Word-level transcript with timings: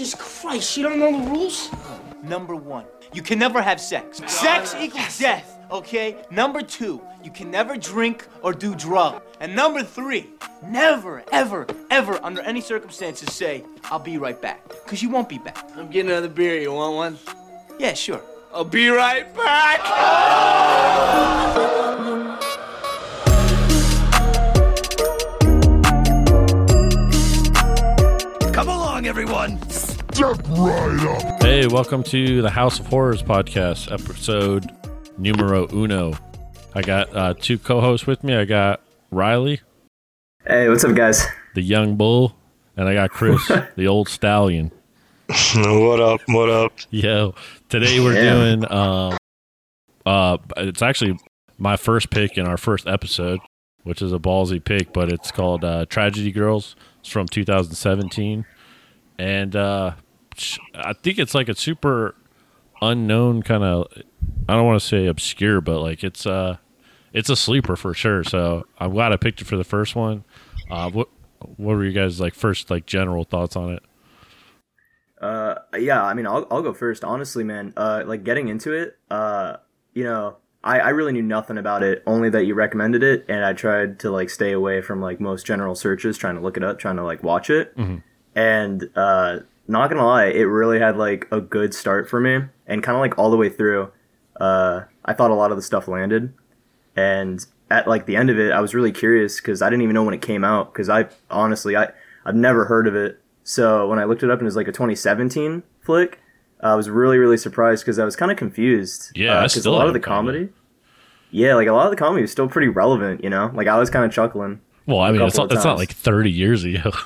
Jesus 0.00 0.18
Christ, 0.18 0.78
you 0.78 0.82
don't 0.82 0.98
know 0.98 1.12
the 1.12 1.30
rules? 1.30 1.68
Number 2.22 2.56
one, 2.56 2.86
you 3.12 3.20
can 3.20 3.38
never 3.38 3.60
have 3.60 3.78
sex. 3.78 4.22
Sex 4.26 4.74
equals 4.80 5.18
death, 5.18 5.58
okay? 5.70 6.16
Number 6.30 6.62
two, 6.62 7.02
you 7.22 7.30
can 7.30 7.50
never 7.50 7.76
drink 7.76 8.26
or 8.40 8.54
do 8.54 8.74
drugs. 8.74 9.20
And 9.40 9.54
number 9.54 9.82
three, 9.82 10.30
never, 10.62 11.22
ever, 11.32 11.66
ever, 11.90 12.18
under 12.24 12.40
any 12.40 12.62
circumstances, 12.62 13.30
say, 13.30 13.62
I'll 13.90 13.98
be 13.98 14.16
right 14.16 14.40
back. 14.40 14.66
Because 14.70 15.02
you 15.02 15.10
won't 15.10 15.28
be 15.28 15.36
back. 15.36 15.68
I'm 15.76 15.90
getting 15.90 16.10
another 16.10 16.30
beer. 16.30 16.58
You 16.58 16.72
want 16.72 16.96
one? 16.96 17.18
Yeah, 17.78 17.92
sure. 17.92 18.22
I'll 18.54 18.64
be 18.64 18.88
right 18.88 19.26
back. 19.36 19.80
Come 28.54 28.68
along, 28.70 29.04
everyone. 29.04 29.58
Hey, 30.20 31.66
welcome 31.66 32.02
to 32.02 32.42
the 32.42 32.50
House 32.50 32.78
of 32.78 32.86
Horrors 32.88 33.22
podcast, 33.22 33.90
episode 33.90 34.70
numero 35.16 35.66
uno. 35.72 36.12
I 36.74 36.82
got 36.82 37.16
uh, 37.16 37.32
two 37.40 37.56
co-hosts 37.56 38.06
with 38.06 38.22
me. 38.22 38.36
I 38.36 38.44
got 38.44 38.82
Riley, 39.10 39.62
Hey, 40.46 40.68
what's 40.68 40.84
up, 40.84 40.94
guys? 40.94 41.26
the 41.54 41.62
young 41.62 41.96
bull, 41.96 42.36
and 42.76 42.86
I 42.86 42.92
got 42.92 43.08
Chris, 43.12 43.50
the 43.76 43.86
old 43.86 44.10
stallion. 44.10 44.70
what 45.54 46.00
up? 46.02 46.20
What 46.26 46.50
up? 46.50 46.74
Yo, 46.90 47.34
today 47.70 47.98
we're 48.00 48.12
Yeah. 48.22 48.34
doing. 48.34 48.70
Um, 48.70 49.16
uh, 50.04 50.36
it's 50.58 50.82
actually 50.82 51.18
my 51.56 51.78
first 51.78 52.10
pick 52.10 52.36
in 52.36 52.46
our 52.46 52.58
first 52.58 52.86
episode, 52.86 53.40
which 53.84 54.02
is 54.02 54.12
a 54.12 54.18
ballsy 54.18 54.62
pick, 54.62 54.92
but 54.92 55.10
it's 55.10 55.30
called 55.32 55.64
uh, 55.64 55.86
Tragedy 55.86 56.30
Girls. 56.30 56.76
It's 57.00 57.08
from 57.08 57.26
2017, 57.26 58.44
and 59.18 59.56
uh, 59.56 59.92
I 60.74 60.92
think 60.92 61.18
it's 61.18 61.34
like 61.34 61.48
a 61.48 61.54
super 61.54 62.14
unknown 62.80 63.42
kind 63.42 63.64
of. 63.64 63.88
I 64.48 64.54
don't 64.54 64.66
want 64.66 64.80
to 64.80 64.86
say 64.86 65.06
obscure, 65.06 65.60
but 65.60 65.80
like 65.80 66.02
it's 66.04 66.26
uh 66.26 66.56
it's 67.12 67.28
a 67.28 67.36
sleeper 67.36 67.76
for 67.76 67.94
sure. 67.94 68.24
So 68.24 68.66
I'm 68.78 68.92
glad 68.92 69.12
I 69.12 69.16
picked 69.16 69.40
it 69.40 69.46
for 69.46 69.56
the 69.56 69.64
first 69.64 69.94
one. 69.94 70.24
Uh, 70.70 70.90
what 70.90 71.08
what 71.56 71.76
were 71.76 71.84
you 71.84 71.92
guys 71.92 72.20
like 72.20 72.34
first 72.34 72.70
like 72.70 72.86
general 72.86 73.24
thoughts 73.24 73.56
on 73.56 73.72
it? 73.72 73.82
Uh, 75.20 75.56
yeah, 75.78 76.02
I 76.02 76.14
mean, 76.14 76.26
I'll, 76.26 76.46
I'll 76.50 76.62
go 76.62 76.72
first. 76.72 77.04
Honestly, 77.04 77.44
man, 77.44 77.74
uh, 77.76 78.04
like 78.06 78.24
getting 78.24 78.48
into 78.48 78.72
it, 78.72 78.96
uh, 79.10 79.56
you 79.92 80.04
know, 80.04 80.38
I, 80.64 80.80
I 80.80 80.88
really 80.90 81.12
knew 81.12 81.22
nothing 81.22 81.58
about 81.58 81.82
it, 81.82 82.02
only 82.06 82.30
that 82.30 82.44
you 82.44 82.54
recommended 82.54 83.02
it, 83.02 83.26
and 83.28 83.44
I 83.44 83.52
tried 83.52 84.00
to 84.00 84.10
like 84.10 84.30
stay 84.30 84.52
away 84.52 84.80
from 84.80 85.02
like 85.02 85.20
most 85.20 85.44
general 85.44 85.74
searches, 85.74 86.16
trying 86.16 86.36
to 86.36 86.40
look 86.40 86.56
it 86.56 86.64
up, 86.64 86.78
trying 86.78 86.96
to 86.96 87.04
like 87.04 87.22
watch 87.22 87.50
it, 87.50 87.74
and 88.34 88.88
uh, 88.96 89.40
not 89.70 89.88
gonna 89.90 90.06
lie, 90.06 90.26
it 90.26 90.42
really 90.42 90.78
had 90.78 90.96
like 90.96 91.26
a 91.30 91.40
good 91.40 91.74
start 91.74 92.08
for 92.08 92.20
me, 92.20 92.40
and 92.66 92.82
kind 92.82 92.96
of 92.96 93.00
like 93.00 93.18
all 93.18 93.30
the 93.30 93.36
way 93.36 93.48
through, 93.48 93.90
uh, 94.40 94.82
I 95.04 95.12
thought 95.12 95.30
a 95.30 95.34
lot 95.34 95.50
of 95.50 95.56
the 95.56 95.62
stuff 95.62 95.88
landed, 95.88 96.32
and 96.96 97.44
at 97.70 97.86
like 97.86 98.06
the 98.06 98.16
end 98.16 98.30
of 98.30 98.38
it, 98.38 98.52
I 98.52 98.60
was 98.60 98.74
really 98.74 98.92
curious 98.92 99.40
because 99.40 99.62
I 99.62 99.70
didn't 99.70 99.82
even 99.82 99.94
know 99.94 100.02
when 100.02 100.14
it 100.14 100.22
came 100.22 100.44
out, 100.44 100.72
because 100.72 100.88
I 100.88 101.08
honestly 101.30 101.76
I 101.76 101.90
I've 102.24 102.36
never 102.36 102.64
heard 102.64 102.86
of 102.86 102.94
it. 102.94 103.20
So 103.44 103.88
when 103.88 103.98
I 103.98 104.04
looked 104.04 104.22
it 104.22 104.30
up 104.30 104.38
and 104.38 104.42
it 104.42 104.46
was 104.46 104.56
like 104.56 104.68
a 104.68 104.72
2017 104.72 105.62
flick, 105.80 106.20
I 106.60 106.74
was 106.74 106.90
really 106.90 107.18
really 107.18 107.38
surprised 107.38 107.84
because 107.84 107.98
I 107.98 108.04
was 108.04 108.16
kind 108.16 108.30
of 108.30 108.36
confused. 108.36 109.12
Yeah, 109.14 109.42
because 109.42 109.66
a 109.66 109.70
lot 109.70 109.86
of 109.86 109.94
the 109.94 110.00
comedy. 110.00 110.50
Yeah, 111.32 111.54
like 111.54 111.68
a 111.68 111.72
lot 111.72 111.86
of 111.86 111.90
the 111.92 111.96
comedy 111.96 112.22
was 112.22 112.32
still 112.32 112.48
pretty 112.48 112.68
relevant, 112.68 113.22
you 113.22 113.30
know. 113.30 113.50
Like 113.54 113.68
I 113.68 113.78
was 113.78 113.88
kind 113.88 114.04
of 114.04 114.12
chuckling. 114.12 114.60
Well, 114.86 114.98
I 115.00 115.12
mean, 115.12 115.22
it's 115.22 115.36
not, 115.36 115.52
it's 115.52 115.64
not 115.64 115.78
like 115.78 115.92
30 115.92 116.30
years 116.30 116.64
ago. 116.64 116.90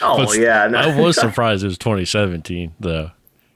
Oh 0.00 0.24
But 0.24 0.38
yeah, 0.38 0.66
no. 0.68 0.78
I 0.78 1.00
was 1.00 1.16
surprised 1.20 1.64
it 1.64 1.68
was 1.68 1.78
2017 1.78 2.74
though, 2.80 3.10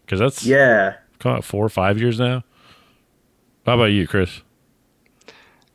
because 0.04 0.18
that's 0.18 0.44
yeah, 0.44 0.96
come 1.18 1.36
on, 1.36 1.42
four 1.42 1.64
or 1.64 1.68
five 1.68 2.00
years 2.00 2.18
now. 2.18 2.44
How 3.66 3.74
about 3.74 3.86
you, 3.86 4.06
Chris? 4.06 4.42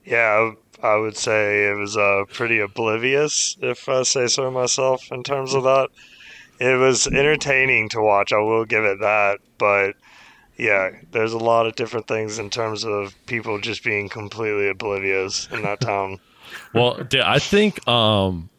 Yeah, 0.04 0.52
I 0.82 0.88
I 0.88 0.96
would 0.98 1.18
say 1.18 1.70
it 1.70 1.76
was 1.76 1.98
uh, 1.98 2.24
pretty 2.32 2.60
oblivious, 2.60 3.58
if 3.62 3.90
I 3.90 4.04
say 4.04 4.28
so 4.28 4.52
myself, 4.52 5.12
in 5.12 5.24
terms 5.24 5.54
of 5.54 5.64
that. 5.64 5.90
It 6.60 6.78
was 6.78 7.06
entertaining 7.08 7.90
to 7.90 8.02
watch, 8.02 8.34
I 8.34 8.40
will 8.40 8.66
give 8.66 8.84
it 8.84 9.00
that. 9.00 9.40
But 9.58 9.96
yeah, 10.58 10.92
there's 11.12 11.34
a 11.34 11.38
lot 11.38 11.68
of 11.68 11.76
different 11.76 12.08
things 12.08 12.40
in 12.40 12.50
terms 12.50 12.84
of 12.84 13.16
people 13.28 13.60
just 13.60 13.84
being 13.84 14.10
completely 14.10 14.70
oblivious 14.70 15.48
in 15.52 15.62
that 15.64 15.82
town. 15.82 16.20
Well, 16.74 17.00
I 17.24 17.40
think, 17.40 17.86
um, 17.88 18.50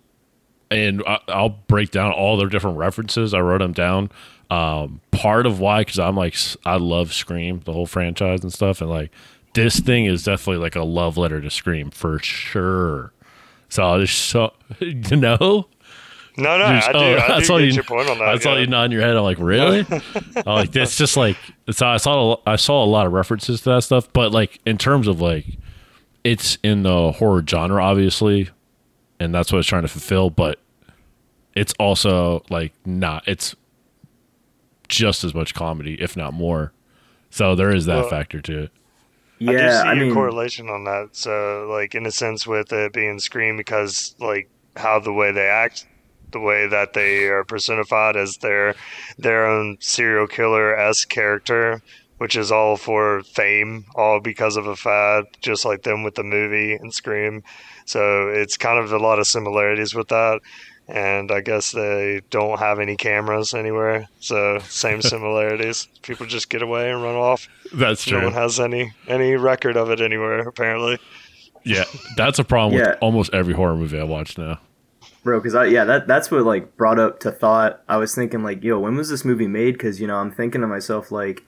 and 0.71 1.03
I, 1.07 1.19
I'll 1.29 1.49
break 1.49 1.91
down 1.91 2.13
all 2.13 2.37
their 2.37 2.49
different 2.49 2.79
references. 2.79 3.35
I 3.35 3.41
wrote 3.41 3.59
them 3.59 3.73
down. 3.73 4.11
Um, 4.51 5.01
part 5.11 5.45
of 5.47 5.61
why, 5.61 5.83
because 5.83 5.99
I'm 5.99 6.17
like, 6.17 6.35
I 6.65 6.77
love 6.77 7.13
Scream, 7.13 7.61
the 7.65 7.73
whole 7.73 7.87
franchise 7.87 8.43
and 8.43 8.53
stuff, 8.53 8.81
and 8.81 8.89
like 8.89 9.11
this 9.55 9.79
thing 9.81 10.07
is 10.07 10.25
definitely 10.25 10.63
like 10.63 10.77
a 10.77 10.83
love 10.85 11.17
letter 11.17 11.41
to 11.41 11.51
Scream 11.51 11.91
for 11.91 12.19
sure. 12.19 13.13
So 13.69 13.99
there's 13.99 14.11
so 14.11 14.53
you 14.81 15.17
know. 15.17 15.69
No, 16.39 16.57
no, 16.57 16.67
I 16.67 16.93
do, 16.93 16.99
oh, 16.99 17.15
I 17.17 17.33
I 17.35 17.39
do 17.41 17.45
saw 17.45 17.59
get 17.59 17.67
you- 17.67 17.73
your 17.73 17.83
point 17.83 18.09
on 18.09 18.19
that. 18.21 18.29
I 18.29 18.39
saw 18.39 18.55
yeah. 18.55 18.61
you 18.61 18.67
nod 18.69 18.85
in 18.85 18.93
your 18.93 19.01
head. 19.03 19.17
I'm 19.17 19.25
like, 19.25 19.39
really? 19.41 19.85
I'm 20.37 20.45
like, 20.47 20.77
it's 20.77 20.97
just 20.97 21.17
like 21.17 21.37
it's. 21.67 21.83
I 21.83 21.97
saw 21.97 22.35
a- 22.35 22.51
I 22.51 22.57
saw 22.57 22.85
a 22.85 22.87
lot 22.87 23.07
of 23.07 23.13
references 23.13 23.61
to 23.63 23.71
that 23.71 23.83
stuff, 23.83 24.11
but 24.13 24.31
like 24.31 24.61
in 24.65 24.79
terms 24.79 25.09
of 25.09 25.21
like, 25.21 25.45
it's 26.23 26.57
in 26.63 26.85
the 26.85 27.11
horror 27.13 27.45
genre, 27.47 27.83
obviously, 27.83 28.51
and 29.21 29.35
that's 29.35 29.53
what 29.53 29.59
it's 29.59 29.69
trying 29.69 29.83
to 29.83 29.89
fulfill. 29.89 30.31
But 30.31 30.59
it's 31.55 31.75
also 31.79 32.43
like 32.51 32.73
not. 32.85 33.27
It's 33.27 33.55
just 34.89 35.25
as 35.25 35.35
much 35.35 35.55
comedy, 35.55 35.97
if 36.01 36.17
not 36.17 36.33
more. 36.33 36.73
So 37.31 37.55
there 37.55 37.75
is 37.75 37.87
that 37.87 37.97
Well, 38.03 38.09
factor 38.09 38.41
to 38.41 38.63
it. 38.65 38.73
yeah. 39.39 39.51
I 39.51 39.53
do 39.53 39.71
see 39.71 39.77
I 39.89 39.93
a 39.93 39.97
mean, 39.97 40.15
correlation 40.15 40.69
on 40.69 40.85
that. 40.85 41.11
So, 41.13 41.67
like, 41.71 41.95
in 41.95 42.07
a 42.07 42.11
sense, 42.11 42.47
with 42.47 42.73
it 42.73 42.93
being 42.93 43.19
Scream, 43.19 43.57
because 43.57 44.15
like 44.19 44.49
how 44.77 44.99
the 45.01 45.13
way 45.13 45.33
they 45.33 45.47
act, 45.49 45.87
the 46.31 46.41
way 46.41 46.67
that 46.69 46.93
they 46.95 47.27
are 47.29 47.45
personified 47.45 48.17
as 48.17 48.39
their 48.39 48.75
their 49.19 49.47
own 49.47 49.77
serial 49.81 50.27
killer 50.27 50.77
s 50.77 51.05
character, 51.05 51.83
which 52.19 52.37
is 52.37 52.51
all 52.51 52.77
for 52.77 53.23
fame, 53.25 53.85
all 53.95 54.21
because 54.21 54.57
of 54.57 54.67
a 54.67 54.77
fad, 54.77 55.25
just 55.41 55.65
like 55.65 55.83
them 55.83 56.03
with 56.03 56.15
the 56.15 56.23
movie 56.25 56.75
and 56.75 56.93
Scream. 56.95 57.43
So 57.89 58.29
it's 58.29 58.57
kind 58.57 58.79
of 58.79 58.93
a 58.93 58.99
lot 58.99 59.19
of 59.19 59.27
similarities 59.27 59.95
with 59.95 60.09
that. 60.09 60.41
And 60.89 61.31
I 61.31 61.41
guess 61.43 61.73
they 61.73 62.23
don't 62.31 62.59
have 62.59 62.79
any 62.79 62.97
cameras 62.97 63.53
anywhere, 63.53 64.09
so 64.21 64.59
same 64.61 65.03
similarities. 65.13 65.87
People 66.03 66.25
just 66.27 66.49
get 66.49 66.63
away 66.63 66.91
and 66.91 67.03
run 67.03 67.15
off. 67.15 67.47
That's 67.75 68.05
true. 68.05 68.19
No 68.19 68.25
one 68.25 68.33
has 68.35 68.59
any 68.59 68.93
any 69.07 69.37
record 69.37 69.77
of 69.77 69.91
it 69.91 70.01
anywhere, 70.01 70.39
apparently. 70.41 70.99
Yeah, 71.65 71.85
that's 72.17 72.39
a 72.39 72.45
problem 72.45 72.79
Yeah. 72.81 72.91
with 72.91 72.99
almost 73.03 73.35
every 73.35 73.53
horror 73.53 73.77
movie 73.77 74.01
I 74.01 74.05
watch 74.05 74.39
now. 74.39 74.61
bro 75.25 75.39
because 75.41 75.55
i 75.55 75.65
yeah 75.67 75.85
that 75.85 76.07
that's 76.07 76.31
what 76.31 76.43
like 76.45 76.75
brought 76.77 76.99
up 76.99 77.21
to 77.21 77.31
thought 77.31 77.83
i 77.89 77.97
was 77.97 78.15
thinking 78.15 78.43
like 78.43 78.63
yo 78.65 78.79
when 78.79 78.97
was 78.97 79.11
this 79.11 79.25
movie 79.25 79.49
made 79.49 79.73
because 79.73 80.01
you 80.01 80.07
know 80.07 80.17
i'm 80.17 80.31
thinking 80.33 80.61
to 80.63 80.67
myself 80.67 81.11
like 81.11 81.43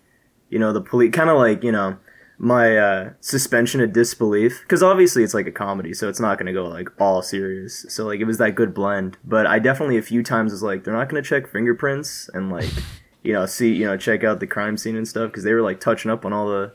you 0.50 0.58
know 0.58 0.72
the 0.72 0.80
police 0.82 1.12
kind 1.12 1.30
of 1.30 1.38
like 1.38 1.62
you 1.62 1.72
know 1.72 1.96
my 2.42 2.74
uh 2.78 3.10
suspension 3.20 3.82
of 3.82 3.92
disbelief 3.92 4.60
because 4.62 4.82
obviously 4.82 5.22
it's 5.22 5.34
like 5.34 5.46
a 5.46 5.52
comedy 5.52 5.92
so 5.92 6.08
it's 6.08 6.18
not 6.20 6.38
going 6.38 6.46
to 6.46 6.54
go 6.54 6.66
like 6.66 6.88
all 6.98 7.20
serious 7.20 7.84
so 7.90 8.06
like 8.06 8.18
it 8.18 8.24
was 8.24 8.38
that 8.38 8.54
good 8.54 8.72
blend 8.72 9.18
but 9.26 9.46
i 9.46 9.58
definitely 9.58 9.98
a 9.98 10.02
few 10.02 10.22
times 10.22 10.50
was 10.50 10.62
like 10.62 10.82
they're 10.82 10.94
not 10.94 11.06
going 11.10 11.22
to 11.22 11.28
check 11.28 11.46
fingerprints 11.46 12.30
and 12.32 12.50
like 12.50 12.70
you 13.22 13.34
know 13.34 13.44
see 13.44 13.74
you 13.74 13.84
know 13.84 13.94
check 13.94 14.24
out 14.24 14.40
the 14.40 14.46
crime 14.46 14.78
scene 14.78 14.96
and 14.96 15.06
stuff 15.06 15.30
because 15.30 15.44
they 15.44 15.52
were 15.52 15.60
like 15.60 15.80
touching 15.80 16.10
up 16.10 16.24
on 16.24 16.32
all 16.32 16.48
the 16.48 16.72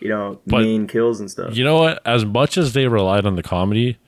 you 0.00 0.08
know 0.08 0.40
But- 0.44 0.62
mean 0.62 0.88
kills 0.88 1.20
and 1.20 1.30
stuff 1.30 1.56
You 1.56 1.62
know 1.62 1.78
what? 1.78 2.02
As 2.04 2.24
much 2.24 2.58
as 2.58 2.72
they 2.72 2.88
relied 2.88 3.26
on 3.26 3.36
the 3.36 3.44
comedy, 3.44 3.98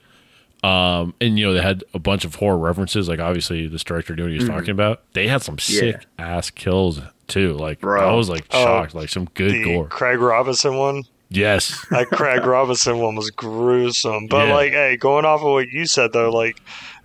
um, 0.65 1.15
and 1.21 1.39
you 1.39 1.47
know 1.47 1.55
they 1.55 1.63
had 1.63 1.85
a 1.95 2.01
bunch 2.01 2.25
of 2.25 2.35
horror 2.35 2.59
references, 2.59 3.09
like 3.09 3.21
obviously 3.21 3.69
this 3.69 3.85
director 3.85 4.17
knew 4.17 4.25
what 4.25 4.33
he 4.33 4.39
was 4.39 4.49
talking 4.49 4.71
about. 4.71 5.03
They 5.13 5.29
had 5.29 5.43
some 5.43 5.59
sick 5.61 6.05
ass 6.19 6.51
kills 6.51 7.01
too. 7.29 7.53
Like 7.55 7.81
Bro. 7.81 8.09
I 8.09 8.15
was 8.15 8.29
like 8.29 8.47
Oh, 8.53 8.63
shocked, 8.65 8.95
like 8.95 9.09
some 9.09 9.27
good 9.35 9.53
the 9.53 9.65
gore. 9.65 9.87
Craig 9.89 10.19
Robinson 10.19 10.77
one. 10.77 11.05
Yes, 11.31 11.85
That 11.91 12.07
Craig 12.11 12.45
Robinson 12.47 12.99
one 12.99 13.15
was 13.15 13.31
gruesome. 13.31 14.27
But 14.29 14.49
Yeah. 14.49 14.55
like, 14.55 14.73
hey, 14.73 14.97
going 14.97 15.27
off 15.27 15.41
of 15.41 15.47
what 15.53 15.69
you 15.69 15.85
said 15.87 16.13
though, 16.15 16.31
like 16.31 16.61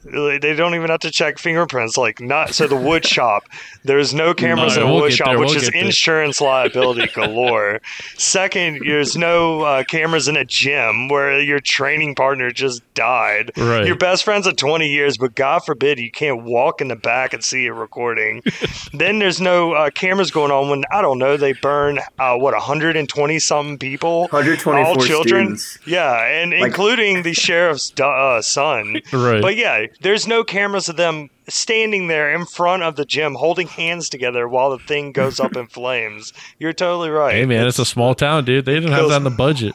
they 0.06 0.54
don't 0.56 0.76
even 0.76 0.90
have 0.90 1.02
to 1.02 1.12
check 1.12 1.38
fingerprints. 1.38 1.98
Like 1.98 2.20
not 2.22 2.54
so 2.56 2.68
the 2.68 2.76
wood 2.76 3.06
shop. 3.16 3.44
There's 3.86 4.14
no 4.14 4.34
cameras 4.34 4.76
No, 4.76 4.82
in 4.84 4.88
a 4.88 4.92
we'll 4.92 5.02
wood 5.04 5.14
shop, 5.14 5.28
there, 5.28 5.40
which 5.40 5.50
we'll 5.50 5.58
is 5.58 5.64
get 5.70 5.74
there. 5.74 5.86
insurance 5.86 6.40
liability 6.40 7.08
galore. 7.14 7.82
Second, 8.18 8.82
there's 8.86 9.18
no 9.18 9.62
uh, 9.62 9.84
cameras 9.84 10.28
in 10.28 10.38
a 10.38 10.46
gym 10.46 11.10
where 11.10 11.42
your 11.42 11.60
training 11.60 12.16
partner 12.16 12.52
just 12.52 12.82
died. 12.94 13.52
Right. 13.58 13.86
Your 13.86 13.98
best 13.98 14.24
friends 14.24 14.48
of 14.48 14.56
20 14.56 14.88
years, 14.88 15.18
but 15.18 15.36
God 15.36 15.60
forbid 15.66 16.00
you 16.00 16.12
can't 16.12 16.44
walk 16.44 16.80
in 16.82 16.88
the 16.88 16.96
back 16.96 17.34
and 17.34 17.44
see 17.44 17.66
a 17.68 17.74
recording. 17.74 18.42
then 18.94 19.20
there's 19.20 19.42
no 19.42 19.74
uh, 19.74 19.90
cameras 19.90 20.32
going 20.32 20.52
on 20.52 20.70
when 20.70 20.84
I 20.92 21.02
don't 21.02 21.20
know 21.20 21.36
they 21.38 21.54
burn 21.54 22.00
uh, 22.20 22.38
what 22.38 22.54
120 22.54 23.40
something 23.40 23.78
people, 23.78 24.22
124 24.30 24.86
all 24.86 24.96
children. 24.96 25.58
students. 25.58 25.80
Yeah, 25.86 26.14
and 26.26 26.54
including 26.54 27.24
the 27.24 27.34
sheriff's 27.34 27.92
uh, 28.00 28.42
son. 28.42 29.02
Right. 29.14 29.42
But 29.42 29.58
yeah, 29.58 29.86
there's 30.02 30.28
no 30.28 30.44
cameras 30.44 30.90
of 30.90 30.98
them 30.98 31.30
standing 31.48 32.08
there 32.08 32.34
in 32.34 32.46
front 32.46 32.84
of 32.84 32.96
the 32.96 33.06
gym 33.06 33.36
holding 33.36 33.68
hands 33.68 34.10
together 34.10 34.48
while 34.48 34.70
the 34.72 34.80
thing 34.80 35.12
goes 35.12 35.40
up 35.40 35.56
in 35.56 35.68
flames. 35.68 36.34
You're 36.60 36.74
totally 36.74 37.10
right. 37.10 37.36
Hey 37.36 37.46
man, 37.46 37.68
it's 37.68 37.80
a 37.80 37.86
small 37.86 38.16
town, 38.16 38.46
dude. 38.46 38.66
They 38.66 38.74
didn't 38.76 38.92
have 38.92 39.10
that 39.10 39.18
in 39.18 39.24
the 39.24 39.30
budget. 39.30 39.74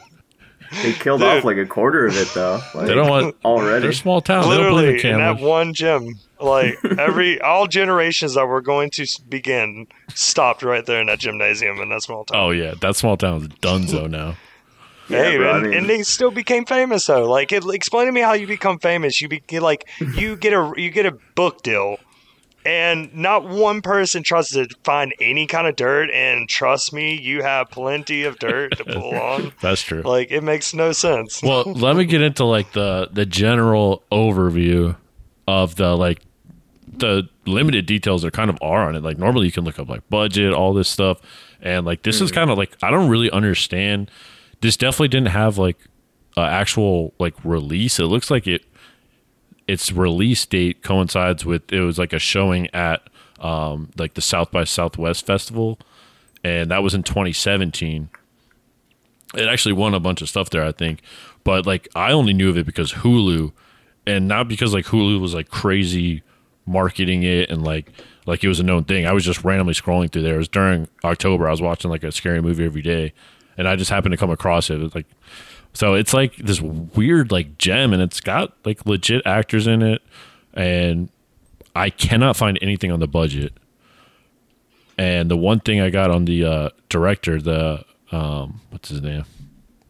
They 0.83 0.93
killed 0.93 1.23
off 1.23 1.43
like 1.43 1.57
a 1.57 1.65
quarter 1.65 2.05
of 2.05 2.15
it 2.15 2.27
though. 2.35 2.61
Like, 2.75 2.87
They 2.87 2.93
don't 2.93 3.09
want. 3.09 3.35
already. 3.43 3.81
They're 3.83 3.91
small 3.93 4.21
town. 4.21 4.49
They 4.49 4.57
don't 4.57 4.73
literally 4.73 4.99
in 4.99 5.13
in 5.13 5.17
that 5.17 5.39
one 5.39 5.73
gym. 5.73 6.19
Like 6.39 6.75
every 6.97 7.41
all 7.41 7.65
generations 7.67 8.35
that 8.35 8.45
were 8.45 8.61
going 8.61 8.91
to 8.91 9.07
begin 9.27 9.87
stopped 10.13 10.61
right 10.63 10.85
there 10.85 11.01
in 11.01 11.07
that 11.07 11.19
gymnasium 11.19 11.79
in 11.79 11.89
that 11.89 12.03
small 12.03 12.23
town. 12.23 12.39
Oh 12.39 12.49
yeah, 12.51 12.75
that 12.81 12.95
small 12.95 13.17
town 13.17 13.41
is 13.41 13.47
Dunzo 13.47 14.09
now. 14.09 14.35
Hey, 15.09 15.37
I 15.37 15.57
and, 15.57 15.63
mean- 15.63 15.73
and 15.73 15.89
they 15.89 16.03
still 16.03 16.31
became 16.31 16.65
famous 16.65 17.05
though. 17.05 17.29
Like, 17.29 17.51
it, 17.51 17.63
explain 17.65 18.05
to 18.07 18.11
me 18.11 18.21
how 18.21 18.33
you 18.33 18.47
become 18.47 18.79
famous. 18.79 19.21
You 19.21 19.27
be 19.27 19.41
like 19.59 19.87
you 19.99 20.35
get 20.35 20.53
a 20.53 20.73
you 20.77 20.89
get 20.89 21.05
a 21.05 21.17
book 21.35 21.63
deal, 21.63 21.97
and 22.65 23.13
not 23.15 23.47
one 23.47 23.81
person 23.81 24.23
tries 24.23 24.49
to 24.49 24.67
find 24.83 25.13
any 25.19 25.47
kind 25.47 25.67
of 25.67 25.75
dirt. 25.75 26.09
And 26.11 26.47
trust 26.47 26.93
me, 26.93 27.19
you 27.19 27.41
have 27.41 27.69
plenty 27.69 28.23
of 28.23 28.39
dirt 28.39 28.77
to 28.77 28.85
pull 28.85 29.15
on. 29.19 29.51
That's 29.61 29.81
true. 29.81 30.01
Like, 30.01 30.31
it 30.31 30.43
makes 30.43 30.73
no 30.73 30.91
sense. 30.91 31.41
Well, 31.41 31.63
let 31.63 31.95
me 31.95 32.05
get 32.05 32.21
into 32.21 32.45
like 32.45 32.71
the 32.73 33.09
the 33.11 33.25
general 33.25 34.03
overview 34.11 34.95
of 35.47 35.75
the 35.75 35.95
like 35.95 36.21
the 36.97 37.27
limited 37.45 37.85
details 37.85 38.21
there 38.21 38.31
kind 38.31 38.49
of 38.49 38.57
are 38.61 38.87
on 38.87 38.95
it. 38.95 39.03
Like 39.03 39.17
normally 39.17 39.45
you 39.45 39.51
can 39.51 39.63
look 39.63 39.79
up 39.79 39.89
like 39.89 40.07
budget, 40.09 40.53
all 40.53 40.73
this 40.73 40.89
stuff, 40.89 41.19
and 41.61 41.85
like 41.85 42.03
this 42.03 42.21
is 42.21 42.29
hmm. 42.29 42.35
kind 42.35 42.49
of 42.51 42.57
like 42.57 42.75
I 42.83 42.91
don't 42.91 43.09
really 43.09 43.31
understand. 43.31 44.11
This 44.61 44.77
definitely 44.77 45.09
didn't 45.09 45.29
have 45.29 45.57
like 45.57 45.77
an 46.37 46.43
actual 46.43 47.13
like 47.19 47.33
release. 47.43 47.99
It 47.99 48.05
looks 48.05 48.29
like 48.29 48.47
it 48.47 48.65
its 49.67 49.91
release 49.91 50.45
date 50.45 50.81
coincides 50.83 51.45
with 51.45 51.71
it 51.71 51.81
was 51.81 51.97
like 51.99 52.13
a 52.13 52.19
showing 52.19 52.67
at 52.73 53.01
um 53.39 53.89
like 53.97 54.15
the 54.15 54.21
South 54.21 54.51
by 54.51 54.63
Southwest 54.63 55.25
festival, 55.25 55.79
and 56.43 56.71
that 56.71 56.83
was 56.83 56.93
in 56.93 57.03
2017 57.03 58.09
it 59.35 59.47
actually 59.47 59.73
won 59.73 59.93
a 59.93 59.99
bunch 59.99 60.21
of 60.21 60.29
stuff 60.29 60.49
there, 60.49 60.63
I 60.63 60.71
think. 60.71 61.01
But 61.43 61.65
like 61.65 61.87
I 61.95 62.11
only 62.11 62.33
knew 62.33 62.49
of 62.49 62.57
it 62.57 62.65
because 62.65 62.93
Hulu, 62.93 63.51
and 64.07 64.27
not 64.27 64.47
because 64.47 64.73
like 64.73 64.85
Hulu 64.85 65.19
was 65.19 65.33
like 65.33 65.49
crazy 65.49 66.23
marketing 66.65 67.23
it 67.23 67.49
and 67.49 67.63
like 67.63 67.91
like 68.25 68.43
it 68.43 68.47
was 68.47 68.59
a 68.59 68.63
known 68.63 68.83
thing. 68.83 69.05
I 69.05 69.13
was 69.13 69.23
just 69.23 69.43
randomly 69.43 69.73
scrolling 69.73 70.11
through 70.11 70.23
there. 70.23 70.35
It 70.35 70.39
was 70.39 70.47
during 70.47 70.87
October. 71.03 71.47
I 71.47 71.51
was 71.51 71.61
watching 71.61 71.89
like 71.89 72.03
a 72.03 72.11
scary 72.11 72.41
movie 72.41 72.65
every 72.65 72.81
day, 72.81 73.13
and 73.59 73.67
I 73.67 73.75
just 73.75 73.91
happened 73.91 74.13
to 74.13 74.17
come 74.17 74.31
across 74.31 74.69
it. 74.69 74.81
It 74.81 74.95
like 74.95 75.05
so 75.73 75.93
it's 75.93 76.13
like 76.13 76.37
this 76.37 76.61
weird 76.61 77.31
like 77.31 77.57
gem, 77.59 77.93
and 77.93 78.01
it's 78.01 78.21
got 78.21 78.53
like 78.65 78.85
legit 78.85 79.21
actors 79.25 79.67
in 79.67 79.83
it, 79.83 80.01
and 80.53 81.09
I 81.75 81.89
cannot 81.91 82.37
find 82.37 82.57
anything 82.61 82.89
on 82.91 83.01
the 83.01 83.07
budget. 83.07 83.53
And 84.97 85.29
the 85.29 85.37
one 85.37 85.59
thing 85.59 85.81
I 85.81 85.89
got 85.89 86.09
on 86.09 86.25
the 86.25 86.45
uh, 86.45 86.69
director, 86.87 87.39
the 87.41 87.83
um, 88.11 88.61
what's 88.69 88.89
his 88.89 89.01
name, 89.01 89.25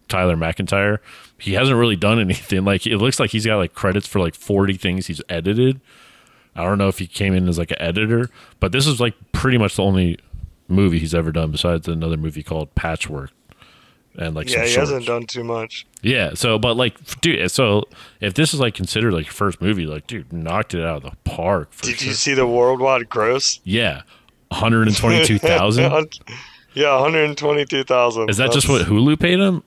Tyler 0.08 0.36
McIntyre, 0.36 0.98
he 1.38 1.54
hasn't 1.54 1.78
really 1.78 1.96
done 1.96 2.20
anything. 2.20 2.66
Like 2.66 2.88
it 2.88 2.98
looks 2.98 3.20
like 3.20 3.30
he's 3.30 3.46
got 3.46 3.58
like 3.58 3.76
credits 3.76 4.08
for 4.08 4.20
like 4.20 4.34
forty 4.34 4.78
things 4.78 5.06
he's 5.08 5.22
edited. 5.30 5.80
I 6.56 6.64
don't 6.64 6.80
know 6.80 6.88
if 6.88 6.98
he 6.98 7.06
came 7.06 7.36
in 7.36 7.48
as 7.48 7.60
like 7.60 7.70
an 7.70 7.82
editor, 7.82 8.32
but 8.60 8.72
this 8.72 8.88
is 8.88 9.00
like 9.00 9.14
pretty 9.32 9.60
much 9.60 9.76
the 9.76 9.84
only 9.84 10.18
movie 10.68 10.98
he's 10.98 11.14
ever 11.14 11.32
done 11.32 11.52
besides 11.52 11.88
another 11.88 12.18
movie 12.18 12.42
called 12.42 12.74
Patchwork. 12.74 13.32
And 14.20 14.36
like 14.36 14.50
yeah, 14.50 14.64
he 14.66 14.70
shorts. 14.72 14.90
hasn't 14.90 15.06
done 15.08 15.26
too 15.26 15.44
much. 15.46 15.88
Yeah. 16.02 16.34
So, 16.34 16.60
but 16.60 16.76
like, 16.76 17.22
dude, 17.22 17.50
so 17.50 17.86
if 18.20 18.34
this 18.34 18.54
is 18.54 18.60
like 18.60 18.74
considered 18.76 19.14
like 19.14 19.26
your 19.28 19.34
first 19.34 19.62
movie, 19.62 19.86
like, 19.86 20.08
dude, 20.08 20.34
knocked 20.34 20.74
it 20.74 20.84
out 20.84 20.98
of 20.98 21.04
the 21.12 21.18
park. 21.24 21.72
For 21.72 21.86
Did 21.86 22.00
sure. 22.00 22.08
you 22.10 22.14
see 22.14 22.34
the 22.34 22.46
worldwide 22.46 23.08
gross? 23.10 23.62
Yeah, 23.64 24.02
one 24.50 24.60
hundred 24.60 24.88
and 24.90 24.98
twenty-two 24.98 25.40
thousand. 25.40 26.20
Yeah, 26.76 26.94
122,000. 27.02 28.30
Is 28.30 28.38
that 28.38 28.52
just 28.52 28.70
what 28.70 28.84
Hulu 28.86 29.20
paid 29.20 29.40
him? 29.40 29.64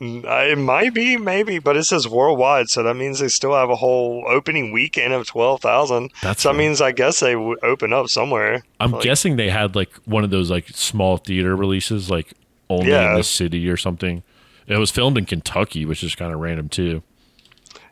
Uh, 0.00 0.44
it 0.46 0.56
might 0.56 0.94
be, 0.94 1.16
maybe, 1.18 1.58
but 1.58 1.76
it 1.76 1.84
says 1.84 2.08
worldwide, 2.08 2.68
so 2.68 2.84
that 2.84 2.94
means 2.94 3.18
they 3.18 3.26
still 3.28 3.52
have 3.52 3.68
a 3.68 3.74
whole 3.74 4.24
opening 4.28 4.72
weekend 4.72 5.12
of 5.12 5.26
12,000. 5.26 6.10
That's 6.22 6.42
So 6.42 6.48
that 6.48 6.52
right. 6.54 6.58
means 6.58 6.80
I 6.80 6.92
guess 6.92 7.18
they 7.20 7.34
would 7.36 7.62
open 7.64 7.92
up 7.92 8.08
somewhere. 8.08 8.62
I'm 8.78 8.92
Like- 8.92 9.02
guessing 9.02 9.36
they 9.36 9.50
had 9.50 9.74
like 9.74 9.90
one 10.04 10.22
of 10.24 10.30
those 10.30 10.50
like 10.50 10.68
small 10.68 11.16
theater 11.18 11.54
releases, 11.56 12.08
like 12.08 12.32
only 12.70 12.88
Yeah. 12.90 13.10
in 13.10 13.16
the 13.16 13.22
city 13.24 13.68
or 13.68 13.76
something. 13.76 14.22
It 14.66 14.78
was 14.78 14.90
filmed 14.90 15.18
in 15.18 15.26
Kentucky, 15.26 15.84
which 15.84 16.02
is 16.02 16.14
kind 16.14 16.32
of 16.32 16.38
random 16.40 16.68
too. 16.68 17.02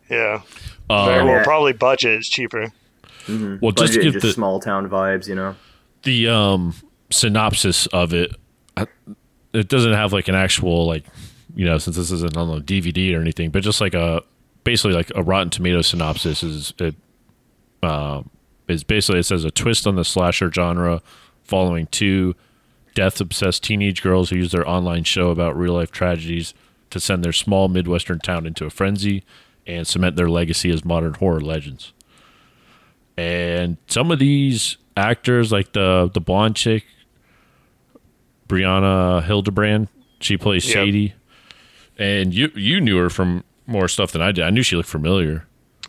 Yeah. 0.09 0.41
Uh, 0.89 1.05
Very 1.07 1.25
well, 1.25 1.45
probably 1.45 1.73
budget 1.75 2.21
is 2.21 2.29
cheaper. 2.29 2.73
well, 3.29 3.73
just 3.73 3.93
to 3.93 3.99
Budget, 3.99 4.03
give 4.05 4.13
just 4.15 4.27
the 4.27 4.33
small 4.33 4.59
town 4.61 4.89
vibes, 4.89 5.29
you 5.29 5.35
know. 5.35 5.55
the 6.05 6.29
um 6.29 6.73
synopsis 7.11 7.87
of 7.89 8.15
it 8.15 8.35
it 9.55 9.69
doesn't 9.69 9.93
have 9.95 10.13
like 10.13 10.29
an 10.29 10.35
actual 10.35 10.87
like 10.87 11.05
you 11.57 11.65
know 11.65 11.79
since 11.79 11.97
this 11.97 12.11
isn't 12.11 12.37
on 12.37 12.49
the 12.49 12.61
dvd 12.61 13.17
or 13.17 13.21
anything 13.21 13.51
but 13.51 13.63
just 13.63 13.81
like 13.81 13.95
a 13.95 14.23
basically 14.63 14.93
like 14.93 15.11
a 15.15 15.23
rotten 15.23 15.49
tomato 15.49 15.81
synopsis 15.81 16.43
is 16.43 16.75
it 16.79 16.95
um 17.83 18.29
is 18.69 18.85
basically 18.85 19.19
it 19.21 19.25
says 19.25 19.45
a 19.45 19.51
twist 19.51 19.87
on 19.87 19.97
the 19.97 20.05
slasher 20.05 20.53
genre 20.53 21.01
following 21.43 21.87
two 21.87 22.35
death 22.99 23.21
obsessed 23.21 23.63
teenage 23.63 24.03
girls 24.03 24.31
who 24.31 24.37
use 24.37 24.53
their 24.53 24.69
online 24.69 25.05
show 25.05 25.31
about 25.31 25.57
real 25.57 25.75
life 25.75 25.91
tragedies 25.91 26.55
to 26.91 26.99
send 26.99 27.25
their 27.25 27.33
small 27.33 27.69
midwestern 27.69 28.19
town 28.19 28.47
into 28.47 28.65
a 28.65 28.71
frenzy 28.71 29.23
and 29.67 29.87
cement 29.87 30.17
their 30.17 30.29
legacy 30.29 30.71
as 30.71 30.85
modern 30.85 31.15
horror 31.15 31.41
legends 31.41 31.93
and 33.19 33.79
some 33.89 34.13
of 34.13 34.21
these 34.21 34.77
actors, 34.97 35.51
like 35.51 35.73
the 35.73 36.09
the 36.15 36.21
blonde 36.21 36.55
chick, 36.55 36.85
Brianna 38.49 39.25
Hildebrand, 39.25 39.89
she 40.21 40.37
plays 40.37 40.65
Yep. 40.67 40.73
Sadie, 40.73 41.15
and 41.99 42.33
you 42.33 42.51
you 42.55 42.81
knew 42.81 42.97
her 42.97 43.11
from 43.11 43.43
more 43.67 43.89
stuff 43.89 44.13
than 44.13 44.23
I 44.23 44.31
did. 44.31 44.45
I 44.45 44.51
knew 44.51 44.63
she 44.63 44.77
looked 44.77 44.89
familiar. 44.89 45.47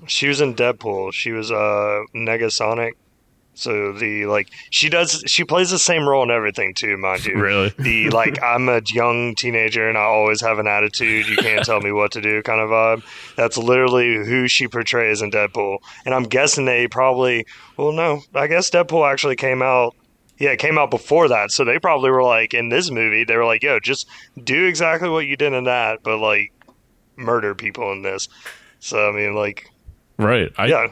She 0.07 0.27
was 0.27 0.41
in 0.41 0.55
Deadpool. 0.55 1.13
She 1.13 1.31
was 1.31 1.51
uh, 1.51 2.01
Negasonic. 2.15 2.93
So 3.55 3.91
the 3.91 4.25
like 4.25 4.47
she 4.69 4.87
does 4.87 5.21
she 5.27 5.43
plays 5.43 5.69
the 5.69 5.79
same 5.79 6.07
role 6.07 6.23
in 6.23 6.31
everything 6.31 6.73
too, 6.73 6.97
mind 6.97 7.25
you. 7.25 7.37
Really? 7.37 7.73
The 7.77 8.09
like 8.09 8.41
I'm 8.41 8.69
a 8.69 8.81
young 8.85 9.35
teenager 9.35 9.89
and 9.89 9.97
I 9.97 10.03
always 10.03 10.39
have 10.41 10.59
an 10.59 10.67
attitude. 10.67 11.27
You 11.27 11.35
can't 11.35 11.65
tell 11.65 11.81
me 11.81 11.91
what 11.91 12.13
to 12.13 12.21
do 12.21 12.41
kind 12.41 12.61
of 12.61 12.69
vibe. 12.69 13.03
That's 13.35 13.57
literally 13.57 14.15
who 14.15 14.47
she 14.47 14.69
portrays 14.69 15.21
in 15.21 15.31
Deadpool. 15.31 15.79
And 16.05 16.15
I'm 16.15 16.23
guessing 16.23 16.65
they 16.65 16.87
probably 16.87 17.45
well 17.75 17.91
no, 17.91 18.21
I 18.33 18.47
guess 18.47 18.69
Deadpool 18.69 19.11
actually 19.11 19.35
came 19.35 19.61
out 19.61 19.93
yeah, 20.37 20.51
it 20.51 20.59
came 20.59 20.77
out 20.77 20.89
before 20.89 21.27
that. 21.27 21.51
So 21.51 21.65
they 21.65 21.79
probably 21.79 22.11
were 22.11 22.23
like 22.23 22.53
in 22.53 22.69
this 22.69 22.89
movie, 22.89 23.25
they 23.25 23.35
were 23.35 23.45
like, 23.45 23.61
yo, 23.61 23.81
just 23.81 24.07
do 24.41 24.65
exactly 24.67 25.09
what 25.09 25.25
you 25.25 25.35
did 25.35 25.51
in 25.51 25.65
that, 25.65 26.01
but 26.01 26.19
like 26.19 26.53
murder 27.17 27.53
people 27.53 27.91
in 27.91 28.03
this. 28.03 28.29
So 28.79 29.09
I 29.09 29.11
mean 29.11 29.35
like 29.35 29.69
Right. 30.17 30.51
I, 30.57 30.67
yeah. 30.67 30.87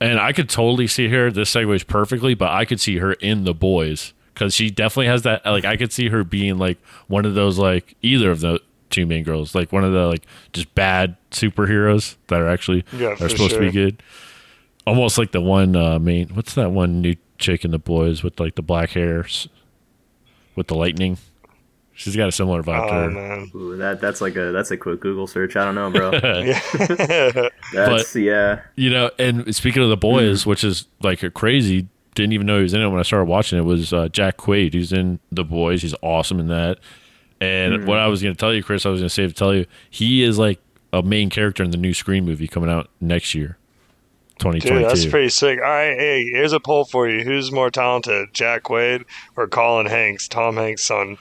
And 0.00 0.20
I 0.20 0.32
could 0.32 0.48
totally 0.48 0.86
see 0.86 1.08
her. 1.08 1.30
This 1.30 1.54
segues 1.54 1.86
perfectly, 1.86 2.34
but 2.34 2.50
I 2.50 2.64
could 2.64 2.80
see 2.80 2.98
her 2.98 3.14
in 3.14 3.44
the 3.44 3.54
boys 3.54 4.12
because 4.34 4.54
she 4.54 4.70
definitely 4.70 5.06
has 5.06 5.22
that. 5.22 5.44
Like, 5.46 5.64
I 5.64 5.76
could 5.76 5.92
see 5.92 6.08
her 6.10 6.22
being 6.22 6.58
like 6.58 6.78
one 7.08 7.24
of 7.24 7.34
those, 7.34 7.58
like 7.58 7.96
either 8.02 8.30
of 8.30 8.40
the 8.40 8.60
two 8.90 9.06
main 9.06 9.24
girls, 9.24 9.54
like 9.54 9.72
one 9.72 9.84
of 9.84 9.92
the 9.92 10.06
like 10.06 10.22
just 10.52 10.74
bad 10.74 11.16
superheroes 11.30 12.16
that 12.28 12.40
are 12.40 12.48
actually 12.48 12.84
Yeah, 12.92 13.16
are 13.20 13.28
supposed 13.28 13.54
to 13.54 13.60
be 13.60 13.70
good. 13.70 14.02
Almost 14.86 15.18
like 15.18 15.32
the 15.32 15.40
one 15.40 15.74
uh, 15.74 15.98
main. 15.98 16.28
What's 16.28 16.54
that 16.54 16.70
one 16.70 17.00
new 17.00 17.16
chick 17.38 17.64
in 17.64 17.70
the 17.70 17.78
boys 17.78 18.22
with 18.22 18.38
like 18.38 18.54
the 18.54 18.62
black 18.62 18.90
hair 18.90 19.26
with 20.54 20.68
the 20.68 20.74
lightning? 20.76 21.18
She's 21.98 22.14
got 22.14 22.28
a 22.28 22.32
similar 22.32 22.62
vibe 22.62 22.86
to 22.88 22.94
Oh 22.94 23.02
her. 23.04 23.10
man. 23.10 23.50
Ooh, 23.54 23.76
that 23.78 24.00
that's 24.02 24.20
like 24.20 24.36
a 24.36 24.52
that's 24.52 24.70
a 24.70 24.76
quick 24.76 25.00
Google 25.00 25.26
search. 25.26 25.56
I 25.56 25.64
don't 25.64 25.74
know, 25.74 25.90
bro. 25.90 26.10
Yeah. 26.44 27.48
That's 27.72 28.14
yeah. 28.14 28.60
You 28.76 28.90
know, 28.90 29.10
and 29.18 29.54
speaking 29.56 29.82
of 29.82 29.88
the 29.88 29.96
boys, 29.96 30.44
which 30.46 30.62
is 30.62 30.86
like 31.02 31.22
a 31.22 31.30
crazy, 31.30 31.88
didn't 32.14 32.32
even 32.34 32.46
know 32.46 32.58
he 32.58 32.62
was 32.64 32.74
in 32.74 32.82
it 32.82 32.88
when 32.88 33.00
I 33.00 33.02
started 33.02 33.24
watching 33.26 33.58
it. 33.58 33.62
Was 33.62 33.92
uh, 33.92 34.08
Jack 34.10 34.36
Quaid? 34.36 34.74
He's 34.74 34.92
in 34.92 35.18
the 35.32 35.42
boys. 35.44 35.82
He's 35.82 35.94
awesome 36.02 36.38
in 36.38 36.48
that. 36.48 36.78
And 37.40 37.86
what 37.86 37.98
I 37.98 38.06
was 38.06 38.22
going 38.22 38.34
to 38.34 38.38
tell 38.38 38.54
you, 38.54 38.62
Chris, 38.62 38.86
I 38.86 38.88
was 38.90 39.00
going 39.00 39.08
to 39.08 39.14
say 39.14 39.26
to 39.26 39.32
tell 39.32 39.54
you, 39.54 39.66
he 39.90 40.22
is 40.22 40.38
like 40.38 40.58
a 40.92 41.02
main 41.02 41.28
character 41.28 41.62
in 41.62 41.70
the 41.70 41.76
new 41.76 41.92
Scream 41.92 42.24
movie 42.24 42.48
coming 42.48 42.70
out 42.70 42.88
next 43.00 43.34
year, 43.34 43.58
twenty 44.38 44.58
Dude, 44.60 44.84
that's 44.84 45.04
pretty 45.06 45.28
sick. 45.28 45.58
All 45.58 45.64
right, 45.64 45.96
hey, 45.98 46.24
here's 46.30 46.52
a 46.52 46.60
poll 46.60 46.84
for 46.84 47.08
you. 47.08 47.24
Who's 47.24 47.50
more 47.52 47.70
talented, 47.70 48.32
Jack 48.32 48.62
Quaid 48.64 49.04
or 49.36 49.46
Colin 49.48 49.86
Hanks, 49.86 50.28
Tom 50.28 50.56
Hanks' 50.56 50.84
son? 50.84 51.18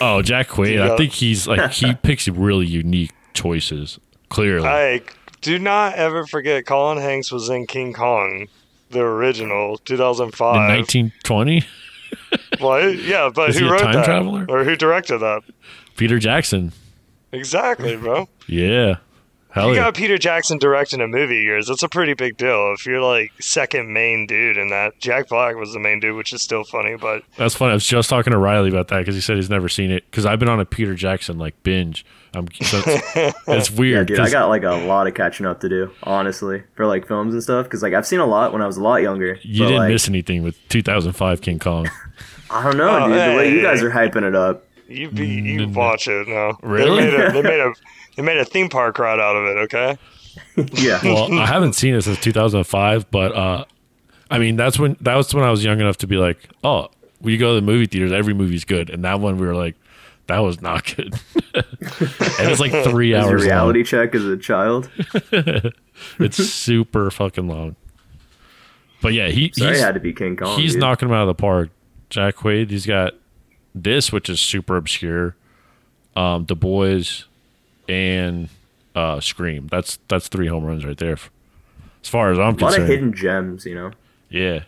Oh, 0.00 0.22
Jack 0.22 0.48
Quaid. 0.48 0.80
I 0.80 0.96
think 0.96 1.12
he's 1.12 1.46
like 1.46 1.70
he 1.72 1.94
picks 2.02 2.28
really 2.28 2.66
unique 2.66 3.12
choices. 3.34 3.98
Clearly, 4.28 4.66
Hey, 4.68 5.02
do 5.40 5.58
not 5.58 5.94
ever 5.94 6.26
forget 6.26 6.66
Colin 6.66 6.98
Hanks 6.98 7.30
was 7.30 7.48
in 7.48 7.66
King 7.66 7.92
Kong, 7.92 8.48
the 8.90 9.00
original, 9.00 9.72
in 9.72 9.78
2005. 9.84 10.68
nineteen 10.68 11.12
twenty, 11.22 11.62
What? 12.58 12.98
Yeah, 12.98 13.30
but 13.34 13.50
Is 13.50 13.58
who 13.58 13.70
wrote 13.70 13.80
time 13.80 13.92
that? 13.92 14.04
traveler? 14.04 14.46
Or 14.48 14.64
who 14.64 14.74
directed 14.76 15.18
that? 15.18 15.42
Peter 15.96 16.18
Jackson. 16.18 16.72
Exactly, 17.32 17.96
bro. 17.96 18.28
Yeah. 18.48 18.96
Hell 19.56 19.68
you 19.70 19.74
yeah. 19.76 19.84
got 19.84 19.94
Peter 19.94 20.18
Jackson 20.18 20.58
directing 20.58 21.00
a 21.00 21.06
movie 21.08 21.38
of 21.38 21.44
yours. 21.44 21.66
That's 21.66 21.82
a 21.82 21.88
pretty 21.88 22.14
big 22.14 22.36
deal. 22.36 22.72
If 22.74 22.84
you're 22.86 23.00
like 23.00 23.32
second 23.40 23.92
main 23.92 24.26
dude 24.26 24.56
in 24.58 24.68
that, 24.68 24.98
Jack 24.98 25.28
Black 25.28 25.56
was 25.56 25.72
the 25.72 25.78
main 25.80 25.98
dude, 25.98 26.14
which 26.14 26.32
is 26.32 26.42
still 26.42 26.62
funny. 26.62 26.96
But 26.96 27.22
That's 27.36 27.54
funny. 27.54 27.70
I 27.70 27.74
was 27.74 27.86
just 27.86 28.10
talking 28.10 28.32
to 28.32 28.38
Riley 28.38 28.68
about 28.68 28.88
that 28.88 28.98
because 28.98 29.14
he 29.14 29.20
said 29.22 29.36
he's 29.36 29.48
never 29.50 29.68
seen 29.68 29.90
it. 29.90 30.04
Because 30.10 30.26
I've 30.26 30.38
been 30.38 30.48
on 30.50 30.60
a 30.60 30.64
Peter 30.66 30.94
Jackson 30.94 31.38
like 31.38 31.60
binge. 31.62 32.04
I'm 32.34 32.48
so 32.60 32.82
it's, 32.86 33.38
it's 33.48 33.70
Yeah, 33.70 33.78
weird. 33.78 34.08
dude, 34.08 34.20
I 34.20 34.24
'cause- 34.24 34.32
got 34.32 34.48
like 34.50 34.62
a 34.62 34.72
lot 34.86 35.06
of 35.06 35.14
catching 35.14 35.46
up 35.46 35.60
to 35.60 35.68
do, 35.70 35.90
honestly, 36.02 36.62
for 36.74 36.86
like 36.86 37.08
films 37.08 37.32
and 37.32 37.42
stuff. 37.42 37.64
Because 37.64 37.82
like 37.82 37.94
I've 37.94 38.06
seen 38.06 38.20
a 38.20 38.26
lot 38.26 38.52
when 38.52 38.60
I 38.60 38.66
was 38.66 38.76
a 38.76 38.82
lot 38.82 38.96
younger. 39.00 39.38
you 39.40 39.60
but, 39.62 39.66
didn't 39.68 39.76
like, 39.78 39.92
miss 39.92 40.06
anything 40.06 40.42
with 40.42 40.56
2005 40.68 41.40
King 41.40 41.58
Kong. 41.58 41.88
I 42.50 42.62
don't 42.62 42.76
know, 42.76 42.90
Oh, 43.04 43.08
dude. 43.08 43.14
The 43.16 43.36
way 43.36 43.50
you 43.52 43.56
hey. 43.58 43.62
guys 43.62 43.82
are 43.82 43.90
hyping 43.90 44.22
it 44.22 44.34
up. 44.36 44.64
you 44.86 45.10
be 45.10 45.26
you 45.26 45.60
mm, 45.66 45.74
watch 45.74 46.06
it 46.08 46.28
now. 46.28 46.58
Really? 46.62 47.06
They 47.06 47.16
made 47.16 47.20
a 47.28 47.32
they 47.32 47.42
made 47.42 47.60
a 47.60 47.72
they 48.16 48.22
made 48.22 48.38
a 48.38 48.44
theme 48.44 48.68
park 48.68 48.98
ride 48.98 49.20
out 49.20 49.36
of 49.36 49.44
it. 49.44 49.58
Okay. 49.64 49.98
Yeah. 50.74 51.00
Well, 51.02 51.32
I 51.38 51.46
haven't 51.46 51.72
seen 51.74 51.94
it 51.94 52.02
since 52.02 52.20
2005, 52.20 53.10
but 53.10 53.32
uh, 53.34 53.64
I 54.30 54.38
mean 54.38 54.56
that's 54.56 54.78
when 54.78 54.96
that 55.00 55.14
was 55.14 55.32
when 55.34 55.44
I 55.44 55.50
was 55.50 55.64
young 55.64 55.80
enough 55.80 55.96
to 55.98 56.06
be 56.06 56.16
like, 56.16 56.48
oh, 56.62 56.88
we 57.22 57.38
go 57.38 57.54
to 57.54 57.60
the 57.60 57.66
movie 57.66 57.86
theaters. 57.86 58.12
Every 58.12 58.34
movie's 58.34 58.64
good, 58.66 58.90
and 58.90 59.02
that 59.04 59.18
one 59.20 59.38
we 59.38 59.46
were 59.46 59.54
like, 59.54 59.76
that 60.26 60.40
was 60.40 60.60
not 60.60 60.84
good. 60.94 61.14
and 61.54 62.50
it's 62.50 62.60
like 62.60 62.72
three 62.84 63.14
As 63.14 63.24
a 63.24 63.28
hours. 63.30 63.44
reality 63.44 63.82
check 63.82 64.14
as 64.14 64.24
a 64.24 64.36
child. 64.36 64.90
It's 66.18 66.36
super 66.36 67.10
fucking 67.10 67.48
long. 67.48 67.76
But 69.00 69.14
yeah, 69.14 69.28
he 69.28 69.50
Sorry, 69.54 69.72
he's, 69.72 69.80
had 69.80 69.94
to 69.94 70.00
be 70.00 70.12
King 70.12 70.36
Kong. 70.36 70.58
he's 70.58 70.72
dude. 70.72 70.80
knocking 70.80 71.08
him 71.08 71.14
out 71.14 71.22
of 71.22 71.28
the 71.28 71.40
park. 71.40 71.70
Jack 72.10 72.36
Quaid, 72.36 72.68
he's 72.70 72.84
got 72.86 73.14
this, 73.74 74.12
which 74.12 74.28
is 74.28 74.38
super 74.40 74.76
obscure. 74.76 75.34
Um, 76.14 76.44
The 76.46 76.56
Boys 76.56 77.24
and 77.88 78.48
uh, 78.94 79.20
Scream. 79.20 79.68
That's 79.68 79.98
that's 80.08 80.28
three 80.28 80.46
home 80.46 80.64
runs 80.64 80.84
right 80.84 80.96
there. 80.96 81.16
As 82.02 82.08
far 82.08 82.30
as 82.30 82.38
I'm 82.38 82.44
a 82.44 82.46
lot 82.50 82.58
concerned, 82.58 82.82
of 82.82 82.88
hidden 82.88 83.12
gems, 83.12 83.66
you 83.66 83.74
know. 83.74 83.90
yeah. 84.30 84.60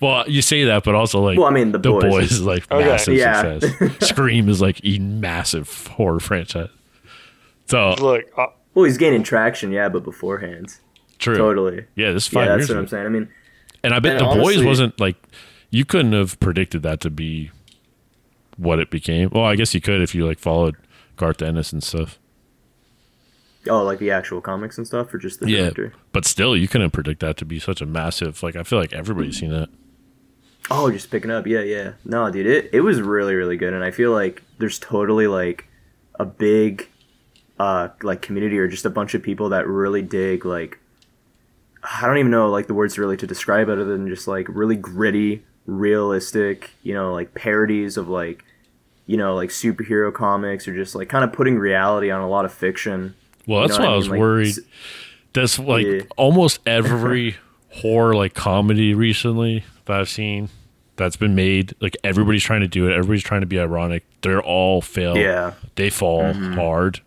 Well, 0.00 0.28
you 0.28 0.42
say 0.42 0.64
that, 0.64 0.82
but 0.82 0.94
also 0.96 1.20
like 1.20 1.38
Well, 1.38 1.46
I 1.46 1.50
mean, 1.50 1.70
The 1.72 1.78
Boys 1.78 2.32
is 2.32 2.42
like 2.44 2.70
Okay. 2.72 2.84
massive 2.84 3.14
Yeah. 3.14 3.58
success. 3.60 4.08
Scream 4.08 4.48
is 4.48 4.60
like 4.60 4.80
a 4.84 4.98
massive 4.98 5.86
horror 5.86 6.18
franchise. 6.18 6.70
So 7.66 7.94
Look, 8.00 8.24
uh, 8.36 8.46
Well, 8.74 8.84
he's 8.84 8.98
gaining 8.98 9.22
traction, 9.22 9.70
yeah, 9.70 9.88
but 9.88 10.02
beforehand, 10.02 10.74
true. 11.18 11.36
totally. 11.36 11.86
Yeah, 11.94 12.10
this 12.12 12.26
is 12.26 12.32
Yeah, 12.32 12.46
that's 12.46 12.58
years 12.58 12.68
what 12.70 12.74
ago. 12.74 12.80
I'm 12.80 12.88
saying. 12.88 13.06
I 13.06 13.08
mean, 13.10 13.28
And 13.84 13.94
I 13.94 14.00
bet 14.00 14.20
And 14.20 14.28
the 14.28 14.34
boys 14.34 14.64
wasn't 14.64 14.98
like 14.98 15.16
you 15.70 15.84
couldn't 15.84 16.12
have 16.14 16.38
predicted 16.40 16.82
that 16.82 17.00
to 17.02 17.10
be 17.10 17.50
what 18.56 18.80
it 18.80 18.90
became. 18.90 19.30
Well, 19.32 19.44
I 19.44 19.54
guess 19.56 19.72
you 19.72 19.80
could 19.80 20.00
if 20.02 20.14
you 20.16 20.26
like 20.26 20.38
followed 20.40 20.76
Garth 21.16 21.40
Ennis 21.42 21.72
and 21.72 21.82
stuff. 21.82 22.18
Oh, 23.68 23.82
like 23.84 23.98
the 23.98 24.10
actual 24.10 24.40
comics 24.40 24.78
and 24.78 24.86
stuff, 24.86 25.12
or 25.14 25.18
just 25.18 25.40
the 25.40 25.48
Yeah, 25.50 25.58
director. 25.70 25.92
but 26.12 26.24
still, 26.24 26.56
you 26.56 26.68
couldn't 26.68 26.90
predict 26.90 27.20
that 27.20 27.36
to 27.38 27.44
be 27.44 27.58
such 27.58 27.80
a 27.80 27.86
massive. 27.86 28.42
Like 28.42 28.56
I 28.56 28.62
feel 28.62 28.78
like 28.78 28.92
everybody's 28.92 29.38
seen 29.38 29.50
that. 29.50 29.68
Oh, 30.70 30.90
just 30.90 31.10
picking 31.10 31.30
up. 31.30 31.46
Yeah, 31.46 31.60
yeah. 31.62 31.92
No, 32.04 32.30
dude, 32.30 32.46
it, 32.46 32.70
it 32.72 32.80
was 32.82 33.00
really, 33.00 33.34
really 33.34 33.56
good. 33.56 33.74
And 33.74 33.82
I 33.82 33.90
feel 33.90 34.12
like 34.12 34.42
there's 34.58 34.78
totally 34.78 35.26
like 35.26 35.66
a 36.18 36.24
big 36.24 36.88
uh 37.58 37.88
like 38.02 38.22
community 38.22 38.58
or 38.58 38.66
just 38.68 38.84
a 38.86 38.90
bunch 38.90 39.14
of 39.14 39.22
people 39.22 39.50
that 39.50 39.66
really 39.68 40.00
dig 40.02 40.44
like 40.46 40.78
I 41.82 42.06
don't 42.06 42.16
even 42.18 42.30
know 42.30 42.48
like 42.48 42.66
the 42.66 42.74
words 42.74 42.96
really 42.98 43.16
to 43.18 43.26
describe 43.26 43.68
other 43.68 43.84
than 43.84 44.08
just 44.08 44.26
like 44.28 44.46
really 44.48 44.76
gritty, 44.76 45.42
realistic, 45.66 46.70
you 46.82 46.94
know, 46.94 47.12
like 47.12 47.34
parodies 47.34 47.96
of 47.96 48.08
like 48.08 48.44
you 49.06 49.16
know, 49.16 49.34
like 49.34 49.50
superhero 49.50 50.14
comics 50.14 50.66
or 50.68 50.74
just 50.74 50.94
like 50.94 51.08
kind 51.08 51.24
of 51.24 51.32
putting 51.32 51.58
reality 51.58 52.10
on 52.10 52.20
a 52.20 52.28
lot 52.28 52.44
of 52.44 52.52
fiction. 52.52 53.14
Well, 53.46 53.62
You 53.62 53.68
that's 53.68 53.78
know 53.78 53.84
why 53.86 53.90
I 53.90 53.94
I 53.94 53.96
was? 53.96 54.08
Like, 54.08 54.20
worried. 54.20 54.54
That's 55.32 55.58
like 55.58 55.86
Yeah. 55.86 56.00
almost 56.16 56.60
every 56.66 57.36
horror 57.70 58.14
like 58.14 58.34
comedy 58.34 58.94
recently 58.94 59.64
that 59.86 60.00
I've 60.00 60.08
seen 60.08 60.48
that's 60.96 61.16
been 61.16 61.34
made. 61.34 61.74
Like 61.80 61.96
everybody's 62.04 62.42
trying 62.44 62.60
to 62.60 62.68
do 62.68 62.86
it. 62.88 62.92
Everybody's 62.92 63.22
trying 63.22 63.40
to 63.40 63.46
be 63.46 63.58
ironic. 63.58 64.04
They're 64.20 64.42
all 64.42 64.80
fail. 64.82 65.16
Yeah. 65.16 65.54
they 65.76 65.90
fall 65.90 66.22
Mm-hmm. 66.22 66.52
hard. 66.54 67.00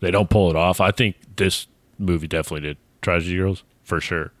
They 0.00 0.10
don't 0.10 0.28
pull 0.30 0.50
it 0.50 0.56
off. 0.56 0.80
I 0.80 0.90
think 0.90 1.16
this 1.36 1.66
movie 1.98 2.26
definitely 2.26 2.66
did. 2.66 2.76
Tragedy 3.02 3.36
Girls 3.36 3.62
for 3.84 4.00
sure. 4.00 4.32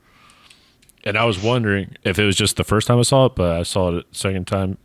And 1.04 1.16
I 1.18 1.24
was 1.24 1.40
wondering 1.42 1.96
if 2.02 2.18
it 2.18 2.24
was 2.24 2.34
just 2.36 2.56
the 2.56 2.64
first 2.64 2.86
time 2.86 2.98
I 2.98 3.02
saw 3.02 3.26
it, 3.26 3.34
but 3.34 3.58
I 3.58 3.62
saw 3.64 3.90
it 3.96 4.06
a 4.10 4.14
second 4.14 4.46
time 4.46 4.78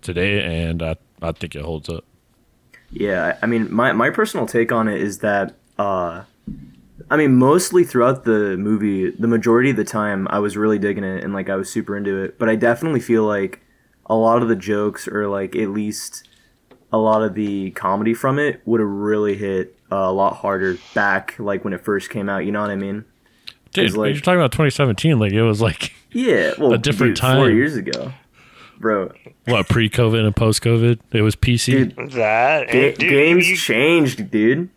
today, 0.00 0.42
and 0.68 0.82
I 0.82 0.96
I 1.20 1.32
think 1.32 1.54
it 1.56 1.62
holds 1.62 1.88
up. 1.88 2.04
Yeah, 2.90 3.36
I 3.42 3.46
mean, 3.46 3.72
my 3.72 3.92
my 3.92 4.10
personal 4.10 4.46
take 4.46 4.70
on 4.72 4.86
it 4.88 5.00
is 5.00 5.18
that, 5.18 5.54
uh, 5.78 6.22
I 7.10 7.16
mean, 7.16 7.36
mostly 7.36 7.84
throughout 7.84 8.24
the 8.24 8.56
movie, 8.56 9.10
the 9.10 9.28
majority 9.28 9.70
of 9.70 9.76
the 9.76 9.84
time, 9.84 10.26
I 10.30 10.38
was 10.38 10.56
really 10.56 10.78
digging 10.78 11.04
it 11.04 11.22
and 11.22 11.32
like 11.32 11.48
I 11.48 11.56
was 11.56 11.70
super 11.70 11.96
into 11.96 12.22
it. 12.22 12.38
But 12.38 12.48
I 12.48 12.56
definitely 12.56 13.00
feel 13.00 13.24
like 13.24 13.60
a 14.06 14.14
lot 14.16 14.42
of 14.42 14.48
the 14.48 14.56
jokes, 14.56 15.06
or 15.08 15.28
like 15.28 15.54
at 15.56 15.70
least 15.70 16.28
a 16.92 16.98
lot 16.98 17.22
of 17.22 17.34
the 17.34 17.70
comedy 17.72 18.14
from 18.14 18.38
it, 18.38 18.60
would 18.64 18.80
have 18.80 18.88
really 18.88 19.36
hit 19.36 19.76
uh, 19.92 19.96
a 19.96 20.12
lot 20.12 20.36
harder 20.36 20.78
back, 20.94 21.34
like 21.38 21.64
when 21.64 21.72
it 21.72 21.84
first 21.84 22.10
came 22.10 22.28
out. 22.28 22.44
You 22.44 22.52
know 22.52 22.60
what 22.60 22.70
I 22.70 22.76
mean? 22.76 23.04
Dude, 23.72 23.86
'Cause, 23.88 23.96
when 23.96 24.08
like- 24.08 24.14
you're 24.14 24.22
talking 24.22 24.40
about 24.40 24.52
2017, 24.52 25.18
like 25.18 25.32
it 25.32 25.42
was 25.42 25.60
like 25.60 25.92
Yeah, 26.12 26.52
well, 26.58 26.72
A 26.74 26.78
different 26.78 27.16
dude, 27.16 27.20
four 27.20 27.30
time. 27.46 27.54
years 27.54 27.76
ago, 27.76 28.12
bro. 28.78 29.12
what 29.44 29.68
pre-COVID 29.68 30.24
and 30.24 30.34
post-COVID. 30.34 31.00
It 31.12 31.22
was 31.22 31.36
PC. 31.36 31.72
Dude, 31.94 32.12
that 32.12 32.68
Ga- 32.68 32.92
dude, 32.94 33.10
games 33.10 33.48
you- 33.50 33.56
changed, 33.56 34.30
dude. 34.30 34.70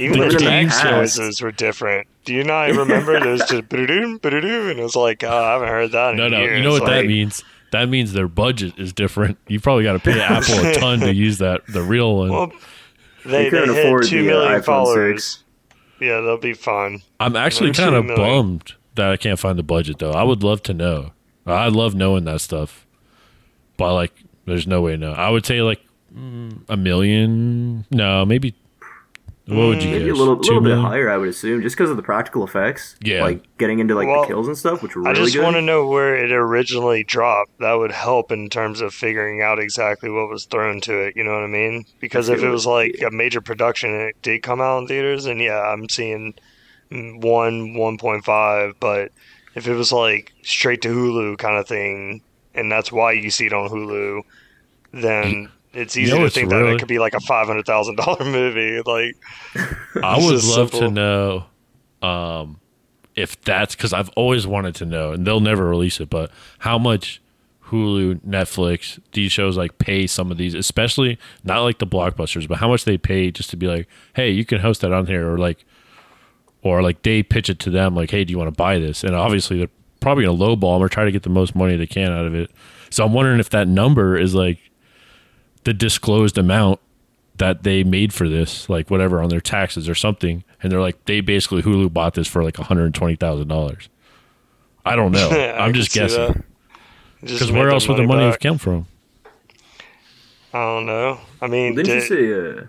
Even 0.00 0.18
the 0.18 0.26
living 0.26 0.40
in 0.40 0.44
the 0.44 0.50
text 0.50 0.80
past. 0.80 1.42
were 1.42 1.52
different. 1.52 2.06
Do 2.24 2.34
you 2.34 2.44
not 2.44 2.70
remember? 2.70 3.16
It 3.24 3.26
was 3.26 3.40
just 3.40 3.68
ba-da-doo, 3.68 4.18
ba-da-doo, 4.18 4.70
and 4.70 4.78
it 4.78 4.82
was 4.82 4.96
like, 4.96 5.22
oh, 5.24 5.28
I 5.28 5.52
haven't 5.52 5.68
heard 5.68 5.92
that. 5.92 6.10
In 6.12 6.16
no, 6.16 6.28
no. 6.28 6.38
years. 6.40 6.58
You 6.58 6.64
know 6.64 6.72
what 6.72 6.86
that 6.86 7.06
means? 7.06 7.42
That 7.72 7.88
means 7.88 8.12
their 8.12 8.28
budget 8.28 8.78
is 8.78 8.92
different. 8.92 9.36
You 9.48 9.60
probably 9.60 9.84
got 9.84 9.94
to 9.94 9.98
pay 9.98 10.20
Apple 10.20 10.54
a 10.64 10.74
ton 10.74 11.00
to 11.00 11.12
use 11.12 11.38
that 11.38 11.66
the 11.66 11.82
real 11.82 12.16
one. 12.16 12.30
Well, 12.30 12.52
They 13.24 13.30
they, 13.30 13.44
they 13.44 13.50
couldn't 13.50 13.74
hit 13.74 13.86
afford 13.86 14.04
two 14.04 14.22
the 14.22 14.28
million 14.28 14.60
iPhone 14.60 14.64
followers. 14.64 15.24
six. 15.24 15.44
Yeah, 16.00 16.20
they'll 16.20 16.38
be 16.38 16.52
fine. 16.54 17.02
I'm 17.20 17.36
actually 17.36 17.72
kind 17.72 17.94
of 17.94 18.06
bummed 18.06 18.74
that 18.94 19.10
I 19.10 19.16
can't 19.16 19.38
find 19.38 19.58
the 19.58 19.62
budget 19.62 19.98
though. 19.98 20.12
I 20.12 20.22
would 20.22 20.42
love 20.42 20.62
to 20.64 20.74
know. 20.74 21.12
I 21.46 21.68
love 21.68 21.94
knowing 21.94 22.24
that 22.24 22.40
stuff, 22.40 22.86
but 23.76 23.92
like, 23.94 24.12
there's 24.46 24.66
no 24.66 24.80
way 24.80 24.92
to 24.92 24.98
know. 24.98 25.12
I 25.12 25.28
would 25.30 25.44
say 25.44 25.60
like 25.60 25.80
mm, 26.14 26.60
a 26.68 26.76
million. 26.76 27.86
No, 27.90 28.24
maybe. 28.24 28.54
What 29.46 29.56
would 29.66 29.82
you 29.82 29.90
Maybe 29.90 30.06
guess? 30.06 30.14
a 30.14 30.18
little, 30.18 30.36
Two 30.38 30.54
little 30.54 30.60
bit 30.62 30.68
million? 30.70 30.86
higher, 30.86 31.10
I 31.10 31.18
would 31.18 31.28
assume, 31.28 31.60
just 31.60 31.76
because 31.76 31.90
of 31.90 31.98
the 31.98 32.02
practical 32.02 32.44
effects. 32.44 32.96
Yeah. 33.02 33.20
like 33.22 33.44
getting 33.58 33.78
into 33.78 33.94
like 33.94 34.08
Well, 34.08 34.22
the 34.22 34.26
kills 34.28 34.46
and 34.48 34.56
stuff, 34.56 34.82
which 34.82 34.96
were 34.96 35.02
really 35.02 35.12
I 35.20 35.22
just 35.22 35.34
good. 35.34 35.42
want 35.42 35.56
to 35.56 35.60
know 35.62 35.86
where 35.86 36.16
it 36.16 36.32
originally 36.32 37.04
dropped. 37.04 37.58
That 37.60 37.74
would 37.74 37.92
help 37.92 38.32
in 38.32 38.48
terms 38.48 38.80
of 38.80 38.94
figuring 38.94 39.42
out 39.42 39.58
exactly 39.58 40.08
what 40.08 40.30
was 40.30 40.46
thrown 40.46 40.80
to 40.82 40.98
it. 40.98 41.14
You 41.16 41.24
know 41.24 41.34
what 41.34 41.42
I 41.44 41.48
mean? 41.48 41.84
Because 42.00 42.30
if 42.30 42.42
it 42.42 42.48
was 42.48 42.64
like 42.64 43.02
a 43.06 43.10
major 43.10 43.42
production 43.42 43.90
and 43.90 44.02
it 44.08 44.22
did 44.22 44.42
come 44.42 44.62
out 44.62 44.78
in 44.78 44.86
theaters, 44.88 45.26
and 45.26 45.38
yeah, 45.42 45.60
I'm 45.60 45.90
seeing 45.90 46.32
one, 46.90 47.74
one 47.74 47.98
point 47.98 48.24
five. 48.24 48.74
But 48.80 49.12
if 49.54 49.66
it 49.68 49.74
was 49.74 49.92
like 49.92 50.32
straight 50.42 50.80
to 50.82 50.88
Hulu 50.88 51.36
kind 51.36 51.58
of 51.58 51.68
thing, 51.68 52.22
and 52.54 52.72
that's 52.72 52.90
why 52.90 53.12
you 53.12 53.30
see 53.30 53.46
it 53.46 53.52
on 53.52 53.68
Hulu, 53.68 54.22
then 54.92 55.50
it's 55.74 55.96
easy 55.96 56.12
know 56.12 56.24
to 56.24 56.30
think 56.30 56.50
that 56.50 56.62
it 56.66 56.78
could 56.78 56.88
be 56.88 56.98
like 56.98 57.14
a 57.14 57.20
five 57.20 57.46
hundred 57.46 57.66
thousand 57.66 57.96
dollar 57.96 58.24
movie. 58.24 58.80
Like 58.84 59.16
I 60.02 60.18
would 60.18 60.44
love 60.44 60.70
to 60.72 60.90
know 60.90 61.46
um, 62.02 62.60
if 63.14 63.40
that's 63.42 63.74
because 63.74 63.92
I've 63.92 64.10
always 64.10 64.46
wanted 64.46 64.74
to 64.76 64.86
know, 64.86 65.12
and 65.12 65.26
they'll 65.26 65.40
never 65.40 65.68
release 65.68 66.00
it. 66.00 66.10
But 66.10 66.30
how 66.58 66.78
much 66.78 67.20
Hulu, 67.66 68.20
Netflix, 68.20 69.00
these 69.12 69.32
shows 69.32 69.56
like 69.56 69.78
pay 69.78 70.06
some 70.06 70.30
of 70.30 70.38
these, 70.38 70.54
especially 70.54 71.18
not 71.44 71.62
like 71.62 71.78
the 71.78 71.86
blockbusters, 71.86 72.46
but 72.46 72.58
how 72.58 72.68
much 72.68 72.84
they 72.84 72.98
pay 72.98 73.30
just 73.30 73.50
to 73.50 73.56
be 73.56 73.66
like, 73.66 73.88
hey, 74.14 74.30
you 74.30 74.44
can 74.44 74.60
host 74.60 74.82
that 74.82 74.92
on 74.92 75.06
here, 75.06 75.30
or 75.30 75.38
like, 75.38 75.64
or 76.62 76.82
like 76.82 77.02
they 77.02 77.22
pitch 77.22 77.48
it 77.48 77.58
to 77.60 77.70
them, 77.70 77.94
like, 77.94 78.10
hey, 78.10 78.24
do 78.24 78.30
you 78.30 78.38
want 78.38 78.48
to 78.48 78.56
buy 78.56 78.78
this? 78.78 79.02
And 79.02 79.14
obviously 79.14 79.58
they're 79.58 79.68
probably 80.00 80.24
gonna 80.24 80.36
lowball 80.36 80.76
them 80.76 80.82
or 80.82 80.88
try 80.88 81.04
to 81.04 81.12
get 81.12 81.22
the 81.22 81.30
most 81.30 81.54
money 81.54 81.76
they 81.76 81.86
can 81.86 82.12
out 82.12 82.26
of 82.26 82.34
it. 82.34 82.50
So 82.90 83.04
I'm 83.04 83.12
wondering 83.12 83.40
if 83.40 83.50
that 83.50 83.66
number 83.66 84.16
is 84.16 84.34
like 84.34 84.58
the 85.64 85.74
disclosed 85.74 86.38
amount 86.38 86.80
that 87.36 87.64
they 87.64 87.82
made 87.82 88.12
for 88.12 88.28
this, 88.28 88.68
like 88.68 88.90
whatever 88.90 89.20
on 89.22 89.28
their 89.28 89.40
taxes 89.40 89.88
or 89.88 89.94
something, 89.94 90.44
and 90.62 90.70
they're 90.70 90.80
like 90.80 91.04
they 91.06 91.20
basically 91.20 91.62
Hulu 91.62 91.92
bought 91.92 92.14
this 92.14 92.28
for 92.28 92.44
like 92.44 92.58
one 92.58 92.66
hundred 92.66 92.94
twenty 92.94 93.16
thousand 93.16 93.48
dollars. 93.48 93.88
I 94.84 94.96
don't 94.96 95.12
know. 95.12 95.28
I 95.30 95.64
I'm 95.64 95.74
just 95.74 95.92
guessing 95.92 96.44
because 97.20 97.50
where 97.50 97.70
else 97.70 97.88
would 97.88 97.96
the 97.96 98.04
money 98.04 98.24
have 98.24 98.38
come 98.38 98.58
from? 98.58 98.86
I 100.52 100.64
don't 100.64 100.86
know. 100.86 101.18
I 101.40 101.48
mean, 101.48 101.74
Didn't 101.74 101.86
did- 101.86 102.10
you 102.10 102.54
say? 102.56 102.60
Uh... 102.60 102.66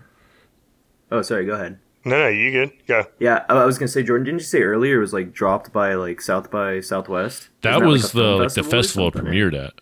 Oh, 1.12 1.22
sorry. 1.22 1.46
Go 1.46 1.52
ahead. 1.52 1.78
no, 2.04 2.18
no, 2.18 2.28
you 2.28 2.50
good? 2.50 2.72
Go. 2.88 3.04
Yeah, 3.20 3.44
I, 3.48 3.54
I 3.54 3.64
was 3.64 3.78
gonna 3.78 3.88
say, 3.88 4.02
Jordan. 4.02 4.24
Didn't 4.24 4.40
you 4.40 4.46
say 4.46 4.62
earlier 4.62 4.96
it 4.96 5.00
was 5.00 5.12
like 5.12 5.32
dropped 5.32 5.72
by 5.72 5.94
like 5.94 6.20
South 6.20 6.50
by 6.50 6.80
Southwest? 6.80 7.48
That 7.62 7.76
Isn't 7.76 7.86
was 7.86 8.04
like, 8.06 8.12
the 8.12 8.36
like 8.36 8.54
the 8.54 8.64
festival 8.64 9.08
it 9.08 9.14
premiered 9.14 9.54
at. 9.54 9.74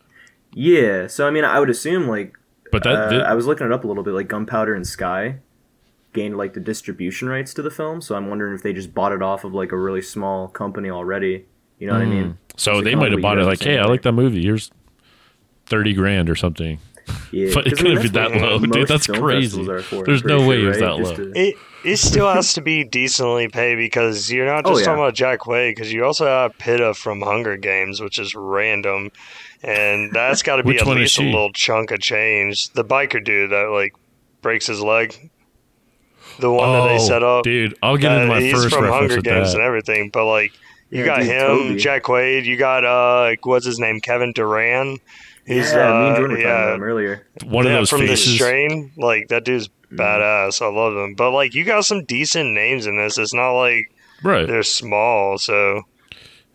Yeah, 0.52 1.06
so 1.06 1.26
I 1.26 1.30
mean, 1.30 1.44
I 1.44 1.59
would 1.61 1.71
assume 1.71 2.06
like 2.06 2.37
But 2.75 2.83
that 2.83 3.12
uh, 3.12 3.25
I 3.25 3.35
was 3.35 3.47
looking 3.47 3.66
it 3.66 3.73
up 3.73 3.85
a 3.85 3.87
little 3.87 4.02
bit, 4.02 4.14
like 4.14 4.26
Gunpowder 4.26 4.75
and 4.75 4.85
Sky. 4.85 5.37
gained 6.12 6.37
like 6.37 6.54
the 6.54 6.61
distribution 6.61 7.28
rights 7.28 7.54
to 7.54 7.62
the 7.62 7.71
film. 7.71 8.00
So 8.00 8.16
I'm 8.16 8.28
wondering 8.28 8.54
if 8.54 8.62
they 8.62 8.73
just 8.73 8.93
bought 8.93 9.12
it 9.12 9.23
off 9.23 9.45
of 9.45 9.54
like 9.54 9.71
a 9.71 9.76
really 9.76 10.02
small 10.02 10.49
company 10.49 10.90
already. 10.90 11.47
You 11.78 11.87
know 11.87 11.93
what 11.93 12.02
I 12.02 12.07
mean? 12.07 12.38
So 12.57 12.81
they 12.81 12.95
might 12.95 13.12
have 13.12 13.21
bought 13.21 13.38
it 13.38 13.45
like, 13.45 13.62
hey, 13.62 13.78
I 13.78 13.85
like 13.85 14.02
that 14.02 14.12
movie. 14.12 14.43
Here's 14.43 14.73
thirty 15.66 15.93
grand 15.93 16.28
or 16.28 16.35
something. 16.35 16.78
Yeah, 17.30 17.50
But 17.52 17.66
it 17.66 17.70
'cause, 17.70 17.78
I 17.80 17.82
couldn't 17.82 17.94
mean, 17.94 18.02
be 18.02 18.08
that 18.11 18.37
low, 18.37 18.58
dude. 18.61 18.88
That's 18.88 19.06
crazy. 19.06 19.64
for, 19.64 20.04
There's 20.04 20.25
no 20.25 20.46
way 20.46 20.56
sure, 20.56 20.64
it 20.64 20.68
was 20.68 20.80
right? 20.80 20.80
that 20.80 21.02
low. 21.02 21.14
to- 21.16 21.32
It 21.38 21.54
it 21.84 21.96
still 21.99 22.32
has 22.32 22.54
to 22.54 22.62
be 22.62 22.82
decently 22.82 23.49
paid 23.49 23.75
because 23.76 24.32
you're 24.32 24.46
not 24.46 24.64
Oh, 24.64 24.70
just 24.70 24.80
yeah. 24.80 24.87
talking 24.87 25.02
about 25.02 25.14
Jack 25.14 25.40
Quaid 25.40 25.73
because 25.73 25.92
you 25.92 26.02
also 26.04 26.25
have 26.26 26.56
Peeta 26.56 26.96
from 26.96 27.20
Hunger 27.20 27.58
Games, 27.58 28.00
which 28.00 28.18
is 28.18 28.34
random, 28.34 29.11
and 29.62 30.11
that's 30.12 30.42
got 30.42 30.56
to 30.56 30.62
be 30.62 30.78
at 30.78 30.87
least 30.87 31.18
a 31.18 31.23
she? 31.23 31.25
little 31.26 31.52
chunk 31.52 31.90
of 31.90 32.00
change. 32.00 32.70
The 32.70 32.84
biker 32.84 33.23
dude 33.23 33.50
that 33.50 33.64
like 33.70 33.92
breaks 34.40 34.66
his 34.66 34.80
leg, 34.80 35.14
the 36.38 36.50
one 36.50 36.73
that 36.73 36.88
they 36.88 36.94
Oh, 36.96 37.06
set 37.06 37.23
up, 37.23 37.44
dude, 37.44 37.75
I'll 37.82 37.96
get 37.99 38.12
Uh, 38.12 38.14
into 38.16 38.26
my 38.28 38.40
he's 38.40 38.52
first 38.54 38.75
from 38.75 38.84
Hunger 38.88 39.20
Games 39.20 39.52
that. 39.52 39.58
and 39.58 39.62
everything, 39.62 40.08
but 40.11 40.25
like 40.25 40.52
you 40.90 41.00
Yeah, 41.00 41.06
got 41.06 41.18
dude, 41.20 41.26
him, 41.28 41.46
Toby. 41.68 41.76
Jack 41.76 42.02
Quaid, 42.04 42.44
you 42.44 42.56
got 42.56 42.84
uh, 42.84 43.20
like, 43.23 43.44
what's 43.44 43.66
his 43.66 43.78
name, 43.78 44.00
Kevin 44.00 44.32
Durand. 44.32 45.00
He's 45.46 45.72
yeah, 45.72 45.90
uh, 45.90 46.00
me 46.00 46.06
and 46.08 46.16
Jordan 46.16 46.36
were 46.36 46.42
talking 46.42 46.50
about 46.50 46.74
him 46.76 46.82
earlier. 46.82 47.26
One 47.44 47.64
yeah, 47.66 47.72
of 47.72 47.78
those 47.80 47.90
from 47.90 48.00
faces. 48.00 48.26
the 48.26 48.34
strain, 48.36 48.92
like 48.96 49.28
that 49.28 49.44
dude's 49.44 49.68
Mm-hmm. 49.94 50.00
badass. 50.00 50.62
I 50.62 50.68
love 50.74 50.94
him. 50.94 51.14
But 51.14 51.30
like 51.30 51.54
you 51.54 51.64
got 51.64 51.84
some 51.84 52.04
decent 52.04 52.50
names 52.52 52.86
in 52.86 52.96
this. 52.96 53.18
It's 53.18 53.34
not 53.34 53.52
like 53.52 53.92
right? 54.22 54.46
they're 54.46 54.62
small. 54.62 55.38
So 55.38 55.82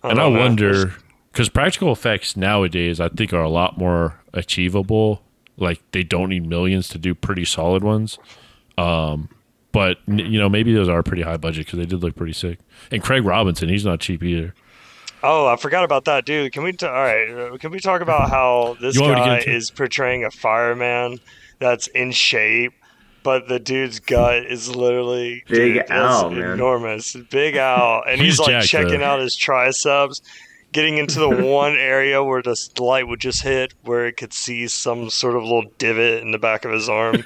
and 0.03 0.19
I 0.19 0.29
know. 0.29 0.39
wonder 0.39 0.95
because 1.31 1.47
practical 1.49 1.91
effects 1.91 2.35
nowadays, 2.35 2.99
I 2.99 3.09
think, 3.09 3.31
are 3.33 3.41
a 3.41 3.49
lot 3.49 3.77
more 3.77 4.19
achievable. 4.33 5.21
Like 5.57 5.79
they 5.91 6.03
don't 6.03 6.29
need 6.29 6.47
millions 6.47 6.87
to 6.89 6.97
do 6.97 7.13
pretty 7.15 7.45
solid 7.45 7.83
ones. 7.83 8.17
Um, 8.77 9.29
but 9.71 9.97
you 10.07 10.39
know, 10.39 10.49
maybe 10.49 10.73
those 10.73 10.89
are 10.89 11.03
pretty 11.03 11.21
high 11.21 11.37
budget 11.37 11.65
because 11.65 11.79
they 11.79 11.85
did 11.85 12.01
look 12.01 12.15
pretty 12.15 12.33
sick. 12.33 12.59
And 12.91 13.01
Craig 13.03 13.23
Robinson, 13.23 13.69
he's 13.69 13.85
not 13.85 13.99
cheap 13.99 14.23
either. 14.23 14.53
Oh, 15.21 15.47
I 15.47 15.57
forgot 15.57 15.83
about 15.83 16.05
that, 16.05 16.25
dude. 16.25 16.51
Can 16.53 16.63
we? 16.63 16.71
T- 16.71 16.85
all 16.85 16.93
right, 16.93 17.29
uh, 17.29 17.57
can 17.57 17.71
we 17.71 17.79
talk 17.79 18.01
about 18.01 18.29
how 18.29 18.77
this 18.79 18.95
You 18.95 19.01
want 19.01 19.15
me 19.15 19.19
to 19.19 19.21
get 19.25 19.29
guy 19.29 19.37
into 19.39 19.49
it? 19.51 19.55
is 19.55 19.71
portraying 19.71 20.23
a 20.23 20.31
fireman 20.31 21.19
that's 21.59 21.87
in 21.87 22.11
shape, 22.11 22.71
but 23.23 23.47
the 23.49 23.59
dude's 23.59 23.99
gut 23.99 24.45
is 24.45 24.73
literally 24.73 25.43
Big 25.49 25.73
dude, 25.75 25.89
Al, 25.89 26.29
man. 26.29 26.51
enormous, 26.53 27.15
big 27.29 27.55
Al, 27.57 28.01
and 28.07 28.21
He's 28.21 28.33
he's, 28.33 28.39
like 28.39 28.47
jacked, 28.49 28.67
checking 28.67 28.99
though. 28.99 29.05
out 29.05 29.19
his 29.19 29.35
triceps. 29.35 30.21
Getting 30.71 30.99
into 30.99 31.19
the 31.19 31.27
one 31.47 31.73
area 31.75 32.23
where 32.23 32.43
the 32.43 32.55
light 32.77 33.07
would 33.07 33.19
just 33.19 33.41
hit, 33.43 33.73
where 33.83 34.05
it 34.05 34.17
could 34.17 34.31
see 34.33 34.67
some 34.67 35.09
sort 35.09 35.35
of 35.35 35.41
little 35.41 35.65
divot 35.79 36.21
in 36.21 36.31
the 36.31 36.37
back 36.37 36.63
of 36.63 36.71
his 36.71 36.87
arm, 36.87 37.25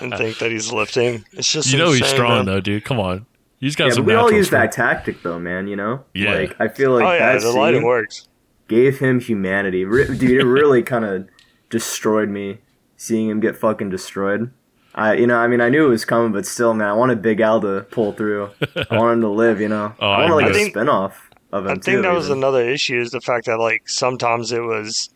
and 0.00 0.12
think 0.16 0.38
that 0.38 0.50
he's 0.50 0.72
lifting. 0.72 1.24
It's 1.32 1.50
just 1.52 1.68
You 1.72 1.78
know 1.78 1.92
he's 1.92 2.04
strong 2.04 2.38
man. 2.38 2.44
though, 2.46 2.60
dude. 2.60 2.84
Come 2.84 2.98
on, 2.98 3.26
he's 3.60 3.76
got 3.76 3.86
Yeah, 3.86 3.92
some. 3.92 4.04
but 4.04 4.08
we 4.08 4.14
all 4.14 4.32
use 4.32 4.46
strength. 4.48 4.74
that 4.76 4.82
tactic 4.82 5.22
though, 5.22 5.38
man. 5.38 5.66
You 5.68 5.76
know, 5.76 6.04
Yeah. 6.14 6.34
Like 6.34 6.56
I 6.60 6.68
feel 6.68 6.92
like 6.92 7.04
Oh 7.04 7.12
yeah, 7.12 7.32
that 7.34 7.42
the 7.42 7.52
lighting 7.52 7.80
scene 7.80 7.86
works. 7.86 8.28
gave 8.68 8.98
him 8.98 9.20
humanity, 9.20 9.84
Re- 9.84 10.06
dude. 10.16 10.40
It 10.40 10.44
really 10.44 10.82
kind 10.82 11.04
of 11.04 11.28
destroyed 11.68 12.28
me 12.28 12.58
seeing 12.96 13.28
him 13.28 13.40
get 13.40 13.56
fucking 13.56 13.90
destroyed. 13.90 14.50
I, 14.94 15.14
you 15.14 15.26
know, 15.28 15.36
I 15.38 15.46
mean, 15.46 15.60
I 15.60 15.68
knew 15.68 15.86
it 15.86 15.88
was 15.88 16.04
coming, 16.04 16.32
but 16.32 16.44
still, 16.44 16.74
man, 16.74 16.88
I 16.88 16.92
wanted 16.94 17.22
Big 17.22 17.38
Al 17.40 17.60
to 17.60 17.86
pull 17.92 18.12
through. 18.12 18.50
I 18.90 18.96
want 18.96 19.12
him 19.14 19.20
to 19.20 19.28
live. 19.28 19.60
You 19.60 19.68
know, 19.68 19.94
Oh, 20.00 20.10
I 20.10 20.24
I 20.26 20.30
wanted 20.30 20.34
like 20.34 20.44
know. 20.46 20.50
a 20.50 20.50
I 20.50 20.54
think- 20.54 20.74
spinoff 20.74 21.12
of 21.52 21.64
him 21.66 21.70
I 21.70 21.74
think 21.74 21.84
too. 21.84 22.02
that 22.02 22.12
was 22.12 22.26
even. 22.26 22.38
another 22.38 22.68
issue 22.68 23.00
is 23.00 23.10
the 23.12 23.20
fact 23.20 23.46
that 23.46 23.58
like 23.58 23.88
sometimes 23.88 24.50
it 24.52 24.60
was 24.62 25.10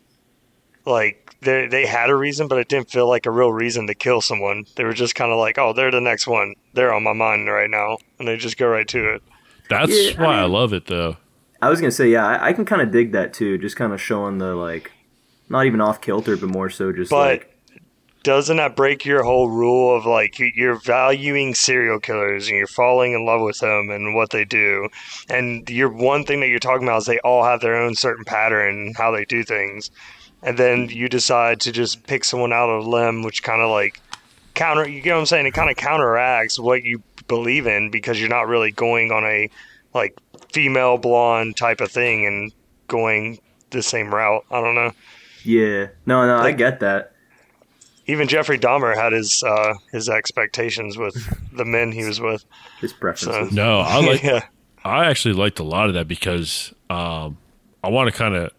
like 0.86 1.23
they 1.44 1.66
they 1.68 1.86
had 1.86 2.10
a 2.10 2.16
reason, 2.16 2.48
but 2.48 2.58
it 2.58 2.68
didn't 2.68 2.90
feel 2.90 3.08
like 3.08 3.26
a 3.26 3.30
real 3.30 3.52
reason 3.52 3.86
to 3.86 3.94
kill 3.94 4.20
someone. 4.20 4.64
They 4.76 4.84
were 4.84 4.92
just 4.94 5.14
kind 5.14 5.30
of 5.32 5.38
like, 5.38 5.58
oh, 5.58 5.72
they're 5.72 5.90
the 5.90 6.00
next 6.00 6.26
one. 6.26 6.54
They're 6.72 6.92
on 6.92 7.02
my 7.04 7.12
mind 7.12 7.48
right 7.48 7.70
now, 7.70 7.98
and 8.18 8.26
they 8.26 8.36
just 8.36 8.56
go 8.56 8.66
right 8.68 8.88
to 8.88 9.14
it. 9.14 9.22
That's 9.70 9.92
Yeah, 10.12 10.20
why 10.22 10.38
I 10.38 10.42
mean- 10.42 10.52
love 10.52 10.72
it 10.72 10.86
though. 10.86 11.16
I 11.62 11.70
was 11.70 11.80
gonna 11.80 11.90
say, 11.92 12.10
yeah, 12.10 12.26
I, 12.26 12.48
I 12.48 12.52
can 12.52 12.64
kind 12.66 12.82
of 12.82 12.90
dig 12.90 13.12
that 13.12 13.32
too. 13.32 13.56
Just 13.58 13.76
kind 13.76 13.92
of 13.92 14.00
showing 14.00 14.38
the 14.38 14.54
like, 14.54 14.92
not 15.48 15.64
even 15.66 15.80
off 15.80 16.00
kilter, 16.00 16.36
but 16.36 16.48
more 16.50 16.68
so 16.68 16.92
just 16.92 17.10
But 17.10 17.16
like, 17.40 17.50
doesn't 18.22 18.56
that 18.58 18.74
break 18.76 19.04
your 19.04 19.22
whole 19.22 19.48
rule 19.50 19.96
of 19.96 20.04
like 20.06 20.38
you- 20.38 20.52
you're 20.54 20.74
valuing 20.80 21.54
serial 21.54 22.00
killers 22.00 22.48
and 22.48 22.56
you're 22.56 22.66
falling 22.66 23.12
in 23.12 23.24
love 23.24 23.40
with 23.42 23.58
them 23.60 23.88
and 23.90 24.14
what 24.14 24.30
they 24.30 24.44
do, 24.44 24.88
and 25.30 25.68
your 25.70 25.88
one 25.88 26.24
thing 26.24 26.40
that 26.40 26.48
you're 26.48 26.58
talking 26.58 26.86
about 26.86 26.98
is 26.98 27.06
they 27.06 27.18
all 27.20 27.44
have 27.44 27.60
their 27.60 27.76
own 27.76 27.94
certain 27.94 28.24
pattern 28.24 28.74
and 28.86 28.96
how 28.96 29.10
they 29.10 29.24
do 29.24 29.42
things, 29.42 29.90
and 30.44 30.58
then 30.58 30.88
you 30.90 31.08
decide 31.08 31.60
to 31.62 31.72
just 31.72 32.06
pick 32.06 32.24
someone 32.24 32.52
out 32.52 32.68
of 32.68 32.84
a 32.84 32.88
limb, 32.88 33.22
which 33.22 33.42
kind 33.42 33.60
of 33.62 33.70
like 33.70 34.00
counter. 34.54 34.88
You 34.88 35.00
get 35.00 35.14
what 35.14 35.20
I'm 35.20 35.26
saying? 35.26 35.46
It 35.46 35.54
kind 35.54 35.70
of 35.70 35.76
counteracts 35.76 36.58
what 36.58 36.84
you 36.84 37.02
believe 37.26 37.66
in 37.66 37.90
because 37.90 38.20
you're 38.20 38.28
not 38.28 38.46
really 38.46 38.70
going 38.70 39.10
on 39.10 39.24
a 39.24 39.48
like 39.94 40.16
female 40.52 40.98
blonde 40.98 41.56
type 41.56 41.80
of 41.80 41.90
thing 41.90 42.26
and 42.26 42.52
going 42.88 43.38
the 43.70 43.82
same 43.82 44.14
route. 44.14 44.44
I 44.50 44.60
don't 44.60 44.74
know. 44.74 44.92
yeah, 45.44 45.88
no, 46.06 46.26
no, 46.26 46.36
I 46.36 46.52
get 46.52 46.80
that. 46.80 47.12
even 48.06 48.28
Jeffrey 48.28 48.58
Dahmer 48.58 48.94
had 48.94 49.12
his 49.12 49.42
uh, 49.42 49.74
his 49.92 50.08
expectations 50.08 50.96
with 50.96 51.14
the 51.56 51.64
men 51.64 51.90
he 51.92 52.04
was 52.04 52.20
with. 52.20 52.44
His 52.80 52.92
preferences. 52.92 53.52
No, 53.52 53.80
I 53.80 54.00
like. 54.06 54.22
yeah, 54.22 54.44
I 54.84 55.06
actually 55.06 55.34
liked 55.34 55.58
a 55.58 55.64
lot 55.64 55.88
of 55.88 55.94
that 55.94 56.06
because 56.06 56.74
um, 56.90 57.38
I 57.82 57.88
want 57.88 58.10
to 58.10 58.16
kind 58.16 58.34
of. 58.34 58.52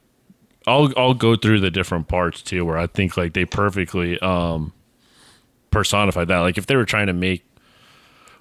I'll 0.67 0.91
I'll 0.97 1.13
go 1.13 1.35
through 1.35 1.59
the 1.59 1.71
different 1.71 2.07
parts 2.07 2.41
too, 2.41 2.65
where 2.65 2.77
I 2.77 2.87
think 2.87 3.17
like 3.17 3.33
they 3.33 3.45
perfectly 3.45 4.19
um, 4.19 4.73
personified 5.69 6.27
that. 6.29 6.39
Like 6.39 6.57
if 6.57 6.65
they 6.65 6.75
were 6.75 6.85
trying 6.85 7.07
to 7.07 7.13
make, 7.13 7.45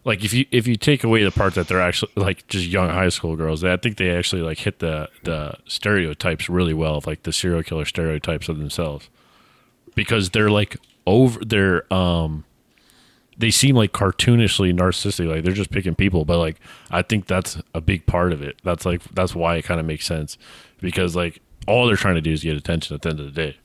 like 0.04 0.24
if 0.24 0.32
you 0.32 0.46
if 0.50 0.66
you 0.66 0.76
take 0.76 1.04
away 1.04 1.22
the 1.22 1.30
part 1.30 1.54
that 1.54 1.68
they're 1.68 1.80
actually 1.80 2.12
like 2.16 2.46
just 2.48 2.66
young 2.66 2.88
high 2.88 3.10
school 3.10 3.36
girls, 3.36 3.62
I 3.62 3.76
think 3.76 3.98
they 3.98 4.10
actually 4.10 4.42
like 4.42 4.58
hit 4.58 4.78
the 4.78 5.10
the 5.24 5.56
stereotypes 5.66 6.48
really 6.48 6.74
well 6.74 6.96
of 6.96 7.06
like 7.06 7.24
the 7.24 7.32
serial 7.32 7.62
killer 7.62 7.84
stereotypes 7.84 8.48
of 8.48 8.58
themselves. 8.58 9.10
Because 9.94 10.30
they're 10.30 10.50
like 10.50 10.78
over 11.06 11.44
they're 11.44 11.92
um 11.92 12.44
they 13.36 13.50
seem 13.50 13.76
like 13.76 13.92
cartoonishly 13.92 14.72
narcissistic. 14.72 15.28
Like 15.28 15.44
they're 15.44 15.52
just 15.52 15.70
picking 15.70 15.94
people. 15.94 16.24
But 16.24 16.38
like 16.38 16.58
i 16.90 17.02
think 17.02 17.26
that's 17.26 17.58
a 17.74 17.82
big 17.82 18.06
part 18.06 18.32
of 18.32 18.40
it. 18.40 18.56
That's 18.64 18.86
like 18.86 19.02
that's 19.12 19.34
why 19.34 19.56
it 19.56 19.64
kind 19.64 19.78
of 19.78 19.84
makes 19.84 20.06
sense. 20.06 20.38
Because 20.80 21.14
like 21.14 21.42
all 21.66 21.86
they're 21.86 21.96
trying 21.96 22.14
to 22.16 22.20
do 22.20 22.32
is 22.32 22.42
get 22.42 22.56
attention 22.56 22.94
at 22.94 23.02
the 23.02 23.10
end 23.10 23.20
of 23.20 23.26
the 23.26 23.32
day 23.32 23.56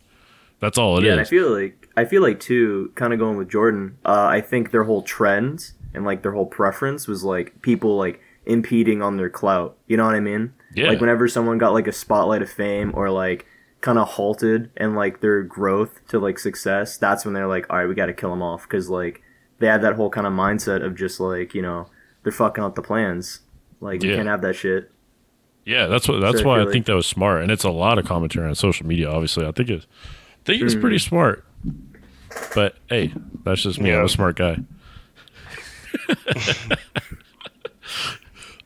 that's 0.59 0.77
all 0.77 0.97
it 0.97 1.01
is. 1.01 1.07
yeah, 1.07 1.11
and 1.13 1.21
I 1.21 1.23
feel 1.23 1.49
like 1.49 1.89
I 1.95 2.05
feel 2.05 2.21
like 2.21 2.39
too, 2.39 2.91
kind 2.95 3.13
of 3.13 3.19
going 3.19 3.37
with 3.37 3.49
Jordan. 3.49 3.97
Uh, 4.05 4.27
I 4.29 4.41
think 4.41 4.71
their 4.71 4.83
whole 4.83 5.01
trend 5.01 5.71
and 5.93 6.05
like 6.05 6.21
their 6.21 6.33
whole 6.33 6.45
preference 6.45 7.07
was 7.07 7.23
like 7.23 7.61
people 7.61 7.97
like 7.97 8.21
impeding 8.45 9.01
on 9.01 9.17
their 9.17 9.29
clout. 9.29 9.77
You 9.87 9.97
know 9.97 10.05
what 10.05 10.15
I 10.15 10.19
mean? 10.19 10.53
Yeah. 10.75 10.89
Like 10.89 11.01
whenever 11.01 11.27
someone 11.27 11.57
got 11.57 11.73
like 11.73 11.87
a 11.87 11.91
spotlight 11.91 12.41
of 12.41 12.49
fame 12.49 12.91
or 12.93 13.09
like 13.09 13.45
kind 13.81 13.97
of 13.97 14.07
halted 14.09 14.69
and 14.75 14.95
like 14.95 15.21
their 15.21 15.41
growth 15.43 16.05
to 16.09 16.19
like 16.19 16.37
success, 16.37 16.97
that's 16.97 17.23
when 17.23 17.33
they're 17.33 17.47
like, 17.47 17.65
all 17.69 17.77
right, 17.77 17.87
we 17.87 17.95
got 17.95 18.07
to 18.07 18.13
kill 18.13 18.29
them 18.29 18.43
off 18.43 18.63
because 18.63 18.89
like 18.89 19.21
they 19.59 19.67
had 19.67 19.81
that 19.81 19.95
whole 19.95 20.09
kind 20.09 20.27
of 20.27 20.33
mindset 20.33 20.85
of 20.85 20.95
just 20.95 21.19
like 21.19 21.53
you 21.53 21.61
know 21.61 21.87
they're 22.23 22.33
fucking 22.33 22.63
up 22.63 22.75
the 22.75 22.81
plans. 22.81 23.39
Like 23.79 24.03
you 24.03 24.13
can't 24.13 24.27
have 24.27 24.41
that 24.41 24.55
shit. 24.55 24.91
Yeah, 25.69 25.85
that's 25.87 26.07
what. 26.07 26.19
That's 26.19 26.43
why 26.43 26.61
I 26.61 26.65
think 26.71 26.87
that 26.87 26.95
was 26.95 27.05
smart, 27.05 27.43
and 27.43 27.51
it's 27.51 27.63
a 27.63 27.69
lot 27.69 27.99
of 27.99 28.05
commentary 28.05 28.47
on 28.49 28.55
social 28.55 28.87
media. 28.87 29.09
Obviously, 29.09 29.45
I 29.45 29.51
think 29.51 29.69
it's, 29.69 29.85
I 29.85 30.45
think 30.45 30.61
it's 30.63 30.73
Mm-hmm. 30.73 30.81
pretty 30.81 30.97
smart. 30.97 31.45
But 32.55 32.75
hey, 32.89 33.13
that's 33.43 33.61
just 33.61 33.79
me. 33.79 33.93
I'm 33.93 34.05
a 34.05 34.09
smart 34.09 34.35
guy. 34.35 34.57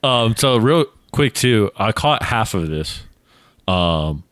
um. 0.03 0.35
So 0.35 0.57
real 0.57 0.85
quick 1.11 1.33
too, 1.33 1.71
I 1.77 1.91
caught 1.91 2.23
half 2.23 2.53
of 2.53 2.69
this, 2.69 3.03
um, 3.67 4.23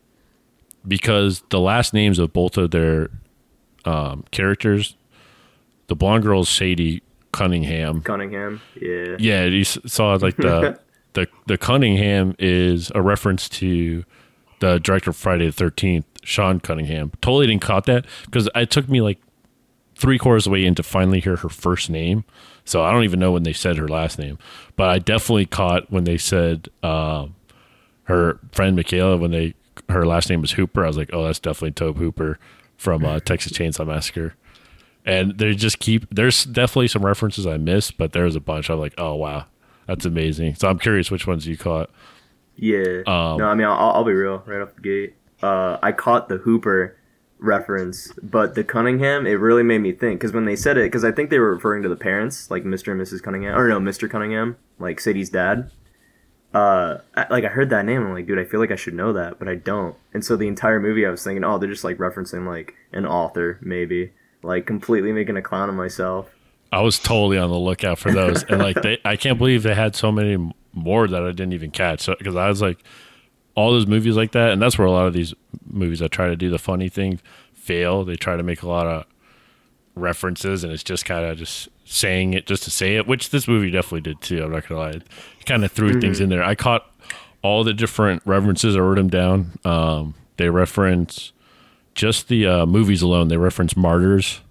because 0.88 1.42
the 1.50 1.60
last 1.60 1.94
names 1.94 2.20
of 2.20 2.34
both 2.34 2.58
of 2.58 2.72
their 2.72 3.10
um 3.86 4.24
characters, 4.32 4.96
the 5.88 5.96
blonde 5.96 6.24
girl's 6.24 6.50
Sadie 6.50 7.02
Cunningham, 7.32 8.02
Cunningham, 8.02 8.62
yeah, 8.80 9.16
yeah, 9.20 9.46
you 9.46 9.64
saw 9.64 10.14
like 10.16 10.38
the 10.38 10.80
the 11.14 11.28
the 11.48 11.58
Cunningham 11.58 12.36
is 12.40 12.92
a 12.96 13.02
reference 13.02 13.50
to 13.50 14.04
the 14.60 14.80
director 14.80 15.10
of 15.10 15.16
Friday 15.16 15.46
the 15.48 15.52
Thirteenth, 15.52 16.06
Sean 16.24 16.60
Cunningham. 16.60 17.12
Totally 17.22 17.48
didn't 17.48 17.62
caught 17.62 17.86
that 17.86 18.06
because 18.26 18.50
it 18.56 18.72
took 18.72 18.88
me 18.90 19.02
like 19.02 19.20
three 19.96 20.18
quarters 20.18 20.48
of 20.48 20.52
the 20.52 20.54
way 20.54 20.66
in 20.66 20.76
to 20.76 20.84
finally 20.84 21.20
hear 21.20 21.36
her 21.38 21.50
first 21.50 21.90
name. 21.90 22.24
So 22.66 22.84
I 22.84 22.92
don't 22.92 23.04
even 23.04 23.20
know 23.20 23.32
when 23.32 23.44
they 23.44 23.54
said 23.54 23.78
her 23.78 23.88
last 23.88 24.18
name, 24.18 24.38
but 24.76 24.90
I 24.90 25.00
definitely 25.00 25.46
caught 25.46 25.92
when 25.92 26.06
they 26.06 26.18
said 26.18 26.70
um, 26.84 27.36
her 28.04 28.40
friend 28.52 28.76
Michaela 28.76 29.18
when 29.18 29.32
they 29.32 29.54
her 29.90 30.06
last 30.06 30.30
name 30.30 30.42
was 30.42 30.52
Hooper. 30.52 30.84
I 30.84 30.88
was 30.88 30.98
like, 30.98 31.10
oh, 31.14 31.26
that's 31.26 31.40
definitely 31.40 31.72
Tobe 31.72 31.98
Hooper 31.98 32.40
from 32.78 33.06
uh, 33.06 33.20
Texas 33.20 33.52
Chainsaw 33.52 33.86
Massacre. 33.86 34.36
And 35.06 35.38
they 35.38 35.54
just 35.56 35.80
keep 35.80 36.08
there's 36.14 36.46
definitely 36.46 36.88
some 36.88 37.06
references 37.06 37.48
I 37.48 37.58
missed, 37.58 37.98
but 37.98 38.14
there's 38.14 38.36
a 38.36 38.40
bunch. 38.40 38.70
I'm 38.70 38.80
like, 38.80 38.94
oh 38.98 39.16
wow, 39.16 39.46
that's 39.92 40.06
amazing. 40.06 40.56
So 40.56 40.70
I'm 40.70 40.80
curious 40.80 41.12
which 41.12 41.28
ones 41.28 41.46
you 41.46 41.58
caught. 41.58 41.90
Yeah. 42.56 43.02
Um, 43.06 43.38
no, 43.38 43.46
I 43.46 43.56
mean, 43.56 43.68
I'll, 43.68 43.92
I'll 43.92 44.06
be 44.06 44.14
real 44.14 44.42
right 44.46 44.62
off 44.62 44.74
the 44.76 44.82
gate. 44.82 45.16
Uh, 45.44 45.78
I 45.84 45.92
caught 45.92 46.30
the 46.30 46.38
Hooper 46.38 46.98
reference, 47.40 48.14
but 48.24 48.56
the 48.56 48.64
Cunningham, 48.64 49.28
it 49.28 49.34
really 49.34 49.64
made 49.64 49.80
me 49.80 49.92
think 49.92 50.22
because 50.22 50.32
when 50.32 50.46
they 50.46 50.56
said 50.56 50.78
it, 50.78 50.84
because 50.84 51.04
I 51.04 51.12
think 51.12 51.30
they 51.30 51.40
were 51.40 51.54
referring 51.54 51.84
to 51.84 51.90
the 51.90 51.98
parents, 51.98 52.50
like 52.50 52.64
Mr. 52.64 52.94
and 52.94 53.02
Mrs. 53.02 53.22
Cunningham, 53.22 53.58
or 53.58 53.68
no, 53.68 53.80
Mr. 53.80 54.10
Cunningham, 54.10 54.56
like 54.80 55.02
Sadie's 55.02 55.30
dad. 55.30 55.72
Uh, 56.54 57.00
I, 57.16 57.28
like 57.30 57.44
I 57.44 57.50
heard 57.50 57.70
that 57.72 57.84
name, 57.86 58.02
I'm 58.02 58.14
like, 58.14 58.28
dude, 58.28 58.40
I 58.40 58.46
feel 58.46 58.62
like 58.62 58.72
I 58.72 58.76
should 58.78 58.94
know 58.94 59.12
that, 59.12 59.40
but 59.40 59.50
I 59.50 59.56
don't. 59.56 59.98
And 60.14 60.24
so 60.24 60.38
the 60.38 60.48
entire 60.48 60.80
movie, 60.80 61.06
I 61.06 61.10
was 61.10 61.24
thinking, 61.24 61.44
oh, 61.44 61.58
they're 61.58 61.70
just 61.70 61.84
like 61.84 61.98
referencing 61.98 62.48
like 62.48 62.76
an 62.94 63.06
author, 63.06 63.60
maybe, 63.62 64.14
like 64.42 64.66
completely 64.66 65.12
making 65.12 65.36
a 65.36 65.42
clown 65.42 65.68
of 65.68 65.76
myself. 65.76 66.30
I 66.72 66.82
was 66.82 67.00
totally 67.00 67.38
on 67.38 67.50
the 67.50 67.60
lookout 67.60 68.00
for 68.00 68.12
those, 68.12 68.44
and 68.44 68.60
like 68.60 68.82
they, 68.82 69.00
I 69.04 69.18
can't 69.18 69.38
believe 69.38 69.64
they 69.64 69.76
had 69.76 69.96
so 69.96 70.12
many 70.12 70.54
more 70.74 71.08
that 71.08 71.22
I 71.22 71.32
didn't 71.32 71.54
even 71.54 71.72
catch. 71.72 72.06
Because 72.06 72.36
I 72.36 72.48
was 72.48 72.62
like, 72.62 72.80
all 73.56 73.72
those 73.72 73.88
movies 73.88 74.16
like 74.16 74.32
that, 74.32 74.52
and 74.52 74.62
that's 74.62 74.78
where 74.78 74.88
a 74.88 74.92
lot 74.92 75.08
of 75.08 75.14
these 75.14 75.34
movies 75.66 76.00
that 76.00 76.12
try 76.12 76.28
to 76.28 76.36
do 76.36 76.50
the 76.50 76.60
funny 76.60 76.90
thing 76.90 77.20
fail. 77.54 78.06
They 78.06 78.16
try 78.16 78.38
to 78.38 78.44
make 78.44 78.62
a 78.64 78.68
lot 78.68 78.88
of 78.88 79.06
references, 79.96 80.64
and 80.64 80.72
it's 80.72 80.84
just 80.84 81.06
kind 81.06 81.26
of 81.26 81.38
just 81.38 81.68
saying 81.86 82.34
it 82.34 82.48
just 82.48 82.64
to 82.64 82.72
say 82.72 82.96
it, 82.96 83.08
which 83.08 83.32
this 83.32 83.48
movie 83.48 83.70
definitely 83.70 84.02
did 84.02 84.22
too. 84.22 84.44
I'm 84.44 84.52
not 84.52 84.68
gonna 84.68 84.80
lie, 84.80 84.90
it 84.92 85.46
kind 85.46 85.66
of 85.66 85.72
threw 85.72 86.00
things 86.00 86.20
in 86.20 86.30
there. 86.30 86.44
I 86.44 86.56
caught 86.56 86.90
all 87.42 87.64
the 87.64 87.74
different 87.74 88.22
references. 88.26 88.76
I 88.76 88.80
wrote 88.80 88.96
them 88.96 89.10
down. 89.10 89.60
Um, 89.66 90.16
they 90.38 90.50
reference 90.50 91.34
just 91.96 92.30
the 92.30 92.48
uh, 92.48 92.66
movies 92.66 93.02
alone. 93.02 93.28
They 93.28 93.38
reference 93.38 93.76
Martyrs, 93.76 94.42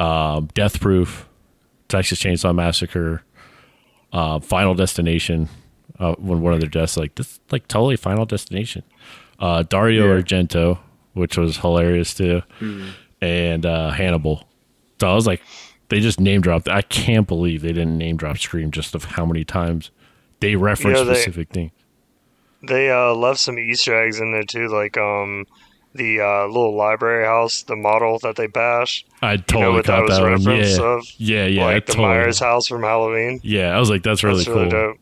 um, 0.00 0.48
Death 0.54 0.80
Proof, 0.80 1.28
Texas 1.88 2.20
Chainsaw 2.20 2.54
Massacre, 2.54 3.22
uh, 4.12 4.40
Final 4.40 4.74
Destination. 4.74 5.48
Uh, 5.98 6.14
when 6.18 6.40
one 6.40 6.52
of 6.52 6.58
their 6.58 6.68
deaths, 6.70 6.96
like 6.96 7.14
this, 7.14 7.38
like 7.52 7.68
totally 7.68 7.96
Final 7.96 8.24
Destination. 8.24 8.82
Uh, 9.38 9.62
Dario 9.62 10.06
Yeah. 10.12 10.20
Argento, 10.20 10.78
which 11.12 11.36
was 11.36 11.58
hilarious 11.58 12.14
too, 12.14 12.42
and 13.20 13.64
uh, 13.66 13.90
Hannibal. 13.90 14.48
So 15.00 15.08
I 15.10 15.14
was 15.14 15.26
like, 15.26 15.42
they 15.90 16.00
just 16.00 16.18
name 16.18 16.40
dropped. 16.40 16.68
I 16.68 16.82
can't 16.82 17.28
believe 17.28 17.62
they 17.62 17.68
didn't 17.68 17.98
name 17.98 18.16
drop 18.16 18.38
Scream 18.38 18.70
just 18.72 18.94
of 18.96 19.04
how 19.04 19.24
many 19.26 19.44
times 19.44 19.90
they 20.40 20.56
reference 20.56 20.98
Yeah, 20.98 21.04
they- 21.04 21.14
specific 21.14 21.50
things. 21.50 21.72
They 22.66 22.90
uh, 22.90 23.12
left 23.14 23.40
some 23.40 23.58
Easter 23.58 23.94
eggs 24.00 24.18
in 24.20 24.32
there 24.32 24.44
too, 24.44 24.68
like 24.68 24.96
um 24.96 25.46
the 25.94 26.20
uh, 26.20 26.46
little 26.46 26.74
library 26.74 27.24
house, 27.26 27.62
the 27.64 27.76
model 27.76 28.18
that 28.20 28.36
they 28.36 28.46
bashed. 28.46 29.06
I 29.20 29.32
You 29.32 29.38
know 29.38 29.44
totally 29.46 29.74
what 29.76 29.86
that 29.86 30.02
was 30.02 30.10
that, 30.18 30.22
a 30.22 30.30
reference 30.30 30.78
Yeah, 30.78 30.84
of? 30.84 31.06
yeah, 31.18 31.46
yeah. 31.46 31.64
Like 31.64 31.86
the 31.86 31.92
totally- 31.92 32.08
Myers 32.08 32.38
house 32.38 32.66
from 32.66 32.82
Halloween. 32.82 33.40
Yeah, 33.42 33.76
I 33.76 33.78
was 33.78 33.90
like, 33.90 34.02
that's 34.02 34.22
really 34.24 34.44
That's 34.44 34.48
really 34.48 34.70
cool. 34.70 34.94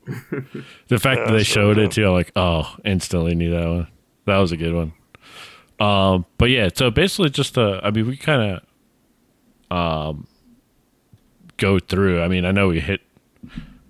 dope. 0.43 0.65
The 0.89 0.99
fact 0.99 1.21
Yeah, 1.21 1.27
that 1.27 1.33
they 1.33 1.45
showed 1.45 1.77
really 1.77 1.85
it 1.87 1.93
too, 1.93 2.07
I'm 2.07 2.13
like, 2.13 2.33
oh, 2.35 2.75
instantly 2.85 3.35
knew 3.35 3.51
that 3.53 3.69
one. 3.69 3.87
That 4.27 4.39
was 4.39 4.51
a 4.53 4.57
good 4.57 4.75
one. 4.75 4.93
Um, 5.79 6.27
but 6.39 6.51
yeah, 6.51 6.69
so 6.75 6.91
basically, 6.91 7.31
just 7.31 7.57
uh, 7.57 7.81
I 7.83 7.91
mean, 7.91 8.07
we 8.07 8.17
kind 8.17 8.61
of 9.71 9.77
um 9.77 10.27
go 11.57 11.79
through. 11.79 12.21
I 12.23 12.29
mean, 12.29 12.45
I 12.45 12.51
know 12.53 12.69
we 12.69 12.81
hit 12.81 13.01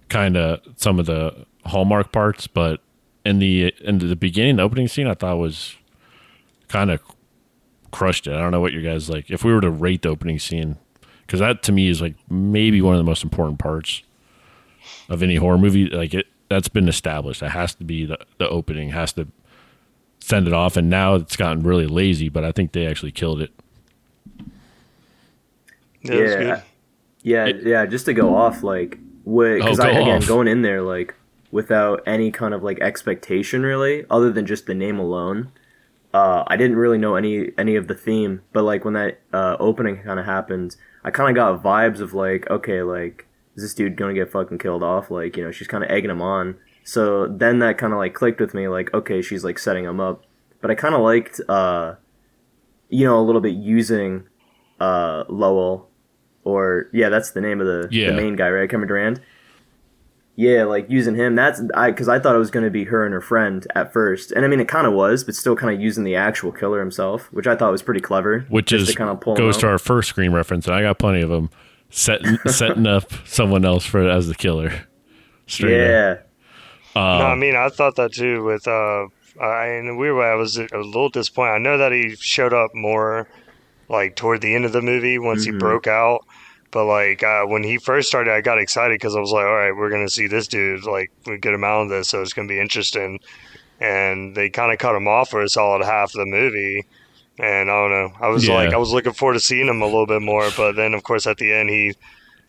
kind 0.08 0.36
of 0.36 0.60
some 0.76 0.98
of 0.98 1.06
the 1.06 1.46
hallmark 1.66 2.12
parts, 2.12 2.46
but 2.46 2.80
in 3.24 3.38
the 3.38 3.72
in 3.82 3.98
the 3.98 4.14
beginning, 4.16 4.56
the 4.56 4.62
opening 4.62 4.88
scene, 4.88 5.06
I 5.06 5.14
thought 5.14 5.38
was 5.38 5.76
kind 6.70 6.90
of 6.90 7.00
crushed 7.90 8.26
it. 8.26 8.32
I 8.32 8.38
don't 8.38 8.52
know 8.52 8.60
what 8.60 8.72
you 8.72 8.80
guys 8.80 9.10
like. 9.10 9.30
If 9.30 9.44
we 9.44 9.52
were 9.52 9.60
to 9.60 9.70
rate 9.70 10.02
the 10.02 10.08
opening 10.08 10.38
scene, 10.38 10.76
because 11.26 11.40
that 11.40 11.62
to 11.64 11.72
me 11.72 11.88
is 11.88 12.00
like 12.00 12.14
maybe 12.30 12.80
one 12.80 12.94
of 12.94 12.98
the 12.98 13.04
most 13.04 13.22
important 13.24 13.58
parts 13.58 14.02
of 15.08 15.22
any 15.22 15.36
horror 15.36 15.58
movie. 15.58 15.86
Like 15.88 16.14
it, 16.14 16.26
that's 16.48 16.68
been 16.68 16.88
established. 16.88 17.42
It 17.42 17.50
has 17.50 17.74
to 17.74 17.84
be 17.84 18.06
the 18.06 18.18
the 18.38 18.48
opening 18.48 18.90
has 18.90 19.12
to 19.14 19.26
send 20.20 20.46
it 20.46 20.52
off, 20.52 20.76
and 20.76 20.88
now 20.88 21.16
it's 21.16 21.36
gotten 21.36 21.62
really 21.62 21.86
lazy. 21.86 22.28
But 22.28 22.44
I 22.44 22.52
think 22.52 22.72
they 22.72 22.86
actually 22.86 23.12
killed 23.12 23.40
it. 23.42 23.50
Yeah, 26.02 26.14
it 26.14 26.18
yeah, 27.22 27.46
good. 27.46 27.64
yeah, 27.64 27.70
yeah. 27.70 27.86
Just 27.86 28.06
to 28.06 28.14
go 28.14 28.34
off, 28.34 28.62
like, 28.62 28.98
because 29.24 29.78
Oh, 29.80 29.84
I 29.84 29.92
go 29.92 30.02
again 30.02 30.16
off. 30.22 30.28
going 30.28 30.48
in 30.48 30.62
there 30.62 30.82
like 30.82 31.14
without 31.50 32.02
any 32.06 32.30
kind 32.30 32.54
of 32.54 32.62
like 32.62 32.80
expectation 32.80 33.62
really, 33.62 34.04
other 34.10 34.32
than 34.32 34.46
just 34.46 34.66
the 34.66 34.74
name 34.74 34.98
alone. 34.98 35.50
Uh, 36.12 36.42
I 36.48 36.56
didn't 36.56 36.76
really 36.76 36.98
know 36.98 37.14
any 37.14 37.52
any 37.56 37.76
of 37.76 37.86
the 37.86 37.94
theme, 37.94 38.42
but 38.52 38.64
like 38.64 38.84
when 38.84 38.94
that 38.94 39.20
uh, 39.32 39.56
opening 39.60 40.02
kind 40.02 40.18
of 40.18 40.26
happened, 40.26 40.76
I 41.04 41.10
kind 41.10 41.30
of 41.30 41.36
got 41.36 41.62
vibes 41.62 42.00
of 42.00 42.14
like, 42.14 42.50
okay, 42.50 42.82
like 42.82 43.26
is 43.56 43.62
this 43.62 43.74
dude 43.74 43.96
gonna 43.96 44.14
get 44.14 44.30
fucking 44.30 44.58
killed 44.58 44.82
off? 44.82 45.10
Like, 45.10 45.36
you 45.36 45.44
know, 45.44 45.50
she's 45.52 45.68
kind 45.68 45.84
of 45.84 45.90
egging 45.90 46.10
him 46.10 46.22
on. 46.22 46.56
So 46.82 47.26
then 47.28 47.58
that 47.60 47.78
kind 47.78 47.92
of 47.92 47.98
like 47.98 48.14
clicked 48.14 48.40
with 48.40 48.54
me, 48.54 48.66
like, 48.68 48.92
okay, 48.94 49.22
she's 49.22 49.44
like 49.44 49.58
setting 49.58 49.84
him 49.84 50.00
up. 50.00 50.24
But 50.60 50.70
I 50.70 50.74
kind 50.74 50.94
of 50.94 51.00
liked, 51.02 51.40
uh, 51.48 51.94
you 52.88 53.06
know, 53.06 53.18
a 53.18 53.22
little 53.22 53.40
bit 53.40 53.54
using 53.54 54.24
uh, 54.80 55.24
Lowell, 55.28 55.88
or 56.44 56.88
yeah, 56.92 57.08
that's 57.08 57.30
the 57.32 57.40
name 57.40 57.60
of 57.60 57.66
the, 57.66 57.88
Yeah. 57.90 58.10
the 58.10 58.16
main 58.16 58.34
guy, 58.34 58.48
right? 58.50 58.68
Cameron 58.68 58.88
Durand. 58.88 59.20
Yeah, 60.40 60.64
like 60.64 60.88
using 60.88 61.16
him. 61.16 61.34
That's 61.34 61.60
I 61.74 61.90
because 61.90 62.08
I 62.08 62.18
thought 62.18 62.34
it 62.34 62.38
was 62.38 62.50
going 62.50 62.64
to 62.64 62.70
be 62.70 62.84
her 62.84 63.04
and 63.04 63.12
her 63.12 63.20
friend 63.20 63.66
at 63.74 63.92
first, 63.92 64.32
and 64.32 64.42
I 64.44 64.48
mean 64.48 64.58
it 64.60 64.68
kind 64.68 64.86
of 64.86 64.94
was, 64.94 65.22
but 65.22 65.34
still 65.34 65.54
kind 65.54 65.74
of 65.74 65.80
using 65.80 66.02
the 66.04 66.16
actual 66.16 66.50
killer 66.50 66.80
himself, 66.80 67.30
which 67.30 67.46
I 67.46 67.54
thought 67.56 67.70
was 67.70 67.82
pretty 67.82 68.00
clever. 68.00 68.46
Which 68.48 68.72
is 68.72 68.94
kind 68.94 69.10
of 69.10 69.20
pull 69.20 69.34
goes 69.36 69.58
to 69.58 69.66
our 69.68 69.78
first 69.78 70.08
screen 70.08 70.32
reference, 70.32 70.66
and 70.66 70.74
I 70.74 70.80
got 70.82 70.98
plenty 70.98 71.20
of 71.20 71.28
them. 71.28 71.50
Setting 71.90 72.38
setting 72.46 72.86
up 72.86 73.12
someone 73.26 73.64
else 73.66 73.84
for 73.84 74.08
as 74.08 74.28
the 74.28 74.34
killer. 74.34 74.86
Straight 75.46 75.76
yeah. 75.76 76.10
Um, 76.96 77.02
no, 77.18 77.26
I 77.26 77.34
mean 77.34 77.54
I 77.56 77.68
thought 77.68 77.96
that 77.96 78.12
too. 78.14 78.42
With 78.44 78.66
uh, 78.66 79.08
I, 79.42 79.66
in 79.72 79.88
a 79.88 79.94
weird 79.96 80.16
way, 80.16 80.26
I 80.26 80.36
was 80.36 80.56
a 80.56 80.68
little 80.72 81.08
disappointed. 81.10 81.50
I 81.52 81.58
know 81.58 81.76
that 81.76 81.92
he 81.92 82.16
showed 82.16 82.54
up 82.54 82.74
more 82.74 83.28
like 83.88 84.16
toward 84.16 84.40
the 84.40 84.54
end 84.54 84.64
of 84.64 84.72
the 84.72 84.80
movie 84.80 85.18
once 85.18 85.42
Mm-hmm. 85.44 85.54
he 85.54 85.58
broke 85.58 85.86
out. 85.86 86.24
But 86.72 86.84
like 86.86 87.22
uh, 87.22 87.42
when 87.46 87.64
he 87.64 87.78
first 87.78 88.08
started, 88.08 88.32
I 88.32 88.40
got 88.40 88.58
excited 88.58 88.94
because 88.94 89.16
I 89.16 89.20
was 89.20 89.32
like, 89.32 89.44
"All 89.44 89.54
right, 89.54 89.72
we're 89.72 89.90
gonna 89.90 90.08
see 90.08 90.26
this 90.28 90.46
dude. 90.46 90.84
Like, 90.84 91.10
we 91.26 91.36
get 91.38 91.52
him 91.52 91.64
out 91.64 91.82
of 91.82 91.88
this, 91.88 92.08
so 92.08 92.22
it's 92.22 92.32
gonna 92.32 92.46
be 92.48 92.60
interesting." 92.60 93.18
And 93.80 94.34
they 94.36 94.50
kind 94.50 94.72
of 94.72 94.78
cut 94.78 94.94
him 94.94 95.08
off 95.08 95.30
for 95.30 95.40
a 95.42 95.48
solid 95.48 95.84
half 95.84 96.10
of 96.14 96.18
the 96.20 96.26
movie. 96.26 96.84
And 97.38 97.70
I 97.70 97.74
don't 97.74 97.90
know. 97.90 98.12
I 98.20 98.28
was 98.28 98.46
Yeah. 98.46 98.54
like, 98.54 98.74
I 98.74 98.76
was 98.76 98.92
looking 98.92 99.14
forward 99.14 99.32
to 99.34 99.40
seeing 99.40 99.66
him 99.66 99.80
a 99.80 99.86
little 99.86 100.06
bit 100.06 100.20
more. 100.20 100.46
But 100.54 100.76
then, 100.76 100.92
of 100.92 101.02
course, 101.02 101.26
at 101.26 101.38
the 101.38 101.50
end, 101.52 101.70
he, 101.70 101.94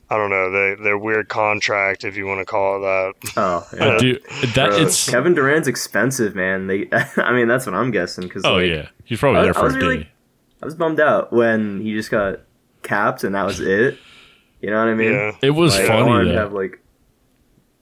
I 0.10 0.18
don't 0.18 0.30
know, 0.30 0.52
their 0.52 0.76
their 0.76 0.98
weird 0.98 1.30
contract, 1.30 2.04
if 2.04 2.18
you 2.18 2.26
want 2.28 2.42
to 2.42 2.46
call 2.46 2.78
it 2.78 2.82
that. 2.82 3.34
Oh, 3.38 3.68
I 3.80 3.86
yeah. 3.94 3.98
do 3.98 4.20
that. 4.54 4.70
Bro, 4.72 4.78
it's 4.82 5.10
Kevin 5.10 5.34
Durand's 5.34 5.70
expensive, 5.70 6.36
man. 6.36 6.68
They, 6.68 6.90
I 7.18 7.32
mean, 7.34 7.48
that's 7.48 7.66
what 7.66 7.74
I'm 7.76 7.92
guessing. 7.92 8.28
Cause 8.28 8.42
oh 8.44 8.56
like, 8.56 8.68
yeah, 8.70 8.90
he's 9.06 9.20
probably 9.20 9.40
I- 9.40 9.44
there 9.46 9.58
I 9.58 9.64
was 9.64 9.74
a 9.76 9.78
really- 9.78 9.98
day. 10.04 10.10
I 10.62 10.66
was 10.66 10.76
bummed 10.76 11.00
out 11.00 11.32
when 11.34 11.80
he 11.82 11.94
just 11.94 12.12
got 12.12 12.42
capped 12.84 13.24
and 13.24 13.34
that 13.34 13.46
was 13.48 13.60
it. 13.62 13.98
You 14.62 14.69
know 14.69 14.78
what 14.80 14.89
I 14.89 14.93
mean? 14.95 15.12
Yeah. 15.12 15.32
It 15.41 15.52
was 15.52 15.76
Like, 15.78 15.88
funny 15.88 16.04
wanted 16.08 16.24
to 16.26 16.30
though. 16.32 16.38
have 16.38 16.54
like 16.54 16.80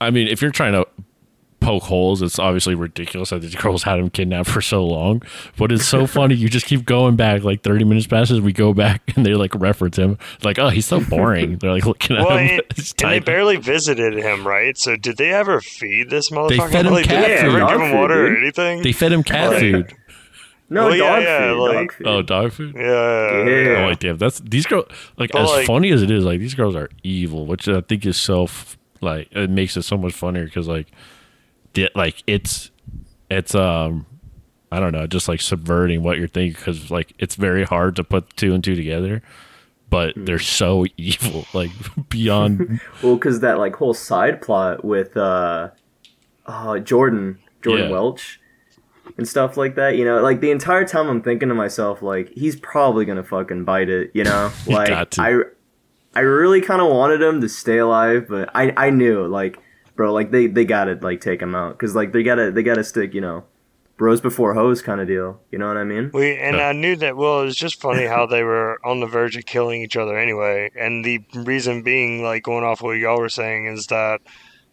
I 0.00 0.10
mean, 0.10 0.28
if 0.28 0.40
you're 0.40 0.50
trying 0.50 0.72
to 0.72 0.86
poke 1.60 1.82
holes, 1.82 2.22
it's 2.22 2.38
obviously 2.38 2.74
ridiculous 2.74 3.28
that 3.28 3.42
these 3.42 3.54
girls 3.62 3.82
had 3.82 3.98
him 3.98 4.08
kidnapped 4.08 4.48
for 4.48 4.62
so 4.62 4.82
long. 4.82 5.22
But 5.58 5.70
it's 5.72 5.84
so 5.84 6.06
funny. 6.18 6.34
You 6.34 6.48
just 6.48 6.64
keep 6.64 6.86
going 6.86 7.16
back. 7.16 7.42
Like 7.44 7.62
30 7.62 7.84
minutes 7.84 8.06
passes, 8.06 8.40
we 8.40 8.54
go 8.54 8.72
back 8.72 9.02
and 9.16 9.26
they 9.26 9.34
like 9.34 9.54
reference 9.54 9.96
him. 9.98 10.16
Like, 10.42 10.58
oh, 10.58 10.70
he's 10.70 10.86
so 10.86 11.00
boring. 11.00 11.58
They're 11.58 11.72
like 11.72 11.84
looking 11.84 12.16
at 12.16 12.24
Well, 12.26 12.38
him. 12.38 12.60
and, 12.60 12.94
and 13.02 13.12
they 13.12 13.18
barely 13.18 13.56
visited 13.58 14.14
him, 14.14 14.46
right? 14.46 14.78
So 14.78 14.96
did 14.96 15.18
they 15.18 15.32
ever 15.34 15.60
feed 15.60 16.08
this 16.08 16.30
motherfucker? 16.30 16.48
They 16.48 16.72
fed 16.72 16.86
him 16.86 16.92
like, 16.94 17.04
did 17.08 17.10
cat 17.10 17.28
they 17.28 17.36
food. 17.36 17.46
ever 17.48 17.58
Dog 17.58 17.70
give 17.72 17.80
him 17.82 17.94
water 17.98 18.26
or 18.26 18.36
anything? 18.38 18.82
They 18.82 18.92
fed 18.92 19.12
him 19.12 19.22
cat 19.22 19.50
Like- 19.50 19.60
food. 19.60 19.94
No 20.70 20.86
Well, 20.86 20.96
dog 20.98 21.22
yeah, 21.22 21.48
food. 21.52 21.58
like- 21.58 21.72
dog 21.74 21.92
food. 21.92 22.06
Oh, 22.06 22.22
dog 22.22 22.52
food. 22.52 22.74
yeah. 22.76 23.44
Yeah. 23.44 23.82
Oh, 23.84 23.88
like 23.88 23.98
damn, 23.98 24.16
that's 24.18 24.40
these 24.40 24.66
girls. 24.66 24.86
Like 25.18 25.32
But, 25.32 25.42
as 25.42 25.50
like- 25.50 25.66
funny 25.66 25.90
as 25.90 26.02
it 26.02 26.10
is, 26.10 26.24
like 26.24 26.40
these 26.40 26.54
girls 26.54 26.74
are 26.76 26.88
evil, 27.02 27.44
which 27.46 27.68
I 27.68 27.80
think 27.82 28.06
is 28.06 28.16
so 28.16 28.44
f- 28.44 28.78
like 29.00 29.28
it 29.32 29.50
makes 29.50 29.76
it 29.76 29.82
so 29.82 29.96
much 29.98 30.12
funnier 30.14 30.44
because 30.44 30.68
like, 30.68 30.86
the, 31.74 31.88
like 31.94 32.22
it's 32.26 32.70
it's 33.30 33.54
um 33.54 34.06
I 34.72 34.78
don't 34.80 34.92
know, 34.92 35.06
just 35.06 35.28
like 35.28 35.40
subverting 35.40 36.02
what 36.02 36.18
you're 36.18 36.28
thinking 36.28 36.52
because 36.58 36.90
like 36.90 37.12
it's 37.18 37.34
very 37.34 37.64
hard 37.64 37.96
to 37.96 38.04
put 38.04 38.36
two 38.36 38.54
and 38.54 38.62
two 38.62 38.74
together, 38.76 39.22
but 39.88 40.14
Hmm. 40.14 40.24
they're 40.24 40.38
so 40.38 40.84
evil, 40.96 41.44
like 41.52 41.70
beyond. 42.08 42.80
Well, 43.02 43.16
because 43.16 43.40
that 43.40 43.58
like 43.58 43.74
whole 43.76 43.94
side 43.94 44.40
plot 44.42 44.84
with 44.84 45.16
uh, 45.16 45.70
uh 46.46 46.78
Jordan 46.78 47.38
Jordan 47.62 47.86
Yeah. 47.86 47.92
Welch 47.92 48.39
and 49.16 49.28
stuff 49.28 49.56
like 49.56 49.74
that. 49.76 49.96
You 49.96 50.04
know, 50.04 50.20
like 50.20 50.40
the 50.40 50.50
entire 50.50 50.86
time 50.86 51.08
I'm 51.08 51.22
thinking 51.22 51.48
to 51.48 51.54
myself, 51.54 52.02
like 52.02 52.30
he's 52.30 52.56
probably 52.56 53.04
gonna 53.04 53.24
fucking 53.24 53.64
bite 53.64 53.88
it. 53.88 54.10
You 54.14 54.24
know, 54.24 54.52
like 54.66 54.88
got 54.88 55.10
to. 55.12 55.22
I 55.22 55.40
I 56.14 56.20
really 56.20 56.60
kind 56.60 56.80
of 56.80 56.90
wanted 56.90 57.22
him 57.22 57.40
to 57.40 57.48
stay 57.48 57.78
alive, 57.78 58.26
but 58.28 58.50
I 58.54 58.72
I 58.76 58.90
knew 58.90 59.26
like 59.26 59.58
bro, 59.96 60.12
like 60.12 60.30
they 60.30 60.46
they 60.46 60.64
gotta 60.64 60.98
like 61.02 61.20
take 61.20 61.42
him 61.42 61.54
out 61.54 61.72
because 61.72 61.94
like 61.94 62.12
they 62.12 62.22
gotta 62.22 62.50
they 62.50 62.62
gotta 62.62 62.84
stick 62.84 63.12
you 63.14 63.20
know 63.20 63.44
bros 64.00 64.22
before 64.22 64.54
hoes 64.54 64.80
kind 64.80 64.98
of 64.98 65.06
deal. 65.06 65.38
You 65.50 65.58
know 65.58 65.68
what 65.68 65.76
I 65.76 65.84
mean? 65.84 66.10
We 66.14 66.34
and 66.38 66.56
Yeah. 66.56 66.68
I 66.68 66.72
knew 66.72 66.96
that. 66.96 67.18
Well, 67.18 67.42
it 67.42 67.44
was 67.44 67.56
just 67.56 67.82
funny 67.82 68.06
how 68.06 68.24
they 68.24 68.42
were 68.42 68.78
on 68.82 69.00
the 69.00 69.06
verge 69.06 69.36
of 69.36 69.44
killing 69.44 69.82
each 69.82 69.96
other 69.96 70.18
anyway, 70.18 70.70
and 70.74 71.04
the 71.04 71.22
reason 71.34 71.82
being, 71.82 72.22
like 72.22 72.42
going 72.42 72.64
off 72.64 72.80
what 72.80 72.92
y'all 72.92 73.20
were 73.20 73.28
saying, 73.28 73.66
is 73.66 73.88
that 73.88 74.22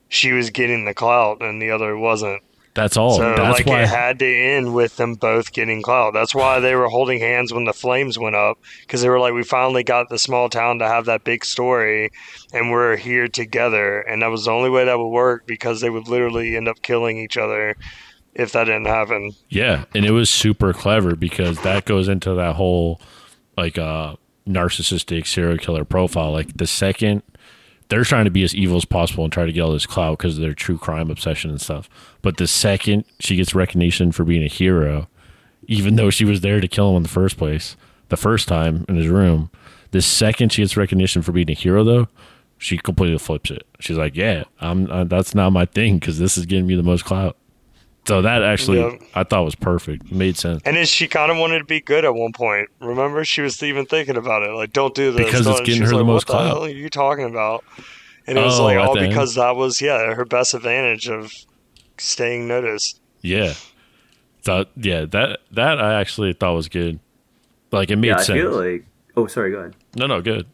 she 0.08 0.32
was 0.32 0.50
getting 0.50 0.86
the 0.86 0.94
clout 0.94 1.42
and 1.42 1.62
the 1.62 1.72
other 1.72 1.98
wasn't. 1.98 2.42
That's 2.78 2.96
all. 2.96 3.18
So 3.18 3.34
That's 3.36 3.58
like 3.58 3.66
why. 3.66 3.82
it 3.82 3.90
had 3.90 4.20
to 4.20 4.26
end 4.28 4.72
with 4.76 4.98
them 4.98 5.16
both 5.16 5.52
getting 5.52 5.82
clout. 5.82 6.14
That's 6.14 6.36
why 6.36 6.60
they 6.60 6.76
were 6.76 6.90
holding 6.90 7.20
hands 7.20 7.52
when 7.52 7.64
the 7.64 7.74
flames 7.74 8.20
went 8.20 8.36
up 8.36 8.60
because 8.82 9.02
they 9.02 9.10
were 9.10 9.20
like, 9.20 9.34
we 9.34 9.42
finally 9.42 9.84
got 9.84 10.10
the 10.10 10.20
small 10.20 10.48
town 10.48 10.78
to 10.78 10.88
have 10.88 11.06
that 11.06 11.24
big 11.24 11.44
story, 11.44 12.12
and 12.54 12.70
we're 12.70 12.96
here 12.96 13.28
together. 13.28 14.02
And 14.02 14.22
that 14.22 14.28
was 14.28 14.46
the 14.46 14.52
only 14.52 14.70
way 14.70 14.86
that 14.86 15.00
would 15.00 15.08
work 15.10 15.48
because 15.48 15.82
they 15.82 15.90
would 15.90 16.08
literally 16.08 16.56
end 16.56 16.68
up 16.68 16.84
killing 16.84 17.18
each 17.18 17.36
other 17.36 17.76
if 18.36 18.52
that 18.52 18.66
didn't 18.66 18.86
happen. 18.86 19.32
Yeah, 19.50 19.86
and 19.96 20.06
it 20.06 20.12
was 20.12 20.30
super 20.30 20.72
clever 20.72 21.16
because 21.16 21.60
that 21.64 21.86
goes 21.86 22.08
into 22.08 22.36
that 22.36 22.58
whole 22.58 23.02
like 23.58 23.80
uh 23.80 24.18
narcissistic 24.48 25.26
serial 25.26 25.58
killer 25.58 25.84
profile. 25.84 26.32
Like 26.32 26.58
the 26.58 26.68
second 26.68 27.24
they're 27.90 28.04
trying 28.04 28.26
to 28.26 28.32
be 28.32 28.44
as 28.44 28.56
evil 28.56 28.78
as 28.78 28.86
possible 28.86 29.24
and 29.24 29.32
try 29.32 29.46
to 29.46 29.52
get 29.52 29.62
all 29.62 29.72
this 29.72 29.86
clout 29.86 30.18
because 30.18 30.38
of 30.38 30.42
their 30.42 30.54
true 30.54 30.78
crime 30.78 31.10
obsession 31.10 31.50
and 31.50 31.62
stuff. 31.62 31.90
But 32.22 32.38
the 32.38 32.48
second 32.48 33.06
she 33.20 33.36
gets 33.36 33.56
recognition 33.56 34.12
for 34.12 34.24
being 34.24 34.44
a 34.44 34.48
hero, 34.48 35.08
even 35.68 35.96
though 35.96 36.10
she 36.10 36.26
was 36.26 36.42
there 36.42 36.60
to 36.60 36.68
kill 36.68 36.92
him 36.92 36.98
in 36.98 37.04
the 37.04 37.10
first 37.10 37.38
place, 37.38 37.76
the 38.10 38.18
first 38.18 38.48
time 38.48 38.86
in 38.88 38.96
his 38.96 39.08
room, 39.08 39.50
the 39.92 40.02
second 40.02 40.52
she 40.52 40.62
gets 40.62 40.78
recognition 40.78 41.22
for 41.22 41.32
being 41.32 41.50
a 41.50 41.54
hero, 41.54 41.84
though, 41.84 42.08
she 42.58 42.78
completely 42.78 43.18
flips 43.18 43.52
it. 43.52 43.66
She's 43.80 43.98
like, 43.98 44.16
"Yeah, 44.16 44.44
I'm. 44.60 44.90
Uh, 44.90 45.04
that's 45.04 45.36
not 45.36 45.52
my 45.52 45.66
thing 45.66 46.00
because 46.00 46.20
this 46.20 46.38
is 46.38 46.46
getting 46.46 46.68
me 46.68 46.76
the 46.76 46.84
most 46.84 47.06
clout." 47.06 47.38
So 48.08 48.22
that 48.22 48.42
actually, 48.42 48.80
Yeah. 48.80 48.98
I 49.16 49.24
thought 49.24 49.44
was 49.44 49.56
perfect. 49.56 50.06
It 50.06 50.12
made 50.14 50.38
sense. 50.38 50.62
And 50.66 50.78
then 50.78 50.86
she 50.86 51.08
kind 51.08 51.30
of 51.32 51.38
wanted 51.38 51.60
to 51.60 51.66
be 51.66 51.82
good 51.82 52.06
at 52.06 52.16
one 52.16 52.32
point. 52.32 52.70
Remember, 52.80 53.26
she 53.26 53.42
was 53.42 53.62
even 53.62 53.86
thinking 53.86 54.16
about 54.16 54.44
it, 54.44 54.52
like, 54.52 54.72
"Don't 54.72 54.96
do 54.96 55.12
this." 55.12 55.26
Because 55.26 55.42
it's 55.42 55.58
don't- 55.58 55.66
getting 55.66 55.76
she 55.76 55.82
was 55.82 55.92
her 55.92 55.98
the 55.98 56.04
like, 56.04 56.08
most 56.08 56.30
What 56.30 56.34
the 56.38 56.44
clout. 56.44 56.48
hell 56.48 56.64
are 56.66 56.70
you 56.70 56.90
talking 56.90 57.26
about? 57.26 57.66
And 58.26 58.38
it 58.38 58.42
was 58.44 58.60
Oh, 58.60 58.64
like 58.66 58.78
at 58.78 58.86
all 58.88 58.96
because 58.96 59.36
that 59.36 59.56
was 59.56 59.82
yeah 59.82 60.14
her 60.14 60.26
best 60.26 60.54
advantage 60.54 61.08
of 61.10 61.34
staying 61.98 62.48
noticed. 62.48 63.00
Yeah. 63.22 63.54
So 64.42 64.66
yeah, 64.78 65.06
that 65.06 65.40
that 65.52 65.80
I 65.82 66.00
actually 66.00 66.34
thought 66.34 66.54
was 66.54 66.70
good. 66.70 67.00
Like 67.72 67.92
it 67.92 67.98
made 67.98 68.08
yeah, 68.10 68.16
I 68.18 68.22
sense. 68.22 68.40
feel 68.40 68.52
like. 68.52 68.86
Oh, 69.18 69.28
sorry. 69.28 69.52
Go 69.52 69.60
ahead. 69.60 69.76
no, 69.96 70.08
no, 70.08 70.22
good. 70.22 70.46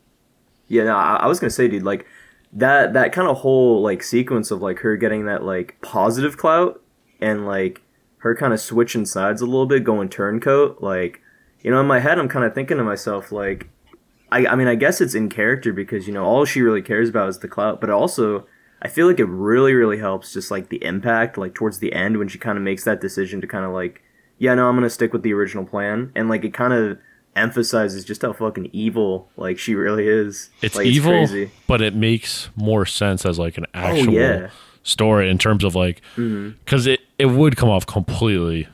Yeah, 0.68 0.86
no, 0.86 0.96
I, 0.96 1.18
I 1.18 1.28
was 1.28 1.40
gonna 1.40 1.50
say, 1.52 1.68
dude, 1.68 1.84
like 1.84 2.06
that 2.54 2.94
that 2.94 3.12
kind 3.12 3.28
of 3.28 3.38
whole 3.38 3.82
like 3.82 4.02
sequence 4.04 4.50
of 4.52 4.62
like 4.62 4.80
her 4.80 4.96
getting 4.98 5.26
that 5.26 5.44
like 5.44 5.78
positive 5.82 6.38
clout 6.38 6.80
and 7.24 7.46
like 7.48 7.82
her 8.18 8.36
kind 8.36 8.54
of 8.54 8.60
switching 8.60 9.06
sides 9.06 9.42
a 9.42 9.46
little 9.46 9.66
bit, 9.66 9.84
going 9.84 10.10
turncoat. 10.10 10.82
Like, 10.82 11.22
you 11.62 11.72
know, 11.72 11.80
in 11.80 11.88
my 11.88 12.00
head, 12.00 12.20
I'm 12.20 12.30
kind 12.30 12.46
of 12.46 12.54
thinking 12.54 12.78
to 12.78 12.84
myself, 12.84 13.32
like, 13.32 13.70
I 14.32 14.46
I 14.48 14.56
mean, 14.56 14.68
I 14.68 14.76
guess 14.76 15.02
it's 15.02 15.16
in 15.16 15.30
character 15.30 15.74
because 15.74 16.08
you 16.08 16.14
know 16.14 16.26
all 16.26 16.46
she 16.46 16.62
really 16.62 16.82
cares 16.82 17.10
about 17.10 17.30
is 17.30 17.40
the 17.40 17.48
clout, 17.48 17.82
but 17.82 17.90
also. 17.90 18.46
I 18.86 18.90
feel 18.90 19.08
like 19.08 19.18
it 19.22 19.30
really, 19.30 19.74
really 19.74 19.98
helps 19.98 20.34
just 20.34 20.52
like 20.52 20.68
the 20.68 20.84
impact, 20.84 21.38
like 21.38 21.54
towards 21.56 21.80
the 21.80 21.94
end 21.94 22.18
when 22.18 22.28
she 22.28 22.38
kind 22.38 22.58
of 22.58 22.66
makes 22.66 22.84
that 22.84 23.00
decision 23.00 23.40
to 23.40 23.48
kind 23.48 23.64
of 23.64 23.72
like, 23.72 24.02
yeah, 24.40 24.54
no, 24.56 24.68
I'm 24.68 24.76
gonna 24.76 24.90
stick 24.90 25.14
with 25.14 25.24
the 25.24 25.32
original 25.34 25.64
plan, 25.64 26.12
and 26.16 26.28
like 26.28 26.44
it 26.44 26.54
kind 26.54 26.74
of 26.74 26.98
emphasizes 27.38 28.04
just 28.06 28.22
how 28.24 28.34
fucking 28.34 28.70
evil 28.74 29.30
like 29.38 29.58
she 29.58 29.74
really 29.76 30.06
is. 30.08 30.50
It's 30.62 30.76
like, 30.76 30.86
evil, 30.86 31.12
crazy. 31.12 31.52
but 31.66 31.82
it 31.82 31.96
makes 31.96 32.50
more 32.58 32.86
sense 32.86 33.26
as 33.26 33.40
like 33.40 33.58
an 33.58 33.66
actual 33.74 34.10
Oh, 34.16 34.20
yeah. 34.20 34.50
story 34.84 35.30
in 35.30 35.38
terms 35.38 35.64
of 35.64 35.76
like 35.76 36.02
Mm-hmm. 36.18 36.58
because 36.66 36.86
it 36.86 37.00
it 37.24 37.30
would 37.38 37.56
come 37.56 37.70
off 37.70 37.86
completely 37.86 38.68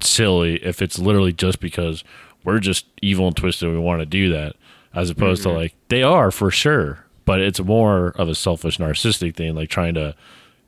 silly 0.00 0.56
if 0.64 0.80
it's 0.80 0.98
literally 0.98 1.32
just 1.32 1.60
because 1.60 2.04
we're 2.44 2.60
just 2.60 2.86
evil 3.02 3.26
and 3.26 3.36
twisted 3.36 3.68
and 3.68 3.76
we 3.76 3.82
want 3.82 4.00
to 4.00 4.06
do 4.06 4.30
that 4.32 4.54
as 4.94 5.10
opposed 5.10 5.42
Mm-hmm. 5.42 5.50
to 5.50 5.58
like 5.58 5.74
they 5.88 6.02
are 6.02 6.30
for 6.30 6.50
sure 6.50 7.04
but 7.24 7.40
it's 7.40 7.60
more 7.60 8.10
of 8.16 8.28
a 8.28 8.34
selfish 8.34 8.78
narcissistic 8.78 9.34
thing 9.34 9.54
like 9.54 9.68
trying 9.68 9.94
to 9.94 10.14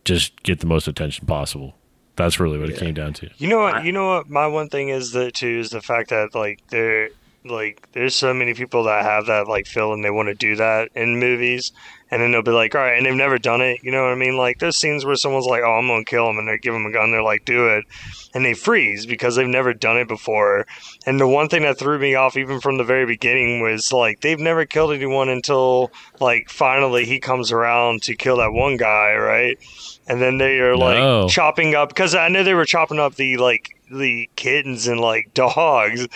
just 0.05 0.43
get 0.43 0.61
the 0.61 0.67
most 0.67 0.89
attention 0.89 1.27
possible 1.27 1.75
that's 2.17 2.41
really 2.41 2.59
what 2.59 2.69
it 2.69 2.77
came 2.77 2.93
down 2.95 3.13
to 3.15 3.31
You 3.39 3.49
know 3.49 3.61
what? 3.61 3.85
You 3.85 3.93
know 3.93 4.09
what? 4.09 4.29
My 4.29 4.47
one 4.47 4.69
thing 4.69 4.89
is 4.91 5.13
that 5.13 5.33
too 5.35 5.61
is 5.61 5.71
the 5.71 5.81
fact 5.81 6.11
that 6.11 6.35
like 6.35 6.61
there, 6.69 7.09
like 7.47 7.89
there's 7.93 8.15
so 8.15 8.35
many 8.35 8.53
people 8.53 8.83
that 8.85 9.05
have 9.05 9.25
that 9.27 9.49
like 9.49 9.67
feeling 9.67 10.03
they 10.03 10.11
want 10.11 10.29
to 10.29 10.35
do 10.35 10.55
that 10.57 10.91
in 10.95 11.19
movies, 11.19 11.73
and 12.11 12.21
then 12.21 12.33
they'll 12.33 12.43
be 12.43 12.51
like, 12.51 12.75
all 12.75 12.81
right, 12.81 12.97
and 12.97 13.07
they've 13.07 13.15
never 13.15 13.39
done 13.39 13.61
it. 13.61 13.79
You 13.83 13.93
know 13.93 14.03
what 14.03 14.13
I 14.13 14.17
mean? 14.17 14.37
Like 14.37 14.59
there's 14.59 14.77
scenes 14.79 15.05
where 15.05 15.17
someone's 15.17 15.47
like, 15.47 15.63
oh, 15.63 15.73
I'm 15.79 15.87
gonna 15.87 16.05
kill 16.05 16.29
him, 16.29 16.39
and 16.39 16.49
they 16.49 16.59
give 16.59 16.75
him 16.75 16.87
a 16.87 16.93
gun, 16.93 17.11
they're 17.11 17.23
like, 17.23 17.45
do 17.45 17.69
it, 17.69 17.85
and 18.35 18.45
they 18.45 18.55
freeze 18.55 19.07
because 19.07 19.37
they've 19.37 19.47
never 19.47 19.73
done 19.73 19.97
it 19.97 20.09
before. 20.09 20.67
And 21.07 21.21
the 21.21 21.27
one 21.29 21.49
thing 21.49 21.63
that 21.63 21.79
threw 21.79 21.99
me 21.99 22.15
off 22.15 22.37
even 22.37 22.61
from 22.61 22.79
the 22.79 22.85
very 22.85 23.07
beginning 23.07 23.61
was 23.61 23.93
like 23.93 24.21
they've 24.21 24.39
never 24.39 24.65
killed 24.67 24.93
anyone 24.93 25.29
until 25.29 25.91
like 26.21 26.49
finally 26.49 27.05
he 27.05 27.19
comes 27.21 27.53
around 27.53 28.03
to 28.03 28.17
kill 28.17 28.39
that 28.39 28.53
one 28.53 28.77
guy, 28.77 29.15
right? 29.15 29.57
And 30.07 30.21
then 30.21 30.39
they 30.39 30.59
are 30.59 30.77
like 30.77 30.99
No. 30.99 31.29
chopping 31.29 31.75
up 31.75 31.89
because 31.91 32.15
I 32.15 32.29
know 32.29 32.43
they 32.43 32.55
were 32.55 32.65
chopping 32.65 32.99
up 32.99 33.15
the 33.15 33.37
like 33.37 33.71
the 33.91 34.29
kittens 34.37 34.87
and 34.87 35.01
like 35.01 35.33
dogs, 35.35 36.07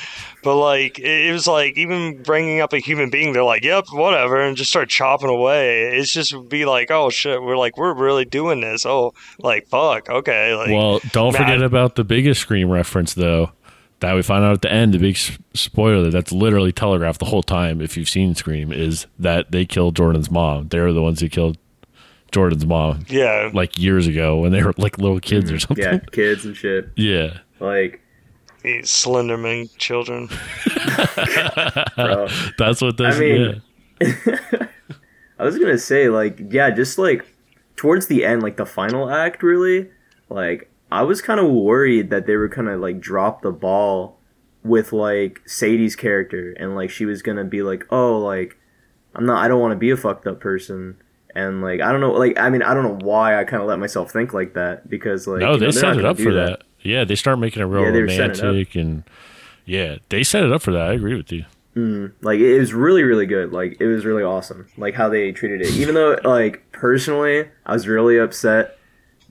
but 0.43 0.57
like 0.57 0.99
it, 0.99 1.29
it 1.29 1.33
was 1.33 1.47
like 1.47 1.77
even 1.77 2.23
bringing 2.23 2.61
up 2.61 2.73
a 2.73 2.79
human 2.79 3.11
being, 3.11 3.33
they're 3.33 3.45
like, 3.45 3.65
"Yep, 3.65 3.87
whatever," 3.93 4.41
and 4.41 4.57
just 4.57 4.71
start 4.71 4.89
chopping 4.89 5.31
away. 5.31 5.97
It's 5.99 6.13
just 6.13 6.35
be 6.49 6.65
like, 6.65 6.91
"Oh 6.91 7.11
shit," 7.11 7.43
we're 7.43 7.57
like, 7.57 7.77
we're 7.77 7.95
really 7.95 8.25
doing 8.25 8.61
this. 8.61 8.87
Oh, 8.87 9.13
like 9.39 9.67
fuck, 9.67 10.09
okay, 10.09 10.55
like 10.55 10.71
well 10.71 11.01
don't 11.13 11.33
man, 11.33 11.43
forget 11.43 11.63
about 11.63 11.97
the 11.97 12.05
biggest 12.05 12.41
scream 12.41 12.71
reference 12.71 13.15
though 13.15 13.51
that 14.01 14.15
we 14.15 14.23
find 14.23 14.45
out 14.45 14.53
at 14.53 14.63
the 14.63 14.71
end 14.71 14.93
the 14.93 14.99
big 14.99 15.15
s- 15.15 15.39
spoiler 15.55 16.11
that's 16.11 16.33
literally 16.33 16.73
telegraphed 16.73 17.21
the 17.21 17.25
whole 17.25 17.43
time 17.43 17.81
if 17.81 17.97
you've 17.97 18.09
seen 18.09 18.35
scream 18.35 18.71
is 18.73 19.07
that 19.19 19.51
they 19.53 19.65
killed 19.65 19.97
jordan's 19.97 20.31
mom 20.31 20.69
they're 20.69 20.93
the 20.93 21.01
ones 21.01 21.21
who 21.21 21.29
killed 21.29 21.57
jordan's 22.31 22.67
mom 22.67 23.07
yeah, 23.09 23.49
like 23.55 23.79
years 23.79 24.07
ago 24.07 24.39
when 24.39 24.51
they 24.53 24.63
were 24.63 24.75
like 24.77 24.99
little 24.99 25.21
kids 25.21 25.51
or 25.51 25.55
mm, 25.55 25.61
something. 25.61 25.85
Yeah, 25.85 25.99
kids 26.11 26.45
and 26.45 26.57
shit. 26.57 26.91
Yeah. 26.97 27.39
Like, 27.65 28.01
these 28.63 28.87
Slenderman 28.87 29.77
children. 29.79 30.29
bro. 31.97 32.29
That's 32.59 32.81
what 32.81 32.97
this 32.97 33.17
I 33.17 33.21
mean- 33.21 33.63
yeah. 34.01 34.67
I 35.39 35.45
was 35.45 35.59
gonna 35.59 35.79
say, 35.79 36.09
like, 36.09 36.39
yeah, 36.51 36.71
just 36.71 36.97
like 36.99 37.27
towards 37.77 38.07
the 38.07 38.25
end, 38.25 38.43
like 38.43 38.57
the 38.57 38.67
final 38.67 39.11
act, 39.11 39.43
really, 39.43 39.91
like 40.29 40.71
I 40.93 41.03
was 41.03 41.21
kind 41.21 41.41
of 41.41 41.51
worried 41.51 42.11
that 42.11 42.27
they 42.27 42.37
were 42.37 42.49
kinda 42.49 42.77
like 42.77 43.01
drop 43.01 43.43
the 43.43 43.51
ball 43.53 44.21
with 44.63 44.93
like 44.93 45.41
Sadie's 45.47 45.97
character, 45.97 46.53
and 46.53 46.75
like 46.75 46.91
she 46.91 47.05
was 47.05 47.21
gonna 47.21 47.45
be 47.45 47.63
like, 47.63 47.85
oh, 47.91 48.19
like 48.19 48.57
I'm 49.15 49.27
not, 49.27 49.45
I 49.45 49.49
don't 49.49 49.61
want 49.61 49.73
to 49.73 49.79
be 49.79 49.91
a 49.91 49.97
fucked 49.97 50.27
up 50.27 50.41
person, 50.41 50.97
and 51.35 51.61
like 51.63 51.81
I 51.81 51.91
don't 51.93 52.01
know, 52.01 52.13
like 52.13 52.39
I 52.39 52.49
mean, 52.49 52.63
I 52.63 52.73
don't 52.73 52.85
know 52.85 53.05
why 53.07 53.39
I 53.39 53.45
kind 53.45 53.61
of 53.63 53.69
let 53.69 53.79
myself 53.79 54.13
think 54.13 54.33
like 54.33 54.55
that 54.55 54.89
because 54.89 55.27
like 55.27 55.41
No, 55.41 55.55
you 55.55 55.61
know, 55.61 55.67
they 55.67 55.73
set 55.73 55.99
it 55.99 56.05
up 56.05 56.17
do 56.17 56.25
for 56.25 56.33
that. 56.33 56.63
Yeah, 56.85 57.05
they 57.05 57.17
start 57.17 57.39
making 57.41 57.63
it 57.63 57.67
real 57.67 57.83
Yeah, 57.85 57.91
they 57.91 57.99
it 57.99 58.19
romantic 58.21 58.75
and 58.77 59.03
yeah, 59.65 59.97
they 60.11 60.23
set 60.23 60.45
it 60.45 60.53
up 60.53 60.63
for 60.63 60.71
that. 60.73 60.91
I 60.91 60.93
agree 60.93 61.17
with 61.17 61.33
you. 61.33 61.45
Mm-hmm. 61.75 62.25
like 62.25 62.39
it 62.39 62.57
was 62.61 62.73
really 62.73 63.03
really 63.03 63.27
good 63.27 63.51
like 63.53 63.79
it 63.81 63.87
was 63.89 64.05
really 64.05 64.23
awesome 64.23 64.69
like 64.77 64.95
how 64.95 65.09
they 65.09 65.33
treated 65.33 65.61
it 65.61 65.71
even 65.75 65.97
though 65.97 66.17
like 66.23 66.63
personally 66.71 67.49
i 67.67 67.73
was 67.73 67.89
really 67.89 68.17
upset 68.17 68.79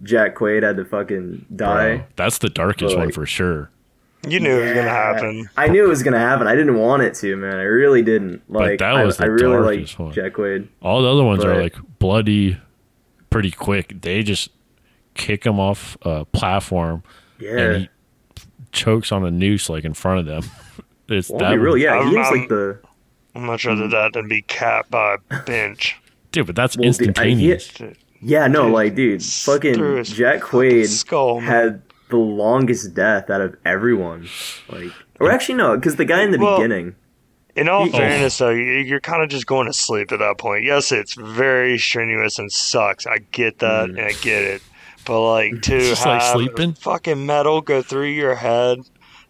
jack 0.03 0.35
quaid 0.35 0.61
had 0.61 0.75
to 0.75 0.83
fucking 0.83 1.45
die 1.55 1.95
Bro, 1.99 2.05
that's 2.17 2.39
the 2.39 2.49
darkest 2.49 2.95
But, 2.95 2.97
one 2.97 3.05
like- 3.07 3.13
for 3.15 3.25
sure. 3.25 3.69
You 4.27 4.41
knew 4.41 4.59
it 4.59 4.63
was 4.65 4.73
gonna 4.73 4.89
happen. 4.89 5.49
i 5.55 5.69
knew 5.69 5.85
it 5.85 5.87
was 5.87 6.03
gonna 6.03 6.19
happen 6.19 6.45
i 6.47 6.53
didn't 6.53 6.77
want 6.77 7.01
it 7.03 7.13
to 7.15 7.33
man 7.37 7.55
i 7.55 7.63
really 7.63 8.01
didn't 8.01 8.41
like 8.49 8.79
that 8.79 9.05
was 9.05 9.21
I, 9.21 9.23
I 9.23 9.27
the 9.27 9.33
really 9.35 9.75
darkest 9.77 9.99
like 9.99 10.05
one. 10.07 10.13
jack 10.13 10.33
quaid 10.33 10.67
All 10.81 11.01
the 11.01 11.07
other 11.09 11.23
ones 11.23 11.45
are 11.45 11.61
like 11.61 11.77
bloody 11.99 12.57
pretty 13.29 13.51
quick. 13.51 14.01
They 14.01 14.21
just 14.21 14.49
kick 15.13 15.45
him 15.45 15.61
off 15.61 15.95
a 16.01 16.25
platform 16.25 17.03
yeah 17.43 17.57
and 17.59 17.77
he 17.83 17.89
chokes 18.71 19.11
on 19.11 19.23
a 19.25 19.31
noose 19.31 19.69
like 19.69 19.83
in 19.85 19.93
front 19.93 20.19
of 20.19 20.25
them. 20.25 20.43
It's 21.09 21.29
Well, 21.29 21.39
that 21.39 21.51
be 21.51 21.57
real, 21.57 21.77
yeah 21.77 21.95
I'm- 21.95 22.07
he 22.09 22.15
was 22.17 22.27
I'm- 22.27 22.39
like 22.39 22.49
the 22.49 22.79
I'd 23.35 23.41
much 23.41 23.65
rather 23.65 23.87
that 23.89 24.13
than 24.13 24.27
be 24.27 24.41
capped 24.43 24.89
by 24.91 25.17
a 25.31 25.39
bench. 25.43 25.97
dude, 26.31 26.45
but 26.47 26.55
that's 26.55 26.77
Well, 26.77 26.91
dude, 26.91 27.17
I- 27.19 27.27
instantaneous. 27.27 27.71
yeah 28.21 28.47
no 28.47 28.63
Dude, 28.63 28.73
like 28.73 28.95
dude 28.95 29.23
fucking 29.23 30.03
jack 30.05 30.41
fucking 30.41 30.59
quaid 30.59 30.87
skull, 30.87 31.39
had 31.41 31.81
the 32.09 32.17
longest 32.17 32.93
death 32.93 33.29
out 33.29 33.41
of 33.41 33.55
everyone 33.65 34.27
like 34.69 34.91
or 35.19 35.29
actually 35.29 35.55
no 35.55 35.75
because 35.75 35.97
the 35.97 36.05
guy 36.05 36.23
in 36.23 36.31
the 36.31 36.37
Well, 36.39 36.57
beginning 36.57 36.95
In 37.55 37.69
all 37.69 37.83
Oh. 37.83 37.91
fairness, 37.91 38.37
though, 38.39 38.49
you- 38.49 38.63
you're 38.89 38.99
kind 38.99 39.21
of 39.21 39.29
just 39.29 39.45
going 39.45 39.67
to 39.67 39.73
sleep 39.73 40.11
at 40.11 40.17
that 40.19 40.39
point. 40.39 40.63
Yes, 40.63 40.91
it's 40.91 41.13
very 41.13 41.77
strenuous 41.77 42.39
and 42.39 42.51
sucks. 42.51 43.05
I 43.05 43.19
get 43.31 43.59
that, 43.59 43.89
Mm. 43.89 43.97
and 43.99 44.07
I 44.07 44.11
get 44.23 44.41
it. 44.43 44.61
But 45.05 45.19
like 45.31 45.61
to 45.63 45.79
Just 45.79 46.05
like 46.05 46.21
have 46.21 46.31
sleeping? 46.33 46.73
fucking 46.73 47.25
metal 47.25 47.61
go 47.61 47.81
through 47.81 48.07
your 48.09 48.35
head, 48.35 48.79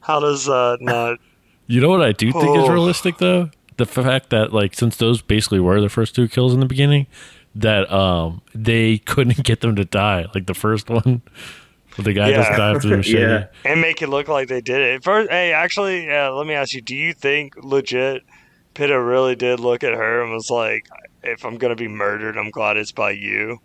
how 0.02 0.20
does 0.20 0.46
that 0.46 0.78
not? 0.82 1.20
You 1.68 1.82
know 1.82 1.90
what 1.90 2.02
I 2.02 2.12
do 2.12 2.32
think 2.32 2.58
is 2.58 2.66
Oh. 2.68 2.72
realistic 2.72 3.18
though? 3.18 3.50
The 3.78 3.86
fact 3.86 4.30
that 4.30 4.54
like 4.54 4.76
since 4.76 4.98
those 4.98 5.22
basically 5.22 5.60
were 5.60 5.82
the 5.82 5.90
first 5.90 6.14
two 6.16 6.28
kills 6.28 6.54
in 6.54 6.60
the 6.60 6.66
beginning, 6.68 7.08
that 7.56 7.92
um 7.92 8.42
they 8.54 8.98
couldn't 9.06 9.44
get 9.44 9.62
them 9.62 9.76
to 9.76 9.86
die. 9.86 10.26
Like 10.36 10.46
the 10.46 10.54
first 10.54 10.90
one, 10.90 11.22
the 11.98 12.14
guy 12.14 12.32
just 12.34 12.52
died 12.52 12.82
through 12.82 12.92
the 12.92 12.98
machete. 13.04 13.22
Yeah. 13.22 13.46
and 13.66 13.82
make 13.82 14.02
it 14.02 14.10
look 14.10 14.28
like 14.28 14.48
they 14.48 14.62
did 14.62 14.80
it. 14.82 15.04
First, 15.04 15.30
hey, 15.32 15.54
actually, 15.54 16.10
uh, 16.12 16.32
let 16.34 16.46
me 16.46 16.54
ask 16.54 16.74
you: 16.74 16.82
Do 16.82 16.96
you 16.96 17.14
think 17.14 17.54
legit 17.64 18.22
Peeta 18.76 19.04
really 19.08 19.36
did 19.36 19.60
look 19.60 19.84
at 19.84 19.94
her 19.94 20.22
and 20.24 20.32
was 20.34 20.50
like, 20.52 20.88
"If 21.24 21.46
I'm 21.46 21.58
gonna 21.58 21.76
be 21.76 21.88
murdered, 21.88 22.38
I'm 22.38 22.50
glad 22.52 22.78
it's 22.78 22.92
by 22.92 23.12
you"? 23.12 23.60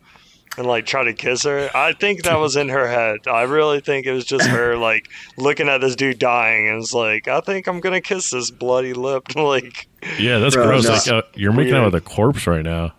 And 0.59 0.67
like 0.67 0.87
try 0.87 1.05
to 1.05 1.13
kiss 1.15 1.45
her. 1.45 1.71
I 1.75 1.93
think 1.93 2.25
that 2.25 2.39
was 2.39 2.57
in 2.57 2.69
her 2.69 2.89
head. 2.89 3.21
I 3.29 3.43
really 3.43 3.81
think 3.81 4.07
it 4.07 4.13
was 4.13 4.25
just 4.25 4.47
her 4.49 4.77
like 4.77 5.09
looking 5.37 5.69
at 5.69 5.81
this 5.81 5.97
dude 5.97 6.19
dying 6.19 6.69
and 6.69 6.83
it's 6.83 6.93
like, 6.93 7.29
I 7.29 7.41
think 7.41 7.67
I'm 7.67 7.81
gonna 7.81 8.01
kiss 8.01 8.31
this 8.31 8.51
bloody 8.51 8.93
lip. 8.93 9.25
like, 9.37 9.89
Yeah, 10.19 10.39
that's 10.39 10.57
Bro, 10.57 10.67
gross. 10.67 10.85
no. 10.85 11.15
Like, 11.15 11.25
uh, 11.25 11.29
you're 11.35 11.53
making 11.53 11.75
out 11.75 11.85
with 11.87 11.95
a 11.95 12.01
corpse 12.01 12.47
right 12.47 12.65
now. 12.65 12.93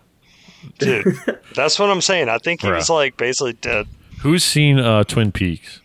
dude, 0.79 1.17
that's 1.55 1.77
what 1.77 1.89
I'm 1.89 2.01
saying. 2.01 2.29
I 2.29 2.37
think 2.37 2.61
he 2.61 2.71
was 2.71 2.89
like 2.89 3.17
basically 3.17 3.53
dead. 3.53 3.87
Who's 4.21 4.43
seen 4.43 4.79
uh, 4.79 5.03
Twin 5.03 5.31
Peaks? 5.31 5.81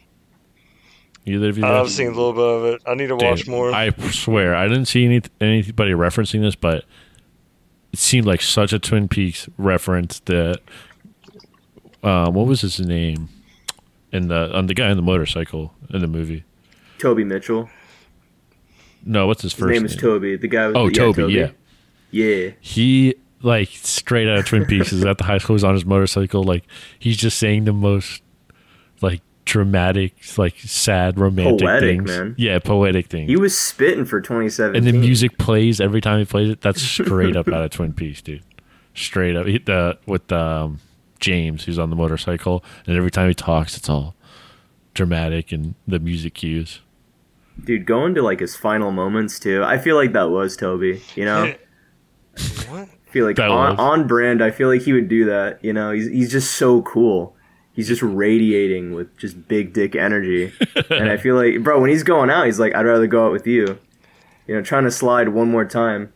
Either 1.26 1.48
of 1.48 1.56
you? 1.58 1.64
I've 1.64 1.90
seen 1.90 2.08
a 2.08 2.10
little 2.10 2.32
bit 2.34 2.42
of 2.42 2.64
it. 2.64 2.82
I 2.86 2.94
need 2.94 3.06
to 3.06 3.16
watch 3.16 3.46
more. 3.48 3.72
I 3.72 3.90
swear, 4.10 4.54
I 4.54 4.68
didn't 4.68 4.86
see 4.86 5.04
any 5.06 5.22
anybody 5.40 5.92
referencing 5.92 6.42
this, 6.42 6.54
but 6.54 6.84
it 7.92 7.98
seemed 7.98 8.26
like 8.26 8.42
such 8.42 8.72
a 8.72 8.78
Twin 8.78 9.08
Peaks 9.08 9.48
reference 9.58 10.20
that. 10.20 10.60
Uh, 12.04 12.30
what 12.30 12.46
was 12.46 12.60
his 12.60 12.78
name? 12.80 13.28
In 14.12 14.28
the 14.28 14.54
on 14.56 14.66
the 14.66 14.74
guy 14.74 14.90
on 14.90 14.96
the 14.96 15.02
motorcycle 15.02 15.74
in 15.90 16.00
the 16.00 16.06
movie. 16.06 16.44
Toby 16.98 17.24
Mitchell. 17.24 17.68
No, 19.04 19.26
what's 19.26 19.42
his 19.42 19.52
His 19.52 19.60
first 19.60 19.72
name 19.72 19.84
is 19.84 19.96
Toby. 19.96 20.36
The 20.36 20.48
guy 20.48 20.68
with 20.68 20.76
Oh, 20.76 20.88
the, 20.88 20.94
Toby, 20.94 21.32
yeah. 21.32 21.50
Yeah. 22.10 22.50
He 22.60 23.16
like 23.42 23.68
straight 23.68 24.28
out 24.28 24.38
of 24.38 24.46
Twin 24.46 24.64
Peaks 24.66 24.92
is 24.92 25.04
at 25.04 25.18
the 25.18 25.24
high 25.24 25.38
school. 25.38 25.56
He's 25.56 25.64
on 25.64 25.74
his 25.74 25.84
motorcycle. 25.84 26.44
Like 26.44 26.64
he's 26.98 27.16
just 27.16 27.38
saying 27.38 27.64
the 27.64 27.72
most 27.72 28.22
like 29.02 29.20
dramatic, 29.44 30.14
like 30.38 30.58
sad, 30.60 31.18
romantic 31.18 31.60
Poetic, 31.66 31.80
things. 31.98 32.06
man. 32.10 32.34
Yeah, 32.38 32.58
poetic 32.60 33.08
things. 33.08 33.28
He 33.28 33.36
was 33.36 33.58
spitting 33.58 34.04
for 34.04 34.20
27. 34.20 34.76
and 34.76 34.86
the 34.86 34.92
music 34.92 35.36
plays 35.38 35.80
every 35.80 36.00
time 36.00 36.20
he 36.20 36.24
plays 36.24 36.48
it. 36.50 36.60
That's 36.60 36.80
straight 36.80 37.36
up 37.36 37.48
out 37.48 37.62
of 37.64 37.70
Twin 37.72 37.92
Peaks, 37.92 38.22
dude. 38.22 38.42
Straight 38.94 39.34
up. 39.36 39.46
He, 39.46 39.58
the 39.58 39.98
with 40.06 40.30
um, 40.32 40.80
James, 41.20 41.64
who's 41.64 41.78
on 41.78 41.90
the 41.90 41.96
motorcycle, 41.96 42.64
and 42.86 42.96
every 42.96 43.10
time 43.10 43.28
he 43.28 43.34
talks, 43.34 43.76
it's 43.76 43.88
all 43.88 44.14
dramatic 44.94 45.52
and 45.52 45.74
the 45.86 45.98
music 45.98 46.34
cues. 46.34 46.80
Dude, 47.62 47.86
going 47.86 48.14
to 48.14 48.22
like 48.22 48.40
his 48.40 48.56
final 48.56 48.90
moments 48.90 49.38
too. 49.38 49.62
I 49.62 49.78
feel 49.78 49.96
like 49.96 50.12
that 50.12 50.30
was 50.30 50.56
Toby. 50.56 51.02
You 51.14 51.24
know, 51.24 51.54
what? 52.68 52.88
I 52.88 53.10
feel 53.10 53.26
like 53.26 53.38
on, 53.38 53.78
on 53.78 54.06
brand. 54.06 54.42
I 54.42 54.50
feel 54.50 54.68
like 54.68 54.82
he 54.82 54.92
would 54.92 55.08
do 55.08 55.26
that. 55.26 55.64
You 55.64 55.72
know, 55.72 55.92
he's 55.92 56.08
he's 56.08 56.32
just 56.32 56.54
so 56.54 56.82
cool. 56.82 57.36
He's 57.72 57.88
just 57.88 58.02
radiating 58.02 58.94
with 58.94 59.16
just 59.18 59.48
big 59.48 59.72
dick 59.72 59.96
energy. 59.96 60.52
and 60.90 61.10
I 61.10 61.16
feel 61.16 61.34
like, 61.34 61.62
bro, 61.62 61.80
when 61.80 61.90
he's 61.90 62.04
going 62.04 62.30
out, 62.30 62.46
he's 62.46 62.60
like, 62.60 62.74
I'd 62.74 62.86
rather 62.86 63.08
go 63.08 63.26
out 63.26 63.32
with 63.32 63.46
you. 63.48 63.78
You 64.46 64.54
know, 64.54 64.62
trying 64.62 64.84
to 64.84 64.92
slide 64.92 65.30
one 65.30 65.50
more 65.50 65.64
time. 65.64 66.12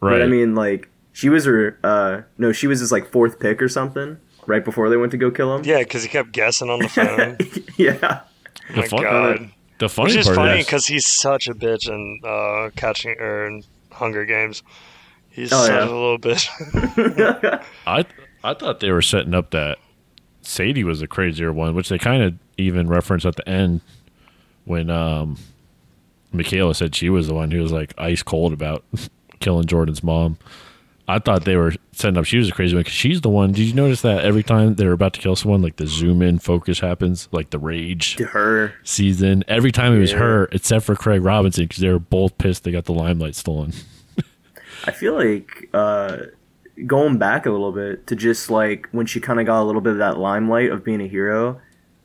Right. 0.00 0.12
But 0.12 0.22
I 0.22 0.26
mean, 0.26 0.54
like, 0.54 0.90
she 1.12 1.28
was 1.28 1.44
her. 1.46 1.78
uh 1.82 2.22
No, 2.36 2.52
she 2.52 2.66
was 2.66 2.80
his 2.80 2.92
like 2.92 3.10
fourth 3.10 3.40
pick 3.40 3.62
or 3.62 3.68
something. 3.68 4.18
Right 4.48 4.64
before 4.64 4.88
they 4.88 4.96
went 4.96 5.12
to 5.12 5.18
go 5.18 5.30
kill 5.30 5.54
him. 5.54 5.62
Yeah, 5.64 5.78
because 5.80 6.02
he 6.02 6.08
kept 6.08 6.32
guessing 6.32 6.70
on 6.70 6.78
the 6.80 6.88
phone. 6.88 7.36
yeah. 7.76 8.22
oh 8.70 8.76
my 8.76 8.86
fun- 8.88 9.02
god. 9.02 9.50
the 9.78 9.88
funny 9.90 10.08
Which 10.08 10.16
is 10.16 10.26
part 10.26 10.36
funny 10.36 10.60
is 10.60 10.64
because 10.66 10.86
he's 10.86 11.06
such 11.06 11.48
a 11.48 11.54
bitch 11.54 11.88
in 11.88 12.20
uh, 12.24 12.70
catching 12.74 13.16
or 13.20 13.46
in 13.46 13.62
Hunger 13.92 14.24
Games. 14.24 14.62
He's 15.28 15.52
Oh, 15.52 15.66
such 15.66 15.70
yeah. 15.70 15.84
a 15.84 15.84
little 15.84 16.18
bitch. 16.18 17.62
I 17.86 18.06
I 18.42 18.54
thought 18.54 18.80
they 18.80 18.90
were 18.90 19.02
setting 19.02 19.34
up 19.34 19.50
that 19.50 19.78
Sadie 20.40 20.82
was 20.84 21.00
the 21.00 21.06
crazier 21.06 21.52
one, 21.52 21.74
which 21.74 21.90
they 21.90 21.98
kind 21.98 22.22
of 22.22 22.34
even 22.56 22.88
referenced 22.88 23.26
at 23.26 23.36
the 23.36 23.46
end 23.48 23.82
when 24.64 24.88
um 24.88 25.36
McKayla 26.34 26.74
said 26.74 26.94
she 26.94 27.10
was 27.10 27.26
the 27.26 27.34
one 27.34 27.50
who 27.50 27.60
was 27.60 27.70
like 27.72 27.92
ice 27.98 28.22
cold 28.22 28.52
about 28.54 28.82
killing 29.40 29.66
Jordan's 29.66 30.02
mom. 30.02 30.38
I 31.10 31.18
thought 31.18 31.44
they 31.46 31.56
were 31.56 31.72
setting 31.92 32.18
up 32.18 32.26
she 32.26 32.36
was 32.36 32.48
a 32.50 32.52
crazy 32.52 32.74
one 32.74 32.80
because 32.82 32.92
she's 32.92 33.22
the 33.22 33.30
one. 33.30 33.52
Did 33.52 33.62
you 33.62 33.72
notice 33.74 34.02
that 34.02 34.24
every 34.24 34.42
time 34.42 34.74
they're 34.74 34.92
about 34.92 35.14
to 35.14 35.20
kill 35.20 35.34
someone, 35.36 35.62
like 35.62 35.76
the 35.76 35.86
zoom 35.86 36.20
in 36.20 36.38
focus 36.38 36.80
happens, 36.80 37.28
like 37.32 37.48
the 37.50 37.58
rage 37.58 38.16
To 38.16 38.26
her. 38.26 38.74
season. 38.84 39.42
Every 39.48 39.72
time 39.72 39.94
it 39.94 39.98
was 40.00 40.12
Yeah. 40.12 40.18
her, 40.18 40.48
except 40.52 40.84
for 40.84 40.94
Craig 40.94 41.22
Robinson, 41.24 41.64
because 41.64 41.78
they 41.78 41.88
were 41.90 41.98
both 41.98 42.36
pissed 42.36 42.64
they 42.64 42.70
got 42.72 42.84
the 42.84 42.92
limelight 42.92 43.34
stolen. 43.34 43.72
I 44.84 44.92
feel 44.92 45.14
like 45.14 45.68
uh, 45.74 46.18
going 46.86 47.18
back 47.18 47.46
a 47.46 47.50
little 47.50 47.72
bit 47.72 48.06
to 48.08 48.14
just 48.14 48.50
like 48.50 48.86
when 48.92 49.06
she 49.06 49.18
kind 49.18 49.40
of 49.40 49.46
got 49.46 49.62
a 49.62 49.64
little 49.64 49.80
bit 49.80 49.92
of 49.92 49.98
that 49.98 50.18
limelight 50.18 50.70
of 50.70 50.84
being 50.84 51.00
a 51.00 51.08
hero, 51.08 51.60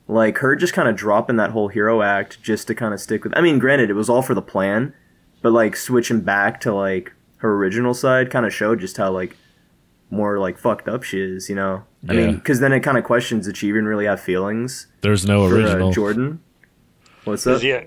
like 0.08 0.38
her 0.40 0.56
just 0.56 0.74
kind 0.74 0.88
of 0.88 0.96
dropping 0.96 1.36
that 1.36 1.52
whole 1.52 1.68
hero 1.68 2.02
act 2.02 2.42
just 2.42 2.68
to 2.68 2.76
kind 2.76 2.94
of 2.94 3.00
stick 3.02 3.24
with. 3.26 3.34
I 3.38 3.42
mean, 3.42 3.60
granted, 3.60 3.90
it 3.90 3.94
was 3.94 4.10
all 4.10 4.22
for 4.22 4.34
the 4.34 4.42
plan, 4.42 4.94
but 5.42 5.52
like 5.52 5.76
switching 5.76 6.22
back 6.22 6.62
to 6.62 6.74
like 6.74 7.12
her 7.44 7.54
original 7.56 7.94
side 7.94 8.32
kind 8.32 8.46
of 8.46 8.54
showed 8.54 8.80
just 8.80 8.98
how 8.98 9.12
like 9.12 9.36
more 10.10 10.40
like 10.40 10.58
fucked 10.58 10.88
up 10.88 11.04
she 11.04 11.20
is. 11.22 11.50
You 11.50 11.56
know, 11.56 11.84
I 12.10 12.14
mean, 12.14 12.36
because 12.36 12.60
then 12.60 12.72
it 12.74 12.80
kind 12.80 12.98
of 12.98 13.04
questions 13.04 13.46
did 13.46 13.58
she 13.58 13.68
even 13.68 13.86
really 13.86 14.06
have 14.06 14.20
feelings 14.22 14.88
There's 15.02 15.26
no 15.28 15.48
for 15.48 15.56
original. 15.56 15.90
uh, 15.90 15.94
Jordan? 15.94 16.42
What's 17.26 17.46
up? 17.46 17.62
yeah, 17.62 17.84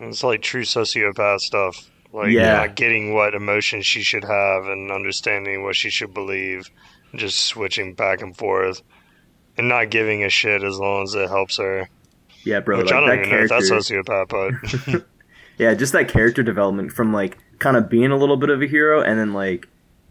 it's 0.00 0.22
like 0.24 0.40
true 0.42 0.62
sociopath 0.62 1.40
stuff. 1.40 1.88
Like 2.12 2.30
Yeah. 2.30 2.52
not 2.58 2.76
getting 2.76 3.14
what 3.14 3.34
emotions 3.34 3.86
she 3.86 4.02
should 4.02 4.24
have 4.24 4.64
and 4.66 4.90
understanding 4.90 5.62
what 5.64 5.76
she 5.76 5.88
should 5.90 6.12
believe, 6.14 6.68
just 7.14 7.40
switching 7.40 7.94
back 7.94 8.20
and 8.22 8.36
forth, 8.36 8.82
and 9.56 9.68
not 9.68 9.90
giving 9.90 10.22
a 10.24 10.28
shit 10.28 10.62
as 10.62 10.78
long 10.78 11.04
as 11.04 11.14
it 11.14 11.28
helps 11.28 11.56
her. 11.58 11.88
Yeah, 12.44 12.60
bro. 12.60 12.78
Which 12.78 12.90
like 12.90 12.94
I 12.94 13.00
don't 13.00 13.08
that 13.08 13.18
even 13.18 13.30
know 13.30 13.42
if 13.44 13.48
character. 13.48 13.68
that's 13.76 13.88
sociopath, 13.90 14.92
but 14.92 15.04
Yeah, 15.58 15.74
just 15.74 15.92
that 15.92 16.08
character 16.08 16.42
development 16.42 16.92
from 16.92 17.12
like 17.12 17.38
kind 17.62 17.76
of 17.76 17.88
being 17.88 18.10
a 18.10 18.16
little 18.16 18.36
bit 18.36 18.50
of 18.50 18.60
a 18.60 18.66
hero 18.66 19.00
and 19.00 19.18
then 19.18 19.32
like 19.32 19.68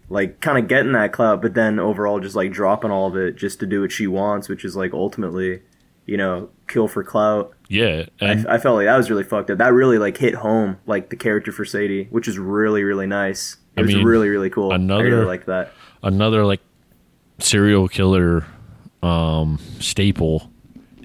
like 0.10 0.40
kind 0.42 0.58
of 0.58 0.68
getting 0.68 0.94
that 0.94 1.12
clout, 1.14 1.42
but 1.42 1.54
then 1.54 1.80
overall 1.80 2.20
just 2.20 2.36
like 2.36 2.52
dropping 2.52 2.92
all 2.92 3.08
of 3.08 3.16
it 3.16 3.36
just 3.36 3.60
to 3.60 3.66
do 3.66 3.82
what 3.82 3.92
she 3.92 4.08
wants, 4.08 4.50
which 4.50 4.66
is 4.66 4.76
like 4.76 4.94
ultimately, 4.94 5.62
you 6.06 6.18
know, 6.18 6.50
kill 6.68 6.88
for 6.88 7.04
clout. 7.04 7.54
yeah, 7.70 8.06
I, 8.22 8.44
I 8.50 8.58
felt 8.58 8.76
like 8.78 8.86
that 8.88 8.98
was 8.98 9.10
really 9.10 9.24
fucked 9.24 9.50
up. 9.52 9.58
That 9.60 9.74
really 9.74 9.98
like 9.98 10.18
hit 10.18 10.36
home, 10.36 10.78
like 10.86 11.10
the 11.10 11.16
character 11.16 11.52
for 11.52 11.64
Sadie, 11.66 12.06
which 12.10 12.28
is 12.28 12.38
really 12.40 12.84
really 12.84 13.08
nice. 13.08 13.58
It 13.78 13.82
I 13.82 13.84
was 13.84 13.96
mean, 13.96 14.06
really 14.06 14.30
really 14.30 14.50
cool. 14.50 14.72
I 14.72 14.76
another- 14.76 15.04
really 15.06 15.26
like 15.26 15.46
that. 15.46 15.72
another 16.04 16.46
like 16.46 16.62
serial 17.40 17.88
killer 17.88 18.46
um 19.04 19.58
staple 19.80 20.51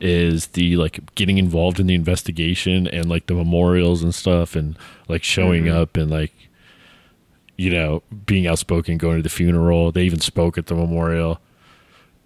is 0.01 0.49
the 0.49 0.77
like 0.77 1.01
getting 1.15 1.39
involved 1.39 1.81
in 1.81 1.87
the 1.87 1.95
investigation 1.95 2.87
and 2.89 3.09
like 3.09 3.27
the 3.27 3.35
memorials 3.35 4.03
and 4.03 4.15
stuff 4.15 4.55
and 4.57 4.77
like 5.09 5.23
showing 5.23 5.65
Mm-hmm. 5.65 5.77
up 5.77 5.97
and 5.97 6.11
like 6.11 6.33
you 7.57 7.71
know 7.71 8.03
being 8.27 8.47
outspoken 8.47 8.99
going 8.99 9.17
to 9.17 9.23
the 9.23 9.29
funeral 9.31 9.91
they 9.93 10.03
even 10.05 10.21
spoke 10.21 10.59
at 10.59 10.67
the 10.67 10.75
memorial 10.75 11.41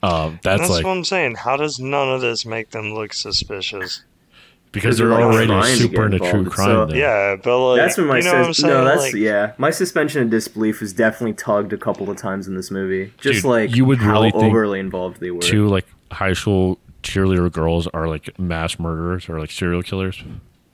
um 0.03 0.39
that's, 0.43 0.63
that's 0.63 0.71
like 0.71 0.85
what 0.85 0.93
I'm 0.97 1.05
saying. 1.05 1.35
How 1.37 1.57
does 1.57 1.79
none 1.79 2.09
of 2.09 2.21
this 2.23 2.45
make 2.47 2.71
them 2.71 2.93
look 2.95 3.13
suspicious? 3.13 4.03
because 4.73 4.99
they're, 4.99 5.09
they're 5.09 5.21
already 5.23 5.75
super 5.75 6.09
get 6.09 6.15
into 6.21 6.31
true 6.31 6.49
crime 6.49 6.91
so- 6.91 6.95
Yeah, 6.95 7.35
but 7.35 7.59
like 7.73 7.81
That's 7.81 7.97
when 7.99 8.07
my 8.07 8.19
you 8.19 8.23
know 8.25 8.33
what 8.35 8.39
I'm 8.47 8.55
sus- 8.55 8.63
saying? 8.63 8.73
no, 8.73 8.85
that's 8.85 9.03
like, 9.03 9.15
yeah. 9.15 9.53
My 9.59 9.71
suspension 9.71 10.23
of 10.23 10.31
disbelief 10.31 10.81
was 10.81 10.93
definitely 10.93 11.33
tugged 11.33 11.73
a 11.73 11.77
couple 11.77 12.09
of 12.09 12.17
times 12.17 12.47
in 12.47 12.55
this 12.55 12.71
movie. 12.71 13.13
Just 13.19 13.43
Dude, 13.43 13.45
like 13.47 13.75
you 13.75 13.85
would 13.85 13.99
how 13.99 14.13
really 14.13 14.31
think 14.31 14.45
overly 14.45 14.79
involved 14.79 15.19
they 15.19 15.33
were. 15.33 15.41
two 15.43 15.67
like 15.67 15.87
high 16.13 16.35
school 16.35 16.79
cheerleader 17.03 17.51
girls 17.53 17.87
are 17.89 18.09
like 18.09 18.39
mass 18.39 18.79
murderers 18.79 19.29
or 19.29 19.39
like 19.41 19.51
serial 19.51 19.83
killers 19.83 20.23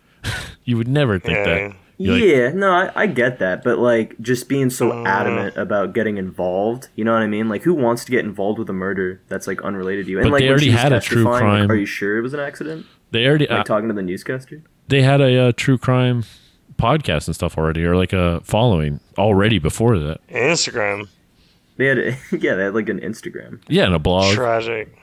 you 0.65 0.77
would 0.77 0.89
never 0.89 1.19
think 1.19 1.37
Yeah. 1.39 1.45
that 1.45 1.77
You're 1.99 2.15
like, 2.15 2.25
yeah, 2.25 2.49
no, 2.53 2.73
I, 2.73 2.91
I 3.03 3.07
get 3.07 3.39
that, 3.39 3.63
but 3.65 3.79
like 3.79 4.21
just 4.21 4.49
being 4.49 4.69
so 4.71 4.91
Uh. 4.93 5.05
adamant 5.07 5.57
about 5.57 5.95
getting 5.95 6.17
involved, 6.19 6.89
you 6.95 7.05
know 7.05 7.13
what 7.13 7.23
I 7.23 7.27
mean? 7.27 7.49
Like, 7.49 7.63
who 7.63 7.73
wants 7.75 8.05
to 8.05 8.11
get 8.11 8.25
involved 8.25 8.59
with 8.59 8.69
a 8.69 8.73
murder 8.75 9.21
that's 9.29 9.47
like 9.47 9.63
unrelated 9.63 10.05
to 10.07 10.11
you? 10.11 10.19
And 10.19 10.25
But 10.27 10.33
like, 10.33 10.41
they 10.43 10.49
already 10.51 10.71
had 10.71 10.93
a 10.93 11.01
true 11.01 11.25
testifying, 11.25 11.33
like, 11.33 11.41
crime- 11.41 11.71
are 11.71 11.75
you 11.77 11.87
sure 11.87 12.19
it 12.19 12.23
was 12.23 12.35
an 12.35 12.41
accident? 12.41 12.85
they 13.13 13.27
already 13.27 13.47
Like 13.47 13.61
uh, 13.61 13.65
talking 13.65 13.89
to 13.89 13.95
the 13.95 14.03
newscaster. 14.03 14.63
they 14.89 15.01
had 15.03 15.21
a 15.23 15.39
uh, 15.49 15.53
true 15.57 15.79
crime 15.79 16.25
podcast 16.77 17.29
and 17.29 17.35
stuff 17.35 17.57
already, 17.57 17.83
or 17.85 17.97
like 17.97 18.13
a 18.13 18.41
following 18.45 19.01
already 19.17 19.59
before 19.59 19.99
that. 19.99 20.21
Instagram. 20.29 21.09
They 21.79 21.87
had, 21.87 21.99
yeah, 22.43 22.55
they 22.57 22.65
had 22.65 22.75
like 22.75 22.89
an 22.91 23.01
Instagram. 23.01 23.63
Yeah, 23.69 23.85
and 23.87 23.95
a 23.95 23.99
blog. 23.99 24.35
Tragic. 24.35 24.95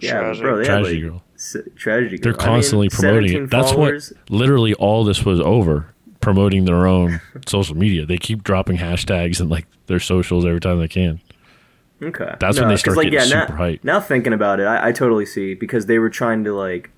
Yeah, 0.00 0.20
Tragic. 0.20 0.42
bro, 0.42 0.56
they 0.58 0.64
Tragedy 0.64 1.02
like 1.02 1.10
Girl. 1.12 1.22
s- 1.36 1.56
tragedy. 1.76 2.18
They're 2.18 2.32
Girl. 2.32 2.40
I 2.42 2.44
mean, 2.46 2.54
constantly 2.54 2.88
promoting 2.88 3.42
it. 3.44 3.50
That's 3.50 3.72
followers. 3.72 4.12
what 4.28 4.30
literally 4.30 4.74
all 4.74 5.04
this 5.04 5.24
was 5.24 5.40
over. 5.40 5.92
Promoting 6.20 6.66
their 6.66 6.86
own 6.86 7.20
social 7.46 7.76
media. 7.76 8.04
They 8.04 8.18
keep 8.18 8.42
dropping 8.44 8.76
hashtags 8.76 9.40
and 9.40 9.48
like 9.48 9.66
their 9.86 10.00
socials 10.00 10.44
every 10.44 10.60
time 10.60 10.78
they 10.78 10.88
can. 10.88 11.20
Okay, 12.02 12.34
That's 12.40 12.58
when 12.60 12.68
they 12.68 12.76
start 12.76 12.96
'cause, 12.96 13.04
getting 13.04 13.18
now, 13.30 13.46
super 13.46 13.56
hype. 13.56 13.84
Now 13.84 14.00
thinking 14.00 14.32
about 14.32 14.58
it, 14.60 14.64
I, 14.64 14.88
I 14.88 14.92
totally 14.92 15.24
see 15.26 15.54
because 15.54 15.86
they 15.86 15.98
were 15.98 16.08
trying 16.10 16.44
to 16.44 16.54
like 16.54 16.90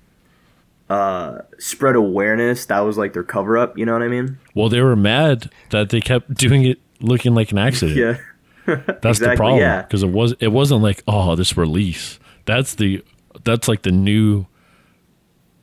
uh 0.89 1.39
spread 1.57 1.95
awareness. 1.95 2.65
That 2.65 2.81
was 2.81 2.97
like 2.97 3.13
their 3.13 3.23
cover 3.23 3.57
up. 3.57 3.77
You 3.77 3.85
know 3.85 3.93
what 3.93 4.01
I 4.01 4.07
mean? 4.07 4.37
Well, 4.55 4.69
they 4.69 4.81
were 4.81 4.95
mad 4.95 5.49
that 5.71 5.89
they 5.89 6.01
kept 6.01 6.33
doing 6.35 6.63
it 6.65 6.79
looking 6.99 7.33
like 7.33 7.51
an 7.51 7.57
accident. 7.57 7.97
Yeah. 7.97 8.17
That's 9.01 9.01
the 9.01 9.09
exactly, 9.09 9.35
problem 9.37 9.59
yeah. 9.61 9.81
because 9.81 10.03
it 10.03 10.09
was 10.09 10.35
it 10.39 10.49
wasn't 10.49 10.81
like 10.83 11.03
oh 11.07 11.35
this 11.35 11.57
release. 11.57 12.19
That's 12.45 12.75
the 12.75 13.03
that's 13.43 13.67
like 13.67 13.83
the 13.83 13.91
new 13.91 14.45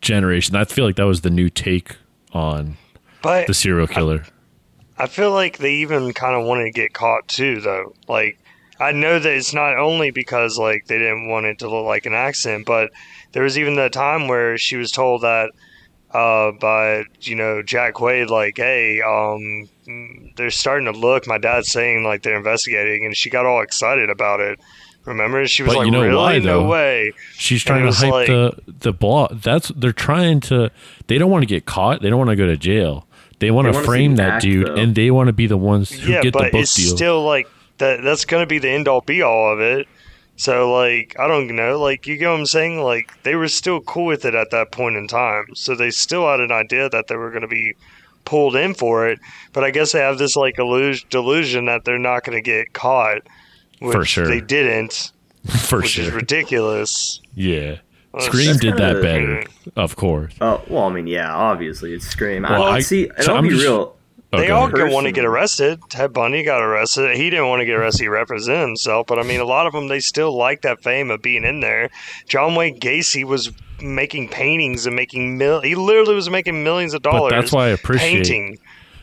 generation. 0.01 0.57
I 0.57 0.65
feel 0.65 0.85
like 0.85 0.97
that 0.97 1.05
was 1.05 1.21
the 1.21 1.31
new 1.31 1.51
take 1.51 1.97
on 2.33 2.77
But 3.23 3.47
the 3.47 3.55
serial 3.55 3.87
killer. 3.87 4.25
I 4.99 5.07
feel 5.07 5.33
like 5.33 5.59
they 5.59 5.75
even 5.77 6.13
kind 6.13 6.35
of 6.35 6.47
wanted 6.47 6.65
to 6.65 6.71
get 6.73 6.93
caught 6.93 7.27
too, 7.27 7.61
though. 7.61 7.95
Like, 8.07 8.39
I 8.79 8.93
know 8.93 9.19
that 9.19 9.33
it's 9.33 9.55
not 9.55 9.79
only 9.79 10.11
because 10.11 10.59
like 10.59 10.87
they 10.87 10.99
didn't 10.99 11.29
want 11.29 11.47
it 11.47 11.59
to 11.61 11.71
look 11.71 11.87
like 11.87 12.07
an 12.07 12.15
accident, 12.15 12.67
but 12.67 12.91
there 13.33 13.43
was 13.43 13.59
even 13.59 13.77
the 13.77 13.89
time 13.89 14.29
where 14.29 14.59
she 14.59 14.77
was 14.77 14.91
told 14.91 15.23
that 15.23 15.51
uh, 16.13 16.53
by 16.53 17.05
you 17.21 17.37
know 17.37 17.63
Jack 17.63 17.95
Quaid, 17.95 18.29
like, 18.29 18.57
hey, 18.57 19.01
um, 19.01 19.69
they're 20.37 20.51
starting 20.51 20.93
to 20.93 20.99
look. 20.99 21.27
My 21.27 21.39
dad's 21.39 21.71
saying 21.71 22.05
like 22.05 22.23
they're 22.23 22.37
investigating, 22.37 23.05
and 23.05 23.17
she 23.17 23.31
got 23.31 23.47
all 23.47 23.63
excited 23.63 24.11
about 24.11 24.41
it. 24.41 24.61
Remember, 25.11 25.47
she 25.47 25.63
was 25.63 25.73
But 25.73 25.79
like, 25.79 25.85
you 25.87 25.91
know 25.93 26.03
"Really? 26.03 26.17
why, 26.17 26.39
no 26.39 26.65
way." 26.65 27.13
She's 27.35 27.63
trying 27.63 27.85
to 27.87 27.93
hype 27.93 28.11
like- 28.13 28.27
the 28.29 28.53
the 28.67 28.93
blog. 28.93 29.41
That's 29.43 29.69
they're 29.77 29.93
trying 29.93 30.41
to. 30.41 30.71
They 31.07 31.19
don't 31.19 31.31
want 31.31 31.43
to 31.43 31.47
get 31.47 31.67
caught. 31.67 32.01
They 32.03 32.09
don't 32.11 32.19
want 32.19 32.31
to 32.31 32.37
go 32.37 32.47
to 32.47 32.57
jail. 32.57 33.07
They 33.41 33.51
want 33.51 33.67
They 33.73 33.79
to 33.79 33.85
frame 33.85 34.17
that 34.17 34.29
act, 34.35 34.43
dude, 34.43 34.67
though. 34.67 34.75
and 34.77 34.95
they 34.95 35.11
want 35.11 35.29
to 35.29 35.33
be 35.33 35.47
the 35.47 35.57
ones 35.57 35.91
who 35.91 36.13
yeah, 36.13 36.21
get 36.21 36.33
the 36.33 36.39
but 36.41 36.53
book 36.53 36.61
it's 36.63 36.75
deal. 36.75 36.95
still 36.97 37.25
like 37.25 37.49
that. 37.79 38.03
That's 38.03 38.25
going 38.25 38.43
to 38.43 38.47
be 38.47 38.59
the 38.59 38.69
end 38.69 38.87
all 38.89 39.01
be 39.01 39.23
all 39.23 39.53
of 39.53 39.61
it. 39.61 39.87
So 40.37 40.73
like, 40.73 41.17
I 41.19 41.27
don't 41.27 41.49
know. 41.55 41.79
Like, 41.79 42.07
you 42.07 42.17
get 42.17 42.29
what 42.31 42.39
I'm 42.39 42.47
saying? 42.47 42.81
Like, 42.83 43.11
they 43.25 43.35
were 43.35 43.49
still 43.49 43.81
cool 43.81 44.07
with 44.07 44.25
it 44.25 44.35
at 44.35 44.51
that 44.53 44.73
point 44.73 44.97
in 44.97 45.07
time. 45.09 45.47
So 45.55 45.75
they 45.75 45.91
still 45.91 46.27
had 46.31 46.41
an 46.41 46.53
idea 46.53 46.89
that 46.89 47.09
they 47.09 47.17
were 47.17 47.31
going 47.31 47.43
to 47.43 47.49
be 47.49 47.75
pulled 48.25 48.57
in 48.57 48.75
for 48.75 49.09
it. 49.09 49.19
But 49.53 49.65
I 49.65 49.71
guess 49.71 49.93
they 49.93 50.01
have 50.01 50.19
this 50.19 50.37
like 50.37 50.59
illus- 50.59 51.03
delusion 51.05 51.65
that 51.67 51.85
they're 51.85 51.99
not 51.99 52.25
going 52.25 52.37
to 52.37 52.43
get 52.43 52.73
caught. 52.75 53.23
Which 53.81 53.97
For 53.97 54.05
sure. 54.05 54.27
they 54.29 54.41
didn't, 54.41 55.13
for 55.47 55.79
which 55.81 55.99
is 55.99 56.07
sure. 56.07 56.15
ridiculous. 56.17 57.21
Yeah, 57.35 57.79
Well, 58.13 58.23
Scream 58.23 58.53
did 58.57 58.77
kinda 58.77 58.77
that 58.77 58.93
the- 58.97 59.03
better, 59.03 59.45
of 59.77 59.97
course. 59.97 60.35
Oh 60.41 60.63
well, 60.69 60.85
I 60.85 60.93
mean, 60.93 61.07
yeah, 61.07 61.35
obviously 61.35 61.93
it's 61.95 62.07
Scream. 62.07 62.43
Well, 62.43 62.63
I, 62.65 62.77
I- 62.77 62.81
see, 62.81 63.09
and 63.09 63.25
so 63.25 63.33
I'll 63.33 63.39
I'm 63.39 63.45
be 63.45 63.51
just- 63.51 63.63
real. 63.63 63.97
Oh, 64.33 64.39
they 64.39 64.47
go 64.47 64.55
all 64.55 64.63
ahead. 64.67 64.77
going 64.77 64.89
to 64.91 64.95
want 64.95 65.07
to 65.07 65.13
get 65.13 65.25
arrested. 65.25 65.81
Ted 65.89 66.13
Bundy 66.13 66.45
got 66.45 66.63
arrested. 66.63 67.17
He 67.17 67.31
didn't 67.31 67.49
want 67.49 67.63
to 67.63 67.67
get 67.67 67.75
arrested. 67.75 68.05
He 68.05 68.09
represented 68.09 68.61
himself. 68.61 69.09
But 69.09 69.19
I 69.19 69.25
mean, 69.25 69.41
a 69.41 69.45
lot 69.45 69.67
of 69.67 69.73
them, 69.73 69.89
they 69.89 69.99
still 69.99 70.31
like 70.37 70.63
that 70.63 70.85
fame 70.85 71.11
of 71.11 71.21
being 71.21 71.43
in 71.43 71.59
there. 71.59 71.91
John 72.29 72.55
Wayne 72.55 72.79
Gacy 72.79 73.25
was 73.25 73.51
making 73.81 74.29
paintings 74.29 74.87
and 74.87 74.95
making 74.95 75.37
mil. 75.37 75.61
He 75.63 75.75
literally 75.75 76.15
was 76.15 76.31
making 76.31 76.63
millions 76.63 76.95
of 76.95 77.03
But 77.03 77.11
dollars. 77.11 77.33
that's 77.33 77.51
why 77.51 77.65
I 77.65 77.69
appreciate. 77.71 78.09
painting. 78.29 78.59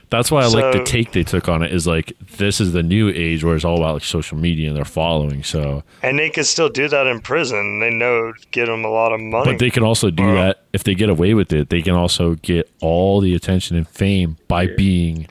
That's 0.10 0.32
why 0.32 0.44
I 0.44 0.48
like 0.48 0.72
the 0.72 0.84
take 0.86 1.12
they 1.12 1.24
took 1.24 1.50
on 1.50 1.64
it. 1.64 1.74
Is 1.74 1.86
like 1.86 2.14
this 2.38 2.62
is 2.62 2.72
the 2.72 2.82
new 2.84 3.10
age 3.10 3.44
where 3.44 3.56
it's 3.56 3.66
all 3.66 3.78
about 3.78 3.96
like 3.96 4.04
social 4.06 4.38
media 4.38 4.70
and 4.70 4.78
their 4.78 4.86
following. 4.86 5.44
So, 5.44 5.84
And 6.02 6.18
they 6.18 6.30
could 6.30 6.46
still 6.46 6.70
do 6.70 6.88
that 6.88 7.08
in 7.08 7.20
prison. 7.20 7.80
They 7.82 7.90
know 7.90 8.32
get 8.52 8.68
them 8.68 8.86
a 8.86 8.90
lot 8.90 9.12
of 9.12 9.20
money. 9.20 9.52
but 9.52 9.60
they 9.60 9.70
can 9.70 9.84
also 9.84 10.10
do 10.10 10.24
Wow. 10.24 10.36
that 10.36 10.64
if 10.72 10.84
they 10.86 10.96
get 10.96 11.10
away 11.10 11.34
with 11.34 11.52
it. 11.52 11.70
They 11.70 11.82
can 11.82 11.94
also 11.96 12.36
get 12.36 12.70
all 12.82 13.20
the 13.20 13.36
attention 13.36 13.76
and 13.76 13.86
fame 13.88 14.38
by 14.48 14.68
being. 14.68 15.28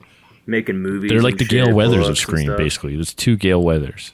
Making 0.48 0.78
movies. 0.82 1.10
They're 1.10 1.22
like 1.22 1.38
the 1.38 1.44
Gale 1.46 1.72
Weathers 1.72 2.08
of 2.08 2.16
screen, 2.18 2.40
and 2.40 2.44
Scream, 2.44 2.46
stuff. 2.50 2.58
basically. 2.58 2.94
There's 2.96 3.14
two 3.14 3.36
Gale 3.36 3.62
Weathers. 3.62 4.12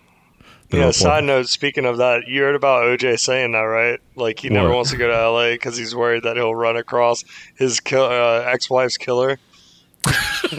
Yeah. 0.72 0.84
all- 0.86 0.92
Side 0.92 1.24
note. 1.24 1.48
Speaking 1.48 1.84
of 1.84 1.98
that, 1.98 2.22
you 2.28 2.40
heard 2.40 2.54
about 2.54 2.84
OJ 2.84 3.18
saying 3.18 3.52
that, 3.52 3.58
right? 3.60 3.98
Like 4.16 4.38
he 4.38 4.48
never 4.48 4.68
What? 4.68 4.76
wants 4.76 4.90
to 4.92 4.96
go 4.96 5.08
to 5.08 5.12
LA 5.30 5.50
because 5.50 5.76
he's 5.76 5.94
worried 5.94 6.22
that 6.22 6.36
he'll 6.36 6.54
run 6.54 6.76
across 6.78 7.24
his 7.56 7.80
kill, 7.80 8.04
uh, 8.04 8.44
ex-wife's 8.46 8.96
killer. 8.96 9.38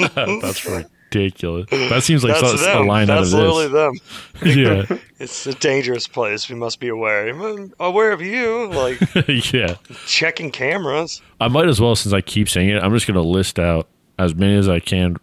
That's 0.05 0.65
ridiculous. 0.65 1.69
That 1.69 2.03
seems 2.03 2.23
like 2.23 2.39
That's 2.39 2.61
so- 2.61 2.81
a 2.81 2.85
line 2.85 3.07
That's 3.07 3.33
out 3.33 3.37
literally 3.37 3.65
of 3.65 3.71
them. 3.71 3.93
this. 4.41 4.55
yeah, 4.89 4.97
It's 5.19 5.45
a 5.47 5.53
dangerous 5.53 6.07
place. 6.07 6.49
We 6.49 6.55
must 6.55 6.79
be 6.79 6.87
aware. 6.87 7.27
I'm 7.27 7.73
aware 7.79 8.11
of 8.11 8.21
you, 8.21 8.67
like 8.69 8.99
yeah. 9.53 9.75
checking 10.05 10.51
cameras. 10.51 11.21
I 11.39 11.47
might 11.47 11.67
as 11.67 11.79
well, 11.79 11.95
since 11.95 12.13
I 12.13 12.21
keep 12.21 12.49
saying 12.49 12.69
it, 12.69 12.81
I'm 12.83 12.93
just 12.93 13.07
going 13.07 13.15
to 13.21 13.27
list 13.27 13.59
out 13.59 13.87
as 14.19 14.35
many 14.35 14.55
as 14.55 14.67
I 14.69 14.79
can 14.79 15.17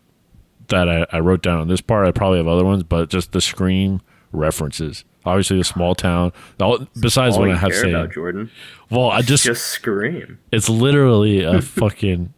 that 0.68 0.88
I, 0.88 1.06
I 1.12 1.18
wrote 1.20 1.42
down 1.42 1.58
on 1.60 1.68
this 1.68 1.80
part. 1.80 2.06
I 2.06 2.12
probably 2.12 2.38
have 2.38 2.46
other 2.48 2.64
ones, 2.64 2.82
but 2.84 3.08
just 3.10 3.32
the 3.32 3.40
Scream 3.40 4.00
references. 4.32 5.04
Obviously, 5.24 5.58
the 5.58 5.64
small 5.64 5.94
town. 5.94 6.32
All, 6.60 6.86
besides 6.98 7.34
All 7.34 7.40
what 7.42 7.48
you 7.48 7.54
I 7.54 7.58
have 7.58 7.72
care 7.72 7.82
saying. 7.82 7.94
about 7.94 8.12
Jordan. 8.12 8.50
Well, 8.88 9.10
I 9.10 9.20
just, 9.22 9.44
Just 9.44 9.66
Scream. 9.66 10.38
it's 10.52 10.68
literally 10.68 11.42
a 11.42 11.60
fucking 11.62 12.32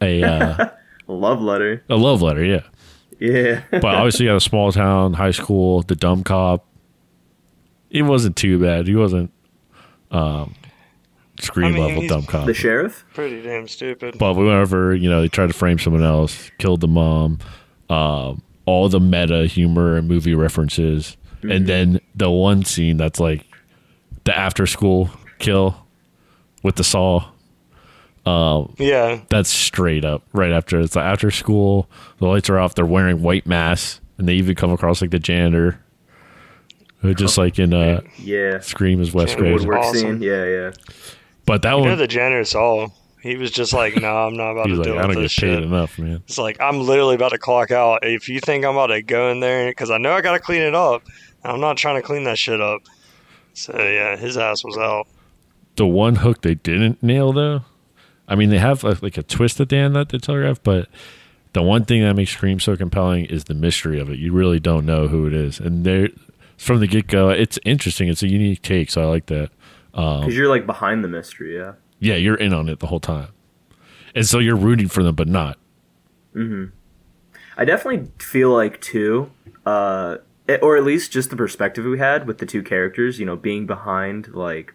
a 0.00 0.22
uh, 0.24 0.68
A 1.08 1.12
love 1.12 1.40
letter. 1.40 1.82
a 1.88 1.96
love 1.96 2.20
letter, 2.22 2.44
yeah. 2.44 2.62
Yeah. 3.18 3.62
But 3.70 3.84
obviously, 3.84 4.26
you 4.26 4.30
got 4.32 4.36
a 4.36 4.40
small 4.40 4.70
town, 4.72 5.14
high 5.14 5.30
school, 5.32 5.82
the 5.82 5.96
dumb 5.96 6.22
cop. 6.22 6.66
It 7.90 8.02
wasn't 8.02 8.36
too 8.36 8.60
bad. 8.60 8.86
He 8.86 8.94
wasn't 8.94 9.32
um, 10.10 10.54
Scream 11.40 11.66
I 11.68 11.70
mean, 11.70 11.82
level 11.86 12.00
he's- 12.02 12.10
dumb 12.10 12.24
cop. 12.26 12.46
the 12.46 12.54
sheriff. 12.54 13.04
Pretty 13.14 13.42
damn 13.42 13.66
stupid. 13.68 14.18
But 14.18 14.34
whenever 14.34 14.94
you 14.94 15.08
know 15.08 15.20
they 15.22 15.28
tried 15.28 15.46
to 15.48 15.52
frame 15.52 15.78
someone 15.78 16.04
else, 16.04 16.50
killed 16.58 16.80
the 16.80 16.88
mom, 16.88 17.38
um, 17.88 18.42
all 18.66 18.88
the 18.88 19.00
meta 19.00 19.46
humor 19.46 19.96
and 19.96 20.06
movie 20.08 20.34
references, 20.34 21.16
and 21.42 21.66
then 21.66 22.00
the 22.14 22.30
one 22.30 22.64
scene 22.64 22.96
that's 22.98 23.18
like 23.20 23.46
the 24.24 24.36
after 24.36 24.66
school 24.66 25.10
kill 25.38 25.86
with 26.62 26.76
the 26.76 26.84
saw. 26.84 27.24
Yeah, 28.78 29.20
That's 29.28 29.50
straight 29.50 30.04
up 30.04 30.22
right 30.32 30.52
after 30.52 30.80
it's 30.80 30.96
like 30.96 31.04
after 31.04 31.30
school. 31.30 31.88
The 32.18 32.26
lights 32.26 32.50
are 32.50 32.58
off. 32.58 32.74
They're 32.74 32.86
wearing 32.86 33.22
white 33.22 33.46
masks, 33.46 34.00
and 34.18 34.28
they 34.28 34.34
even 34.34 34.54
come 34.54 34.70
across 34.70 35.00
like 35.00 35.10
the 35.10 35.18
janitor, 35.18 35.80
who 37.00 37.14
just 37.14 37.38
like 37.38 37.58
in 37.58 37.72
uh, 37.74 38.00
Yeah. 38.18 38.60
Scream 38.60 39.00
is 39.00 39.12
Wes 39.12 39.30
Janitor 39.30 39.42
Craven. 39.42 39.58
Woodwork 39.68 39.84
awesome. 39.84 40.00
scene. 40.00 40.22
Yeah, 40.22 40.44
yeah. 40.44 40.70
But 41.46 41.62
that 41.62 41.74
you 41.76 41.82
know 41.82 41.88
one, 41.90 41.98
the 41.98 42.06
janitor 42.06 42.44
saw. 42.44 42.88
He 43.20 43.36
was 43.36 43.50
just 43.50 43.72
like, 43.72 43.96
"No, 43.96 44.26
I'm 44.26 44.36
not 44.36 44.52
about 44.52 44.66
he's 44.66 44.76
to 44.76 44.82
like, 44.82 44.84
deal 44.92 44.98
I 44.98 45.02
don't 45.02 45.14
get 45.14 45.20
this 45.22 45.34
paid 45.36 45.54
shit." 45.54 45.62
enough, 45.64 45.98
man. 45.98 46.22
It's 46.26 46.38
like 46.38 46.60
I'm 46.60 46.80
literally 46.80 47.16
about 47.16 47.30
to 47.30 47.38
clock 47.38 47.70
out. 47.72 48.04
If 48.04 48.28
you 48.28 48.38
think 48.38 48.64
I'm 48.64 48.74
about 48.76 48.88
to 48.88 49.02
go 49.02 49.30
in 49.30 49.40
there, 49.40 49.70
because 49.70 49.90
I 49.90 49.98
know 49.98 50.12
I 50.12 50.20
got 50.20 50.32
to 50.32 50.38
clean 50.38 50.62
it 50.62 50.74
up, 50.74 51.02
I'm 51.42 51.60
not 51.60 51.76
trying 51.76 51.96
to 51.96 52.02
clean 52.02 52.24
that 52.24 52.38
shit 52.38 52.60
up. 52.60 52.82
So 53.54 53.76
yeah, 53.76 54.16
his 54.16 54.36
ass 54.36 54.62
was 54.62 54.78
out. 54.78 55.08
the 55.74 55.86
one 55.86 56.16
hook 56.16 56.42
they 56.42 56.54
didn't 56.54 57.02
nail 57.02 57.32
though 57.32 57.62
i 58.28 58.34
mean 58.34 58.50
they 58.50 58.58
have 58.58 58.84
like, 58.84 59.02
like 59.02 59.16
a 59.18 59.22
twist 59.22 59.60
at 59.60 59.68
the 59.68 59.76
end 59.76 59.96
that 59.96 60.10
they 60.10 60.18
telegraph 60.18 60.62
but 60.62 60.88
the 61.54 61.62
one 61.62 61.84
thing 61.84 62.02
that 62.02 62.14
makes 62.14 62.30
scream 62.30 62.60
so 62.60 62.76
compelling 62.76 63.24
is 63.24 63.44
the 63.44 63.54
mystery 63.54 63.98
of 63.98 64.08
it 64.10 64.18
you 64.18 64.32
really 64.32 64.60
don't 64.60 64.86
know 64.86 65.08
who 65.08 65.26
it 65.26 65.32
is 65.34 65.58
and 65.58 65.84
they're 65.84 66.08
from 66.56 66.80
the 66.80 66.86
get-go 66.86 67.30
it's 67.30 67.58
interesting 67.64 68.08
it's 68.08 68.22
a 68.22 68.28
unique 68.28 68.62
take 68.62 68.90
so 68.90 69.02
i 69.02 69.04
like 69.06 69.26
that 69.26 69.50
Because 69.92 70.36
you're 70.36 70.48
like 70.48 70.66
behind 70.66 71.02
the 71.02 71.08
mystery. 71.08 71.56
Yeah. 71.56 71.72
yeah 71.98 72.14
you're 72.16 72.36
in 72.36 72.52
on 72.54 72.68
it 72.68 72.78
the 72.80 72.86
whole 72.86 73.00
time 73.00 73.28
and 74.14 74.26
so 74.26 74.38
you're 74.38 74.56
rooting 74.56 74.88
for 74.88 75.02
them 75.02 75.14
but 75.14 75.28
not 75.28 75.58
Hmm. 76.34 76.66
I 77.56 77.64
definitely 77.64 78.08
feel 78.20 78.50
like 78.52 78.80
too, 78.80 79.30
uh, 79.66 80.18
it- 80.46 80.62
or 80.62 80.76
at 80.76 80.84
least 80.84 81.10
just 81.10 81.30
the 81.30 81.36
perspective 81.36 81.84
we 81.84 81.98
had 81.98 82.26
with 82.28 82.38
the 82.38 82.46
two 82.46 82.62
characters, 82.62 83.18
you 83.18 83.26
know, 83.26 83.34
being 83.34 83.66
behind 83.66 84.28
like 84.34 84.74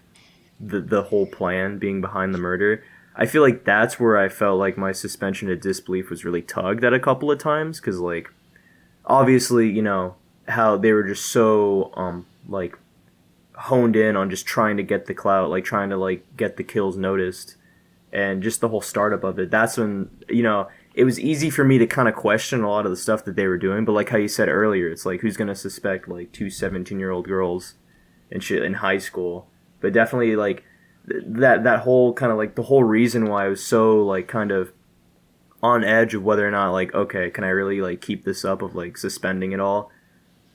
the 0.60 0.82
the 0.82 1.04
whole 1.04 1.26
plan, 1.26 1.78
being 1.78 2.01
behind 2.01 2.34
the 2.34 2.38
murder. 2.39 2.84
I 3.16 3.26
feel 3.26 3.41
like 3.41 3.64
that's 3.64 3.99
where 3.99 4.18
I 4.18 4.30
felt 4.30 4.59
like 4.59 4.78
my 4.78 4.91
suspension 4.91 5.51
of 5.51 5.61
disbelief 5.61 6.09
was 6.09 6.26
really 6.26 6.41
tugged 6.41 6.84
at 6.84 6.93
a 6.93 6.99
couple 6.99 7.32
of 7.32 7.38
times 7.39 7.80
because 7.80 7.99
like 7.99 8.32
obviously 9.05 9.70
you 9.70 9.82
know 9.82 10.16
how 10.47 10.78
they 10.78 10.91
were 10.91 11.03
just 11.03 11.26
so 11.26 11.91
um 11.95 12.26
like 12.47 12.78
honed 13.55 13.95
in 13.95 14.16
on 14.16 14.30
just 14.30 14.45
trying 14.45 14.78
to 14.78 14.84
get 14.84 15.05
the 15.05 15.14
clout, 15.14 15.49
like 15.49 15.64
trying 15.64 15.89
to 15.89 15.97
like 15.97 16.26
get 16.36 16.57
the 16.57 16.64
kills 16.64 16.97
noticed 16.97 17.55
and 18.11 18.43
just 18.43 18.61
the 18.61 18.70
whole 18.70 18.82
startup 18.82 19.24
of 19.24 19.39
it. 19.39 19.49
That's 19.49 19.78
when 19.78 20.09
you 20.30 20.43
know 20.43 20.68
it 20.93 21.03
was 21.03 21.20
easy 21.20 21.49
for 21.49 21.64
me 21.64 21.78
to 21.78 21.88
kind 21.88 22.07
of 22.07 22.16
question 22.16 22.61
a 22.61 22.70
lot 22.70 22.86
of 22.86 22.91
the 22.91 22.97
stuff 22.97 23.26
that 23.26 23.36
they 23.36 23.47
were 23.47 23.57
doing. 23.57 23.86
But 23.86 23.93
like 23.93 24.09
how 24.09 24.18
you 24.18 24.28
said 24.28 24.49
earlier, 24.49 24.89
it's 24.89 25.05
like 25.05 25.22
who's 25.22 25.38
gonna 25.38 25.55
suspect 25.55 26.07
like 26.07 26.32
two 26.32 26.49
17 26.49 26.99
year 26.99 27.11
old 27.11 27.28
girls 27.28 27.76
and 28.32 28.43
shit 28.43 28.64
in 28.64 28.76
high 28.76 28.97
school? 28.97 29.47
But 29.80 29.93
definitely 29.93 30.36
like 30.36 30.64
that 31.06 31.64
that 31.64 31.80
whole 31.82 32.14
kind 32.14 32.32
of 32.32 32.38
like 32.38 32.56
the 32.56 32.64
whole 32.64 32.84
reason 32.84 33.28
why 33.28 33.45
I 33.45 33.49
was 33.49 33.66
so 33.66 34.04
like 34.06 34.28
kind 34.28 34.51
of 34.51 34.72
on 35.62 35.84
edge 35.84 36.14
of 36.14 36.24
whether 36.24 36.47
or 36.47 36.51
not 36.51 36.72
like 36.72 36.93
okay 36.93 37.30
can 37.30 37.43
I 37.43 37.49
really 37.49 37.82
like 37.82 38.01
keep 38.01 38.24
this 38.26 38.45
up 38.45 38.62
of 38.62 38.76
like 38.76 38.97
suspending 38.97 39.51
it 39.51 39.60
all 39.60 39.91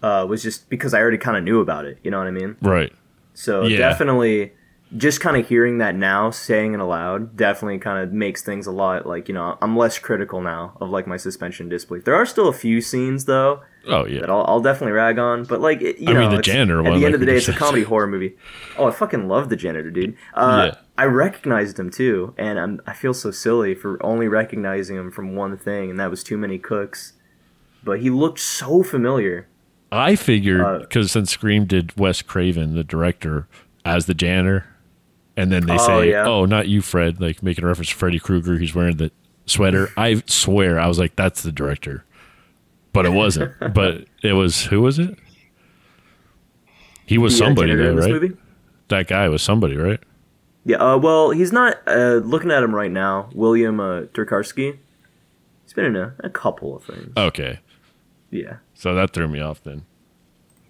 uh, 0.02 0.24
was 0.28 0.42
just 0.42 0.68
because 0.70 0.94
I 0.94 1.00
already 1.00 1.18
kind 1.18 1.36
of 1.36 1.42
knew 1.42 1.60
about 1.60 1.84
it. 1.84 1.98
You 2.04 2.10
know 2.10 2.18
what 2.18 2.28
I 2.28 2.30
mean? 2.30 2.56
right 2.62 2.92
So 3.34 3.66
Yeah. 3.66 3.78
definitely, 3.78 4.52
just 4.96 5.20
kind 5.20 5.36
of 5.36 5.46
hearing 5.48 5.78
that 5.78 5.94
now, 5.96 6.30
saying 6.30 6.72
it 6.72 6.80
aloud, 6.80 7.36
definitely 7.36 7.78
kind 7.78 8.02
of 8.02 8.12
makes 8.12 8.42
things 8.42 8.66
a 8.66 8.72
lot 8.72 9.06
like 9.06 9.28
you 9.28 9.34
know 9.34 9.58
I'm 9.60 9.76
less 9.76 9.98
critical 9.98 10.40
now 10.40 10.76
of 10.80 10.90
like 10.90 11.06
my 11.06 11.16
suspension 11.16 11.68
disbelief. 11.68 12.04
There 12.04 12.14
are 12.14 12.26
still 12.26 12.48
a 12.48 12.52
few 12.54 12.80
scenes 12.80 13.24
though 13.26 13.60
oh 13.86 14.06
yeah 14.06 14.20
that 14.20 14.30
I'll, 14.30 14.44
I'll 14.46 14.60
definitely 14.60 14.92
rag 14.92 15.18
on, 15.18 15.44
but 15.44 15.60
like 15.60 15.80
it, 15.82 15.98
you 15.98 16.08
I 16.08 16.12
know, 16.14 16.20
mean, 16.28 16.36
the 16.36 16.42
janitor 16.42 16.80
At 16.80 16.84
the 16.84 16.90
end 16.90 17.02
like 17.04 17.14
of 17.14 17.20
the 17.20 17.26
day, 17.26 17.36
it's 17.36 17.48
a 17.48 17.52
comedy 17.54 17.82
horror 17.84 18.06
movie. 18.06 18.36
Oh, 18.76 18.86
I 18.88 18.90
fucking 18.90 19.28
love 19.28 19.48
the 19.48 19.56
janitor, 19.56 19.90
dude. 19.90 20.16
Uh, 20.34 20.70
Yeah. 20.72 20.80
I 20.98 21.04
recognized 21.04 21.78
him 21.78 21.90
too, 21.90 22.34
and 22.36 22.58
I'm 22.58 22.80
I 22.86 22.92
feel 22.92 23.14
so 23.14 23.30
silly 23.30 23.74
for 23.74 24.04
only 24.04 24.26
recognizing 24.28 24.96
him 24.96 25.10
from 25.12 25.36
one 25.36 25.56
thing, 25.56 25.90
and 25.90 26.00
that 26.00 26.10
was 26.10 26.24
Too 26.24 26.36
Many 26.36 26.58
Cooks. 26.58 27.12
But 27.84 28.00
he 28.00 28.10
looked 28.10 28.40
so 28.40 28.82
familiar. 28.82 29.46
i 29.92 30.16
figured 30.16 30.60
Uh, 30.60 30.78
because 30.80 31.12
since 31.12 31.30
scream 31.30 31.64
did 31.66 31.96
wes 31.96 32.20
craven 32.20 32.74
the 32.74 32.84
director 32.84 33.46
as 33.84 34.06
the 34.06 34.14
janitor 34.14 34.66
and 35.36 35.50
then 35.52 35.64
they 35.66 35.74
Oh, 35.78 35.86
say 35.86 36.10
yeah. 36.10 36.26
oh 36.26 36.44
not 36.44 36.66
you 36.68 36.82
fred 36.82 37.20
like 37.20 37.42
making 37.42 37.64
a 37.64 37.66
reference 37.68 37.88
to 37.90 37.94
freddy 37.94 38.18
krueger 38.18 38.58
he's 38.58 38.74
wearing 38.74 38.96
the 38.98 39.10
sweater 39.46 39.88
i 39.96 40.20
swear 40.26 40.78
i 40.78 40.86
was 40.88 40.98
like 40.98 41.16
that's 41.16 41.42
the 41.42 41.52
director 41.52 42.04
but 42.92 43.06
it 43.06 43.10
wasn't 43.12 43.52
but 43.74 44.04
it 44.22 44.32
was 44.34 44.64
who 44.66 44.80
was 44.80 44.98
it 44.98 45.18
He 47.06 47.18
was 47.18 47.32
the, 47.34 47.38
somebody 47.44 47.68
janitor 47.72 47.84
though, 47.84 47.90
in 47.90 47.96
this 47.96 48.04
right? 48.06 48.12
movie. 48.22 48.36
That 48.88 49.06
guy 49.06 49.28
was 49.28 49.42
somebody, 49.42 49.76
right? 49.76 50.00
Yeah, 50.64 50.78
uh, 50.78 50.98
well, 50.98 51.30
he's 51.30 51.52
not. 51.52 51.76
Uh, 51.86 52.16
looking 52.24 52.50
at 52.50 52.62
him 52.62 52.74
right 52.74 52.90
now, 52.90 53.30
William 53.34 53.80
uh, 53.80 54.02
Tokarsky. 54.12 54.78
He's 55.64 55.72
been 55.72 55.84
in 55.86 55.96
a, 55.96 56.14
a 56.20 56.30
couple 56.30 56.74
of 56.76 56.84
things. 56.84 57.12
Okay, 57.16 57.60
Yeah, 58.30 58.56
so 58.74 58.94
that 58.94 59.12
threw 59.12 59.28
me 59.28 59.40
off 59.40 59.62
then. 59.62 59.84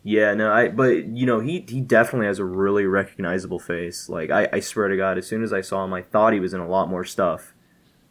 yeah, 0.05 0.35
no, 0.35 0.53
I. 0.53 0.69
But 0.69 1.07
you 1.07 1.27
know, 1.27 1.41
he 1.41 1.65
he 1.69 1.81
definitely 1.81 2.27
has 2.27 2.39
a 2.39 2.45
really 2.45 2.87
recognizable 2.87 3.59
face. 3.61 4.09
Like 4.09 4.31
I, 4.31 4.49
I 4.53 4.61
swear 4.61 4.89
to 4.89 4.97
God, 4.97 5.19
as 5.19 5.27
soon 5.27 5.43
as 5.43 5.53
I 5.53 5.61
saw 5.61 5.85
him, 5.85 5.93
I 5.95 6.03
thought 6.03 6.33
he 6.33 6.41
was 6.41 6.55
in 6.55 6.61
a 6.61 6.69
lot 6.69 6.89
more 6.89 7.05
stuff 7.05 7.55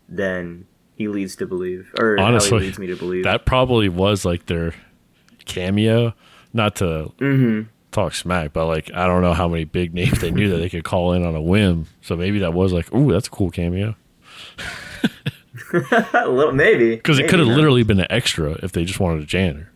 than 0.10 0.66
he 0.98 1.08
leads 1.08 1.36
to 1.36 1.46
believe, 1.46 1.94
or 2.00 2.20
Honestly, 2.20 2.50
how 2.50 2.58
he 2.58 2.66
leads 2.66 2.80
me 2.80 2.88
to 2.88 2.96
believe. 2.96 3.24
That 3.24 3.46
probably 3.46 3.88
was 3.88 4.26
like 4.26 4.48
their 4.48 4.74
cameo. 5.46 6.16
Not 6.54 6.78
to 6.78 7.12
mm-hmm. 7.20 7.70
talk 7.92 8.16
smack, 8.16 8.52
but 8.52 8.66
like 8.66 8.92
I 8.92 9.06
don't 9.06 9.22
know 9.22 9.34
how 9.34 9.48
many 9.48 9.64
big 9.64 9.94
names 9.94 10.20
they 10.22 10.32
knew 10.32 10.50
that 10.50 10.58
they 10.58 10.70
could 10.70 10.84
call 10.84 11.14
in 11.14 11.24
on 11.24 11.36
a 11.36 11.42
whim. 11.42 11.86
So 12.02 12.16
maybe 12.16 12.40
that 12.40 12.54
was 12.54 12.74
like, 12.74 12.92
ooh, 12.96 13.12
that's 13.12 13.28
a 13.28 13.32
cool 13.32 13.52
cameo. 13.52 13.96
a 16.14 16.28
little, 16.28 16.52
maybe 16.52 16.96
Because 16.96 17.20
it 17.20 17.30
could 17.30 17.40
have 17.40 17.48
literally 17.48 17.84
been 17.84 18.00
an 18.00 18.08
extra 18.10 18.54
if 18.64 18.72
they 18.72 18.86
just 18.86 19.00
wanted 19.00 19.22
a 19.22 19.26
janitor. 19.28 19.72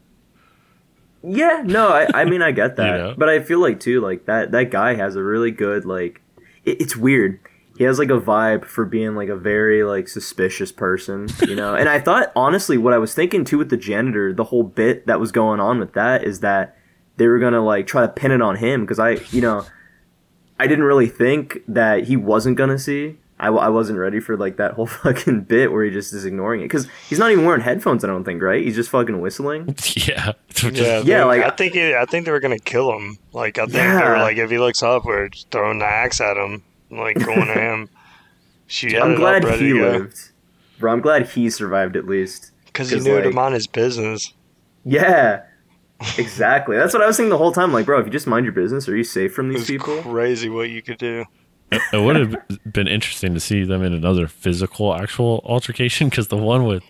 Yeah, 1.24 1.62
no, 1.64 1.90
I, 1.90 2.08
I 2.14 2.26
mean 2.26 2.42
I 2.42 2.52
get 2.52 2.76
that, 2.78 2.88
You 2.88 3.04
know? 3.04 3.16
but 3.16 3.30
I 3.30 3.42
feel 3.42 3.60
like 3.60 3.80
too 3.80 4.02
like 4.02 4.26
that 4.26 4.52
that 4.54 4.72
guy 4.72 4.96
has 4.96 5.16
a 5.16 5.22
really 5.24 5.52
good 5.52 5.86
like 5.86 6.20
it, 6.66 6.82
it's 6.82 6.98
weird. 6.98 7.40
He 7.78 7.86
has 7.86 7.98
like 7.98 8.10
a 8.10 8.20
vibe 8.20 8.66
for 8.66 8.86
being 8.86 9.16
like 9.16 9.30
a 9.30 9.36
very 9.36 9.84
like 9.84 10.08
suspicious 10.08 10.72
person, 10.72 11.28
you 11.48 11.56
know. 11.56 11.74
and 11.74 11.90
I 11.90 12.00
thought 12.00 12.32
honestly, 12.36 12.78
what 12.78 12.94
I 12.94 12.98
was 12.98 13.14
thinking 13.14 13.44
too 13.46 13.58
with 13.58 13.70
the 13.70 13.78
janitor, 13.78 14.34
the 14.34 14.44
whole 14.46 14.64
bit 14.64 15.08
that 15.08 15.20
was 15.20 15.32
going 15.32 15.60
on 15.60 15.80
with 15.80 15.94
that 15.94 16.24
is 16.24 16.42
that 16.42 16.78
they 17.18 17.28
were 17.28 17.40
gonna 17.40 17.64
like 17.64 17.88
try 17.88 18.02
to 18.02 18.08
pin 18.08 18.32
it 18.32 18.42
on 18.42 18.58
him 18.58 18.82
because 18.82 19.00
I, 19.00 19.12
you 19.32 19.42
know, 19.42 19.66
I 20.60 20.68
didn't 20.68 20.84
really 20.86 21.08
think 21.08 21.60
that 21.68 22.04
he 22.06 22.16
wasn't 22.16 22.58
gonna 22.58 22.78
see. 22.80 23.18
I, 23.40 23.48
I 23.48 23.70
wasn't 23.70 23.98
ready 23.98 24.20
for 24.20 24.38
like 24.38 24.58
that 24.58 24.74
whole 24.74 24.86
fucking 25.04 25.46
bit 25.46 25.72
where 25.72 25.84
he 25.84 25.90
just 25.90 26.14
is 26.14 26.26
ignoring 26.26 26.62
it 26.62 26.66
because 26.66 26.88
he's 27.10 27.18
not 27.18 27.32
even 27.32 27.46
wearing 27.46 27.62
headphones. 27.62 28.04
I 28.04 28.08
don't 28.08 28.24
think, 28.24 28.44
right? 28.44 28.64
He's 28.64 28.76
just 28.76 28.92
fucking 28.92 29.20
whistling. 29.20 29.76
yeah. 29.96 30.34
Yeah, 30.62 31.02
Yeah, 31.04 31.24
like- 31.26 31.42
I 31.44 31.50
think 31.50 31.76
it, 31.76 31.96
I 31.96 32.06
think 32.06 32.26
they 32.26 32.32
were 32.32 32.40
gonna 32.40 32.60
kill 32.60 32.92
him. 32.96 33.18
Like 33.34 33.58
I 33.58 33.64
think 33.64 33.74
they 33.78 34.08
were 34.08 34.18
like 34.18 34.38
if 34.38 34.52
he 34.52 34.60
looks 34.60 34.84
up, 34.84 35.06
we're 35.06 35.30
throwing 35.50 35.80
the 35.80 35.86
axe 35.86 36.22
at 36.22 36.38
him, 36.38 36.62
like 36.92 37.18
going 37.18 37.48
to 37.48 37.54
him. 37.54 37.90
She 38.68 38.96
I'm 38.98 39.16
glad 39.16 39.44
he 39.44 39.58
to 39.74 39.74
go 39.80 39.82
lived. 39.82 40.18
Bro, 40.80 40.94
I'm 40.94 41.02
glad 41.02 41.28
he 41.28 41.50
survived 41.50 41.98
at 41.98 42.06
least. 42.08 42.52
because 42.68 42.90
he 42.90 43.00
knew 43.02 43.20
to 43.20 43.26
like- 43.26 43.34
mind 43.34 43.54
his 43.54 43.68
business. 43.68 44.34
Yeah. 44.86 45.44
Exactly. 46.18 46.78
That's 46.78 46.94
what 46.96 47.04
I 47.04 47.08
was 47.08 47.16
thinking 47.18 47.30
the 47.30 47.38
whole 47.38 47.52
time. 47.52 47.72
Like, 47.74 47.86
bro, 47.86 48.00
if 48.00 48.08
you 48.08 48.12
just 48.12 48.26
mind 48.26 48.44
your 48.46 48.54
business, 48.54 48.90
are 48.90 48.96
you 48.98 49.04
safe 49.04 49.34
from 49.36 49.50
these 49.50 49.62
It's 49.62 49.70
people? 49.70 50.02
crazy 50.02 50.50
what 50.50 50.70
you 50.70 50.82
could 50.82 50.98
do. 50.98 51.26
it 51.72 52.02
would 52.04 52.16
have 52.16 52.36
been 52.74 52.88
interesting 52.88 53.34
to 53.36 53.40
see 53.40 53.64
them 53.64 53.84
in 53.84 53.94
another 53.94 54.28
physical, 54.28 54.96
actual 54.96 55.42
altercation 55.46 56.10
because 56.10 56.30
the 56.30 56.38
one 56.38 56.66
with 56.66 56.82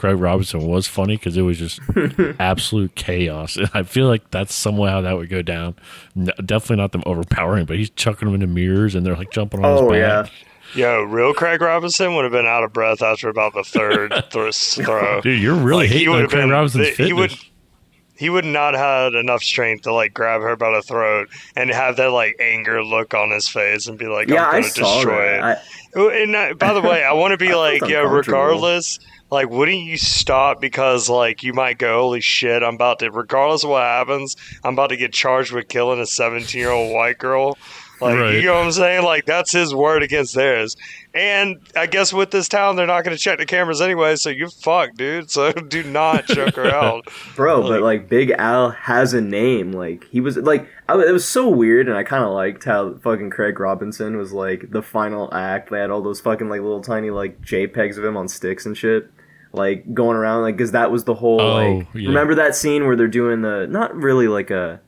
Craig 0.00 0.16
Robinson 0.18 0.66
was 0.66 0.86
funny 0.88 1.16
because 1.18 1.36
it 1.36 1.42
was 1.42 1.58
just 1.58 1.78
absolute 2.40 2.94
chaos. 2.94 3.56
And 3.56 3.68
I 3.74 3.82
feel 3.82 4.06
like 4.08 4.30
that's 4.30 4.54
somewhere 4.54 4.90
how 4.90 5.02
that 5.02 5.16
would 5.16 5.28
go 5.28 5.42
down. 5.42 5.76
N- 6.16 6.30
definitely 6.46 6.76
not 6.76 6.92
them 6.92 7.02
overpowering, 7.04 7.66
but 7.66 7.76
he's 7.76 7.90
chucking 7.90 8.26
them 8.26 8.34
into 8.34 8.46
mirrors 8.46 8.94
and 8.94 9.04
they're 9.04 9.16
like 9.16 9.30
jumping 9.30 9.64
on 9.64 9.78
Oh 9.78 9.90
his 9.92 10.00
yeah. 10.00 10.22
back. 10.22 10.32
Yo, 10.74 11.02
real 11.02 11.34
Craig 11.34 11.60
Robinson 11.60 12.14
would 12.14 12.22
have 12.24 12.32
been 12.32 12.46
out 12.46 12.62
of 12.64 12.72
breath 12.72 13.02
after 13.02 13.28
about 13.28 13.52
the 13.54 13.62
third 13.64 14.10
th- 14.32 14.54
throw. 14.56 15.20
Dude, 15.20 15.38
you're 15.40 15.54
really 15.54 15.84
Like, 15.84 15.88
he 15.90 15.94
hating 15.98 16.08
on 16.08 16.14
would've 16.16 16.30
Craig 16.30 16.42
been- 16.44 16.50
Robinson's 16.50 16.88
he 16.88 16.94
fitness. 16.94 17.14
would- 17.16 17.38
he 18.16 18.28
would 18.28 18.44
not 18.44 18.74
have 18.74 19.12
had 19.12 19.14
enough 19.18 19.42
strength 19.42 19.84
to 19.84 19.92
like 19.94 20.12
grab 20.12 20.42
her 20.42 20.54
by 20.54 20.70
the 20.72 20.82
throat 20.82 21.28
and 21.56 21.70
have 21.70 21.96
that 21.96 22.10
like 22.10 22.36
anger 22.38 22.84
look 22.84 23.14
on 23.14 23.30
his 23.30 23.48
face 23.48 23.86
and 23.86 23.98
be 23.98 24.06
like, 24.06 24.28
Yeah, 24.28 24.44
I'm 24.44 24.60
gonna 24.60 24.64
saw 24.72 24.94
destroy 24.96 25.26
that. 25.40 25.62
it. 25.94 25.98
I, 25.98 26.22
And 26.22 26.36
uh, 26.36 26.54
by 26.54 26.74
the 26.74 26.82
way, 26.82 27.02
I 27.02 27.14
want 27.14 27.32
to 27.32 27.38
be 27.38 27.54
like, 27.54 27.80
yeah, 27.88 28.00
regardless, 28.00 28.98
like, 29.30 29.48
wouldn't 29.50 29.78
you 29.78 29.96
stop 29.96 30.60
because, 30.60 31.08
like, 31.08 31.42
you 31.42 31.52
might 31.52 31.78
go, 31.78 31.98
holy 32.00 32.20
shit, 32.20 32.62
I'm 32.62 32.74
about 32.74 32.98
to, 33.00 33.10
regardless 33.10 33.64
of 33.64 33.70
what 33.70 33.82
happens, 33.82 34.36
I'm 34.64 34.72
about 34.74 34.88
to 34.88 34.96
get 34.96 35.12
charged 35.12 35.52
with 35.52 35.68
killing 35.68 36.00
a 36.00 36.06
17 36.06 36.58
year 36.60 36.70
old 36.70 36.92
white 36.94 37.18
girl. 37.18 37.56
Like, 38.02 38.16
Right. 38.16 38.34
you 38.36 38.44
know 38.44 38.54
what 38.54 38.64
I'm 38.64 38.72
saying? 38.72 39.04
Like, 39.04 39.26
that's 39.26 39.52
his 39.52 39.74
word 39.74 40.02
against 40.02 40.34
theirs. 40.34 40.74
And 41.12 41.60
I 41.76 41.84
guess 41.86 42.14
with 42.14 42.30
this 42.30 42.48
town, 42.48 42.76
they're 42.76 42.86
not 42.86 43.04
going 43.04 43.14
to 43.14 43.22
check 43.22 43.38
the 43.38 43.44
cameras 43.44 43.82
anyway, 43.82 44.16
so 44.16 44.30
you 44.30 44.48
fuck 44.48 44.94
dude. 44.94 45.30
So 45.30 45.52
do 45.68 45.82
not 45.82 46.24
choke 46.24 46.54
her 46.56 46.70
out. 46.74 47.08
bro, 47.36 47.60
Like- 47.60 47.68
but 47.68 47.82
like 47.82 48.08
Big 48.08 48.30
Al 48.30 48.70
has 48.70 49.12
a 49.12 49.20
name. 49.20 49.72
Like 49.72 50.04
he 50.04 50.20
was 50.22 50.38
like 50.38 50.66
I, 50.88 50.94
it 50.94 51.12
was 51.12 51.28
so 51.28 51.46
weird, 51.48 51.88
and 51.88 51.96
I 51.98 52.02
kind 52.02 52.24
of 52.24 52.32
liked 52.32 52.64
how 52.64 52.94
fucking 52.94 53.28
Craig 53.30 53.60
Robinson 53.60 54.16
was 54.16 54.32
like 54.32 54.70
the 54.70 54.82
final 54.82 55.28
act. 55.34 55.68
They 55.70 55.78
had 55.80 55.90
all 55.90 56.00
those 56.02 56.22
fucking 56.22 56.48
like 56.48 56.62
little 56.62 56.80
tiny 56.80 57.10
like 57.10 57.42
JPEGs 57.42 57.98
of 57.98 58.04
him 58.04 58.16
on 58.16 58.28
sticks 58.28 58.64
and 58.64 58.74
shit. 58.78 59.10
Like 59.52 59.92
going 59.92 60.16
around, 60.16 60.42
like, 60.42 60.56
because 60.56 60.72
that 60.72 60.90
was 60.92 61.04
the 61.04 61.14
whole, 61.14 61.40
Oh, 61.40 61.54
like, 61.78 61.86
yeah. 61.94 62.08
remember 62.08 62.36
that 62.36 62.54
scene 62.54 62.86
where 62.86 62.94
they're 62.94 63.08
doing 63.08 63.42
the, 63.42 63.66
not 63.68 63.94
really 63.96 64.28
like 64.28 64.50
a, 64.50 64.80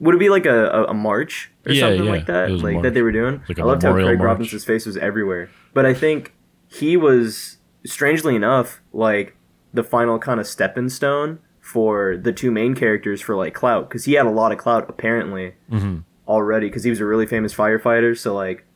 would 0.00 0.14
it 0.16 0.18
be 0.18 0.28
like 0.30 0.46
a, 0.46 0.66
a, 0.70 0.84
a 0.86 0.94
march 0.94 1.52
or 1.64 1.72
Yeah, 1.72 1.80
something 1.82 2.04
yeah, 2.04 2.10
like 2.10 2.26
that? 2.26 2.48
it 2.48 2.52
was 2.54 2.62
a 2.62 2.64
Like 2.64 2.82
that 2.82 2.94
they 2.94 3.02
were 3.02 3.12
doing? 3.12 3.40
Like 3.48 3.58
I 3.60 3.62
loved 3.62 3.82
how 3.84 3.92
Craig 3.92 4.18
march. 4.18 4.20
Robinson's 4.20 4.64
face 4.64 4.84
was 4.84 4.96
everywhere. 4.96 5.48
But 5.74 5.86
I 5.86 5.94
think 5.94 6.34
he 6.66 6.96
was, 6.96 7.58
strangely 7.86 8.34
enough, 8.34 8.80
like 8.92 9.36
the 9.72 9.84
final 9.84 10.18
kind 10.18 10.40
of 10.40 10.46
stepping 10.48 10.88
stone 10.88 11.38
for 11.60 12.16
the 12.16 12.32
two 12.32 12.50
main 12.50 12.74
characters 12.74 13.20
for 13.20 13.36
like 13.36 13.54
clout. 13.54 13.88
Because 13.88 14.06
he 14.06 14.14
had 14.14 14.26
a 14.26 14.30
lot 14.30 14.50
of 14.52 14.58
clout 14.58 14.86
apparently 14.88 15.54
Mm-hmm. 15.70 15.98
already 16.26 16.66
because 16.68 16.82
he 16.82 16.90
was 16.90 16.98
a 17.00 17.04
really 17.06 17.26
famous 17.26 17.54
firefighter. 17.54 18.18
So 18.18 18.34
like. 18.34 18.66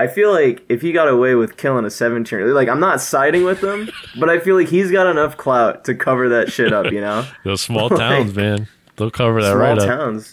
I 0.00 0.06
feel 0.06 0.32
like 0.32 0.64
if 0.70 0.80
he 0.80 0.92
got 0.92 1.08
away 1.08 1.34
with 1.34 1.58
killing 1.58 1.84
a 1.84 1.90
17 1.90 2.38
year 2.38 2.54
like 2.54 2.70
I'm 2.70 2.80
not 2.80 3.02
siding 3.02 3.44
with 3.44 3.62
him, 3.62 3.90
but 4.18 4.30
I 4.30 4.40
feel 4.40 4.56
like 4.56 4.68
he's 4.68 4.90
got 4.90 5.06
enough 5.06 5.36
clout 5.36 5.84
to 5.84 5.94
cover 5.94 6.30
that 6.30 6.50
shit 6.50 6.72
up, 6.72 6.90
you 6.90 7.02
know? 7.02 7.26
Those 7.44 7.60
small 7.60 7.88
Like, 7.90 7.98
towns, 7.98 8.34
man. 8.34 8.66
They'll 8.96 9.10
cover 9.10 9.42
that 9.42 9.52
right 9.52 9.76
up. 9.76 9.84
Small 9.84 9.96
towns. 9.98 10.32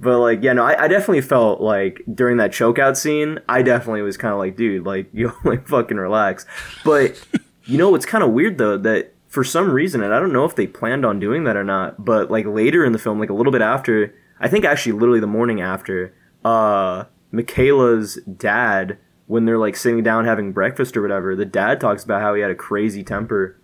But 0.00 0.20
like, 0.20 0.42
yeah, 0.42 0.54
no, 0.54 0.64
I, 0.64 0.84
I 0.84 0.88
definitely 0.88 1.20
felt 1.20 1.60
like 1.60 2.02
during 2.14 2.38
that 2.38 2.52
chokeout 2.52 2.96
scene, 2.96 3.38
I 3.50 3.60
definitely 3.60 4.00
was 4.00 4.16
kind 4.16 4.32
of 4.32 4.38
like, 4.38 4.56
dude, 4.56 4.86
like 4.86 5.10
you 5.12 5.30
like 5.44 5.68
fucking 5.68 5.98
relax. 5.98 6.46
But 6.86 7.22
you 7.64 7.76
know 7.76 7.90
what's 7.90 8.06
kind 8.06 8.24
of 8.24 8.30
weird 8.30 8.56
though 8.56 8.78
that 8.78 9.12
for 9.26 9.44
some 9.44 9.70
reason, 9.70 10.02
and 10.02 10.14
I 10.14 10.18
don't 10.18 10.32
know 10.32 10.46
if 10.46 10.56
they 10.56 10.66
planned 10.66 11.04
on 11.04 11.20
doing 11.20 11.44
that 11.44 11.56
or 11.58 11.64
not, 11.64 12.02
but 12.02 12.30
like 12.30 12.46
later 12.46 12.82
in 12.82 12.92
the 12.92 12.98
film, 12.98 13.20
like 13.20 13.28
a 13.28 13.34
little 13.34 13.52
bit 13.52 13.60
after, 13.60 14.14
I 14.40 14.48
think 14.48 14.64
actually 14.64 14.92
literally 14.92 15.20
the 15.20 15.26
morning 15.26 15.60
after, 15.60 16.14
uh, 16.46 17.04
McKayla's 17.32 18.16
dad, 18.36 18.98
when 19.26 19.44
they're 19.44 19.58
like 19.58 19.76
sitting 19.76 20.02
down 20.02 20.24
having 20.24 20.52
breakfast 20.52 20.96
or 20.96 21.02
whatever, 21.02 21.36
the 21.36 21.44
dad 21.44 21.80
talks 21.80 22.04
about 22.04 22.20
how 22.22 22.34
he 22.34 22.40
had 22.40 22.50
a 22.50 22.54
crazy 22.54 23.02
temper 23.02 23.60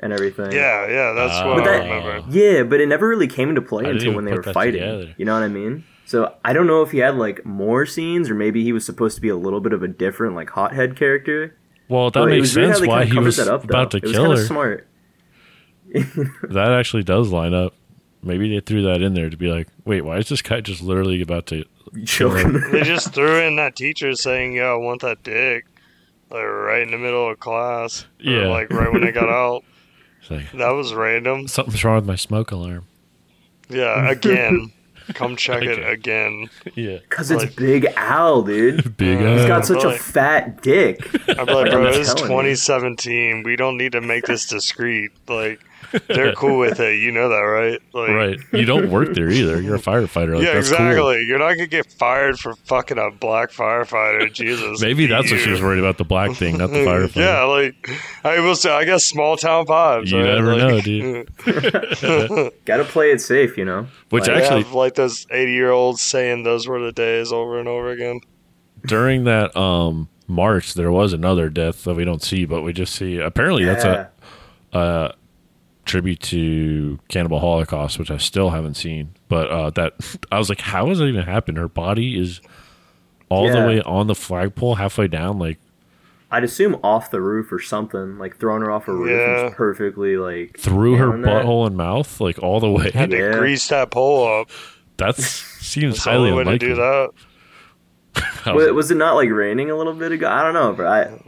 and 0.00 0.12
everything. 0.12 0.52
Yeah, 0.52 0.88
yeah, 0.88 1.12
that's 1.12 1.34
what 1.44 1.46
oh. 1.46 1.56
But 1.60 1.68
I 1.68 1.78
remember. 1.78 2.24
Yeah, 2.30 2.62
but 2.64 2.80
it 2.80 2.88
never 2.88 3.08
really 3.08 3.28
came 3.28 3.48
into 3.48 3.62
play 3.62 3.86
I 3.86 3.90
until 3.90 4.14
when 4.14 4.24
they 4.24 4.32
were 4.32 4.42
fighting. 4.42 4.80
together. 4.80 5.14
You 5.16 5.24
know 5.24 5.34
what 5.34 5.42
I 5.44 5.48
mean? 5.48 5.84
So 6.04 6.34
I 6.44 6.52
don't 6.52 6.66
know 6.66 6.82
if 6.82 6.90
he 6.92 6.98
had 6.98 7.16
like 7.16 7.44
more 7.44 7.86
scenes, 7.86 8.28
or 8.30 8.34
maybe 8.34 8.62
he 8.62 8.72
was 8.72 8.84
supposed 8.84 9.14
to 9.16 9.20
be 9.20 9.28
a 9.28 9.36
little 9.36 9.60
bit 9.60 9.72
of 9.72 9.82
a 9.82 9.88
different 9.88 10.34
like 10.34 10.50
hothead 10.50 10.96
character. 10.96 11.56
Well, 11.88 12.10
that 12.10 12.18
But 12.20 12.26
makes 12.30 12.40
was 12.42 12.56
weird 12.56 12.68
sense 12.74 12.80
they 12.80 12.86
why 12.88 13.04
he 13.04 13.18
was 13.18 13.36
that 13.36 13.48
up, 13.48 13.64
about 13.64 13.90
though. 13.92 14.00
to 14.00 14.06
it 14.08 14.12
kill 14.12 14.22
kinda 14.24 14.36
her. 14.38 14.44
Smart. 14.44 14.88
That 16.50 16.72
actually 16.72 17.04
does 17.04 17.30
line 17.30 17.54
up. 17.54 17.74
Maybe 18.22 18.48
they 18.52 18.60
threw 18.60 18.82
that 18.82 19.02
in 19.02 19.14
there 19.14 19.30
to 19.30 19.36
be 19.36 19.46
like, 19.48 19.68
wait, 19.84 20.00
why 20.02 20.18
is 20.18 20.28
this 20.28 20.42
guy 20.42 20.60
just 20.60 20.82
literally 20.82 21.22
about 21.22 21.46
to 21.46 21.64
kill 21.64 21.64
her? 21.64 21.75
Choking. 22.04 22.60
They 22.72 22.82
just 22.82 23.12
threw 23.14 23.40
in 23.40 23.56
that 23.56 23.76
teacher 23.76 24.14
saying, 24.14 24.54
"Yo, 24.54 24.74
I 24.74 24.76
want 24.76 25.00
that 25.02 25.22
dick," 25.22 25.64
like 26.30 26.44
right 26.44 26.82
in 26.82 26.90
the 26.90 26.98
middle 26.98 27.30
of 27.30 27.38
class. 27.40 28.02
Or, 28.02 28.30
Yeah. 28.30 28.46
like 28.48 28.70
right 28.70 28.92
when 28.92 29.02
they 29.04 29.12
got 29.12 29.28
out. 29.28 29.62
It's 30.20 30.30
like, 30.30 30.52
That 30.58 30.70
was 30.70 30.92
random. 30.92 31.46
something's 31.46 31.84
wrong 31.84 31.94
with 31.96 32.06
my 32.06 32.16
smoke 32.16 32.50
alarm. 32.50 32.86
Yeah, 33.68 34.10
again. 34.10 34.72
Come 35.14 35.36
check 35.36 35.62
it 35.62 35.78
again. 35.88 36.48
Yeah. 36.74 36.98
Cause 37.10 37.30
it's 37.30 37.44
Like- 37.44 37.54
Big 37.54 37.84
Al, 37.96 38.42
dude. 38.42 38.96
Big 38.96 39.18
Uh, 39.22 39.34
He's 39.34 39.42
Al. 39.42 39.46
got 39.48 39.66
such 39.66 39.84
a 39.84 39.88
Like- 39.90 40.00
fat 40.00 40.62
dick. 40.62 40.98
I'm 41.28 41.46
like, 41.46 41.70
bro, 41.70 41.86
I'm 41.86 41.86
it's 42.00 42.12
telling 42.14 42.22
you. 42.24 42.56
2017. 42.56 43.44
We 43.44 43.54
don't 43.54 43.76
need 43.76 43.92
to 43.92 44.00
make 44.00 44.24
this 44.26 44.46
discreet. 44.48 45.12
Like, 45.28 45.60
they're 46.08 46.32
cool 46.34 46.58
with 46.58 46.80
it. 46.80 47.00
You 47.00 47.12
know 47.12 47.28
that, 47.28 47.36
right? 47.40 47.80
Like, 47.92 48.08
Right. 48.10 48.38
You 48.52 48.64
don't 48.64 48.90
work 48.90 49.14
there 49.14 49.28
either. 49.30 49.60
You're 49.60 49.76
a 49.76 49.80
firefighter. 49.80 50.34
Like, 50.36 50.44
yeah, 50.44 50.54
that's 50.54 50.68
exactly. 50.70 50.96
Cool. 50.96 51.20
You're 51.22 51.38
not 51.38 51.54
gonna 51.54 51.66
get 51.66 51.90
fired 51.92 52.38
for 52.38 52.54
fucking 52.54 52.98
a 52.98 53.10
black 53.10 53.50
firefighter. 53.50 54.32
Jesus. 54.32 54.80
Maybe 54.80 55.06
that's 55.06 55.30
what 55.30 55.40
she 55.40 55.50
was 55.50 55.60
worried 55.62 55.78
about 55.80 55.98
the 55.98 56.04
black 56.04 56.32
thing, 56.36 56.58
not 56.58 56.70
the 56.70 56.76
firefighter. 56.86 57.16
Yeah, 57.16 57.42
like 57.44 57.90
I 58.24 58.40
will 58.40 58.54
say, 58.56 58.70
I 58.70 58.84
guess 58.84 59.04
small 59.04 59.36
town 59.36 59.66
vibes. 59.66 60.10
You 60.10 60.18
right? 60.18 60.34
never 60.34 60.56
Like- 60.56 60.58
know, 60.58 60.80
dude. 60.80 61.28
Gotta 62.64 62.84
play 62.84 63.10
it 63.12 63.20
safe, 63.20 63.56
you 63.56 63.64
know. 63.64 63.86
Which 64.10 64.28
Like, 64.28 64.42
actually, 64.42 64.62
have, 64.64 64.72
like 64.72 64.94
those 64.94 65.26
80 65.30 65.52
year 65.52 65.70
olds 65.70 66.00
saying 66.02 66.42
those 66.42 66.66
were 66.66 66.80
the 66.80 66.92
days 66.92 67.32
over 67.32 67.58
and 67.58 67.68
over 67.68 67.90
again. 67.90 68.20
during 68.84 69.24
that 69.24 69.56
um 69.56 70.08
march, 70.28 70.74
there 70.74 70.90
was 70.90 71.12
another 71.12 71.48
death 71.48 71.84
that 71.84 71.94
we 71.94 72.04
don't 72.04 72.22
see, 72.22 72.44
but 72.46 72.62
we 72.62 72.72
just 72.72 72.94
see. 72.94 73.18
Apparently, 73.18 73.64
that's 73.64 73.84
a 73.84 74.10
uh, 74.72 75.12
tribute 75.86 76.20
to 76.20 76.98
Cannibal 77.08 77.38
Holocaust, 77.40 77.98
which 77.98 78.10
I 78.10 78.18
still 78.18 78.50
haven't 78.50 78.74
seen. 78.74 79.14
But 79.28 79.50
uh, 79.50 79.70
that 79.70 79.94
I 80.30 80.38
was 80.38 80.48
like, 80.48 80.60
how 80.60 80.88
has 80.88 80.98
that 80.98 81.06
even 81.06 81.22
happened? 81.24 81.56
Her 81.58 81.68
body 81.68 82.18
is 82.20 82.40
all 83.28 83.50
the 83.50 83.58
way 83.66 83.80
on 83.80 84.06
the 84.06 84.14
flagpole, 84.14 84.74
halfway 84.76 85.08
down. 85.08 85.38
Like 85.38 85.58
I'd 86.30 86.44
assume 86.44 86.78
off 86.84 87.10
the 87.10 87.20
roof 87.20 87.50
or 87.52 87.58
something, 87.60 88.18
like 88.18 88.36
throwing 88.38 88.62
her 88.62 88.70
off 88.70 88.88
a 88.88 88.92
roof 88.92 89.10
Yeah. 89.10 89.44
just 89.44 89.56
perfectly 89.56 90.16
like 90.16 90.58
through 90.58 90.96
her 90.96 91.06
nailing 91.06 91.22
that. 91.22 91.44
butthole 91.44 91.66
and 91.66 91.76
mouth, 91.76 92.20
like 92.20 92.42
all 92.42 92.60
the 92.60 92.70
way. 92.70 92.90
Had 92.90 93.10
to 93.10 93.16
Yeah. 93.18 93.38
grease 93.38 93.66
that 93.68 93.90
pole 93.90 94.40
up. 94.40 94.50
That 94.98 95.14
seems 95.16 95.94
That's 95.94 96.04
the 96.04 96.10
highly 96.10 96.30
only 96.30 96.44
way 96.44 96.58
to 96.58 96.66
unlikely. 96.66 96.68
do 96.68 96.74
that. 96.76 97.10
Was 98.46 98.54
Was, 98.54 98.72
was 98.72 98.90
it 98.90 98.96
not 98.96 99.14
like 99.14 99.30
raining 99.30 99.70
a 99.70 99.76
little 99.76 99.92
bit 99.92 100.10
ago? 100.12 100.28
I 100.28 100.42
don't 100.42 100.54
know, 100.54 100.72
but 100.72 100.86
I 100.86 101.20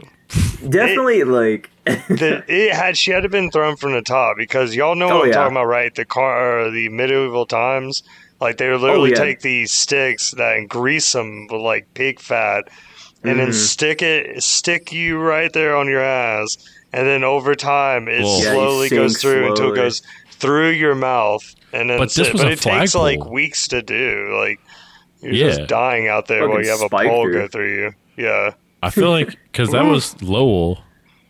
definitely 0.67 1.23
like 1.23 1.69
the, 1.85 2.43
it 2.47 2.73
had 2.73 2.97
she 2.97 3.11
had 3.11 3.29
been 3.31 3.51
thrown 3.51 3.75
from 3.77 3.93
the 3.93 4.01
top 4.01 4.37
because 4.37 4.75
y'all 4.75 4.95
know 4.95 5.09
Oh, 5.09 5.15
what 5.17 5.21
I'm 5.23 5.27
yeah. 5.29 5.33
talking 5.35 5.53
about, 5.57 5.65
right? 5.65 5.93
The 5.93 6.05
car, 6.05 6.59
or 6.65 6.71
the 6.71 6.89
medieval 6.89 7.45
times, 7.45 8.03
like 8.41 8.57
they 8.57 8.69
would 8.69 8.81
literally 8.81 9.11
Oh, 9.11 9.17
yeah. 9.17 9.23
take 9.25 9.41
these 9.41 9.71
sticks 9.71 10.31
that 10.31 10.57
and 10.57 10.69
grease 10.69 11.11
them 11.13 11.47
with 11.49 11.61
like 11.61 11.93
pig 11.93 12.19
fat, 12.19 12.67
and 13.23 13.39
then 13.39 13.49
Mhm. 13.49 13.53
stick 13.53 14.01
it, 14.01 14.41
stick 14.43 14.91
you 14.91 15.19
right 15.19 15.51
there 15.53 15.75
on 15.75 15.87
your 15.87 16.01
ass, 16.01 16.57
and 16.93 17.07
then 17.07 17.23
over 17.23 17.55
time 17.55 18.07
it 18.07 18.21
Whoa. 18.23 18.37
Yeah, 18.41 18.51
slowly 18.53 18.89
goes 18.89 19.19
sink 19.19 19.21
through 19.21 19.49
until 19.49 19.73
it 19.73 19.75
goes 19.75 20.01
through 20.33 20.69
your 20.71 20.95
mouth, 20.95 21.43
and 21.73 21.89
then 21.89 21.97
But 21.99 22.09
this 22.13 22.27
sit. 22.27 22.33
was 22.33 22.41
but 22.43 22.49
a 22.49 22.53
it 22.53 22.59
takes 22.61 22.95
like 22.95 23.25
weeks 23.25 23.67
to 23.69 23.81
do, 23.81 24.35
like. 24.39 24.59
You're 25.21 25.33
Yeah. 25.33 25.47
just 25.47 25.67
dying 25.67 26.07
out 26.07 26.27
there 26.27 26.47
while 26.47 26.63
you 26.63 26.69
have 26.69 26.79
a 26.81 26.87
pole 26.87 27.23
through. 27.23 27.33
go 27.33 27.47
through 27.49 27.73
you. 27.75 27.91
Yeah. 28.15 28.51
I 28.81 28.89
feel 28.89 29.09
like 29.11 29.29
because 29.51 29.71
that 29.71 29.83
was 29.85 30.21
Lowell, 30.21 30.79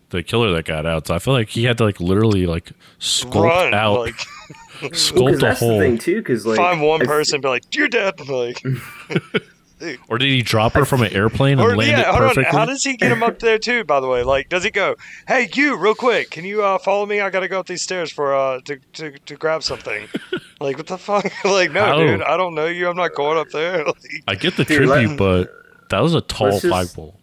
the 0.10 0.24
killer 0.24 0.52
that 0.54 0.66
got 0.66 0.86
out. 0.86 1.08
So 1.08 1.16
I 1.16 1.20
feel 1.20 1.34
like 1.34 1.50
he 1.50 1.64
had 1.66 1.78
to 1.80 1.86
like 1.86 2.00
literally 2.00 2.46
like 2.46 2.72
sculpt 3.00 3.44
Run. 3.44 3.74
out, 3.74 4.00
Like, 4.00 4.16
sculpt 4.82 5.26
because 5.26 5.36
a 5.36 5.38
that's 5.46 5.60
the 5.60 5.66
hole, 5.66 5.80
thing 5.80 5.98
too. 5.98 6.18
Because 6.18 6.46
like 6.46 6.58
find 6.58 6.82
one 6.82 7.02
I- 7.02 7.06
person 7.06 7.36
and 7.36 7.42
be 7.44 7.50
like, 7.50 7.76
you're 7.76 7.88
dead. 7.90 8.20
Like, 8.28 8.62
or 10.10 10.18
did 10.18 10.28
he 10.28 10.42
drop 10.42 10.74
her 10.74 10.84
from 10.84 11.02
an 11.04 11.14
airplane 11.14 11.54
and 11.54 11.62
Or 11.62 11.74
land 11.76 11.92
yeah, 11.92 12.02
it 12.02 12.06
hold 12.08 12.22
on. 12.22 12.28
perfectly? 12.30 12.58
How 12.58 12.66
does 12.66 12.84
he 12.84 12.98
get 12.98 13.12
him 13.14 13.24
up 13.24 13.40
there 13.40 13.58
too? 13.58 13.86
By 13.86 14.02
the 14.02 14.08
way, 14.08 14.24
like, 14.24 14.50
does 14.50 14.62
he 14.66 14.72
go, 14.72 14.96
"Hey, 15.26 15.50
you, 15.56 15.78
real 15.78 15.96
quick, 15.96 16.32
can 16.32 16.44
you 16.44 16.62
uh, 16.62 16.78
follow 16.80 17.06
me? 17.06 17.22
I 17.22 17.30
gotta 17.30 17.48
go 17.48 17.62
up 17.62 17.68
these 17.68 17.82
stairs 17.82 18.12
for 18.12 18.36
uh 18.36 18.60
to 18.66 18.78
to, 18.94 19.12
to 19.20 19.36
grab 19.38 19.64
something." 19.64 20.08
like, 20.60 20.78
what 20.78 20.88
the 20.88 20.98
fuck? 20.98 21.24
like, 21.46 21.72
no, 21.72 21.86
How? 21.86 21.98
dude, 21.98 22.22
I 22.22 22.36
don't 22.36 22.56
know 22.56 22.66
you. 22.66 22.90
I'm 22.90 22.98
not 22.98 23.16
going 23.16 23.38
up 23.38 23.50
there. 23.52 23.86
Like, 23.86 23.96
I 24.28 24.36
get 24.36 24.58
the 24.58 24.66
Dude, 24.66 24.86
tribute, 24.88 25.10
let- 25.12 25.18
but 25.18 25.54
that 25.92 26.02
was 26.02 26.14
a 26.14 26.20
tall 26.22 26.50
Let's 26.50 26.62
flagpole. 26.66 27.18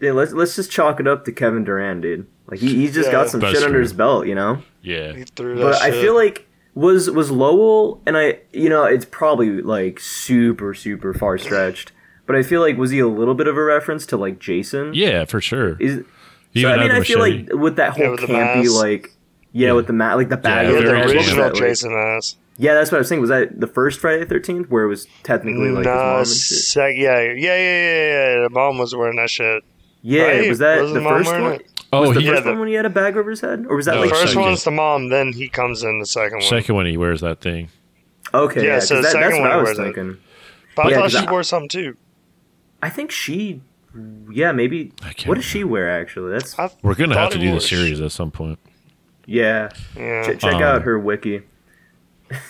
Yeah, 0.00 0.12
let's 0.12 0.32
let's 0.32 0.56
just 0.56 0.70
chalk 0.70 1.00
it 1.00 1.06
up 1.06 1.24
to 1.24 1.32
Kevin 1.32 1.64
Durand, 1.64 2.02
dude. 2.02 2.26
Like 2.48 2.60
he, 2.60 2.74
he's 2.74 2.94
just 2.94 3.06
Yeah. 3.08 3.12
got 3.12 3.28
some 3.30 3.40
That's 3.40 3.54
shit 3.58 3.66
under 3.66 3.80
his 3.80 3.92
belt, 3.92 4.26
you 4.26 4.34
know. 4.34 4.62
Yeah, 4.82 5.12
he 5.14 5.24
threw 5.24 5.56
that 5.56 5.62
But 5.62 5.74
shit. 5.82 5.82
I 5.94 6.00
feel 6.00 6.14
like 6.14 6.46
was 6.74 7.10
was 7.10 7.30
Lowell 7.30 8.02
and 8.06 8.16
I, 8.16 8.40
you 8.52 8.68
know, 8.68 8.84
it's 8.84 9.06
probably 9.06 9.62
like 9.62 9.98
super 9.98 10.74
super 10.74 11.14
far 11.14 11.38
stretched. 11.38 11.92
But 12.26 12.36
I 12.36 12.42
feel 12.42 12.60
like 12.60 12.76
was 12.76 12.90
he 12.90 12.98
a 12.98 13.08
little 13.08 13.34
bit 13.34 13.46
of 13.48 13.56
a 13.56 13.62
reference 13.64 14.04
to 14.06 14.16
like 14.16 14.38
Jason? 14.38 14.92
yeah, 14.94 15.24
for 15.24 15.40
sure. 15.40 15.76
Is 15.80 16.04
so, 16.54 16.68
I 16.68 16.76
mean, 16.78 16.90
I 16.90 16.98
the 17.00 17.04
feel 17.04 17.18
like 17.18 17.48
with 17.52 17.76
that 17.76 17.92
whole 17.92 18.04
Yeah, 18.04 18.10
with 18.10 18.20
campy 18.20 18.62
mask. 18.64 18.74
like. 18.74 19.12
Yeah, 19.52 19.68
Yeah. 19.68 19.72
with 19.74 19.86
the 19.86 19.92
mat, 19.94 20.16
like 20.18 20.28
the 20.28 20.36
bag. 20.36 20.66
Yeah, 20.68 20.74
yeah, 20.74 20.80
the 20.80 20.92
original 21.02 21.36
that, 21.36 21.54
like- 21.54 21.62
Jason 21.62 21.92
ass. 21.92 22.36
Yeah, 22.58 22.74
that's 22.74 22.90
what 22.92 22.96
I 22.96 23.00
was 23.00 23.08
saying. 23.08 23.20
Was 23.22 23.30
that 23.30 23.58
the 23.60 23.66
first 23.66 24.00
Friday 24.00 24.20
the 24.20 24.26
Thirteenth, 24.26 24.68
where 24.70 24.84
it 24.84 24.88
was 24.88 25.06
technically 25.22 25.68
like 25.70 25.84
his 25.84 25.86
mom 25.86 25.96
Nah, 25.96 26.18
and 26.18 26.26
shit? 26.26 26.36
sec- 26.36 26.94
yeah, 26.96 27.20
yeah, 27.20 27.32
yeah, 27.34 27.56
yeah, 27.56 28.34
yeah. 28.36 28.42
The 28.42 28.48
mom 28.50 28.76
was 28.78 28.94
wearing 28.94 29.16
that 29.16 29.30
shit. 29.30 29.62
Yeah, 30.08 30.22
Right? 30.22 30.48
was 30.48 30.58
that 30.60 30.80
Was 30.82 30.92
the 30.92 31.00
the 31.00 31.04
first 31.08 31.28
wearing 31.30 31.44
one? 31.44 31.52
it? 31.54 31.82
oh, 31.92 32.00
was 32.02 32.10
the 32.14 32.20
he, 32.20 32.26
yeah, 32.26 32.32
first 32.34 32.44
the- 32.44 32.50
one 32.50 32.58
when 32.60 32.68
he 32.68 32.74
had 32.74 32.86
a 32.86 32.90
bag 32.90 33.16
over 33.16 33.28
his 33.30 33.40
head, 33.40 33.66
or 33.68 33.74
was 33.76 33.86
that 33.86 33.96
No, 33.96 34.02
like 34.02 34.10
First 34.10 34.28
second. 34.28 34.40
one's 34.42 34.62
the 34.64 34.70
mom, 34.70 35.08
then 35.08 35.32
he 35.32 35.48
comes 35.48 35.82
in 35.82 35.98
the 35.98 36.06
second 36.06 36.38
one. 36.38 36.46
second 36.46 36.74
one 36.76 36.86
he 36.86 36.96
wears 36.96 37.20
that 37.22 37.40
thing. 37.40 37.68
okay? 38.32 38.62
Yeah, 38.64 38.74
Yeah, 38.74 38.78
so 38.78 38.94
'cause 38.94 38.98
the 38.98 39.02
that, 39.02 39.12
second 39.12 39.20
that's 39.22 39.32
one 39.34 39.42
what 39.42 39.50
I 39.52 39.56
was 39.56 39.64
wears 39.64 39.78
it. 39.78 39.82
thinking. 39.94 40.16
But 40.76 40.86
I 40.86 40.88
Yeah, 40.90 40.94
thought 40.96 41.02
'cause 41.02 41.12
she 41.20 41.26
I- 41.26 41.30
wore 41.30 41.42
something 41.42 41.68
too. 41.68 41.96
I 42.82 42.88
think 42.90 43.10
she, 43.10 43.62
yeah, 44.30 44.52
maybe. 44.52 44.92
What 45.24 45.34
does 45.36 45.44
she 45.44 45.64
wear 45.64 45.90
actually? 45.90 46.32
That's 46.32 46.56
I 46.58 46.70
We're 46.82 46.94
gonna 46.94 47.18
have 47.18 47.30
to 47.30 47.38
do 47.38 47.48
the 47.48 47.54
was- 47.54 47.68
series 47.68 48.00
at 48.00 48.12
some 48.12 48.30
point. 48.30 48.58
yeah. 49.26 49.70
Yeah. 49.96 50.22
Ch- 50.22 50.38
check 50.40 50.54
Um, 50.54 50.62
out 50.62 50.82
her 50.82 50.98
wiki. 51.00 51.40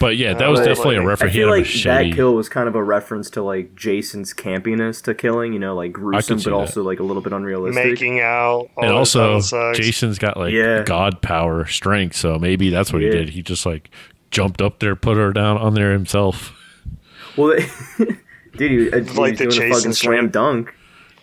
But 0.00 0.16
yeah, 0.16 0.32
that 0.32 0.48
was 0.48 0.60
Uh, 0.60 0.64
definitely 0.64 0.96
a 0.96 1.02
reference. 1.02 1.32
I 1.32 1.36
feel 1.36 1.50
like 1.50 1.60
machete. 1.64 2.10
that 2.10 2.16
kill 2.16 2.34
was 2.34 2.48
kind 2.48 2.66
of 2.66 2.74
a 2.74 2.82
reference 2.82 3.28
to 3.30 3.42
like 3.42 3.74
Jason's 3.74 4.32
campiness 4.32 5.02
to 5.02 5.14
killing. 5.14 5.52
You 5.52 5.58
know, 5.58 5.74
like 5.74 5.92
gruesome, 5.92 6.38
see 6.38 6.44
but 6.44 6.50
that. 6.50 6.56
also 6.56 6.82
like 6.82 6.98
a 6.98 7.02
little 7.02 7.22
bit 7.22 7.32
unrealistic. 7.34 7.84
Making 7.84 8.20
out. 8.20 8.68
And 8.78 8.90
also. 8.92 9.40
Jason's 9.74 10.18
got 10.18 10.36
like 10.38 10.52
Yeah. 10.54 10.82
god 10.84 11.20
power, 11.20 11.66
strength. 11.66 12.16
So 12.16 12.38
maybe 12.38 12.70
that's 12.70 12.90
what 12.92 13.02
he 13.02 13.08
Yeah. 13.08 13.14
did. 13.14 13.28
He 13.30 13.42
just 13.42 13.66
like 13.66 13.90
jumped 14.30 14.62
up 14.62 14.78
there, 14.78 14.96
put 14.96 15.16
her 15.18 15.32
down 15.32 15.58
on 15.58 15.74
there 15.74 15.92
himself. 15.92 16.52
Well, 17.36 17.58
dude, 18.56 18.70
he, 18.70 18.90
uh, 18.90 19.02
he 19.04 19.10
Like 19.18 19.32
was 19.32 19.38
the 19.38 19.44
doing 19.44 19.48
a 19.48 19.50
Jason 19.50 19.70
fucking 19.72 19.92
slam 19.92 19.92
strength. 19.92 20.32
dunk. 20.32 20.74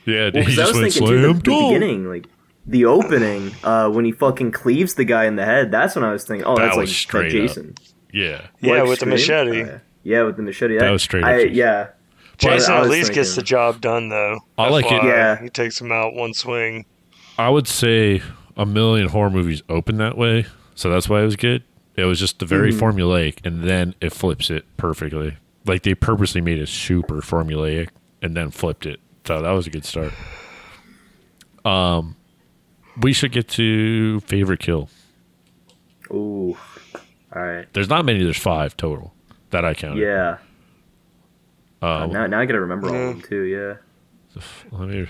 Yeah, 0.05 0.25
dude, 0.25 0.35
Well, 0.35 0.43
he 0.43 0.49
'cause 0.55 0.59
I 0.59 0.61
just 0.61 0.73
was 0.73 0.81
went 0.81 0.93
thinking 0.93 1.07
too, 1.07 1.21
slam 1.21 1.21
the, 1.21 1.33
the 1.33 1.41
dunk. 1.51 1.73
beginning, 1.73 2.09
like 2.09 2.25
the 2.67 2.85
opening, 2.85 3.51
uh, 3.63 3.89
when 3.89 4.05
he 4.05 4.11
fucking 4.11 4.51
cleaves 4.51 4.93
the 4.93 5.05
guy 5.05 5.25
in 5.25 5.35
the 5.37 5.43
head. 5.45 5.71
That's 5.71 5.95
when 5.95 6.03
I 6.05 6.11
was 6.11 6.23
thinking, 6.23 6.45
oh, 6.45 6.55
That 6.55 6.65
that's 6.65 6.77
was 6.77 6.89
like 6.89 6.95
straight 6.95 7.31
that 7.47 7.57
up. 7.57 7.65
Jason. 8.13 8.31
Yeah, 8.31 8.47
Yeah, 8.61 8.81
Like 8.81 8.89
with 8.89 8.99
the 8.99 9.05
machete. 9.07 9.63
Uh, 9.63 9.77
yeah, 10.03 10.23
with 10.23 10.37
the 10.37 10.43
machete. 10.43 10.77
That 10.77 10.91
was 10.91 11.01
straight 11.03 11.23
up 11.23 11.29
I, 11.29 11.37
Jason. 11.43 11.55
yeah. 11.55 11.87
Jason 12.37 12.73
at 12.73 12.79
was 12.81 12.89
least 12.89 13.13
gets 13.13 13.35
the 13.35 13.41
job 13.43 13.79
done, 13.81 14.09
though. 14.09 14.39
I 14.57 14.69
like 14.69 14.85
it. 14.91 15.03
Yeah. 15.03 15.41
He 15.41 15.49
takes 15.49 15.79
him 15.79 15.91
out 15.91 16.13
one 16.13 16.33
swing. 16.33 16.85
I 17.37 17.49
would 17.49 17.67
say 17.67 18.21
a 18.57 18.65
million 18.65 19.07
horror 19.09 19.29
movies 19.29 19.61
open 19.69 19.97
that 19.97 20.17
way, 20.17 20.45
so 20.75 20.89
that's 20.89 21.07
why 21.09 21.21
it 21.21 21.25
was 21.25 21.35
good. 21.35 21.63
It 21.95 22.05
was 22.05 22.19
just 22.19 22.39
the 22.39 22.45
very 22.45 22.71
Mm-hmm. 22.71 22.83
formulaic, 22.83 23.45
and 23.45 23.63
then 23.63 23.93
it 24.01 24.11
flips 24.13 24.49
it 24.49 24.65
perfectly. 24.77 25.37
Like 25.65 25.83
they 25.83 25.95
purposely 25.95 26.41
made 26.41 26.59
it 26.59 26.67
super 26.69 27.21
formulaic 27.21 27.89
and 28.21 28.35
then 28.35 28.49
flipped 28.51 28.85
it. 28.85 28.99
So 29.25 29.41
that 29.41 29.51
was 29.51 29.67
a 29.67 29.69
good 29.69 29.85
start. 29.85 30.11
Um, 31.63 32.15
we 32.99 33.13
should 33.13 33.31
get 33.31 33.47
to 33.49 34.19
favorite 34.21 34.59
kill. 34.59 34.89
Ooh. 36.11 36.57
All 37.35 37.41
right. 37.41 37.67
There's 37.73 37.89
not 37.89 38.05
many. 38.05 38.23
There's 38.23 38.37
five 38.37 38.75
total 38.77 39.13
that 39.49 39.65
I 39.65 39.73
counted. 39.73 40.01
Yeah. 40.01 40.37
Uh, 41.81 42.05
now, 42.07 42.27
now 42.27 42.39
I 42.39 42.45
gotta 42.45 42.61
remember 42.61 42.87
all 42.89 42.95
of 42.95 43.01
them 43.15 43.21
too. 43.21 43.41
Yeah. 43.43 44.41
let 44.71 44.89
me 44.89 45.07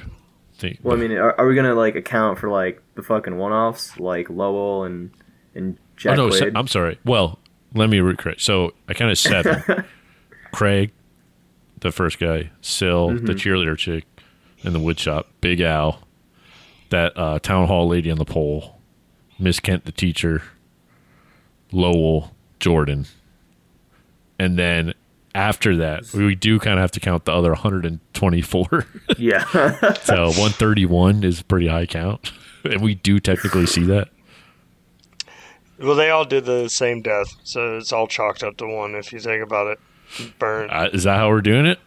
think. 0.55 0.79
Well, 0.83 0.95
I 0.95 0.99
mean, 0.99 1.11
are, 1.13 1.39
are 1.39 1.47
we 1.47 1.55
gonna 1.55 1.75
like 1.75 1.95
account 1.95 2.39
for 2.39 2.49
like 2.49 2.81
the 2.95 3.03
fucking 3.03 3.37
one-offs, 3.37 3.99
like 3.99 4.29
Lowell 4.29 4.83
and 4.85 5.11
and 5.53 5.77
oh 5.79 5.81
Jack 5.97 6.17
no, 6.17 6.29
se- 6.29 6.45
Quaid? 6.45 6.51
I'm 6.55 6.67
sorry. 6.67 6.97
Well, 7.05 7.39
let 7.73 7.89
me 7.89 7.99
recorrect. 7.99 8.41
So 8.41 8.73
I 8.87 8.93
counted 8.93 9.17
seven. 9.17 9.85
Craig, 10.51 10.91
the 11.81 11.91
first 11.91 12.19
guy, 12.19 12.51
Sil, 12.61 13.09
Mm-hmm. 13.09 13.25
the 13.25 13.33
cheerleader 13.33 13.77
chick 13.77 14.05
in 14.63 14.73
the 14.73 14.79
woodshop, 14.79 15.25
Big 15.41 15.59
Al, 15.61 15.99
that 16.89 17.17
uh, 17.17 17.39
town 17.39 17.67
hall 17.67 17.87
lady 17.87 18.09
on 18.11 18.17
the 18.17 18.25
pole, 18.25 18.79
Miss 19.39 19.59
Kent, 19.59 19.85
the 19.85 19.91
teacher, 19.91 20.41
Lowell, 21.73 22.31
Jordan, 22.59 23.05
and 24.39 24.57
then 24.57 24.93
after 25.35 25.75
that, 25.77 26.13
we 26.13 26.35
do 26.35 26.59
kind 26.59 26.77
of 26.77 26.81
have 26.81 26.91
to 26.91 26.99
count 26.99 27.25
the 27.25 27.31
other 27.31 27.49
124. 27.49 28.85
yeah. 29.17 29.43
so 30.03 30.25
131 30.25 31.23
is 31.23 31.41
a 31.41 31.43
pretty 31.43 31.67
high 31.67 31.85
count, 31.85 32.31
and 32.63 32.81
we 32.81 32.95
do 32.95 33.19
technically 33.19 33.65
see 33.65 33.83
that. 33.85 34.09
Well, 35.79 35.95
they 35.95 36.11
all 36.11 36.25
did 36.25 36.45
the 36.45 36.69
same 36.69 37.01
death, 37.01 37.35
so 37.43 37.77
it's 37.77 37.91
all 37.91 38.07
chalked 38.07 38.43
up 38.43 38.57
to 38.57 38.67
one 38.67 38.95
if 38.95 39.11
you 39.11 39.19
think 39.19 39.43
about 39.43 39.67
it. 39.67 39.79
Burnt. 40.39 40.71
Uh, 40.71 40.89
is 40.93 41.03
that 41.03 41.17
how 41.17 41.29
we're 41.29 41.41
doing 41.41 41.65
it? 41.65 41.79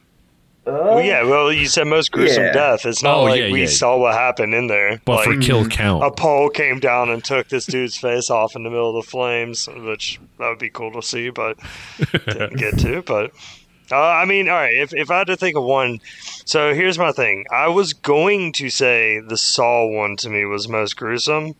Well, 0.67 1.01
yeah, 1.01 1.23
well, 1.23 1.53
you 1.53 1.67
said 1.67 1.87
most 1.87 2.11
gruesome 2.13 2.45
Yeah. 2.45 2.53
death. 2.53 2.85
It's 2.87 3.03
not 3.03 3.19
Oh, 3.19 3.23
like 3.25 3.41
yeah, 3.41 3.51
we 3.53 3.61
yeah. 3.63 3.67
saw 3.69 3.97
what 3.97 4.15
happened 4.15 4.53
in 4.55 4.67
there. 4.67 5.01
But 5.05 5.17
like, 5.17 5.25
for 5.27 5.37
kill 5.41 5.67
count, 5.69 6.03
a 6.05 6.11
pole 6.11 6.49
came 6.51 6.81
down 6.81 7.09
and 7.11 7.23
took 7.25 7.49
this 7.49 7.67
dude's 7.67 7.97
face 7.97 8.31
off 8.31 8.57
in 8.57 8.63
the 8.65 8.71
middle 8.71 8.97
of 8.99 9.05
the 9.05 9.09
flames, 9.11 9.69
which 9.75 10.19
that 10.39 10.49
would 10.49 10.59
be 10.59 10.71
cool 10.71 10.93
to 10.93 11.03
see, 11.03 11.31
but 11.31 11.57
didn't 12.13 12.57
get 12.57 12.79
to. 12.81 13.03
But 13.07 13.31
uh, 13.93 13.97
I 13.97 14.25
mean, 14.25 14.49
all 14.49 14.57
right, 14.57 14.75
if, 14.75 14.93
if 14.93 15.11
I 15.13 15.19
had 15.19 15.29
to 15.29 15.37
think 15.37 15.57
of 15.57 15.63
one, 15.63 16.01
so 16.45 16.75
here's 16.75 16.99
my 16.99 17.13
thing. 17.13 17.45
I 17.53 17.69
was 17.69 17.93
going 17.93 18.53
to 18.55 18.69
say 18.69 19.21
the 19.21 19.37
Saw 19.37 19.87
one 19.87 20.17
to 20.17 20.29
me 20.29 20.45
was 20.45 20.69
most 20.69 20.97
gruesome, 20.97 21.55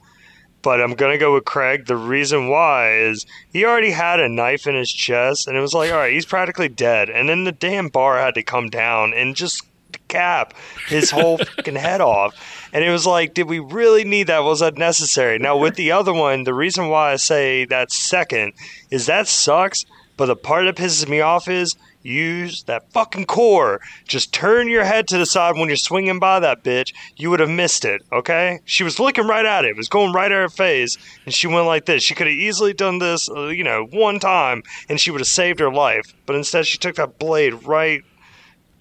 but 0.63 0.81
I'm 0.81 0.95
gonna 0.95 1.19
go 1.19 1.35
with 1.35 1.45
Craig. 1.45 1.87
The 1.87 1.97
reason 1.97 2.49
why 2.49 2.99
is 2.99 3.27
he 3.53 3.65
already 3.65 3.91
had 3.91 4.21
a 4.21 4.29
knife 4.29 4.67
in 4.67 4.75
his 4.75 4.93
chest, 4.93 5.47
and 5.47 5.57
it 5.57 5.61
was 5.61 5.75
like, 5.75 5.91
all 5.91 5.99
right, 5.99 6.13
he's 6.13 6.27
practically 6.27 6.69
dead, 6.69 7.09
and 7.09 7.29
then 7.29 7.45
the 7.45 7.53
damn 7.53 7.89
bar 7.89 8.19
had 8.19 8.35
to 8.35 8.43
come 8.43 8.69
down 8.69 9.15
and 9.15 9.37
just 9.37 9.63
cap 10.09 10.55
his 10.89 11.11
whole 11.11 11.39
fucking 11.57 11.77
head 11.77 12.01
off. 12.01 12.35
And 12.73 12.85
it 12.85 12.91
was 12.91 13.07
like, 13.07 13.35
did 13.35 13.49
we 13.49 13.59
really 13.59 14.05
need 14.05 14.27
that? 14.27 14.41
Was 14.41 14.61
that 14.61 14.77
necessary? 14.77 15.39
Now 15.39 15.57
with 15.57 15.77
the 15.77 15.93
other 15.93 16.13
one, 16.13 16.45
the 16.45 16.55
reason 16.55 16.89
why 16.89 17.13
I 17.13 17.17
say 17.17 17.65
that 17.67 17.93
second 17.93 18.53
is 18.91 19.07
that 19.07 19.29
sucks. 19.29 19.85
But 20.17 20.27
the 20.27 20.37
part 20.37 20.65
that 20.65 20.77
pisses 20.77 21.07
me 21.07 21.21
off 21.21 21.47
is 21.47 21.77
use 22.07 22.63
that 22.65 22.91
fucking 22.93 23.27
core. 23.27 23.81
Just 24.07 24.33
turn 24.33 24.69
your 24.69 24.85
head 24.85 25.09
to 25.09 25.19
the 25.19 25.27
side 25.27 25.57
when 25.57 25.69
you're 25.69 25.77
swinging 25.77 26.19
by 26.19 26.41
that 26.41 26.63
bitch. 26.63 26.95
You 27.17 27.31
would 27.31 27.41
have 27.41 27.51
missed 27.51 27.85
it, 27.85 28.03
okay? 28.13 28.61
She 28.65 28.85
was 28.85 28.99
looking 28.99 29.27
right 29.27 29.45
at 29.45 29.65
it. 29.65 29.71
It 29.71 29.77
was 29.77 29.89
going 29.89 30.13
right 30.13 30.31
at 30.31 30.37
her 30.37 30.49
face, 30.49 30.97
and 31.25 31.35
she 31.35 31.47
went 31.47 31.67
like 31.67 31.87
this. 31.87 32.03
She 32.03 32.15
could 32.15 32.27
have 32.27 32.37
easily 32.37 32.73
done 32.73 32.99
this, 32.99 33.29
uh, 33.31 33.47
you 33.47 33.65
know, 33.65 33.87
one 33.91 34.19
time, 34.19 34.63
and 34.89 35.01
she 35.01 35.11
would 35.11 35.21
have 35.21 35.29
saved 35.29 35.61
her 35.61 35.73
life. 35.73 36.15
But 36.27 36.37
instead, 36.37 36.67
she 36.67 36.79
took 36.79 36.97
that 36.97 37.19
blade 37.19 37.65
right. 37.65 38.03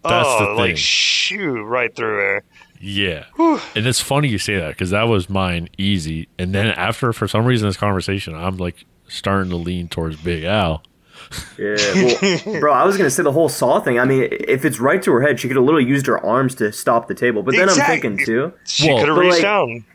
That's 0.04 0.28
oh, 0.28 0.40
the 0.40 0.46
thing. 0.46 0.56
like 0.58 0.78
shoot 0.78 1.64
right 1.64 1.96
through 1.96 2.18
her. 2.18 2.44
Yeah. 2.80 3.26
And 3.38 3.88
it's 3.88 4.02
funny 4.02 4.28
you 4.28 4.38
say 4.38 4.58
that 4.58 4.70
because 4.70 4.92
that 4.92 5.08
was 5.08 5.30
mine 5.30 5.70
easy. 5.78 6.28
And 6.38 6.54
then 6.54 6.68
after, 6.68 7.14
for 7.14 7.28
some 7.28 7.46
reason, 7.46 7.68
this 7.68 7.78
conversation, 7.78 8.36
I'm 8.36 8.58
like 8.58 8.86
starting 9.08 9.50
to 9.50 9.56
lean 9.56 9.88
towards 9.88 10.18
Big 10.18 10.44
Al. 10.44 10.84
Yeah, 11.58 11.76
well, 12.46 12.60
bro, 12.60 12.74
I 12.74 12.84
was 12.86 12.98
gonna 12.98 13.10
say 13.10 13.24
the 13.24 13.32
whole 13.32 13.50
saw 13.50 13.80
thing. 13.80 14.00
I 14.00 14.06
mean, 14.06 14.28
if 14.32 14.66
it's 14.66 14.80
right 14.80 15.02
to 15.04 15.12
her 15.14 15.22
head, 15.22 15.40
she 15.40 15.48
could 15.48 15.56
have 15.58 15.66
literally 15.66 15.88
used 15.88 16.06
her 16.08 16.24
arms 16.26 16.56
to 16.56 16.72
stop 16.72 17.08
the 17.08 17.16
table. 17.16 17.44
But 17.44 17.56
then 17.56 17.70
Exact- 17.70 17.90
I'm 17.90 18.02
thinking 18.02 18.26
too. 18.26 18.54
She 18.66 18.90
Well, 18.90 19.00
could 19.00 19.08
have 19.10 19.18
reached 19.18 19.34
like, 19.36 19.42
down. 19.42 19.86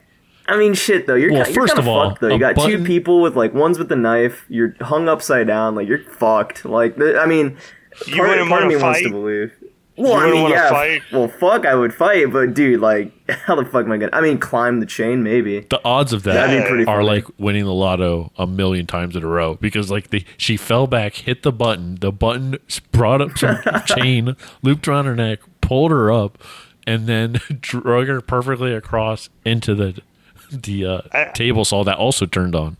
I 0.48 0.56
mean, 0.56 0.74
shit 0.74 1.06
though. 1.06 1.14
You're 1.14 1.32
Well, 1.32 1.44
ki- 1.44 1.52
you're 1.52 1.62
first 1.62 1.76
kinda 1.76 1.90
all, 1.90 2.08
fucked, 2.10 2.20
though. 2.22 2.28
You 2.28 2.38
got 2.38 2.54
button- 2.56 2.78
two 2.78 2.84
people 2.84 3.20
with 3.20 3.36
like 3.36 3.54
one's 3.54 3.78
with 3.78 3.88
the 3.88 3.96
knife. 3.96 4.44
You're 4.48 4.74
hung 4.80 5.08
upside 5.08 5.46
down. 5.46 5.74
Like 5.74 5.86
you're 5.86 5.98
fucked. 6.04 6.64
Like 6.64 6.96
I 7.00 7.26
mean, 7.26 7.56
You 8.06 8.16
part, 8.16 8.28
wouldn't 8.30 8.48
part 8.48 8.62
of 8.62 8.66
wanna 8.68 8.76
me 8.76 8.82
wants 8.82 9.02
to 9.02 9.10
believe. 9.10 9.52
Well, 10.00 10.14
I 10.14 10.30
mean, 10.30 10.50
yeah. 10.50 10.70
fight? 10.70 11.02
Well, 11.12 11.28
fuck, 11.28 11.66
I 11.66 11.74
would 11.74 11.92
fight, 11.94 12.32
but 12.32 12.54
dude, 12.54 12.80
like, 12.80 13.12
how 13.28 13.54
the 13.54 13.64
fuck 13.64 13.84
am 13.84 13.92
I 13.92 13.98
gonna? 13.98 14.10
I 14.14 14.20
mean, 14.20 14.38
climb 14.38 14.80
the 14.80 14.86
chain, 14.86 15.22
maybe. 15.22 15.60
The 15.60 15.80
odds 15.84 16.12
of 16.12 16.22
that 16.22 16.32
That'd 16.34 16.62
be 16.62 16.68
pretty 16.68 16.84
are 16.84 16.96
funny. 16.96 17.06
like 17.06 17.24
winning 17.38 17.64
the 17.64 17.72
lotto 17.74 18.32
a 18.38 18.46
million 18.46 18.86
times 18.86 19.14
in 19.16 19.22
a 19.22 19.26
row 19.26 19.54
because 19.54 19.90
like 19.90 20.08
the 20.10 20.24
she 20.36 20.56
fell 20.56 20.86
back, 20.86 21.14
hit 21.16 21.42
the 21.42 21.52
button, 21.52 21.96
the 21.96 22.10
button 22.12 22.56
brought 22.92 23.20
up 23.20 23.36
some 23.36 23.58
chain, 23.86 24.36
looped 24.62 24.88
around 24.88 25.04
her 25.06 25.14
neck, 25.16 25.40
pulled 25.60 25.90
her 25.90 26.10
up, 26.10 26.38
and 26.86 27.06
then 27.06 27.40
drug 27.60 28.06
her 28.08 28.20
perfectly 28.20 28.72
across 28.74 29.28
into 29.44 29.74
the 29.74 30.00
the 30.50 30.86
uh, 30.86 31.00
I- 31.12 31.24
table 31.34 31.64
saw 31.64 31.84
that 31.84 31.96
also 31.98 32.26
turned 32.26 32.54
on. 32.56 32.76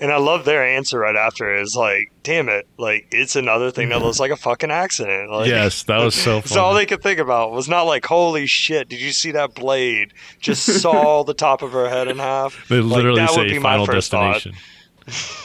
And 0.00 0.12
I 0.12 0.18
love 0.18 0.44
their 0.44 0.64
answer 0.64 1.00
right 1.00 1.16
after 1.16 1.52
is 1.56 1.74
like, 1.74 2.12
damn 2.22 2.48
it, 2.48 2.68
like 2.78 3.08
it's 3.10 3.34
another 3.34 3.72
thing 3.72 3.88
that 3.88 4.00
looks 4.00 4.20
like 4.20 4.30
a 4.30 4.36
fucking 4.36 4.70
accident. 4.70 5.28
Like, 5.30 5.48
Yes, 5.48 5.82
that 5.84 5.98
was 5.98 6.14
so 6.14 6.22
funny. 6.24 6.40
That's 6.42 6.56
all 6.56 6.72
they 6.74 6.86
could 6.86 7.02
think 7.02 7.18
about 7.18 7.50
was 7.50 7.68
not 7.68 7.82
like, 7.82 8.04
holy 8.06 8.46
shit, 8.46 8.88
did 8.88 9.00
you 9.00 9.10
see 9.10 9.32
that 9.32 9.54
blade? 9.54 10.12
Just 10.38 10.64
saw 10.80 11.24
the 11.24 11.34
top 11.34 11.62
of 11.62 11.72
her 11.72 11.88
head 11.88 12.06
in 12.06 12.18
half. 12.18 12.54
They 12.68 12.80
Like, 12.80 12.96
literally 12.96 13.20
that 13.22 13.30
would 13.30 13.48
say 13.48 13.54
be 13.54 13.58
my 13.58 13.70
final 13.72 13.86
first 13.86 14.12
destination. 14.12 14.54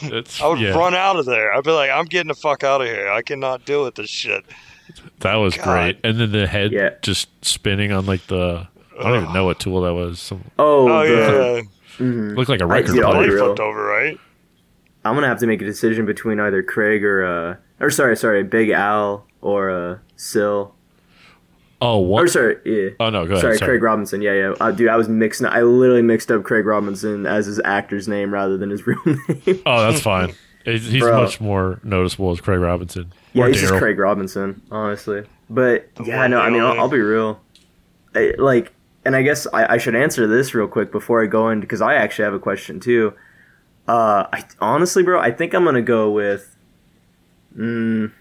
It's, 0.02 0.40
I 0.42 0.46
would 0.48 0.60
yeah, 0.60 0.76
run 0.76 0.94
out 0.94 1.16
of 1.16 1.24
there. 1.24 1.52
I'd 1.54 1.64
be 1.64 1.70
like, 1.70 1.90
I'm 1.90 2.04
getting 2.04 2.28
the 2.28 2.34
fuck 2.34 2.62
out 2.62 2.82
of 2.82 2.86
here. 2.86 3.08
I 3.10 3.22
cannot 3.22 3.64
deal 3.64 3.82
with 3.82 3.94
this 3.94 4.10
shit. 4.10 4.44
that 5.20 5.36
was 5.36 5.56
God. 5.56 5.64
great. 5.64 5.98
And 6.04 6.20
then 6.20 6.32
the 6.32 6.46
head 6.46 6.70
Yeah. 6.70 6.90
just 7.02 7.28
spinning 7.44 7.90
on 7.90 8.04
like 8.06 8.26
the 8.26 8.68
I 9.00 9.02
don't 9.10 9.22
even 9.22 9.32
know 9.34 9.46
what 9.46 9.58
tool 9.58 9.80
that 9.82 9.94
was. 9.94 10.20
Some, 10.20 10.44
Oh, 10.58 10.88
Oh, 10.88 11.06
the, 11.06 11.12
yeah. 11.14 11.62
Mm-hmm. 12.06 12.34
looked 12.36 12.50
like 12.50 12.60
a 12.60 12.66
record 12.66 12.92
dude, 12.94 13.04
I'll 13.04 13.12
Blade 13.14 13.22
be 13.22 13.26
player. 13.30 13.36
real. 13.36 13.44
flipped 13.46 13.60
over, 13.60 13.84
right? 13.84 14.20
I'm 15.04 15.14
gonna 15.14 15.28
have 15.28 15.38
to 15.40 15.46
make 15.46 15.60
a 15.62 15.64
decision 15.64 16.06
between 16.06 16.40
either 16.40 16.62
Craig 16.62 17.04
or 17.04 17.24
uh, 17.24 17.56
or 17.84 17.90
sorry, 17.90 18.16
sorry, 18.16 18.42
Big 18.42 18.70
Al 18.70 19.26
or 19.40 19.70
uh, 19.70 19.98
Sill. 20.16 20.74
Oh, 21.80 21.98
what? 21.98 22.24
Or 22.24 22.28
sorry, 22.28 22.56
yeah. 22.64 22.90
Oh 23.00 23.10
no, 23.10 23.26
go 23.26 23.32
ahead. 23.32 23.40
sorry, 23.42 23.58
sorry. 23.58 23.68
Craig 23.72 23.82
Robinson. 23.82 24.22
Yeah, 24.22 24.32
yeah. 24.32 24.54
Uh, 24.60 24.70
dude, 24.70 24.88
I 24.88 24.96
was 24.96 25.08
mixing. 25.08 25.46
I 25.46 25.62
literally 25.62 26.02
mixed 26.02 26.30
up 26.30 26.42
Craig 26.44 26.64
Robinson 26.64 27.26
as 27.26 27.44
his 27.46 27.60
actor's 27.64 28.08
name 28.08 28.32
rather 28.32 28.56
than 28.56 28.70
his 28.70 28.86
real 28.86 28.98
name. 29.04 29.62
Oh, 29.66 29.90
that's 29.90 30.00
fine. 30.00 30.34
He's, 30.64 30.86
he's 30.90 31.02
Bro. 31.02 31.22
much 31.22 31.42
more 31.42 31.78
noticeable 31.82 32.30
as 32.30 32.40
Craig 32.40 32.58
Robinson. 32.60 33.12
yeah, 33.34 33.44
Or 33.44 33.48
he's 33.48 33.60
just 33.60 33.74
Craig 33.74 33.98
Robinson, 33.98 34.62
honestly. 34.70 35.24
But 35.50 35.90
yeah, 36.02 36.20
one 36.20 36.30
no, 36.30 36.40
I 36.40 36.48
mean, 36.48 36.62
I'll. 36.62 36.80
I'll 36.80 36.88
be 36.88 37.00
real. 37.00 37.38
I, 38.14 38.32
like, 38.38 38.72
and 39.04 39.14
I 39.14 39.20
guess 39.20 39.46
I, 39.52 39.74
I 39.74 39.76
should 39.76 39.94
answer 39.94 40.26
this 40.26 40.54
real 40.54 40.68
quick 40.68 40.90
before 40.90 41.22
I 41.22 41.26
go 41.26 41.50
in 41.50 41.60
because 41.60 41.82
I 41.82 41.96
actually 41.96 42.24
have 42.24 42.32
a 42.34 42.38
question 42.38 42.80
too. 42.80 43.12
Uh, 43.86 44.26
I 44.32 44.44
honestly, 44.60 45.02
bro, 45.02 45.20
I 45.20 45.30
think 45.30 45.54
I'm 45.54 45.64
gonna 45.64 45.82
go 45.82 46.10
with. 46.10 46.56
Mm, 47.56 48.12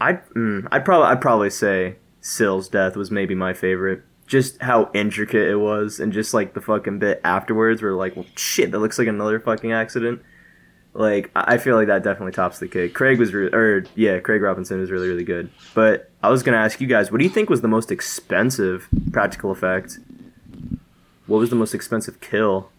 I'd 0.00 0.26
mm, 0.30 0.66
I'd 0.72 0.84
probably 0.84 1.08
I'd 1.08 1.20
probably 1.20 1.50
say 1.50 1.96
Sill's 2.20 2.68
death 2.68 2.96
was 2.96 3.10
maybe 3.10 3.34
my 3.34 3.52
favorite. 3.52 4.02
Just 4.26 4.62
how 4.62 4.90
intricate 4.94 5.48
it 5.48 5.56
was, 5.56 5.98
and 5.98 6.12
just 6.12 6.32
like 6.32 6.54
the 6.54 6.60
fucking 6.60 7.00
bit 7.00 7.20
afterwards, 7.24 7.82
where 7.82 7.92
like, 7.92 8.16
well, 8.16 8.26
shit, 8.36 8.70
that 8.70 8.78
looks 8.78 8.98
like 8.98 9.08
another 9.08 9.40
fucking 9.40 9.72
accident. 9.72 10.22
Like, 10.94 11.30
I 11.34 11.54
I 11.54 11.58
feel 11.58 11.76
like 11.76 11.88
that 11.88 12.02
definitely 12.04 12.32
tops 12.32 12.60
the 12.60 12.68
cake. 12.68 12.94
Craig 12.94 13.18
was, 13.18 13.34
re- 13.34 13.50
or 13.52 13.84
yeah, 13.96 14.20
Craig 14.20 14.40
Robinson 14.40 14.80
was 14.80 14.90
really, 14.90 15.08
really 15.08 15.24
good. 15.24 15.50
But 15.74 16.10
I 16.22 16.30
was 16.30 16.42
gonna 16.44 16.58
ask 16.58 16.80
you 16.80 16.86
guys, 16.86 17.10
what 17.10 17.18
do 17.18 17.24
you 17.24 17.30
think 17.30 17.50
was 17.50 17.60
the 17.60 17.68
most 17.68 17.90
expensive 17.90 18.88
practical 19.12 19.50
effect? 19.50 19.98
What 21.26 21.38
was 21.38 21.50
the 21.50 21.56
most 21.56 21.74
expensive 21.74 22.20
kill? 22.20 22.70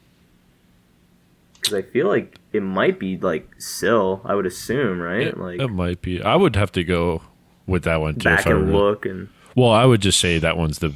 Because 1.71 1.85
I 1.85 1.91
feel 1.91 2.07
like 2.07 2.39
it 2.53 2.61
might 2.63 2.99
be 2.99 3.17
like 3.17 3.49
Sill. 3.59 4.21
I 4.25 4.35
would 4.35 4.45
assume, 4.45 4.99
right? 4.99 5.27
It, 5.27 5.37
like 5.37 5.59
it 5.59 5.67
might 5.69 6.01
be. 6.01 6.21
I 6.21 6.35
would 6.35 6.55
have 6.55 6.71
to 6.73 6.83
go 6.83 7.21
with 7.67 7.83
that 7.83 8.01
one 8.01 8.15
too. 8.15 8.25
back 8.25 8.41
if 8.41 8.45
and 8.47 8.67
were- 8.73 8.79
look 8.89 9.05
and 9.05 9.29
Well, 9.55 9.71
I 9.71 9.85
would 9.85 10.01
just 10.01 10.19
say 10.19 10.37
that 10.39 10.57
one's 10.57 10.79
the 10.79 10.93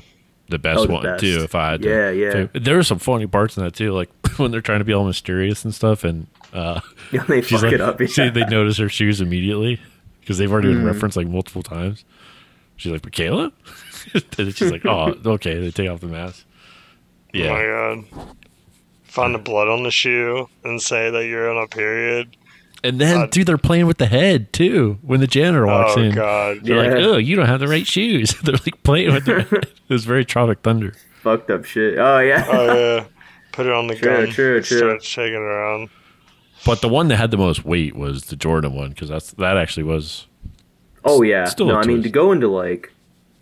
the 0.48 0.60
best 0.60 0.80
Oh, 0.82 0.86
the 0.88 0.94
one 0.94 1.04
best. 1.04 1.22
too. 1.22 1.40
If 1.44 1.56
I 1.56 1.72
had 1.72 1.82
to, 1.82 1.90
Yeah, 1.90 2.10
yeah. 2.12 2.48
to- 2.48 2.60
There 2.60 2.76
were 2.76 2.84
some 2.84 3.00
funny 3.00 3.26
parts 3.28 3.58
in 3.58 3.64
that 3.64 3.74
too, 3.74 3.92
like 3.94 4.10
when 4.38 4.52
they're 4.52 4.62
trying 4.62 4.80
to 4.80 4.86
be 4.86 4.94
all 4.94 5.06
mysterious 5.06 5.64
and 5.66 5.74
stuff, 5.74 6.04
and 6.04 6.28
uh, 6.54 6.82
yeah, 7.12 7.24
they 7.24 7.42
she's 7.42 7.62
fuck 7.62 7.64
like, 7.64 7.74
it 7.74 7.82
up. 7.82 8.00
see, 8.08 8.24
Yeah. 8.26 8.30
they 8.30 8.46
notice 8.46 8.78
her 8.78 8.90
shoes 8.90 9.22
immediately 9.22 9.80
because 10.20 10.38
they've 10.38 10.52
already 10.52 10.70
been 10.74 10.84
Mm. 10.84 10.88
referenced 10.88 11.18
like 11.18 11.28
multiple 11.28 11.64
times. 11.64 12.06
She's 12.78 12.92
like, 12.92 13.02
McKayla, 13.04 13.52
and 14.38 14.56
she's 14.56 14.70
like, 14.72 14.86
oh, 14.86 15.16
okay. 15.26 15.60
They 15.60 15.72
take 15.72 15.90
off 15.90 16.02
the 16.02 16.08
mask. 16.08 16.46
Yeah, 17.34 17.50
Oh 17.50 17.96
my 18.04 18.16
god. 18.26 18.36
Find 19.16 19.34
the 19.34 19.40
blood 19.40 19.68
on 19.70 19.84
the 19.84 19.92
shoe 19.92 20.50
and 20.64 20.82
say 20.82 21.10
that 21.10 21.26
you're 21.26 21.50
on 21.50 21.64
a 21.64 21.68
period. 21.68 22.36
and 22.84 23.00
then 23.00 23.16
God. 23.16 23.32
dude, 23.32 23.48
they're 23.48 23.58
playing 23.58 23.88
with 23.88 23.98
the 23.98 24.06
head 24.08 24.52
too 24.54 24.98
when 25.02 25.20
the 25.22 25.28
janitor 25.28 25.66
walks 25.66 25.96
in. 25.96 26.04
oh 26.04 26.06
in. 26.10 26.16
god. 26.16 26.58
They're 26.64 26.78
like, 26.96 27.04
oh, 27.06 27.18
you 27.18 27.36
don't 27.36 27.46
have 27.48 27.60
the 27.62 27.68
right 27.68 27.88
shoes. 27.88 28.36
they're 28.44 28.54
like 28.56 28.84
playing 28.84 29.14
with 29.14 29.26
their 29.26 29.42
head. 29.42 29.68
It 29.90 29.94
was 29.94 30.04
very 30.06 30.26
Tropic 30.26 30.60
Thunder. 30.64 30.94
Fucked 31.22 31.50
up 31.52 31.64
shit. 31.66 31.98
Oh 31.98 32.20
yeah. 32.20 32.46
Oh 32.50 32.74
yeah. 32.76 33.06
Put 33.52 33.68
it 33.68 33.72
on 33.72 33.88
the 33.88 33.96
True, 33.96 34.26
gun. 34.26 34.28
true, 34.34 34.62
true. 34.62 34.78
Start 34.80 35.04
shaking 35.04 35.36
it 35.36 35.38
around. 35.38 35.90
But 36.66 36.82
the 36.82 36.90
one 36.90 37.08
that 37.10 37.18
had 37.18 37.32
the 37.32 37.38
most 37.38 37.64
weight 37.64 37.96
was 37.96 38.24
the 38.26 38.36
Jordan 38.36 38.74
one 38.76 38.90
because 38.90 39.10
that's 39.10 39.32
that 39.34 39.56
actually 39.58 39.84
was 39.84 40.26
Oh 41.06 41.22
yeah. 41.22 41.46
Still 41.46 41.68
no, 41.68 41.76
a 41.76 41.80
I 41.82 41.86
mean 41.86 42.02
to 42.04 42.10
go 42.10 42.32
into 42.34 42.48
like 42.48 42.92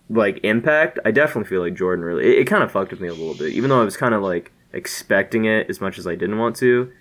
like 0.10 0.40
impact, 0.44 1.00
I 1.06 1.12
definitely 1.12 1.50
feel 1.50 1.62
like 1.62 1.74
Jordan 1.74 2.04
really 2.06 2.26
it, 2.26 2.40
it 2.42 2.46
kind 2.46 2.62
of 2.64 2.72
fucked 2.72 2.92
with 2.92 3.00
me 3.02 3.08
a 3.08 3.14
little 3.14 3.34
bit. 3.36 3.54
Even 3.54 3.70
though 3.70 3.82
I 3.82 3.86
was 3.86 3.98
kind 3.98 4.14
of 4.14 4.22
like 4.22 4.52
expecting 4.74 5.46
it 5.46 5.70
as 5.70 5.80
much 5.80 5.98
as 5.98 6.06
I 6.08 6.16
didn't 6.16 6.38
want 6.40 6.56
to. 6.58 6.92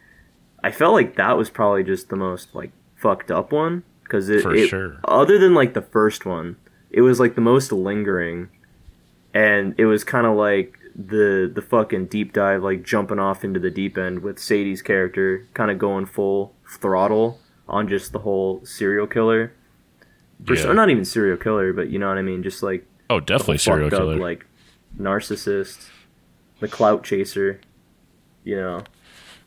I 0.62 0.70
felt 0.70 0.93
like 0.95 1.16
that 1.16 1.37
was 1.37 1.51
probably 1.51 1.83
just 1.85 2.09
the 2.09 2.16
most 2.16 2.55
like 2.55 2.70
fucked 2.97 3.31
up 3.31 3.51
one 3.53 3.83
cuz 4.09 4.29
it, 4.29 4.45
it- 4.47 4.68
sure. 4.68 4.97
other 5.05 5.39
than 5.39 5.55
like 5.55 5.75
the 5.75 5.83
first 5.83 6.25
one, 6.27 6.57
it 6.91 7.01
was 7.01 7.18
like 7.18 7.35
the 7.35 7.41
most 7.41 7.73
lingering 7.73 8.49
and 9.35 9.75
it 9.79 9.87
was 9.87 10.05
kind 10.05 10.27
of 10.27 10.37
like 10.37 10.79
the 10.95 11.51
the 11.53 11.62
fucking 11.62 12.05
deep 12.07 12.33
dive 12.35 12.62
like 12.62 12.83
jumping 12.83 13.18
off 13.18 13.43
into 13.45 13.59
the 13.59 13.70
deep 13.70 13.97
end 13.97 14.23
with 14.23 14.39
Sadie's 14.39 14.83
character 14.83 15.47
kind 15.55 15.70
of 15.70 15.79
going 15.79 16.05
full 16.05 16.55
throttle 16.68 17.41
on 17.66 17.89
just 17.89 18.12
the 18.12 18.18
whole 18.20 18.62
serial 18.64 19.07
killer 19.07 19.53
Pers- 20.45 20.64
Yeah. 20.64 20.73
not 20.73 20.91
even 20.91 21.05
serial 21.05 21.37
killer, 21.39 21.73
but 21.73 21.89
you 21.89 21.99
know 22.01 22.09
what 22.09 22.18
I 22.18 22.23
mean. 22.23 22.43
Just 22.43 22.62
like 22.62 22.85
oh 23.09 23.20
definitely 23.20 23.59
serial 23.59 23.89
killer. 23.91 24.14
up, 24.14 24.20
like 24.20 24.45
narcissist, 25.01 25.89
the 26.63 26.69
clout 26.69 27.05
chaser. 27.05 27.61
You 28.45 28.57
know, 28.57 28.85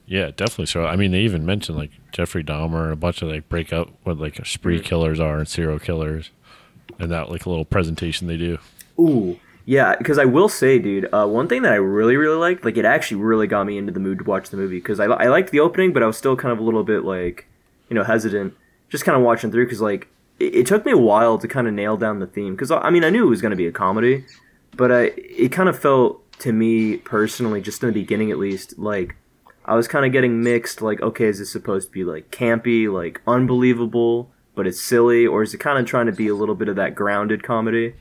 yeah, 0.05 0.27
definitely. 0.35 0.67
So 0.67 0.85
I 0.85 0.95
mean, 0.95 1.11
they 1.11 1.21
even 1.21 1.45
mentioned 1.45 1.77
like 1.77 1.91
Jeffrey 2.11 2.43
Dahmer 2.43 2.83
and 2.83 2.93
a 2.93 2.95
bunch 2.95 3.21
of 3.21 3.29
like 3.29 3.49
break 3.49 3.73
up 3.73 3.89
what 4.03 4.17
like 4.19 4.45
spree 4.45 4.79
Mm. 4.79 4.83
killers 4.85 5.19
are 5.19 5.37
and 5.39 5.47
serial 5.47 5.79
killers, 5.79 6.29
and 6.99 7.11
that 7.11 7.29
like 7.31 7.45
a 7.45 7.49
little 7.49 7.65
presentation 7.65 8.27
they 8.27 8.37
do. 8.37 8.57
ooh, 8.99 9.37
yeah. 9.65 9.95
Because 9.97 10.17
I 10.17 10.23
will 10.25 10.47
say, 10.47 10.79
dude, 10.79 11.09
uh, 11.11 11.27
one 11.27 11.47
thing 11.49 11.63
that 11.63 11.73
I 11.73 11.77
really, 11.77 12.15
really 12.15 12.37
liked, 12.37 12.63
like 12.63 12.77
it 12.77 12.85
actually 12.85 13.21
really 13.21 13.47
got 13.47 13.65
me 13.65 13.77
into 13.77 13.91
the 13.91 13.99
mood 13.99 14.19
to 14.19 14.23
watch 14.23 14.49
the 14.49 14.57
movie. 14.57 14.77
Because 14.77 14.99
I, 15.01 15.05
I 15.05 15.27
liked 15.27 15.51
the 15.51 15.59
opening, 15.59 15.91
but 15.91 16.03
I 16.03 16.07
was 16.07 16.17
still 16.17 16.35
kind 16.37 16.53
of 16.53 16.59
a 16.59 16.63
little 16.63 16.83
bit 16.83 17.03
like, 17.03 17.47
you 17.89 17.95
know, 17.95 18.03
hesitant, 18.03 18.53
just 18.89 19.03
kind 19.03 19.17
of 19.17 19.23
watching 19.23 19.51
through. 19.51 19.65
Because 19.65 19.81
like 19.81 20.07
it, 20.39 20.55
it 20.55 20.67
took 20.67 20.85
me 20.85 20.91
a 20.93 20.97
while 20.97 21.37
to 21.39 21.47
kind 21.49 21.67
of 21.67 21.73
nail 21.73 21.97
down 21.97 22.19
the 22.19 22.27
theme. 22.27 22.55
Because 22.55 22.71
I 22.71 22.89
mean, 22.91 23.03
I 23.03 23.09
knew 23.09 23.25
it 23.25 23.29
was 23.29 23.41
going 23.41 23.51
to 23.51 23.57
be 23.57 23.67
a 23.67 23.71
comedy, 23.73 24.23
but 24.77 24.91
I, 24.91 25.01
it 25.17 25.51
kind 25.51 25.67
of 25.67 25.77
felt 25.77 26.21
to 26.39 26.51
me 26.51 26.97
personally, 26.97 27.61
just 27.61 27.81
in 27.83 27.87
the 27.89 27.93
beginning 27.93 28.31
at 28.31 28.37
least, 28.37 28.77
like 28.77 29.15
I 29.65 29.75
was 29.75 29.87
kind 29.87 30.05
of 30.05 30.11
getting 30.11 30.43
mixed. 30.43 30.81
Like, 30.81 31.01
okay, 31.01 31.25
is 31.25 31.39
this 31.39 31.51
supposed 31.51 31.87
to 31.87 31.91
be 31.91 32.03
like 32.03 32.31
campy, 32.31 32.91
like 32.91 33.21
unbelievable, 33.27 34.31
but 34.53 34.67
it's 34.67 34.81
silly, 34.81 35.25
or 35.25 35.43
is 35.43 35.53
it 35.53 35.57
kind 35.57 35.79
of 35.79 35.85
trying 35.85 36.05
to 36.05 36.11
be 36.11 36.27
a 36.27 36.35
little 36.35 36.55
bit 36.55 36.69
of 36.69 36.75
that 36.75 36.95
grounded 36.95 37.43
comedy? 37.43 37.95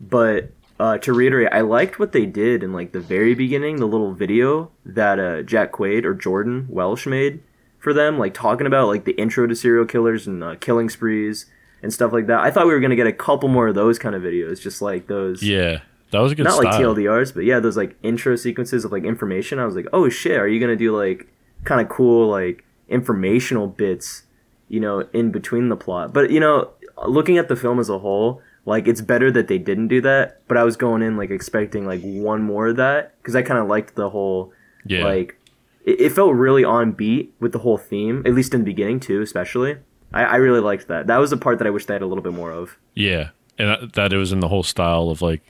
But 0.00 0.50
uh, 0.78 0.98
to 0.98 1.12
reiterate, 1.12 1.48
I 1.52 1.62
liked 1.62 1.98
what 1.98 2.12
they 2.12 2.26
did 2.26 2.62
in 2.62 2.72
like 2.72 2.92
the 2.92 3.00
very 3.00 3.34
beginning, 3.34 3.76
the 3.76 3.86
little 3.86 4.12
video 4.12 4.70
that 4.84 5.18
uh, 5.18 5.42
Jack 5.42 5.72
Quaid 5.72 6.04
or 6.04 6.14
Jordan 6.14 6.66
Welsh 6.68 7.06
made, 7.06 7.42
for 7.78 7.94
them, 7.94 8.18
like 8.18 8.34
talking 8.34 8.66
about 8.66 8.88
like 8.88 9.04
the 9.04 9.12
intro 9.12 9.46
to 9.46 9.54
serial 9.54 9.86
killers 9.86 10.26
and 10.26 10.42
uh, 10.42 10.56
killing 10.56 10.90
sprees 10.90 11.46
and 11.82 11.92
stuff 11.92 12.12
like 12.12 12.26
that. 12.26 12.40
I 12.40 12.50
thought 12.50 12.66
we 12.66 12.72
were 12.72 12.80
gonna 12.80 12.96
get 12.96 13.06
a 13.06 13.12
couple 13.12 13.48
more 13.48 13.68
of 13.68 13.74
those 13.74 13.98
kind 13.98 14.14
of 14.14 14.22
videos, 14.22 14.60
just 14.60 14.82
like 14.82 15.06
those. 15.06 15.42
Yeah, 15.42 15.80
that 16.10 16.20
was 16.20 16.32
a 16.32 16.34
good 16.34 16.44
Not 16.44 16.62
like. 16.64 16.74
TLDRs, 16.74 17.34
but 17.34 17.44
yeah, 17.44 17.60
those 17.60 17.76
like 17.76 17.96
intro 18.02 18.36
sequences 18.36 18.84
of 18.84 18.92
like 18.92 19.04
information. 19.04 19.58
I 19.58 19.64
was 19.66 19.74
like, 19.74 19.86
oh 19.92 20.08
shit, 20.08 20.38
are 20.38 20.48
you 20.48 20.60
gonna 20.60 20.76
do 20.76 20.96
like 20.96 21.26
kind 21.64 21.80
of 21.80 21.88
cool 21.88 22.28
like 22.28 22.64
informational 22.88 23.66
bits, 23.66 24.22
you 24.68 24.80
know, 24.80 25.00
in 25.12 25.30
between 25.30 25.68
the 25.68 25.76
plot? 25.76 26.12
But 26.12 26.30
you 26.30 26.40
know, 26.40 26.70
looking 27.06 27.38
at 27.38 27.48
the 27.48 27.56
film 27.56 27.78
as 27.78 27.88
a 27.88 27.98
whole, 27.98 28.40
like 28.64 28.86
it's 28.88 29.00
better 29.00 29.30
that 29.32 29.48
they 29.48 29.58
didn't 29.58 29.88
do 29.88 30.00
that. 30.02 30.42
But 30.48 30.56
I 30.56 30.64
was 30.64 30.76
going 30.76 31.02
in 31.02 31.16
like 31.16 31.30
expecting 31.30 31.86
like 31.86 32.00
one 32.02 32.42
more 32.42 32.68
of 32.68 32.76
that 32.76 33.14
because 33.18 33.36
I 33.36 33.42
kind 33.42 33.60
of 33.60 33.66
liked 33.68 33.94
the 33.94 34.10
whole 34.10 34.52
yeah, 34.84 35.04
like 35.04 35.38
it, 35.84 36.00
it 36.00 36.12
felt 36.12 36.34
really 36.34 36.64
on 36.64 36.92
beat 36.92 37.34
with 37.40 37.52
the 37.52 37.58
whole 37.60 37.78
theme, 37.78 38.22
at 38.26 38.34
least 38.34 38.54
in 38.54 38.60
the 38.60 38.64
beginning 38.64 39.00
too, 39.00 39.20
especially. 39.22 39.76
I, 40.12 40.22
I 40.22 40.36
really 40.36 40.60
liked 40.60 40.86
that. 40.88 41.08
That 41.08 41.18
was 41.18 41.30
the 41.30 41.36
part 41.36 41.58
that 41.58 41.66
I 41.66 41.70
wish 41.70 41.86
they 41.86 41.94
had 41.94 42.02
a 42.02 42.06
little 42.06 42.22
bit 42.22 42.32
more 42.32 42.52
of. 42.52 42.76
yeah, 42.94 43.30
and 43.58 43.68
that- 43.68 43.92
that 43.94 44.12
it 44.12 44.16
was 44.16 44.32
in 44.32 44.38
the 44.40 44.48
whole 44.48 44.62
style 44.62 45.10
of 45.10 45.20
like 45.20 45.42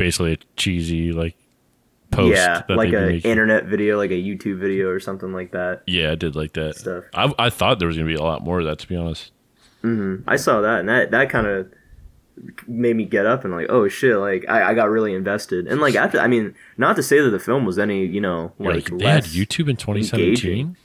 basically 0.00 0.32
a 0.32 0.38
cheesy 0.56 1.12
like 1.12 1.36
post. 2.10 2.36
yeah, 2.36 2.62
like 2.68 2.90
they'd 2.90 2.90
be 2.90 2.96
a 2.96 3.06
making. 3.06 3.30
internet 3.30 3.66
video, 3.66 3.98
like 3.98 4.10
a 4.10 4.14
YouTube 4.14 4.58
video 4.58 4.88
or 4.88 4.98
something 4.98 5.32
like 5.32 5.52
that. 5.52 5.82
Yeah, 5.86 6.10
I 6.10 6.14
did 6.14 6.34
like 6.34 6.54
that 6.54 6.76
Stuff. 6.76 7.04
I 7.14 7.32
I 7.38 7.50
thought 7.50 7.78
there 7.78 7.88
was 7.88 7.96
gonna 7.96 8.08
be 8.08 8.14
a 8.14 8.22
lot 8.22 8.42
more 8.42 8.58
of 8.58 8.66
that 8.66 8.78
to 8.80 8.88
be 8.88 8.96
honest. 8.96 9.30
Mm-hmm. 9.84 10.28
I 10.28 10.36
saw 10.36 10.60
that, 10.62 10.80
and 10.80 10.88
that 10.88 11.10
that 11.12 11.30
kind 11.30 11.46
of 11.46 11.70
made 12.66 12.96
me 12.96 13.04
get 13.04 13.26
up 13.26 13.44
and 13.44 13.52
like, 13.54 13.66
oh 13.68 13.88
shit, 13.88 14.16
like 14.16 14.46
I, 14.48 14.70
I 14.70 14.74
got 14.74 14.88
really 14.88 15.14
invested. 15.14 15.66
And 15.66 15.80
like 15.80 15.94
after, 15.94 16.18
I 16.18 16.26
mean, 16.26 16.54
not 16.78 16.96
to 16.96 17.02
say 17.02 17.20
that 17.20 17.30
the 17.30 17.38
film 17.38 17.66
was 17.66 17.78
any, 17.78 18.06
you 18.06 18.20
know, 18.20 18.52
like, 18.58 18.90
like, 18.90 18.98
they 18.98 19.06
had 19.06 19.24
YouTube 19.24 19.68
in 19.68 19.76
2017. 19.76 20.20
engaging. 20.20 20.76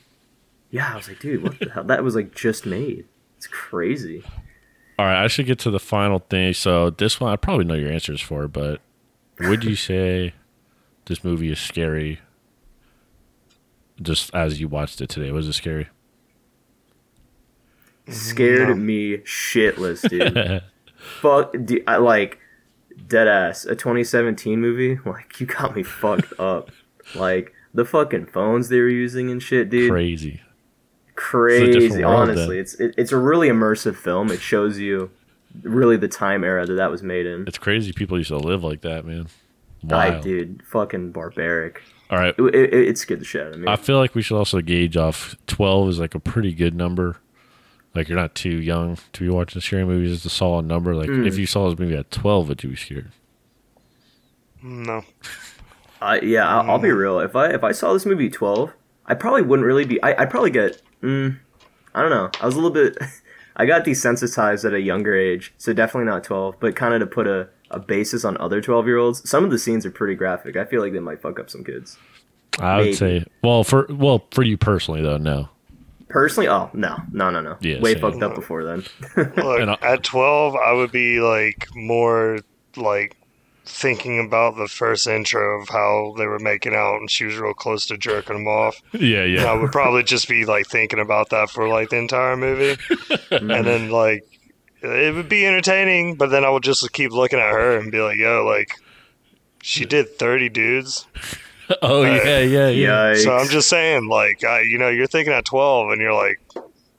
Yeah, 0.70 0.92
I 0.92 0.96
was 0.96 1.08
like, 1.08 1.20
dude, 1.20 1.42
what 1.42 1.58
the 1.58 1.70
hell? 1.70 1.84
That 1.84 2.04
was 2.04 2.14
like 2.14 2.34
just 2.34 2.66
made. 2.66 3.06
It's 3.38 3.46
crazy. 3.46 4.22
All 4.98 5.06
right, 5.06 5.24
I 5.24 5.28
should 5.28 5.46
get 5.46 5.58
to 5.60 5.70
the 5.70 5.80
final 5.80 6.18
thing. 6.18 6.52
So 6.54 6.90
this 6.90 7.20
one, 7.20 7.32
I 7.32 7.36
probably 7.36 7.64
know 7.64 7.74
your 7.74 7.92
answers 7.92 8.20
for, 8.20 8.48
but 8.48 8.80
would 9.40 9.64
you 9.64 9.76
say 9.76 10.34
this 11.06 11.22
movie 11.24 11.50
is 11.50 11.58
scary? 11.58 12.20
Just 14.00 14.34
as 14.34 14.60
you 14.60 14.68
watched 14.68 15.00
it 15.00 15.08
today, 15.08 15.30
was 15.32 15.48
it 15.48 15.54
scary? 15.54 15.88
Scared 18.08 18.76
me 18.76 19.18
shitless, 19.18 20.08
dude. 20.08 20.62
Fuck, 21.20 21.52
dude, 21.64 21.82
I 21.86 21.96
like 21.96 22.38
dead 23.08 23.28
ass 23.28 23.64
a 23.64 23.74
2017 23.74 24.60
movie. 24.60 24.98
Like 25.06 25.40
you 25.40 25.46
got 25.46 25.74
me 25.74 25.82
fucked 25.82 26.32
up. 26.38 26.70
Like 27.14 27.52
the 27.72 27.84
fucking 27.84 28.26
phones 28.26 28.68
they 28.68 28.80
were 28.80 28.88
using 28.88 29.30
and 29.30 29.42
shit, 29.42 29.70
dude. 29.70 29.90
Crazy. 29.90 30.40
crazy 31.14 31.72
different 31.88 32.04
world, 32.04 32.30
honestly 32.30 32.56
then. 32.56 32.62
it's 32.62 32.74
it, 32.74 32.94
it's 32.98 33.12
a 33.12 33.16
really 33.16 33.48
immersive 33.48 33.96
film 33.96 34.30
it 34.30 34.40
shows 34.40 34.78
you 34.78 35.10
really 35.62 35.96
the 35.96 36.08
time 36.08 36.44
era 36.44 36.66
that 36.66 36.74
that 36.74 36.90
was 36.90 37.02
made 37.02 37.26
in 37.26 37.46
It's 37.46 37.58
crazy. 37.58 37.92
People 37.92 38.18
used 38.18 38.28
to 38.28 38.38
live 38.38 38.62
like 38.64 38.82
that, 38.82 39.04
man. 39.04 39.28
I, 39.90 40.18
dude 40.18 40.62
fucking 40.66 41.12
barbaric 41.12 41.80
All 42.10 42.18
right, 42.18 42.34
it, 42.36 42.54
it, 42.54 42.74
it 42.74 42.98
scared 42.98 43.20
the 43.20 43.24
shit 43.24 43.46
out 43.46 43.52
of 43.52 43.60
me 43.60 43.68
I 43.68 43.76
feel 43.76 43.98
like 43.98 44.14
we 44.16 44.22
should 44.22 44.36
also 44.36 44.60
gauge 44.60 44.96
off 44.96 45.36
12 45.46 45.90
is 45.90 45.98
like 46.00 46.14
a 46.16 46.18
pretty 46.18 46.52
good 46.52 46.74
number. 46.74 47.18
Like 47.94 48.08
you're 48.08 48.18
not 48.18 48.34
too 48.34 48.50
young 48.60 48.98
to 49.12 49.20
be 49.24 49.30
watching 49.30 49.60
scary 49.60 49.84
movies. 49.84 50.12
It's 50.12 50.24
a 50.24 50.30
solid 50.30 50.66
number. 50.66 50.94
Like 50.94 51.08
Hmm. 51.08 51.26
if 51.26 51.38
you 51.38 51.46
saw 51.46 51.68
this 51.70 51.78
movie 51.78 51.94
at 51.94 52.10
12, 52.10 52.48
would 52.48 52.62
you 52.64 52.70
be 52.70 52.76
scared? 52.76 53.12
No. 54.62 55.04
I, 56.00 56.20
yeah 56.20 56.46
I'll, 56.48 56.72
I'll 56.72 56.78
be 56.78 56.90
real 56.90 57.20
if 57.20 57.34
i 57.34 57.46
if 57.48 57.64
i 57.64 57.72
saw 57.72 57.94
this 57.94 58.04
movie 58.04 58.28
12 58.28 58.70
i 59.06 59.14
probably 59.14 59.40
wouldn't 59.40 59.64
really 59.66 59.86
be 59.86 60.02
I, 60.02 60.22
i'd 60.22 60.30
probably 60.30 60.50
get 60.50 60.82
mm, 61.02 61.38
i 61.94 62.02
don't 62.02 62.10
know 62.10 62.28
i 62.38 62.44
was 62.44 62.54
a 62.54 62.58
little 62.58 62.70
bit 62.70 62.98
i 63.56 63.66
got 63.66 63.84
desensitized 63.84 64.64
at 64.64 64.72
a 64.74 64.80
younger 64.80 65.14
age 65.16 65.52
so 65.58 65.72
definitely 65.72 66.06
not 66.10 66.22
12 66.24 66.56
but 66.60 66.76
kind 66.76 66.94
of 66.94 67.00
to 67.00 67.06
put 67.06 67.26
a, 67.26 67.48
a 67.70 67.78
basis 67.80 68.24
on 68.24 68.36
other 68.38 68.60
12 68.60 68.86
year 68.86 68.98
olds 68.98 69.28
some 69.28 69.44
of 69.44 69.50
the 69.50 69.58
scenes 69.58 69.84
are 69.84 69.90
pretty 69.90 70.14
graphic 70.14 70.56
i 70.56 70.64
feel 70.64 70.80
like 70.82 70.92
they 70.92 71.00
might 71.00 71.20
fuck 71.20 71.38
up 71.40 71.50
some 71.50 71.64
kids 71.64 71.98
I 72.58 72.76
would 72.76 72.84
Maybe. 72.84 72.94
say, 72.96 73.24
well, 73.42 73.64
for 73.64 73.86
well 73.90 74.24
for 74.30 74.42
you 74.42 74.56
personally 74.56 75.02
though, 75.02 75.18
no. 75.18 75.50
personally 76.08 76.48
oh 76.48 76.70
no 76.72 76.96
no 77.12 77.28
no 77.28 77.42
no 77.42 77.58
Yeah, 77.60 77.80
way 77.80 77.92
same. 77.92 78.00
fucked 78.00 78.22
up 78.22 78.34
before 78.34 78.64
then 78.64 78.82
Look, 79.36 79.82
at 79.82 80.02
12, 80.02 80.54
I 80.54 80.72
would 80.72 80.90
be 80.90 81.20
like 81.20 81.68
more 81.74 82.38
like 82.76 83.14
thinking 83.66 84.24
about 84.24 84.56
the 84.56 84.68
first 84.68 85.06
intro 85.06 85.60
of 85.60 85.68
how 85.68 86.14
they 86.16 86.26
were 86.26 86.38
making 86.38 86.74
out 86.74 86.96
and 86.96 87.10
she 87.10 87.24
was 87.24 87.36
real 87.36 87.52
close 87.52 87.84
to 87.86 87.98
jerking 87.98 88.36
him 88.36 88.46
off. 88.46 88.80
Yeah, 88.92 89.24
And 89.40 89.48
I 89.48 89.54
would 89.54 89.72
probably 89.72 90.04
just 90.04 90.28
be 90.28 90.44
like 90.44 90.66
thinking 90.66 91.00
about 91.00 91.30
that 91.30 91.50
for 91.50 91.68
like 91.68 91.90
the 91.90 91.98
entire 91.98 92.36
movie. 92.36 92.80
and 93.30 93.50
then 93.50 93.90
like 93.90 94.24
it 94.82 95.14
would 95.14 95.28
be 95.28 95.44
entertaining, 95.44 96.14
but 96.14 96.30
then 96.30 96.44
I 96.44 96.50
would 96.50 96.62
just 96.62 96.90
keep 96.92 97.10
looking 97.10 97.40
at 97.40 97.50
her 97.50 97.76
and 97.76 97.90
be 97.90 98.00
like, 98.00 98.16
yo, 98.16 98.44
like 98.46 98.70
she 99.62 99.84
did 99.84 100.16
30 100.16 100.48
dudes. 100.48 101.06
oh 101.82 102.02
yeah, 102.02 102.38
yeah, 102.38 102.68
yeah. 102.68 102.88
Yikes. 102.88 103.24
So 103.24 103.36
I'm 103.36 103.48
just 103.48 103.68
saying, 103.68 104.06
like, 104.08 104.44
I, 104.44 104.60
you 104.60 104.78
know, 104.78 104.88
you're 104.88 105.08
thinking 105.08 105.32
at 105.32 105.44
12 105.44 105.90
and 105.90 106.00
you're 106.00 106.14
like, 106.14 106.40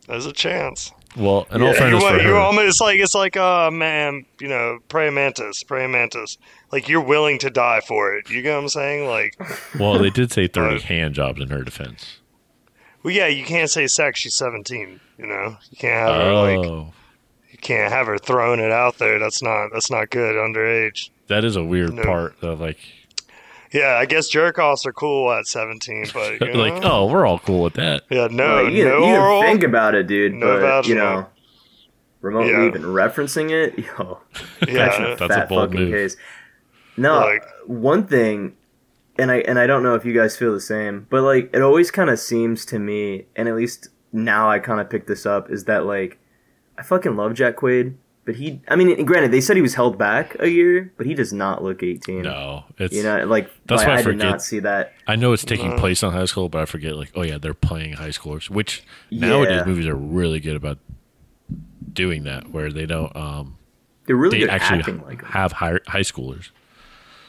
there's 0.07 0.25
a 0.25 0.33
chance. 0.33 0.91
Well, 1.17 1.47
all 1.51 1.59
Yeah. 1.59 1.73
For 1.73 1.91
want- 1.95 2.21
you 2.21 2.29
her, 2.29 2.35
almost 2.35 2.67
it's 2.67 2.81
like 2.81 2.99
it's 2.99 3.15
like 3.15 3.35
uh 3.37 3.71
man, 3.71 4.25
you 4.39 4.47
know, 4.47 4.79
praying 4.89 5.15
mantis, 5.15 5.63
praying 5.63 5.91
mantis. 5.91 6.37
Like 6.71 6.87
you're 6.87 7.01
willing 7.01 7.39
to 7.39 7.49
die 7.49 7.81
for 7.81 8.13
it. 8.15 8.29
You 8.29 8.41
get 8.41 8.53
what 8.55 8.63
I'm 8.63 8.69
saying? 8.69 9.07
Like, 9.07 9.35
well, 9.79 9.97
they 9.99 10.09
did 10.09 10.31
say 10.31 10.47
30 10.53 10.75
Uh, 10.75 10.79
hand 10.81 11.15
jobs 11.15 11.41
in 11.41 11.49
her 11.49 11.63
defense. 11.63 12.19
well, 13.03 13.13
yeah, 13.13 13.27
you 13.27 13.43
can't 13.45 13.69
say 13.69 13.87
sex. 13.87 14.19
She's 14.19 14.35
17. 14.35 14.99
You 15.17 15.25
know, 15.27 15.57
you 15.71 15.77
can't 15.77 16.07
have 16.07 16.15
her 16.21 16.33
like 16.33 16.57
Oh, 16.67 16.93
you 17.49 17.57
can't 17.57 17.91
have 17.91 18.05
her 18.07 18.17
throwing 18.17 18.59
it 18.59 18.71
out 18.71 18.97
there. 18.99 19.17
That's 19.17 19.41
not 19.41 19.69
that's 19.73 19.89
not 19.89 20.09
good 20.11 20.35
underage. 20.35 21.09
that 21.27 21.43
is 21.43 21.55
a 21.55 21.63
weird 21.63 21.93
No. 21.93 22.03
part 22.03 22.35
of 22.43 22.61
like, 22.61 22.77
Yeah, 23.73 23.97
I 23.99 24.05
guess 24.05 24.27
jerk 24.29 24.57
offs 24.59 24.85
are 24.85 24.93
cool 24.93 25.31
at 25.31 25.45
17, 25.47 26.05
but 26.13 26.41
you 26.41 26.53
like, 26.53 26.83
oh, 26.85 27.05
we're 27.07 27.25
all 27.25 27.39
cool 27.39 27.63
with 27.63 27.73
that. 27.73 28.03
yeah, 28.09 28.27
no, 28.31 28.63
Like, 28.63 28.73
you, 28.73 28.85
no 28.85 28.97
you 28.99 29.03
can 29.05 29.19
oral. 29.21 29.41
think 29.41 29.63
about 29.63 29.95
it, 29.95 30.07
dude, 30.07 30.33
no 30.33 30.45
but 30.45 30.53
you 30.87 30.95
vaginal. 30.95 31.03
know, 31.21 31.27
remotely 32.21 32.51
Yeah. 32.51 32.65
even 32.67 32.81
referencing 32.83 33.51
it, 33.51 33.77
yo, 33.97 34.19
yeah, 34.67 34.85
that's 34.87 34.97
a 34.97 35.01
That's 35.01 35.21
a 35.21 35.27
fat 35.27 35.49
bold 35.49 35.69
fucking 35.71 35.79
move. 35.85 35.91
case. 35.93 36.17
No, 36.95 37.19
Like- 37.19 37.43
one 37.65 38.07
thing, 38.07 38.55
and 39.19 39.31
I 39.31 39.37
and 39.39 39.57
I 39.59 39.67
don't 39.67 39.83
know 39.83 39.95
if 39.95 40.05
you 40.05 40.13
guys 40.13 40.37
feel 40.37 40.53
the 40.53 40.61
same, 40.61 41.07
but 41.09 41.21
like 41.23 41.49
it 41.53 41.61
always 41.61 41.91
kind 41.91 42.09
of 42.09 42.19
seems 42.19 42.65
to 42.67 42.79
me, 42.79 43.25
and 43.35 43.47
at 43.47 43.55
least 43.55 43.89
now 44.13 44.49
I 44.49 44.59
kind 44.59 44.79
of 44.79 44.89
pick 44.89 45.07
this 45.07 45.25
up, 45.25 45.49
is 45.51 45.65
that 45.65 45.85
like 45.85 46.17
I 46.77 46.83
fucking 46.83 47.15
love 47.17 47.33
Jack 47.33 47.57
Quaid, 47.57 47.95
but 48.27 48.35
he, 48.35 48.61
I 48.67 48.75
mean, 48.75 49.05
granted 49.05 49.31
they 49.31 49.39
said 49.41 49.55
he 49.55 49.61
was 49.61 49.73
held 49.73 49.97
back 49.97 50.35
a 50.41 50.49
year, 50.49 50.91
but 50.97 51.05
he 51.07 51.13
does 51.15 51.31
not 51.33 51.63
look 51.63 51.81
eighteen. 51.81 52.23
No, 52.23 52.65
it's. 52.77 52.93
You 52.93 53.01
know, 53.01 53.25
like 53.25 53.49
That's 53.65 53.85
why 53.85 53.93
I 53.93 53.97
I 53.99 54.01
did 54.03 54.17
not 54.17 54.41
see 54.43 54.59
that. 54.59 54.93
I 55.07 55.15
know 55.15 55.31
it's 55.31 55.45
taking 55.45 55.69
No. 55.71 55.77
place 55.77 56.03
on 56.03 56.11
high 56.11 56.25
school, 56.25 56.49
but 56.49 56.61
I 56.61 56.65
forget 56.65 56.95
like, 56.97 57.11
oh 57.15 57.21
yeah, 57.23 57.37
they're 57.39 57.53
playing 57.55 57.93
high 57.93 58.09
schoolers. 58.09 58.49
Which 58.49 58.83
nowadays 59.09 59.61
Yeah. 59.61 59.65
movies 59.65 59.87
are 59.87 59.95
really 59.95 60.41
good 60.41 60.57
about 60.57 60.77
doing 61.93 62.25
that, 62.25 62.51
where 62.51 62.71
they 62.71 62.85
don't 62.85 63.15
um 63.15 63.55
They're 64.05 64.15
really 64.17 64.37
they 64.39 64.45
good 64.45 64.49
actually 64.51 64.79
acting 64.79 65.01
like 65.03 65.23
'em. 65.23 65.29
have 65.29 65.53
high 65.53 65.79
high 65.87 66.01
schoolers. 66.01 66.49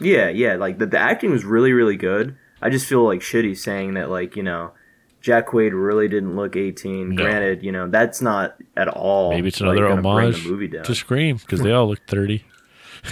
Yeah, 0.00 0.28
yeah, 0.28 0.56
like 0.56 0.78
the, 0.78 0.86
the 0.86 0.98
acting 0.98 1.30
was 1.30 1.44
really, 1.44 1.72
really 1.72 1.96
good. 1.96 2.36
I 2.60 2.70
just 2.70 2.86
feel 2.86 3.04
like 3.04 3.20
shitty 3.20 3.56
saying 3.56 3.94
that, 3.94 4.10
like, 4.10 4.36
you 4.36 4.42
know, 4.42 4.72
Jack 5.20 5.48
Quaid 5.48 5.70
really 5.72 6.08
didn't 6.08 6.36
look 6.36 6.54
18. 6.56 7.14
No. 7.14 7.22
Granted, 7.22 7.62
you 7.62 7.72
know, 7.72 7.88
that's 7.88 8.20
not 8.22 8.56
at 8.76 8.88
all. 8.88 9.30
Maybe 9.30 9.48
it's 9.48 9.60
another 9.60 9.88
gonna 9.88 10.06
homage 10.06 10.46
movie 10.46 10.68
to 10.68 10.94
Scream 10.94 11.36
because 11.36 11.60
they 11.60 11.72
all 11.72 11.88
look 11.88 12.00
thirty. 12.06 12.44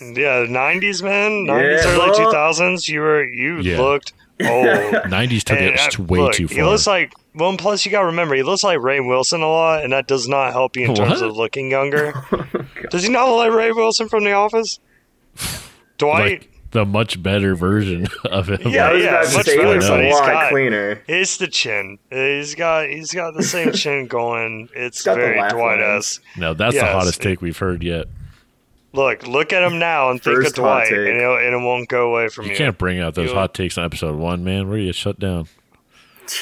yeah, 0.00 0.46
90s 0.46 1.02
man, 1.02 1.46
90s 1.46 1.82
Yeah, 1.84 1.90
early 1.90 2.10
2000s. 2.10 2.88
You 2.88 3.00
were 3.00 3.24
you 3.24 3.60
Yeah. 3.60 3.80
looked 3.80 4.12
old. 4.46 5.10
Nineties 5.10 5.44
took 5.44 5.58
And, 5.58 5.74
it 5.74 5.98
uh, 5.98 6.02
way 6.04 6.20
look, 6.20 6.32
too 6.34 6.46
He 6.46 6.56
far. 6.56 6.64
looks 6.70 6.86
like 6.86 7.12
well. 7.34 7.50
and 7.50 7.58
Plus, 7.58 7.84
you 7.84 7.90
got 7.90 8.00
to 8.00 8.06
remember, 8.06 8.34
he 8.34 8.42
looks 8.42 8.64
like 8.64 8.78
Rainn 8.78 9.06
Wilson 9.08 9.42
a 9.42 9.48
lot, 9.48 9.84
and 9.84 9.92
that 9.92 10.06
does 10.06 10.26
not 10.28 10.52
help 10.52 10.76
you 10.76 10.86
in 10.88 10.94
terms 10.94 11.20
of 11.20 11.36
looking 11.36 11.70
younger. 11.70 12.12
does 12.90 13.02
he 13.04 13.10
not 13.10 13.28
look 13.28 13.36
like 13.38 13.50
Rainn 13.52 13.74
Wilson 13.76 14.08
from 14.08 14.24
The 14.24 14.32
Office? 14.32 14.80
Dwight, 15.98 16.20
like 16.42 16.50
the 16.70 16.84
much 16.84 17.22
better 17.22 17.54
version 17.54 18.06
of 18.24 18.48
him. 18.48 18.60
Yeah, 18.70 18.88
I 18.88 18.92
was 18.92 19.02
yeah, 19.02 19.12
much 19.36 19.46
better, 19.46 19.66
looks 19.68 19.88
but 19.88 20.00
a 20.00 20.04
he's 20.04 20.14
lot 20.14 20.26
got- 20.26 20.50
cleaner. 20.50 21.02
it's 21.08 21.36
the 21.38 21.46
chin. 21.48 21.98
He's 22.10 22.54
got 22.54 22.88
he's 22.88 23.12
got 23.12 23.34
the 23.34 23.42
same 23.42 23.72
chin 23.74 24.06
going. 24.06 24.68
It's 24.74 25.02
got 25.02 25.14
the 25.14 25.20
very 25.22 25.34
Dwight 25.48 25.78
lines. 25.78 25.98
esque. 25.98 26.22
No, 26.36 26.54
that's 26.54 26.74
the 26.76 26.84
hottest 26.86 27.22
take 27.22 27.40
we've 27.42 27.56
heard 27.58 27.82
yet. 27.82 28.06
Look, 28.94 29.26
look 29.26 29.52
at 29.52 29.62
him 29.62 29.78
now 29.78 30.10
and 30.10 30.20
think 30.22 30.36
First 30.36 30.48
of 30.58 30.64
Dwight, 30.64 30.90
and, 30.90 31.06
it'll, 31.06 31.36
and 31.36 31.54
it 31.54 31.58
won't 31.58 31.88
go 31.90 32.10
away 32.10 32.28
from 32.28 32.46
You 32.46 32.52
you. 32.52 32.56
can't 32.56 32.78
bring 32.78 33.00
out 33.00 33.14
those 33.14 33.28
You- 33.28 33.34
hot 33.34 33.52
takes 33.54 33.76
on 33.76 33.84
episode 33.84 34.16
one, 34.16 34.44
man. 34.44 34.68
Where 34.68 34.78
you 34.78 34.92
shut 34.92 35.18
down? 35.18 35.46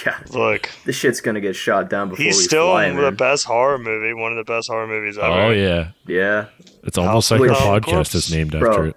Yeah, 0.04 0.18
Look, 0.32 0.68
this 0.84 0.96
shit's 0.96 1.20
gonna 1.20 1.40
get 1.40 1.54
shot 1.54 1.88
down 1.88 2.08
before 2.08 2.24
he's 2.24 2.36
we 2.38 2.42
still 2.42 2.70
fly, 2.72 2.88
the 2.90 2.94
man. 3.02 3.14
best 3.14 3.44
horror 3.44 3.78
movie, 3.78 4.12
one 4.14 4.36
of 4.36 4.44
the 4.44 4.52
best 4.52 4.68
horror 4.68 4.88
movies 4.88 5.16
ever. 5.16 5.26
Oh 5.32 5.50
yeah, 5.50 5.90
Yeah, 6.08 6.46
it's 6.82 6.98
almost 6.98 7.30
like 7.30 7.48
House 7.48 7.60
our 7.62 7.76
of 7.76 7.82
podcast 7.84 8.14
is 8.16 8.32
named 8.32 8.50
Bro. 8.50 8.68
after 8.70 8.86
it. 8.86 8.96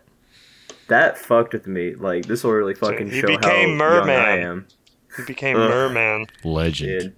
That 0.89 1.17
fucked 1.17 1.53
with 1.53 1.65
me. 1.67 1.95
Like, 1.95 2.25
this 2.25 2.43
will 2.43 2.51
really 2.51 2.75
fucking 2.75 3.09
he 3.09 3.21
show 3.21 3.27
how 3.31 3.37
became 3.37 3.79
young 3.79 4.09
I 4.09 4.37
am. 4.39 4.67
He 5.17 5.23
became 5.23 5.57
Ugh. 5.57 5.69
Merman. 5.69 6.27
Legend. 6.43 6.99
Dude, 7.01 7.15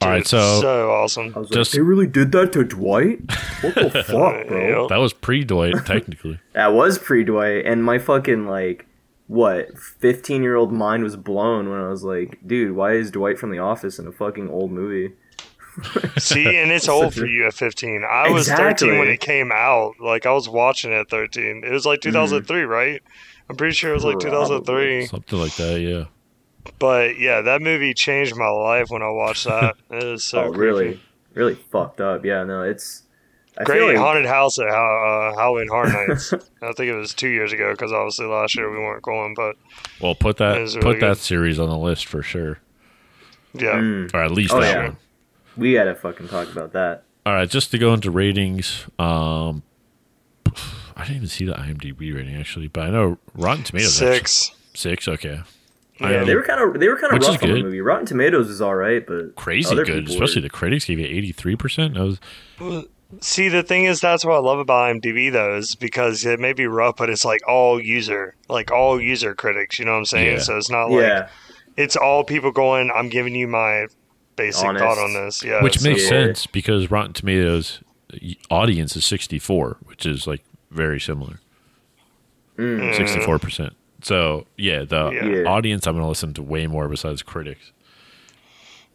All 0.00 0.08
right, 0.08 0.26
so, 0.26 0.60
so 0.60 0.90
awesome. 0.90 1.32
I 1.36 1.38
was 1.38 1.50
Just- 1.50 1.72
like, 1.72 1.78
they 1.78 1.82
really 1.82 2.06
did 2.06 2.32
that 2.32 2.52
to 2.54 2.64
Dwight? 2.64 3.20
What 3.62 3.74
the 3.74 3.90
fuck, 4.06 4.46
bro? 4.48 4.80
Yep. 4.82 4.88
that 4.88 4.96
was 4.96 5.12
pre 5.12 5.44
Dwight 5.44 5.86
technically. 5.86 6.40
That 6.54 6.72
was 6.72 6.98
pre 6.98 7.24
Dwight, 7.24 7.64
and 7.66 7.82
my 7.84 7.98
fucking 7.98 8.46
like 8.46 8.86
what 9.26 9.78
fifteen 9.78 10.42
year 10.42 10.54
old 10.56 10.72
mind 10.72 11.02
was 11.04 11.16
blown 11.16 11.70
when 11.70 11.80
I 11.80 11.88
was 11.88 12.04
like, 12.04 12.38
dude, 12.46 12.72
why 12.76 12.92
is 12.92 13.10
Dwight 13.10 13.38
from 13.38 13.50
The 13.50 13.58
Office 13.58 13.98
in 13.98 14.06
a 14.06 14.12
fucking 14.12 14.50
old 14.50 14.70
movie? 14.70 15.14
See, 16.18 16.56
and 16.58 16.70
it's 16.70 16.88
old 16.88 17.14
for 17.14 17.26
you 17.26 17.46
at 17.46 17.54
15. 17.54 18.04
I 18.08 18.30
was 18.30 18.48
13 18.48 18.98
when 18.98 19.08
it 19.08 19.20
came 19.20 19.50
out. 19.52 19.94
Like, 20.00 20.26
I 20.26 20.32
was 20.32 20.48
watching 20.48 20.92
it 20.92 20.96
at 20.96 21.10
13. 21.10 21.62
It 21.64 21.70
was 21.72 21.84
like 21.86 22.00
2003, 22.00 22.62
right? 22.62 23.02
I'm 23.48 23.56
pretty 23.56 23.74
sure 23.74 23.90
it 23.90 23.94
was 23.94 24.04
like 24.04 24.18
2003. 24.20 25.06
Something 25.06 25.38
like 25.38 25.54
that, 25.56 25.80
yeah. 25.80 26.04
But 26.78 27.18
yeah, 27.18 27.42
that 27.42 27.60
movie 27.60 27.92
changed 27.92 28.36
my 28.36 28.48
life 28.48 28.88
when 28.88 29.02
I 29.02 29.10
watched 29.10 29.44
that. 29.44 29.74
It 29.90 30.02
is 30.02 30.24
so 30.24 30.44
oh, 30.44 30.48
creepy. 30.50 30.60
really, 30.60 31.00
really 31.34 31.54
fucked 31.54 32.00
up. 32.00 32.24
Yeah, 32.24 32.42
no, 32.44 32.62
it's 32.62 33.02
I 33.58 33.64
Great 33.64 33.82
like, 33.86 33.96
haunted 33.98 34.26
house 34.26 34.58
at 34.58 34.68
How- 34.70 35.32
uh, 35.34 35.38
Halloween 35.38 35.68
Horror 35.68 35.88
Nights. 36.08 36.32
I 36.32 36.72
think 36.72 36.88
it 36.90 36.94
was 36.96 37.12
two 37.14 37.28
years 37.28 37.52
ago 37.52 37.70
because 37.72 37.92
obviously 37.92 38.26
last 38.26 38.56
year 38.56 38.70
we 38.70 38.78
weren't 38.78 39.02
going. 39.02 39.34
But 39.34 39.56
Well, 40.00 40.14
put 40.14 40.38
that 40.38 40.56
It 40.56 40.62
is 40.62 40.74
put 40.76 40.84
really 40.84 41.00
that 41.00 41.06
good. 41.08 41.18
series 41.18 41.58
on 41.58 41.68
the 41.68 41.76
list 41.78 42.06
for 42.06 42.22
sure, 42.22 42.58
yeah, 43.52 43.74
Mm, 43.74 44.14
or 44.14 44.22
at 44.22 44.30
least 44.30 44.52
Oh, 44.54 44.60
that 44.60 44.74
yeah. 44.74 44.82
one. 44.88 44.96
We 45.56 45.74
gotta 45.74 45.94
fucking 45.94 46.28
talk 46.28 46.50
about 46.50 46.72
that. 46.72 47.04
All 47.26 47.32
right, 47.34 47.48
just 47.48 47.70
to 47.70 47.78
go 47.78 47.94
into 47.94 48.10
ratings. 48.10 48.86
Um, 48.98 49.62
I 50.96 51.02
didn't 51.02 51.16
even 51.16 51.28
see 51.28 51.44
the 51.44 51.54
IMDb 51.54 52.14
rating 52.14 52.36
actually, 52.36 52.68
but 52.68 52.82
I 52.84 52.90
know 52.90 53.18
Rotten 53.34 53.64
Tomatoes 53.64 54.00
actually- 54.00 54.16
six. 54.18 54.50
six. 54.74 55.08
Okay, 55.08 55.40
Yeah, 56.00 56.08
know 56.10 56.24
They 56.24 56.34
were 56.34 56.42
kind 56.42 56.60
of 56.60 56.78
they 56.80 56.88
were 56.88 56.96
kind 56.96 57.12
of 57.12 57.18
Which 57.18 57.28
rough 57.28 57.42
on 57.42 57.48
the 57.48 57.54
good. 57.56 57.64
movie. 57.64 57.80
Rotten 57.80 58.06
Tomatoes 58.06 58.48
is 58.50 58.60
all 58.60 58.74
right, 58.74 59.04
but 59.06 59.34
crazy 59.36 59.70
other 59.72 59.84
good. 59.84 60.08
Especially 60.08 60.40
were- 60.42 60.48
the 60.48 60.50
critics 60.50 60.84
gave 60.84 60.98
it 61.00 61.04
eighty 61.04 61.32
three 61.32 61.56
percent. 61.56 61.94
That 61.94 62.18
was 62.60 62.84
See, 63.20 63.48
the 63.48 63.62
thing 63.62 63.84
is, 63.84 64.00
that's 64.00 64.24
what 64.24 64.34
I 64.34 64.38
love 64.38 64.58
about 64.58 64.90
IMDb 64.96 65.30
though, 65.30 65.56
is 65.56 65.76
because 65.76 66.24
it 66.26 66.40
may 66.40 66.52
be 66.52 66.66
rough, 66.66 66.96
but 66.96 67.10
it's 67.10 67.24
like 67.24 67.46
all 67.46 67.80
user, 67.80 68.34
like 68.48 68.72
all 68.72 69.00
user 69.00 69.34
critics. 69.36 69.78
You 69.78 69.84
know 69.84 69.92
what 69.92 69.98
I'm 69.98 70.04
saying? 70.06 70.32
Yeah. 70.36 70.42
So 70.42 70.56
it's 70.56 70.70
not 70.70 70.90
like 70.90 71.02
yeah, 71.02 71.28
it's 71.76 71.94
all 71.96 72.24
people 72.24 72.50
going. 72.50 72.90
I'm 72.92 73.08
giving 73.08 73.34
you 73.36 73.46
my 73.46 73.86
basic 74.36 74.64
Honest. 74.64 74.84
thought 74.84 74.98
on 74.98 75.12
this. 75.14 75.42
Yeah, 75.44 75.62
which 75.62 75.82
makes 75.82 76.02
yeah. 76.04 76.08
sense 76.08 76.46
because 76.46 76.90
Rotten 76.90 77.12
Tomatoes 77.12 77.80
audience 78.50 78.96
is 78.96 79.04
sixty 79.04 79.38
four, 79.38 79.78
which 79.84 80.06
is 80.06 80.26
like 80.26 80.42
very 80.70 81.00
similar. 81.00 81.40
Mm. 82.58 82.94
Sixty 82.96 83.20
four 83.20 83.38
percent. 83.38 83.74
So 84.02 84.46
yeah, 84.56 84.84
the 84.84 85.10
Yeah. 85.10 85.24
Yeah. 85.24 85.48
audience 85.48 85.86
I'm 85.86 85.94
going 85.94 86.04
to 86.04 86.08
listen 86.08 86.34
to 86.34 86.42
way 86.42 86.66
more 86.66 86.88
besides 86.88 87.22
critics. 87.22 87.72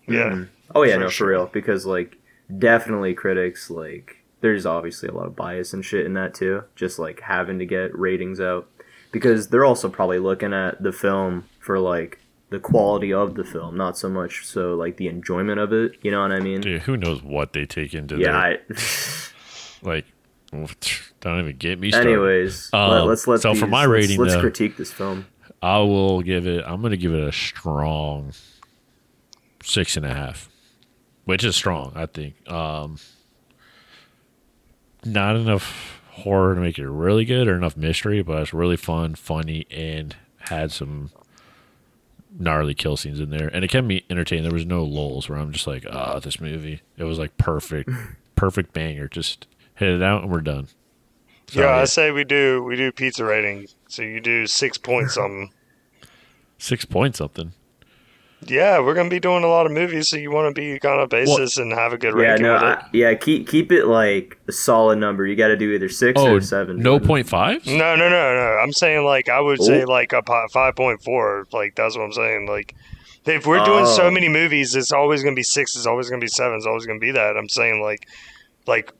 yeah. 0.07 0.29
Mhm. 0.29 0.47
Oh 0.75 0.83
yeah, 0.83 0.93
For 0.95 0.99
no, 1.01 1.09
sure. 1.09 1.25
for 1.27 1.31
real. 1.31 1.45
Because 1.47 1.85
like 1.85 2.17
definitely 2.57 3.13
critics 3.13 3.69
like 3.69 4.17
there's 4.41 4.65
obviously 4.65 5.09
a 5.09 5.11
lot 5.11 5.25
of 5.27 5.35
bias 5.35 5.73
and 5.73 5.83
shit 5.83 6.05
in 6.05 6.13
that 6.13 6.33
too. 6.33 6.63
Just 6.75 6.99
like 6.99 7.21
having 7.21 7.59
to 7.59 7.65
get 7.65 7.97
ratings 7.97 8.39
out 8.39 8.67
because 9.11 9.47
they're 9.49 9.65
also 9.65 9.89
probably 9.89 10.19
looking 10.19 10.53
at 10.53 10.81
the 10.81 10.91
film 10.91 11.45
for 11.59 11.79
like 11.79 12.19
the 12.49 12.59
quality 12.59 13.13
of 13.13 13.35
the 13.35 13.43
film, 13.43 13.77
not 13.77 13.97
so 13.97 14.09
much 14.09 14.45
so 14.45 14.75
like 14.75 14.97
the 14.97 15.07
enjoyment 15.07 15.59
of 15.59 15.71
it. 15.73 15.93
You 16.01 16.11
know 16.11 16.21
what 16.21 16.31
I 16.31 16.39
mean? 16.39 16.61
Dude, 16.61 16.81
who 16.81 16.97
knows 16.97 17.21
what 17.23 17.53
they 17.53 17.65
take 17.65 17.93
into 17.93 18.17
yeah. 18.17 18.31
their 18.31 18.35
I, 18.35 18.57
like? 19.83 20.05
Don't 21.21 21.39
even 21.41 21.57
get 21.57 21.79
me 21.79 21.91
started. 21.91 22.09
anyways, 22.09 22.69
Um, 22.73 22.89
let, 22.89 23.07
us 23.13 23.27
let 23.27 23.41
so 23.41 23.53
for 23.53 23.65
these- 23.65 23.69
my 23.71 23.81
let's- 23.85 23.89
rating, 23.89 24.19
let's, 24.19 24.33
though- 24.33 24.41
critique 24.41 24.77
this 24.77 24.91
film. 24.91 25.25
I 25.61 25.79
will 25.79 26.21
give 26.21 26.47
it. 26.47 26.63
I'm 26.65 26.79
going 26.81 26.91
to 26.91 26.97
give 26.97 27.13
it 27.13 27.21
a 27.21 27.33
strong 27.33 28.31
six 29.61 29.97
and 29.97 30.05
a 30.05 30.13
half, 30.13 30.47
which 31.25 31.43
is 31.43 31.55
strong. 31.55 31.91
I 31.95 32.05
think. 32.05 32.35
Um, 32.49 32.97
not 35.05 35.35
enough 35.35 36.01
horror 36.11 36.55
to 36.55 36.61
make 36.61 36.79
it 36.79 36.87
really 36.87 37.25
good, 37.25 37.47
or 37.47 37.55
enough 37.55 37.77
mystery, 37.77 38.21
but 38.21 38.41
it's 38.41 38.53
really 38.53 38.77
fun, 38.77 39.15
funny, 39.15 39.65
and 39.69 40.15
had 40.43 40.71
some 40.71 41.11
gnarly 42.39 42.73
kill 42.73 42.97
scenes 42.97 43.19
in 43.19 43.29
there, 43.29 43.49
and 43.49 43.63
it 43.63 43.67
kept 43.69 43.85
me 43.85 44.05
entertained. 44.09 44.45
There 44.45 44.51
was 44.53 44.65
no 44.65 44.83
lulls 44.83 45.29
where 45.29 45.37
I'm 45.37 45.51
just 45.51 45.67
like, 45.67 45.85
ah, 45.91 46.19
this 46.19 46.39
movie. 46.39 46.81
It 46.97 47.03
was 47.03 47.19
like 47.19 47.37
perfect, 47.37 47.89
perfect 48.35 48.73
banger. 48.73 49.07
Just 49.07 49.45
hit 49.75 49.89
it 49.89 50.01
out 50.01 50.23
and 50.23 50.31
we're 50.31 50.41
done. 50.41 50.67
So, 51.47 51.61
yeah, 51.61 51.75
I 51.75 51.85
say 51.85 52.11
we 52.11 52.23
do 52.23 52.63
we 52.63 52.75
do 52.75 52.91
pizza 52.91 53.25
rating. 53.25 53.67
So 53.87 54.03
you 54.03 54.21
do 54.21 54.47
six 54.47 54.77
points 54.77 55.13
something. 55.15 55.51
six 56.57 56.85
point 56.85 57.15
something. 57.15 57.53
Yeah, 58.47 58.79
we're 58.79 58.93
gonna 58.95 59.09
be 59.09 59.19
doing 59.19 59.43
a 59.43 59.47
lot 59.47 59.65
of 59.65 59.71
movies, 59.73 60.07
so 60.09 60.15
you 60.17 60.31
want 60.31 60.55
to 60.55 60.59
be 60.61 60.79
on 60.87 60.99
a 60.99 61.07
basis 61.07 61.57
and 61.57 61.73
have 61.73 61.91
a 61.93 61.97
good 61.97 62.13
Yeah, 62.15 62.21
ranking 62.21 62.45
no, 62.47 62.53
with 62.53 62.63
it. 62.63 62.67
I, 62.79 62.85
yeah. 62.93 63.13
Keep 63.13 63.47
keep 63.49 63.71
it 63.71 63.85
like 63.85 64.37
a 64.47 64.51
solid 64.51 64.97
number. 64.97 65.25
You 65.27 65.35
got 65.35 65.49
to 65.49 65.57
do 65.57 65.71
either 65.73 65.89
six 65.89 66.19
Oh, 66.21 66.35
or 66.35 66.41
seven. 66.41 66.77
no 66.77 66.99
five? 66.99 67.05
point. 67.27 67.67
No, 67.67 67.95
no, 67.95 68.07
no, 68.09 68.33
no. 68.35 68.57
I'm 68.63 68.71
saying 68.71 69.03
like 69.05 69.27
I 69.29 69.41
would 69.41 69.61
say 69.61 69.83
Oh. 69.83 69.87
like 69.91 70.13
a 70.13 70.23
five 70.51 70.75
point 70.75 71.03
four. 71.03 71.47
Like 71.51 71.75
that's 71.75 71.97
what 71.97 72.03
I'm 72.05 72.13
saying. 72.13 72.47
Like 72.47 72.75
if 73.25 73.45
we're 73.45 73.63
doing 73.65 73.83
Oh. 73.83 73.95
so 73.97 74.09
many 74.09 74.29
movies, 74.29 74.73
it's 74.73 74.93
always 74.93 75.21
gonna 75.21 75.35
be 75.35 75.43
six. 75.43 75.75
It's 75.75 75.85
always 75.85 76.09
gonna 76.09 76.21
be 76.21 76.27
seven. 76.27 76.55
It's 76.57 76.65
always 76.65 76.85
gonna 76.85 76.99
be 76.99 77.11
that. 77.11 77.35
I'm 77.37 77.49
saying 77.49 77.81
like 77.81 78.07
like 78.67 78.91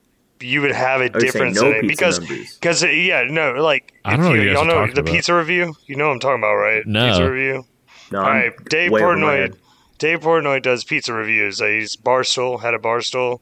you 0.42 0.62
would 0.62 0.72
have 0.72 1.00
a 1.02 1.06
Are 1.06 1.08
you 1.08 1.12
saying 1.12 1.54
difference 1.54 1.62
no 1.62 1.68
in 1.70 1.76
it 1.76 1.88
because 1.88 2.20
because 2.20 2.84
yeah 2.84 3.24
no 3.30 3.54
like 3.54 3.94
I 4.06 4.18
don't 4.18 4.26
know 4.26 4.34
you, 4.34 4.40
what 4.40 4.44
you 4.44 4.48
guys 4.50 4.54
y'all 4.54 4.64
are 4.64 4.68
know 4.68 4.74
talking 4.82 4.96
the 4.96 5.02
about. 5.02 5.14
pizza 5.14 5.34
review. 5.36 5.74
You 5.88 5.96
know 5.96 6.08
what 6.08 6.14
I'm 6.14 6.20
talking 6.20 6.40
about, 6.40 6.56
right? 6.56 6.86
No. 6.86 7.08
Pizza 7.08 7.32
review. 7.32 7.66
No, 8.12 8.20
All 8.20 8.26
Dave 8.70 8.92
over 8.92 9.18
my 9.18 9.38
Portnoy. 9.38 9.56
Dave 9.98 10.22
Portnoy 10.22 10.62
does 10.62 10.84
pizza 10.84 11.14
reviews. 11.14 11.62
Uh, 11.62 11.66
he's 11.66 11.96
Barstool, 11.96 12.62
head 12.62 12.74
of 12.74 12.82
Barstool, 12.82 13.42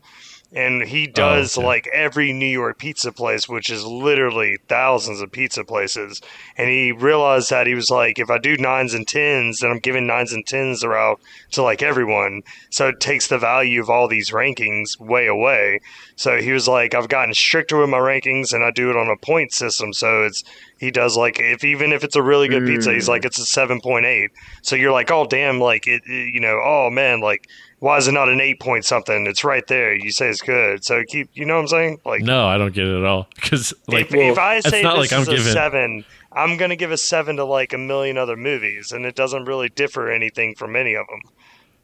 and 0.54 0.84
he 0.84 1.08
does 1.08 1.58
okay. 1.58 1.68
like 1.68 1.88
every 1.94 2.32
New 2.32 2.46
York 2.46 2.78
pizza 2.80 3.12
place, 3.12 3.50
which 3.50 3.70
is 3.70 3.86
literally 3.86 4.58
thousands 4.68 5.22
of 5.22 5.32
pizza 5.32 5.64
places. 5.64 6.22
And 6.58 6.70
he 6.70 6.92
realized 6.92 7.50
that 7.50 7.68
he 7.68 7.74
was 7.76 7.90
like, 7.90 8.18
if 8.18 8.30
I 8.30 8.38
do 8.38 8.56
nines 8.58 8.94
and 8.94 9.08
tens, 9.08 9.60
then 9.60 9.72
I'm 9.72 9.80
giving 9.80 10.08
nines 10.08 10.32
and 10.34 10.46
tens 10.48 10.84
around 10.84 11.18
to 11.52 11.62
like 11.62 11.82
everyone. 11.84 12.44
So 12.70 12.88
it 12.88 13.00
takes 13.00 13.28
the 13.28 13.38
value 13.38 13.82
of 13.82 13.90
all 13.90 14.08
these 14.08 14.32
rankings 14.32 15.00
way 15.00 15.28
away. 15.28 15.82
So 16.16 16.38
he 16.38 16.52
was 16.52 16.68
like, 16.68 16.96
I've 16.96 17.10
gotten 17.10 17.34
stricter 17.34 17.78
with 17.78 17.90
my 17.90 18.00
rankings, 18.00 18.54
and 18.54 18.64
I 18.64 18.72
do 18.72 18.90
it 18.90 18.96
on 18.98 19.10
a 19.10 19.18
point 19.18 19.54
system. 19.54 19.94
So 19.94 20.24
it's 20.24 20.44
he 20.80 20.92
does 20.92 21.18
like 21.18 21.40
if 21.40 21.64
even 21.64 21.92
if 21.92 22.04
it's 22.04 22.16
a 22.16 22.22
really 22.22 22.48
good 22.48 22.66
pizza, 22.66 22.94
he's 22.94 23.06
Mm. 23.06 23.10
like 23.10 23.26
it's 23.26 23.40
a 23.40 23.46
seven 23.46 23.82
point 23.82 24.06
eight. 24.06 24.32
So 24.62 24.76
you're 24.76 24.92
like, 24.92 25.12
oh 25.12 25.26
damn, 25.26 25.60
like 25.60 25.88
it, 25.88 26.02
it- 26.06 26.34
you 26.34 26.40
know, 26.40 26.60
oh 26.64 26.90
man, 26.90 27.20
like 27.20 27.48
why 27.80 27.98
is 27.98 28.08
it 28.08 28.12
not 28.14 28.30
an 28.30 28.42
eight 28.42 28.60
point 28.60 28.86
something? 28.86 29.28
It's 29.28 29.44
right 29.44 29.66
there. 29.68 29.94
You 29.94 30.12
say 30.12 30.30
it's 30.30 30.42
good. 30.42 30.84
So 30.84 31.04
keep, 31.08 31.30
you 31.34 31.46
know 31.46 31.56
what 31.56 31.62
I'm 31.62 31.68
saying? 31.68 32.00
Like 32.06 32.22
No, 32.22 32.48
I 32.48 32.58
don't 32.58 32.74
get 32.74 32.88
it 32.88 32.98
at 32.98 33.06
all. 33.06 33.28
Because 33.36 33.74
like, 33.88 34.08
if, 34.08 34.16
if 34.16 34.38
I 34.38 34.60
say 34.62 34.82
this 34.84 34.98
like 34.98 35.14
I'm 35.14 35.24
a 35.24 35.26
giving- 35.26 35.54
seven, 35.54 36.06
I'm 36.32 36.58
gonna 36.58 36.76
give 36.76 36.92
a 36.92 36.98
seven 36.98 37.36
to 37.38 37.46
like 37.46 37.74
a 37.74 37.78
million 37.78 38.18
other 38.18 38.36
movies, 38.36 38.92
and 38.92 39.06
it 39.06 39.16
doesn't 39.16 39.46
really 39.46 39.70
differ 39.70 40.12
anything 40.12 40.56
from 40.56 40.76
any 40.76 40.94
of 40.96 41.06
them. 41.08 41.22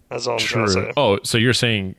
That's 0.09 0.27
all 0.27 0.33
I'm 0.33 0.39
trying 0.39 0.65
to 0.65 0.71
say. 0.71 0.93
Oh, 0.97 1.19
so 1.23 1.37
you're 1.37 1.53
saying, 1.53 1.95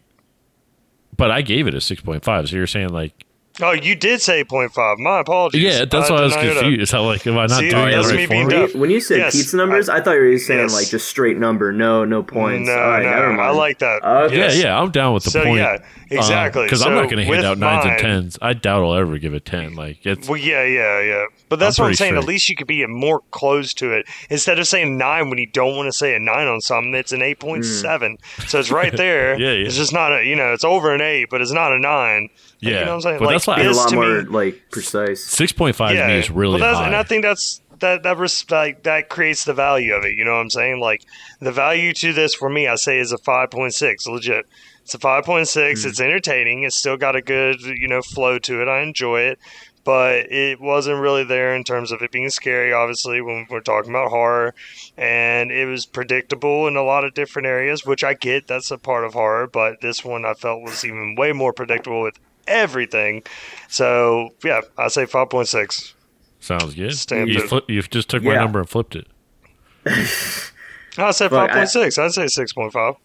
but 1.16 1.30
I 1.30 1.42
gave 1.42 1.66
it 1.66 1.74
a 1.74 1.80
six 1.80 2.00
point 2.00 2.22
five. 2.24 2.48
So 2.48 2.56
you're 2.56 2.66
saying 2.66 2.90
like, 2.90 3.23
Oh, 3.62 3.70
you 3.70 3.94
did 3.94 4.20
say 4.20 4.42
0.5. 4.42 4.98
My 4.98 5.20
apologies. 5.20 5.62
yeah, 5.62 5.84
that's 5.84 6.10
why 6.10 6.16
I 6.16 6.22
was 6.22 6.32
not 6.32 6.42
hear 6.42 6.54
that. 6.54 6.60
confused. 6.62 6.90
How 6.90 7.04
like, 7.04 7.24
am 7.24 7.38
I 7.38 7.46
not 7.46 7.60
See, 7.60 7.70
doing 7.70 7.90
that's 7.90 8.08
it 8.08 8.12
me 8.14 8.18
right 8.18 8.28
being 8.28 8.44
for 8.46 8.50
dumb. 8.50 8.60
me? 8.60 8.64
When 8.64 8.72
you, 8.72 8.80
when 8.80 8.90
you 8.90 9.00
said 9.00 9.18
Yes, 9.18 9.36
pizza 9.36 9.56
numbers, 9.56 9.88
I, 9.88 10.00
thought 10.00 10.12
you 10.14 10.22
were 10.22 10.38
saying 10.38 10.60
yes. 10.60 10.72
like 10.72 10.88
just 10.88 11.08
straight 11.08 11.38
number, 11.38 11.70
no, 11.70 12.04
no 12.04 12.24
points. 12.24 12.66
No, 12.66 12.74
All 12.74 12.80
right, 12.90 13.04
no, 13.04 13.10
never 13.10 13.28
mind. 13.28 13.40
I 13.40 13.50
like 13.50 13.78
that. 13.78 14.04
Uh, 14.04 14.22
okay. 14.24 14.36
Yes. 14.36 14.56
Yeah, 14.56 14.64
yeah, 14.64 14.80
I'm 14.80 14.90
down 14.90 15.14
with 15.14 15.22
the 15.22 15.30
So 15.30 15.44
point. 15.44 15.58
yeah, 15.58 15.74
uh, 15.74 15.78
exactly. 16.10 16.64
Because 16.64 16.82
I'm 16.82 16.94
not 16.94 17.04
going 17.04 17.18
to 17.18 17.24
hand 17.24 17.44
out 17.44 17.58
nines 17.58 17.84
mine- 17.84 17.92
and 17.94 18.02
tens. 18.02 18.38
I 18.42 18.54
doubt 18.54 18.82
I'll 18.82 18.94
ever 18.94 19.18
give 19.18 19.34
a 19.34 19.40
ten. 19.40 19.74
Like 19.74 20.04
it's 20.04 20.28
Well, 20.28 20.38
yeah, 20.38 20.64
yeah, 20.64 21.00
yeah. 21.00 21.26
But 21.48 21.60
that's 21.60 21.78
what 21.78 21.84
I'm 21.84 21.88
pretty 21.90 21.98
saying. 21.98 22.16
At 22.16 22.24
least 22.24 22.48
you 22.48 22.56
could 22.56 22.66
be 22.66 22.84
more 22.86 23.20
close 23.30 23.72
to 23.74 23.92
it 23.92 24.06
instead 24.30 24.58
of 24.58 24.66
saying 24.66 24.98
nine 24.98 25.30
when 25.30 25.38
you 25.38 25.46
don't 25.46 25.76
want 25.76 25.86
to 25.86 25.92
say 25.92 26.16
a 26.16 26.18
nine 26.18 26.48
on 26.48 26.60
something. 26.60 26.92
It's 26.94 27.12
an 27.12 27.22
eight 27.22 27.38
point 27.38 27.64
hmm. 27.64 27.70
seven, 27.70 28.18
so 28.48 28.58
it's 28.58 28.72
right 28.72 28.96
there. 28.96 29.38
Yeah, 29.44 29.50
yeah. 29.52 29.66
It's 29.66 29.76
just 29.76 29.92
not 29.92 30.12
a 30.12 30.24
you 30.24 30.34
know 30.34 30.52
it's 30.52 30.64
over 30.64 30.92
an 30.94 31.00
eight, 31.00 31.28
but 31.30 31.40
it's 31.40 31.52
not 31.52 31.72
a 31.72 31.78
nine. 31.78 32.28
Like, 32.62 32.72
Yeah. 32.72 32.78
you 32.80 32.84
know 32.86 32.86
what 32.86 32.94
I'm 32.94 33.00
saying. 33.02 33.18
But 33.18 33.24
like 33.26 33.34
that's 33.34 33.46
why 33.46 33.54
I- 33.56 33.62
a 33.62 33.72
lot 33.72 33.88
to 33.90 33.94
more 33.96 34.22
me, 34.22 34.28
like 34.28 34.62
precise. 34.70 35.22
six 35.24 35.52
point 35.52 35.76
five 35.76 35.96
to 35.96 36.06
me 36.06 36.18
is 36.18 36.30
really 36.30 36.60
well, 36.60 36.74
high. 36.76 36.86
and 36.86 36.96
I 36.96 37.02
think 37.02 37.22
that's 37.24 37.60
that 37.80 38.02
that 38.04 38.16
res- 38.18 38.46
like, 38.50 38.84
that 38.84 39.08
creates 39.08 39.44
the 39.44 39.52
value 39.52 39.94
of 39.94 40.04
it. 40.04 40.16
You 40.16 40.24
know 40.24 40.32
what 40.32 40.40
I'm 40.40 40.50
saying? 40.50 40.80
Like 40.80 41.02
the 41.40 41.52
value 41.52 41.92
to 41.94 42.12
this 42.12 42.34
for 42.34 42.48
me, 42.48 42.66
I 42.68 42.76
say 42.76 42.98
is 42.98 43.12
a 43.12 43.18
five 43.18 43.50
point 43.50 43.74
six. 43.74 44.06
Legit, 44.06 44.46
it's 44.82 44.94
a 44.94 44.98
five 44.98 45.24
point 45.24 45.48
six. 45.48 45.82
Hmm. 45.82 45.88
It's 45.90 46.00
entertaining. 46.00 46.62
It's 46.62 46.76
still 46.76 46.96
got 46.96 47.16
a 47.16 47.20
good 47.22 47.60
you 47.62 47.88
know 47.88 48.00
flow 48.02 48.38
to 48.38 48.62
it. 48.62 48.68
I 48.68 48.80
enjoy 48.82 49.20
it. 49.22 49.38
But 49.82 50.32
it 50.32 50.62
wasn't 50.62 50.98
really 51.02 51.24
there 51.24 51.54
in 51.54 51.62
terms 51.62 51.92
of 51.92 52.00
it 52.00 52.10
being 52.10 52.30
scary, 52.30 52.72
obviously, 52.72 53.20
when 53.20 53.46
we're 53.50 53.60
talking 53.60 53.90
about 53.90 54.08
horror. 54.08 54.54
And 54.96 55.52
it 55.52 55.66
was 55.66 55.84
predictable 55.84 56.66
in 56.66 56.74
a 56.76 56.82
lot 56.82 57.04
of 57.04 57.12
different 57.12 57.44
areas, 57.46 57.84
which 57.84 58.02
I 58.02 58.14
get. 58.14 58.46
That's 58.46 58.70
a 58.70 58.78
part 58.78 59.04
of 59.04 59.12
horror. 59.12 59.46
But 59.46 59.82
this 59.82 60.02
one 60.02 60.24
I 60.24 60.32
felt 60.32 60.62
was 60.62 60.86
even 60.86 61.16
way 61.16 61.32
more 61.32 61.52
predictable 61.52 62.00
with 62.00 62.18
everything. 62.46 63.22
So, 63.68 64.30
yeah, 64.44 64.60
I 64.78 64.88
say 64.88 65.04
5.6. 65.04 65.94
Sounds 66.40 66.74
good. 66.74 66.94
Stand 66.94 67.30
You 67.30 67.38
it. 67.38 67.48
flip, 67.48 67.64
you 67.68 67.82
just 67.82 68.08
took 68.08 68.22
my 68.22 68.34
number 68.34 68.60
and 68.60 68.68
flipped 68.68 68.96
it. 68.96 69.06
I 69.86 71.10
said 71.10 71.30
5.6. 71.30 71.98
I'd 71.98 72.12
say 72.12 72.24
6.5. 72.24 72.96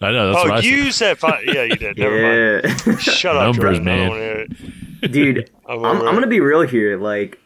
I 0.00 0.10
know 0.10 0.32
that's 0.32 0.38
oh, 0.38 0.48
what 0.48 0.50
oh, 0.50 0.54
I 0.56 0.60
you 0.60 0.92
said 0.92 1.18
five. 1.18 1.42
Yeah, 1.46 1.62
you 1.62 1.76
did. 1.76 1.96
Never 1.96 2.20
mind. 2.20 2.76
Yeah. 2.86 2.96
Shut 2.98 3.34
up, 3.36 3.44
Numbers, 3.44 3.78
Jordan. 3.78 3.84
Man. 3.84 3.98
don't 3.98 4.08
wanna 4.10 4.20
hear 4.20 4.46
it. 5.02 5.12
dude 5.12 5.50
I'm 5.68 5.84
I'm, 5.84 5.96
I'm 6.02 6.14
gonna 6.14 6.26
be 6.26 6.40
real 6.40 6.62
here 6.62 6.98
like 6.98 7.38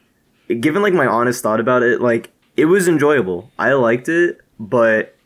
given 0.60 0.82
like 0.82 0.94
my 0.94 1.06
honest 1.06 1.42
thought 1.42 1.60
about 1.60 1.82
it 1.82 2.00
like 2.00 2.30
it 2.56 2.64
was 2.64 2.88
enjoyable 2.88 3.50
i 3.58 3.72
liked 3.72 4.08
it 4.08 4.38
but 4.58 5.16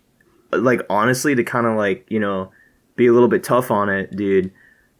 like 0.53 0.83
honestly 0.91 1.35
to 1.35 1.45
kind 1.45 1.67
of 1.67 1.77
like 1.77 2.05
you 2.09 2.21
know 2.21 2.51
be 2.97 3.07
a 3.07 3.13
little 3.13 3.29
bit 3.29 3.43
tough 3.43 3.71
on 3.71 3.89
it 3.89 4.15
dude 4.15 4.53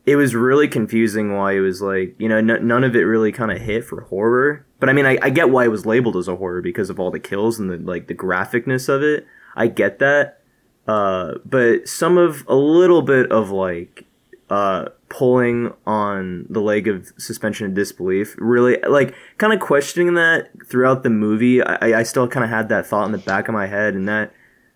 it 0.07 0.17
was 0.17 0.35
really 0.35 0.69
confusing 0.69 1.35
why 1.35 1.53
it 1.53 1.61
was 1.61 1.81
like 1.81 2.15
you 2.19 2.29
know 2.29 2.39
n- 2.39 2.67
none 2.67 2.85
of 2.85 2.95
it 2.95 3.01
really 3.01 3.33
kind 3.33 3.51
of 3.51 3.61
hit 3.61 3.85
for 3.85 4.03
horror. 4.03 4.67
But 4.81 4.89
i 4.89 4.93
mean 4.93 5.07
I, 5.07 5.19
I 5.23 5.31
get 5.31 5.51
why 5.51 5.65
it 5.65 5.71
was 5.71 5.87
labeled 5.87 6.17
as 6.17 6.29
a 6.29 6.37
horror 6.37 6.61
because 6.61 6.91
of 6.91 7.01
all 7.01 7.11
the 7.11 7.21
kills 7.21 7.59
and 7.59 7.71
the 7.71 7.79
like 7.79 8.07
the 8.07 8.15
graphicness 8.15 8.89
of 8.89 9.03
it. 9.03 9.27
I 9.57 9.67
get 9.69 9.99
that. 10.01 10.41
Uh 10.87 11.35
but 11.45 11.89
some 11.89 12.19
of 12.19 12.45
a 12.49 12.55
little 12.55 13.03
bit 13.03 13.31
of 13.33 13.51
like 13.51 14.05
uh 14.51 14.87
pulling 15.09 15.73
on 15.87 16.45
the 16.51 16.61
leg 16.61 16.89
of 16.89 17.13
suspension 17.17 17.67
of 17.67 17.75
disbelief 17.75 18.35
really 18.37 18.79
like 18.89 19.15
kind 19.39 19.53
of 19.53 19.61
questioning 19.61 20.15
that 20.15 20.51
throughout 20.67 21.03
the 21.03 21.11
movie. 21.11 21.63
I, 21.63 22.01
I 22.01 22.03
still 22.03 22.29
kind 22.29 22.45
of 22.45 22.51
had 22.51 22.69
that 22.69 22.87
thought 22.87 23.07
in 23.07 23.13
the 23.13 23.19
back 23.19 23.49
of 23.49 23.55
my 23.55 23.67
head 23.67 23.95
and 23.95 24.07
that 24.09 24.33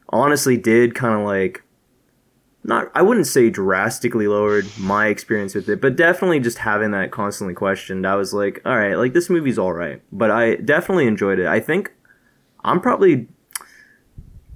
honestly 0.09 0.57
did 0.57 0.95
kind 0.95 1.21
of 1.21 1.27
like 1.27 1.63
not 2.69 2.91
i 2.95 3.01
wouldn't 3.01 3.27
say 3.27 3.49
drastically 3.49 4.29
lowered 4.29 4.67
my 4.79 5.07
experience 5.07 5.55
with 5.55 5.69
it 5.69 5.81
but 5.81 5.97
definitely 5.97 6.39
just 6.39 6.59
having 6.59 6.91
that 6.91 7.11
constantly 7.11 7.55
questioned 7.55 8.07
i 8.07 8.15
was 8.15 8.35
like 8.35 8.61
all 8.65 8.79
right 8.79 8.95
like 8.95 9.15
this 9.15 9.31
movie's 9.31 9.59
all 9.59 9.73
right 9.73 10.03
but 10.13 10.31
i 10.31 10.55
definitely 10.57 11.07
enjoyed 11.07 11.39
it. 11.39 11.47
I 11.47 11.59
think 11.59 11.93
i'm 12.63 12.81
probably 12.81 13.27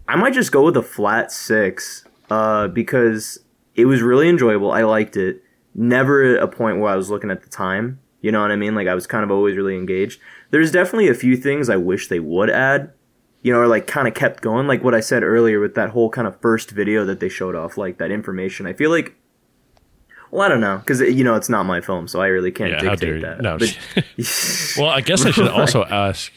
i 0.06 0.14
might 0.14 0.34
just 0.34 0.52
go 0.52 0.62
with 0.62 0.76
a 0.76 0.82
flat 0.82 1.32
six 1.32 2.04
uh 2.30 2.68
because 2.68 3.40
it 3.74 3.86
was 3.86 4.02
really 4.02 4.28
enjoyable. 4.28 4.70
I 4.70 4.82
liked 4.82 5.16
it. 5.16 5.42
Never 5.74 6.36
a 6.36 6.46
point 6.46 6.78
where 6.78 6.92
i 6.92 6.96
was 6.96 7.08
looking 7.08 7.30
at 7.30 7.42
the 7.42 7.48
time 7.48 7.98
you 8.20 8.30
know 8.30 8.42
what 8.42 8.52
i 8.52 8.56
mean? 8.56 8.74
Like 8.74 8.88
i 8.88 8.94
was 8.94 9.06
kind 9.06 9.24
of 9.24 9.30
always 9.30 9.56
really 9.56 9.74
engaged. 9.74 10.20
There's 10.50 10.70
definitely 10.70 11.08
a 11.08 11.14
few 11.14 11.36
things 11.36 11.70
i 11.70 11.76
wish 11.76 12.08
they 12.08 12.20
would 12.20 12.50
add 12.50 12.92
you 13.42 13.52
know, 13.52 13.58
or 13.60 13.66
like 13.66 13.86
kind 13.86 14.06
of 14.08 14.14
kept 14.14 14.40
going, 14.42 14.66
like 14.66 14.82
what 14.84 14.94
I 14.94 15.00
said 15.00 15.22
earlier 15.22 15.60
with 15.60 15.74
that 15.74 15.90
whole 15.90 16.08
kind 16.10 16.26
of 16.26 16.40
first 16.40 16.70
video 16.70 17.04
that 17.04 17.20
they 17.20 17.28
showed 17.28 17.54
off, 17.54 17.76
like 17.76 17.98
that 17.98 18.10
information. 18.10 18.66
I 18.66 18.72
feel 18.72 18.90
like, 18.90 19.14
well, 20.30 20.42
I 20.42 20.48
don't 20.48 20.60
know, 20.60 20.78
because 20.78 21.00
you 21.00 21.24
know 21.24 21.34
it's 21.34 21.48
not 21.48 21.64
my 21.64 21.80
film, 21.80 22.06
so 22.08 22.20
I 22.20 22.28
really 22.28 22.52
can't 22.52 22.70
Yeah, 22.70 22.80
dictate 22.94 23.22
that. 23.22 23.40
No, 23.40 23.58
But- 23.58 23.76
well, 24.78 24.88
I 24.88 25.00
guess 25.00 25.26
I 25.26 25.30
should 25.30 25.48
also 25.48 25.84
ask 25.84 26.32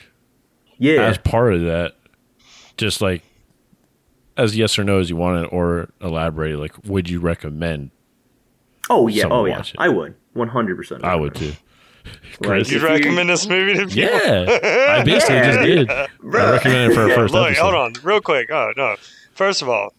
yeah, 0.78 1.03
as 1.06 1.18
part 1.18 1.53
of 1.53 1.62
that, 1.62 1.95
just 2.78 3.01
like 3.01 3.24
as 4.38 4.58
yes 4.58 4.78
or 4.78 4.84
no 4.84 4.99
as 4.99 5.10
you 5.10 5.16
want 5.16 5.45
it, 5.45 5.53
or 5.53 5.89
elaborate. 6.01 6.60
Like, 6.60 6.74
would 6.86 7.10
you 7.10 7.20
recommend? 7.20 7.91
oh 8.89 9.08
yeah, 9.08 9.26
oh 9.30 9.45
yeah. 9.45 9.64
I 9.78 9.89
would, 9.89 10.16
one 10.34 10.49
hundred 10.49 10.76
percent. 10.78 11.03
I 11.03 11.16
would 11.16 11.36
too. 11.36 11.53
You'd 12.41 12.70
you- 12.70 12.84
recommend 12.84 13.30
this 13.30 13.47
movie 13.47 13.74
to 13.80 13.88
people? 13.88 14.03
Yeah, 14.20 14.95
I 14.99 15.03
basically 15.06 15.36
just 15.39 15.60
did. 15.62 15.89
I 15.89 16.08
recommended 16.20 16.91
it 16.91 16.95
for 16.95 17.01
our 17.01 17.10
Yeah, 17.10 17.16
first 17.16 17.34
look, 17.34 17.47
episode. 17.47 17.62
hold 17.64 17.76
on, 17.76 17.93
real 18.03 18.22
quick. 18.22 18.49
Oh 18.51 18.72
no! 18.76 18.95
First 19.34 19.62
of 19.62 19.70
all, 19.70 19.93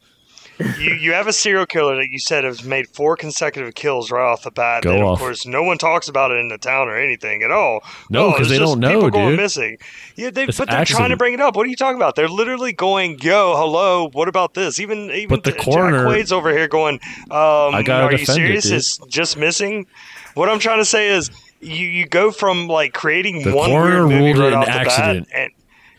you 0.78 0.92
you 0.94 1.12
have 1.14 1.26
a 1.26 1.32
serial 1.32 1.64
killer 1.66 1.96
that 1.96 2.08
you 2.10 2.18
said 2.18 2.44
has 2.44 2.62
made 2.64 2.88
four 2.88 3.16
consecutive 3.16 3.74
kills 3.74 4.10
right 4.10 4.22
off 4.22 4.42
the 4.42 4.50
bat. 4.50 4.82
Go 4.82 4.92
that, 4.92 5.02
off. 5.02 5.14
Of 5.14 5.20
course, 5.20 5.46
no 5.46 5.62
one 5.62 5.78
talks 5.78 6.08
about 6.08 6.30
it 6.30 6.36
in 6.38 6.48
the 6.48 6.58
town 6.58 6.88
or 6.88 6.96
anything 6.98 7.42
at 7.42 7.50
all. 7.50 7.80
No, 8.10 8.30
because 8.32 8.50
it's 8.50 8.58
they 8.58 8.58
don't 8.58 8.80
know, 8.80 8.92
people 8.94 9.10
going 9.10 9.36
missing. 9.36 9.78
Yeah, 10.16 10.30
they, 10.30 10.44
It's 10.44 10.58
but 10.58 10.68
they're 10.68 10.84
trying 10.84 11.10
to 11.10 11.16
bring 11.16 11.32
it 11.34 11.40
up. 11.40 11.56
What 11.56 11.66
are 11.66 11.70
you 11.70 11.76
talking 11.76 11.96
about? 11.96 12.16
They're 12.16 12.28
literally 12.28 12.72
going, 12.72 13.18
"Yo, 13.20 13.54
hello, 13.56 14.08
what 14.12 14.28
about 14.28 14.54
this?" 14.54 14.78
Even 14.78 15.10
even 15.10 15.28
But 15.28 15.44
the 15.44 15.52
Jack 15.52 15.60
coroner- 15.64 16.04
Quaid's 16.06 16.32
over 16.32 16.50
here 16.52 16.68
going, 16.68 17.00
um, 17.30 17.74
"Are 17.74 17.80
you 17.80 17.84
defend 17.84 18.12
it, 18.20 18.26
serious? 18.26 18.70
It's 18.70 18.98
just 19.08 19.36
missing." 19.38 19.86
What 20.34 20.50
I'm 20.50 20.58
trying 20.58 20.78
to 20.80 20.84
say 20.84 21.08
is, 21.08 21.30
you 21.60 21.86
you 21.86 22.06
go 22.06 22.30
from 22.30 22.68
like 22.68 22.92
creating 22.92 23.42
The 23.42 23.54
one 23.54 23.70
weird 23.70 24.08
movie 24.08 24.38
right 24.38 24.52
an 24.52 24.54
off 24.54 24.66
the 24.66 24.72
bat, 24.72 25.26
and 25.34 25.50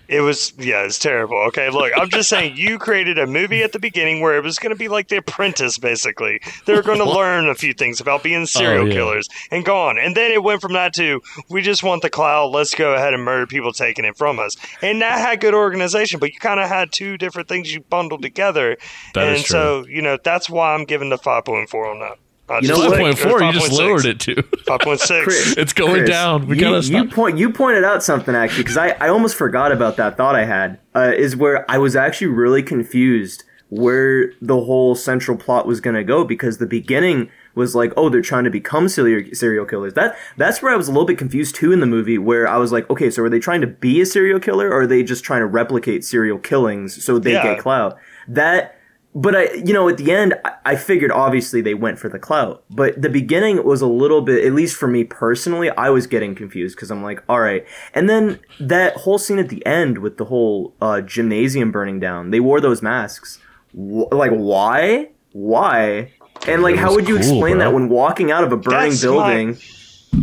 it 0.08 0.22
was 0.22 0.54
yeah, 0.58 0.84
it's 0.86 1.00
terrible. 1.00 1.36
Okay, 1.48 1.70
look, 1.70 1.92
I'm 1.94 2.10
just 2.10 2.30
saying 2.30 2.56
you 2.56 2.80
created 2.80 3.20
a 3.20 3.28
movie 3.28 3.62
at 3.62 3.74
the 3.74 3.80
beginning 3.80 4.22
where 4.22 4.38
it 4.38 4.44
was 4.44 4.58
going 4.58 4.70
to 4.74 4.78
be 4.78 4.88
like 4.88 5.10
The 5.10 5.18
Apprentice, 5.18 5.78
basically. 5.78 6.40
They 6.66 6.74
were 6.76 6.82
going 6.82 7.00
to 7.00 7.10
learn 7.10 7.50
a 7.50 7.56
few 7.56 7.74
things 7.74 8.00
about 8.00 8.24
being 8.24 8.46
serial 8.46 8.84
Oh, 8.84 8.86
yeah. 8.86 8.94
killers 8.94 9.28
and 9.52 9.66
gone, 9.66 9.98
and 10.00 10.16
then 10.16 10.32
it 10.32 10.42
went 10.44 10.62
from 10.62 10.72
that 10.74 10.94
to 10.94 11.22
we 11.50 11.62
just 11.62 11.84
want 11.84 12.04
the 12.04 12.10
cloud. 12.10 12.52
Let's 12.54 12.74
go 12.74 12.94
ahead 12.94 13.14
and 13.14 13.22
murder 13.24 13.48
people 13.48 13.74
taking 13.74 14.06
it 14.06 14.16
from 14.18 14.40
us, 14.40 14.56
and 14.82 15.02
that 15.02 15.20
had 15.20 15.42
good 15.42 15.54
organization, 15.54 16.22
but 16.22 16.32
you 16.32 16.40
kind 16.40 16.62
of 16.62 16.70
had 16.70 16.94
two 16.94 17.18
different 17.18 17.50
things 17.50 17.74
you 17.74 17.82
bundled 17.82 18.22
together, 18.22 18.78
That 19.14 19.28
and 19.28 19.44
so 19.46 19.86
you 19.88 20.02
know 20.02 20.18
that's 20.24 20.50
why 20.50 20.74
I'm 20.74 20.86
giving 20.86 21.10
the 21.10 21.18
five 21.18 21.44
point 21.44 21.70
four 21.70 21.86
on 21.86 22.00
that. 22.00 22.18
I 22.50 22.60
You 22.60 22.70
know 22.70 22.76
just 22.76 22.80
what? 22.80 22.90
Five 22.90 22.98
think- 22.98 23.20
point 23.20 23.40
four. 23.40 23.44
You 23.44 23.52
just 23.54 23.72
5.6. 23.72 23.78
lowered 23.78 24.06
it 24.06 24.20
to. 24.22 24.42
Five 24.66 24.80
point 24.82 25.00
six. 25.00 25.56
It's 25.58 25.74
going 25.74 25.94
Chris, 25.96 26.10
down. 26.10 26.48
We 26.48 26.56
you, 26.56 26.62
gotta 26.62 26.86
you 26.88 27.06
point 27.10 27.38
you 27.38 27.50
pointed 27.52 27.84
out 27.84 28.04
something 28.04 28.36
actually 28.36 28.64
because 28.64 28.78
I, 28.78 28.90
I 29.00 29.10
almost 29.10 29.36
forgot 29.36 29.72
about 29.72 29.98
that 29.98 30.18
thought 30.18 30.36
I 30.36 30.46
had 30.46 30.80
uh, 30.96 31.12
is 31.16 31.36
where 31.36 31.70
I 31.70 31.78
was 31.78 31.96
actually 31.96 32.28
really 32.28 32.64
confused 32.64 33.44
where 33.70 34.32
the 34.42 34.62
whole 34.62 34.96
central 34.96 35.36
plot 35.36 35.68
was 35.68 35.82
gonna 35.82 36.04
go 36.04 36.24
because 36.24 36.58
the 36.58 36.66
beginning 36.66 37.30
was 37.54 37.76
like 37.76 37.92
oh 37.98 38.08
they're 38.08 38.22
trying 38.22 38.46
to 38.46 38.50
become 38.50 38.88
serial 38.88 39.30
serial 39.34 39.66
killers 39.66 39.94
that 39.96 40.16
that's 40.38 40.62
where 40.62 40.72
I 40.72 40.78
was 40.78 40.88
a 40.88 40.92
little 40.92 41.06
bit 41.06 41.18
confused 41.18 41.54
too 41.56 41.74
in 41.74 41.82
the 41.82 41.86
movie 41.86 42.18
where 42.18 42.48
I 42.48 42.56
was 42.56 42.72
like 42.72 42.90
okay 42.90 43.10
so 43.12 43.24
are 43.24 43.30
they 43.30 43.40
trying 43.40 43.60
to 43.60 43.68
be 43.68 44.00
a 44.00 44.06
serial 44.06 44.40
killer 44.40 44.70
or 44.70 44.82
are 44.84 44.88
they 44.88 45.04
just 45.04 45.26
trying 45.26 45.42
to 45.42 45.46
replicate 45.48 46.06
serial 46.06 46.38
killings 46.38 47.04
so 47.04 47.20
they 47.20 47.34
Yeah. 47.34 47.44
get 47.44 47.60
clout 47.60 47.98
that 48.30 48.77
but 49.20 49.36
I, 49.36 49.54
you 49.54 49.74
know, 49.74 49.90
at 49.90 49.98
the 49.98 50.12
end, 50.12 50.36
I, 50.46 50.52
I 50.64 50.76
figured 50.76 51.12
obviously 51.12 51.60
they 51.62 51.74
went 51.74 51.98
for 51.98 52.08
the 52.08 52.20
clout. 52.20 52.64
But 52.70 53.02
the 53.02 53.10
beginning 53.10 53.64
was 53.66 53.82
a 53.82 53.88
little 53.88 54.22
bit, 54.22 54.46
at 54.46 54.54
least 54.54 54.76
for 54.78 54.88
me 54.88 55.04
personally, 55.04 55.70
I 55.72 55.90
was 55.90 56.06
getting 56.06 56.36
confused 56.36 56.76
because 56.76 56.92
I'm 56.92 57.02
like, 57.02 57.24
all 57.28 57.40
right. 57.40 57.66
And 57.96 58.08
then 58.10 58.40
that 58.60 58.94
whole 58.98 59.18
scene 59.18 59.40
at 59.40 59.50
the 59.50 59.66
end 59.66 59.98
with 59.98 60.18
the 60.18 60.26
whole 60.26 60.74
uh, 60.82 61.02
gymnasium 61.02 61.72
burning 61.72 62.00
down, 62.00 62.30
they 62.30 62.40
wore 62.40 62.62
those 62.62 62.82
masks. 62.84 63.40
Wh- 63.74 64.12
like, 64.12 64.32
why? 64.32 65.10
Why? 65.32 66.12
And 66.48 66.62
like, 66.62 66.76
how 66.76 66.94
would 66.94 67.08
you 67.08 67.16
cool, 67.16 67.24
explain 67.24 67.56
bro. 67.58 67.60
that 67.66 67.74
when 67.74 67.90
walking 67.90 68.32
out 68.32 68.44
of 68.44 68.52
a 68.52 68.58
burning 68.58 68.90
That's 68.92 69.02
building? 69.02 69.58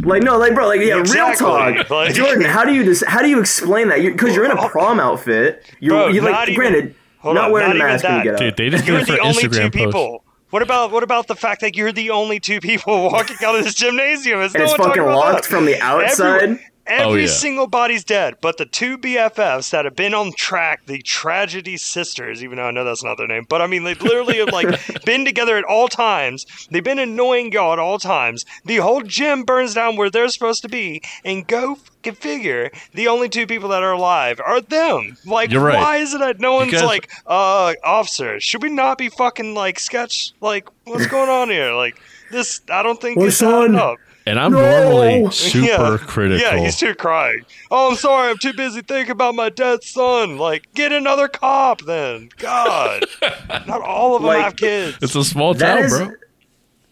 Like 0.02 0.22
no, 0.22 0.38
like 0.38 0.54
bro, 0.54 0.66
like 0.66 0.80
yeah, 0.80 0.98
Exactly. 1.00 1.46
real 1.46 1.74
talk, 1.76 1.90
Like- 1.90 2.14
Jordan. 2.14 2.44
How 2.44 2.64
do 2.64 2.72
you 2.72 2.84
dis- 2.84 3.04
how 3.06 3.22
do 3.22 3.28
you 3.28 3.38
explain 3.40 3.88
that? 3.88 4.00
Because 4.00 4.34
you're 4.34 4.44
in 4.44 4.50
a 4.50 4.68
prom 4.68 4.98
outfit. 5.00 5.64
You're, 5.80 5.94
Bro, 6.04 6.08
you 6.08 6.20
like 6.22 6.32
not 6.32 6.48
even- 6.48 6.58
granted, 6.60 6.94
hold 7.24 7.34
not 7.34 7.46
on, 7.46 7.52
wearing 7.52 7.68
not 7.70 7.74
a 7.74 7.78
even 7.78 7.88
mask 7.88 8.04
when 8.04 8.12
you 8.24 8.30
that. 8.30 8.38
get. 8.38 8.56
Dude, 8.56 8.56
they 8.56 8.70
just 8.70 8.86
You're 8.86 9.04
the 9.04 9.18
only 9.18 9.42
Instagram 9.42 9.52
two 9.52 9.70
posts. 9.70 9.76
people. 9.86 10.24
What 10.50 10.62
about 10.62 10.92
what 10.92 11.02
about 11.02 11.26
the 11.26 11.34
fact 11.34 11.60
that 11.62 11.74
you're 11.76 11.90
the 11.92 12.10
only 12.10 12.38
two 12.38 12.60
people 12.60 13.02
walking 13.10 13.36
out 13.44 13.56
of 13.56 13.64
this 13.64 13.74
gymnasium? 13.74 14.40
Is 14.40 14.54
and 14.54 14.60
no 14.60 14.64
it's 14.70 14.78
one 14.78 14.88
talking 14.90 15.02
fucking 15.02 15.02
about 15.02 15.16
locked 15.16 15.42
that? 15.42 15.48
from 15.50 15.64
the 15.64 15.80
outside. 15.80 16.42
Every, 16.44 16.66
every 16.86 17.04
Oh, 17.04 17.14
yeah. 17.14 17.26
single 17.26 17.66
body's 17.66 18.04
dead, 18.04 18.34
but 18.40 18.58
the 18.58 18.66
two 18.66 18.98
BFFs 18.98 19.70
that 19.70 19.84
have 19.84 19.96
been 19.96 20.14
on 20.14 20.32
track, 20.32 20.86
the 20.86 21.00
Tragedy 21.02 21.76
Sisters, 21.76 22.42
even 22.42 22.56
though 22.56 22.64
I 22.66 22.70
know 22.70 22.84
that's 22.84 23.04
not 23.04 23.16
their 23.18 23.26
name, 23.26 23.46
but 23.48 23.62
I 23.62 23.66
mean 23.66 23.84
they 23.84 23.94
literally 23.94 24.38
have 24.38 24.48
like 24.50 25.04
been 25.04 25.24
together 25.24 25.56
at 25.56 25.64
all 25.64 25.88
times. 25.88 26.46
They've 26.70 26.84
been 26.84 26.98
annoying 26.98 27.52
y'all 27.52 27.72
at 27.72 27.78
all 27.78 27.98
times. 27.98 28.44
The 28.64 28.76
whole 28.76 29.02
gym 29.02 29.44
burns 29.44 29.74
down 29.74 29.96
where 29.96 30.10
they're 30.10 30.28
supposed 30.28 30.62
to 30.62 30.68
be, 30.68 31.02
and 31.24 31.46
go 31.46 31.74
fucking 31.76 32.14
figure, 32.14 32.70
the 32.92 33.08
only 33.08 33.28
two 33.28 33.46
people 33.46 33.70
that 33.70 33.82
are 33.82 33.92
alive 33.92 34.40
are 34.44 34.60
them. 34.60 35.16
Like, 35.24 35.50
You're 35.50 35.62
right. 35.64 35.76
why 35.76 35.96
is 35.98 36.12
it 36.12 36.18
that 36.20 36.38
no 36.40 36.54
one's 36.54 36.72
guys- 36.72 36.84
like, 36.84 37.10
uh, 37.26 37.74
officer, 37.82 38.38
should 38.40 38.62
we 38.62 38.70
not 38.70 38.98
be 38.98 39.08
fucking 39.08 39.54
like 39.54 39.78
sketch? 39.78 40.32
Like, 40.40 40.68
what's 40.84 41.06
going 41.06 41.30
on 41.30 41.48
here? 41.48 41.72
Like, 41.72 41.98
this, 42.30 42.60
I 42.70 42.82
don't 42.82 43.00
think 43.00 43.16
Well, 43.18 43.28
it's 43.28 43.36
son, 43.38 43.74
up. 43.76 43.96
And 44.26 44.40
I'm 44.40 44.52
No! 44.52 44.60
normally 44.60 45.30
super 45.32 45.66
yeah. 45.66 45.96
critical. 46.00 46.38
Yeah, 46.40 46.56
he's 46.56 46.78
too 46.78 46.94
crying. 46.94 47.44
Oh, 47.70 47.90
I'm 47.90 47.96
sorry. 47.96 48.30
I'm 48.30 48.38
too 48.38 48.54
busy 48.54 48.80
thinking 48.80 49.10
about 49.12 49.34
my 49.34 49.50
dead 49.50 49.84
son. 49.84 50.38
Like, 50.38 50.72
get 50.74 50.92
another 50.92 51.28
cop 51.28 51.82
then. 51.82 52.30
God. 52.38 53.04
Not 53.66 53.82
all 53.82 54.16
of 54.16 54.22
them 54.22 54.28
Like, 54.28 54.42
have 54.42 54.56
kids. 54.56 54.96
it's 55.02 55.14
a 55.14 55.24
small 55.24 55.54
town, 55.54 55.78
is 55.84 55.98
bro. 55.98 56.10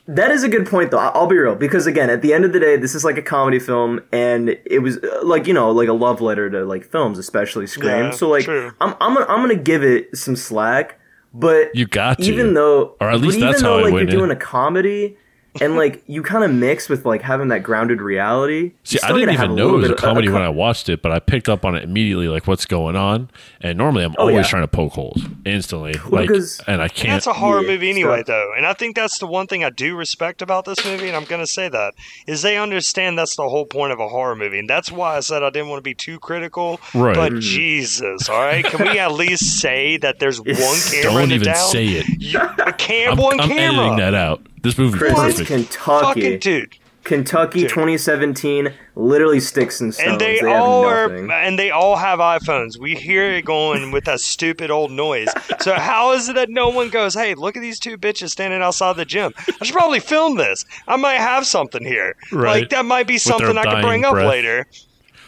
that 0.08 0.30
is 0.30 0.42
a 0.44 0.48
good 0.50 0.66
point 0.66 0.90
though. 0.90 0.98
I- 0.98 1.08
I'll 1.14 1.26
be 1.26 1.38
real 1.38 1.54
because 1.54 1.86
again, 1.86 2.10
at 2.10 2.20
the 2.20 2.34
end 2.34 2.44
of 2.44 2.52
the 2.52 2.60
day, 2.60 2.76
this 2.76 2.94
is 2.94 3.02
like 3.02 3.16
a 3.16 3.22
comedy 3.22 3.58
film, 3.58 4.00
and 4.12 4.50
it 4.66 4.80
was 4.80 4.98
uh, 4.98 5.20
like 5.24 5.46
you 5.46 5.54
know 5.54 5.70
like 5.70 5.88
a 5.88 5.92
love 5.94 6.20
letter 6.20 6.50
to 6.50 6.64
like 6.66 6.84
films, 6.84 7.18
especially 7.18 7.66
Scream. 7.66 8.06
Yeah, 8.06 8.10
so 8.10 8.28
like, 8.28 8.44
true. 8.44 8.72
I'm 8.80 8.94
I'm 9.00 9.14
gonna, 9.14 9.26
I'm 9.26 9.40
gonna 9.40 9.54
give 9.54 9.82
it 9.82 10.14
some 10.16 10.36
slack, 10.36 10.98
but 11.32 11.74
You 11.74 11.86
got 11.86 12.18
to. 12.18 12.24
even 12.24 12.52
though 12.52 12.94
Or 13.00 13.08
at 13.10 13.20
least 13.22 13.40
but 13.40 13.46
that's 13.46 13.60
even 13.62 13.70
how 13.70 13.76
though 13.76 13.78
I 13.78 13.82
like 13.84 13.92
went 13.94 14.10
you're 14.10 14.20
in. 14.22 14.28
doing 14.28 14.30
a 14.30 14.40
comedy 14.40 15.16
and 15.60 15.76
like 15.76 16.02
you 16.06 16.22
kind 16.22 16.44
of 16.44 16.50
mix 16.52 16.88
with 16.88 17.04
like 17.04 17.20
having 17.22 17.48
that 17.48 17.62
grounded 17.62 18.00
reality. 18.00 18.72
See, 18.84 18.98
I 19.02 19.06
still 19.08 19.18
didn't 19.18 19.34
even 19.34 19.54
know 19.54 19.70
it 19.70 19.72
was 19.72 19.84
a 19.84 19.88
bit 19.88 19.98
of- 19.98 20.02
comedy 20.04 20.28
co- 20.28 20.34
when 20.34 20.42
I 20.42 20.48
watched 20.48 20.88
it, 20.88 21.02
but 21.02 21.12
I 21.12 21.18
picked 21.18 21.48
up 21.48 21.64
on 21.64 21.74
it 21.74 21.84
immediately, 21.84 22.28
like 22.28 22.46
what's 22.46 22.64
going 22.64 22.96
on. 22.96 23.28
And 23.60 23.76
normally, 23.76 24.04
I'm 24.04 24.14
Oh, 24.18 24.22
always 24.28 24.36
yeah. 24.36 24.42
trying 24.50 24.62
to 24.62 24.68
poke 24.68 24.92
holes 24.92 25.20
instantly, 25.44 25.94
Well, 26.10 26.22
like, 26.24 26.30
and 26.66 26.80
I 26.80 26.88
can't. 26.88 27.10
that's 27.10 27.26
a 27.26 27.32
horror 27.34 27.60
yeah, 27.62 27.68
movie 27.68 27.90
anyway, 27.90 28.18
stuff. 28.22 28.26
though. 28.28 28.52
And 28.56 28.64
I 28.66 28.72
think 28.72 28.96
that's 28.96 29.18
the 29.18 29.26
one 29.26 29.46
thing 29.46 29.62
I 29.62 29.70
do 29.70 29.94
respect 29.96 30.40
about 30.42 30.64
this 30.64 30.84
movie, 30.84 31.06
and 31.08 31.16
I'm 31.16 31.24
going 31.24 31.40
to 31.42 31.46
say 31.46 31.68
that, 31.68 31.94
is 32.26 32.42
they 32.42 32.56
understand 32.56 33.18
that's 33.18 33.36
the 33.36 33.48
whole 33.48 33.66
point 33.66 33.92
of 33.92 34.00
a 34.00 34.08
horror 34.08 34.34
movie. 34.36 34.58
And 34.58 34.68
that's 34.70 34.90
why 34.90 35.16
I 35.16 35.20
said 35.20 35.42
I 35.42 35.50
didn't 35.50 35.68
want 35.68 35.78
to 35.78 35.82
be 35.82 35.94
too 35.94 36.18
critical. 36.18 36.80
Right. 36.94 37.14
But 37.14 37.32
Mhm. 37.32 37.40
Jesus, 37.40 38.28
all 38.28 38.40
right? 38.40 38.64
Can 38.64 38.82
we 38.86 38.98
at 38.98 39.12
least 39.22 39.60
say 39.60 39.96
that 39.98 40.18
there's 40.18 40.40
one 40.40 40.48
camera 40.56 41.02
Don't 41.02 41.32
even 41.32 41.44
down? 41.46 41.68
say 41.68 41.86
it. 41.86 42.06
You, 42.18 42.40
a 42.40 42.72
cam, 42.72 43.12
I'm, 43.12 43.18
one 43.18 43.40
I'm 43.40 43.48
camera. 43.48 43.80
editing 43.86 43.96
that 43.98 44.14
out. 44.14 44.46
This 44.62 44.78
movie 44.78 44.98
Chris, 44.98 45.12
it's 45.12 45.18
perfect. 45.18 45.48
Kentucky. 45.48 46.04
Fucking 46.04 46.38
dude. 46.38 46.76
Kentucky 47.04 47.60
Dude. 47.62 47.70
2017, 47.70 48.72
literally 48.94 49.40
sticks 49.40 49.80
and 49.80 49.92
stones. 49.92 50.12
And 50.12 50.20
they, 50.20 50.38
have 50.38 50.48
all 50.48 50.84
are, 50.84 51.12
and 51.12 51.58
they 51.58 51.70
all 51.70 51.96
have 51.96 52.20
iPhones. 52.20 52.78
We 52.78 52.94
hear 52.94 53.24
it 53.24 53.44
going 53.44 53.90
with 53.90 54.04
that 54.04 54.20
stupid 54.20 54.70
old 54.70 54.92
noise. 54.92 55.28
So 55.60 55.74
how 55.78 56.12
is 56.12 56.28
it 56.28 56.34
that 56.36 56.48
no 56.48 56.68
one 56.68 56.90
goes, 56.90 57.14
"Hey, 57.14 57.34
look 57.34 57.56
at 57.56 57.60
these 57.60 57.80
two 57.80 57.98
bitches 57.98 58.30
standing 58.30 58.62
outside 58.62 58.96
the 58.96 59.04
gym. 59.04 59.32
I 59.60 59.64
should 59.64 59.74
probably 59.74 60.00
film 60.00 60.36
this. 60.36 60.64
I 60.86 60.96
might 60.96 61.18
have 61.18 61.44
something 61.44 61.84
here. 61.84 62.14
Right. 62.30 62.60
Like 62.60 62.70
that 62.70 62.84
might 62.84 63.08
be 63.08 63.14
their 63.14 63.18
something 63.18 63.58
I 63.58 63.64
could 63.64 63.70
dying 63.70 63.84
bring 63.84 64.04
up 64.04 64.14
later." 64.14 64.66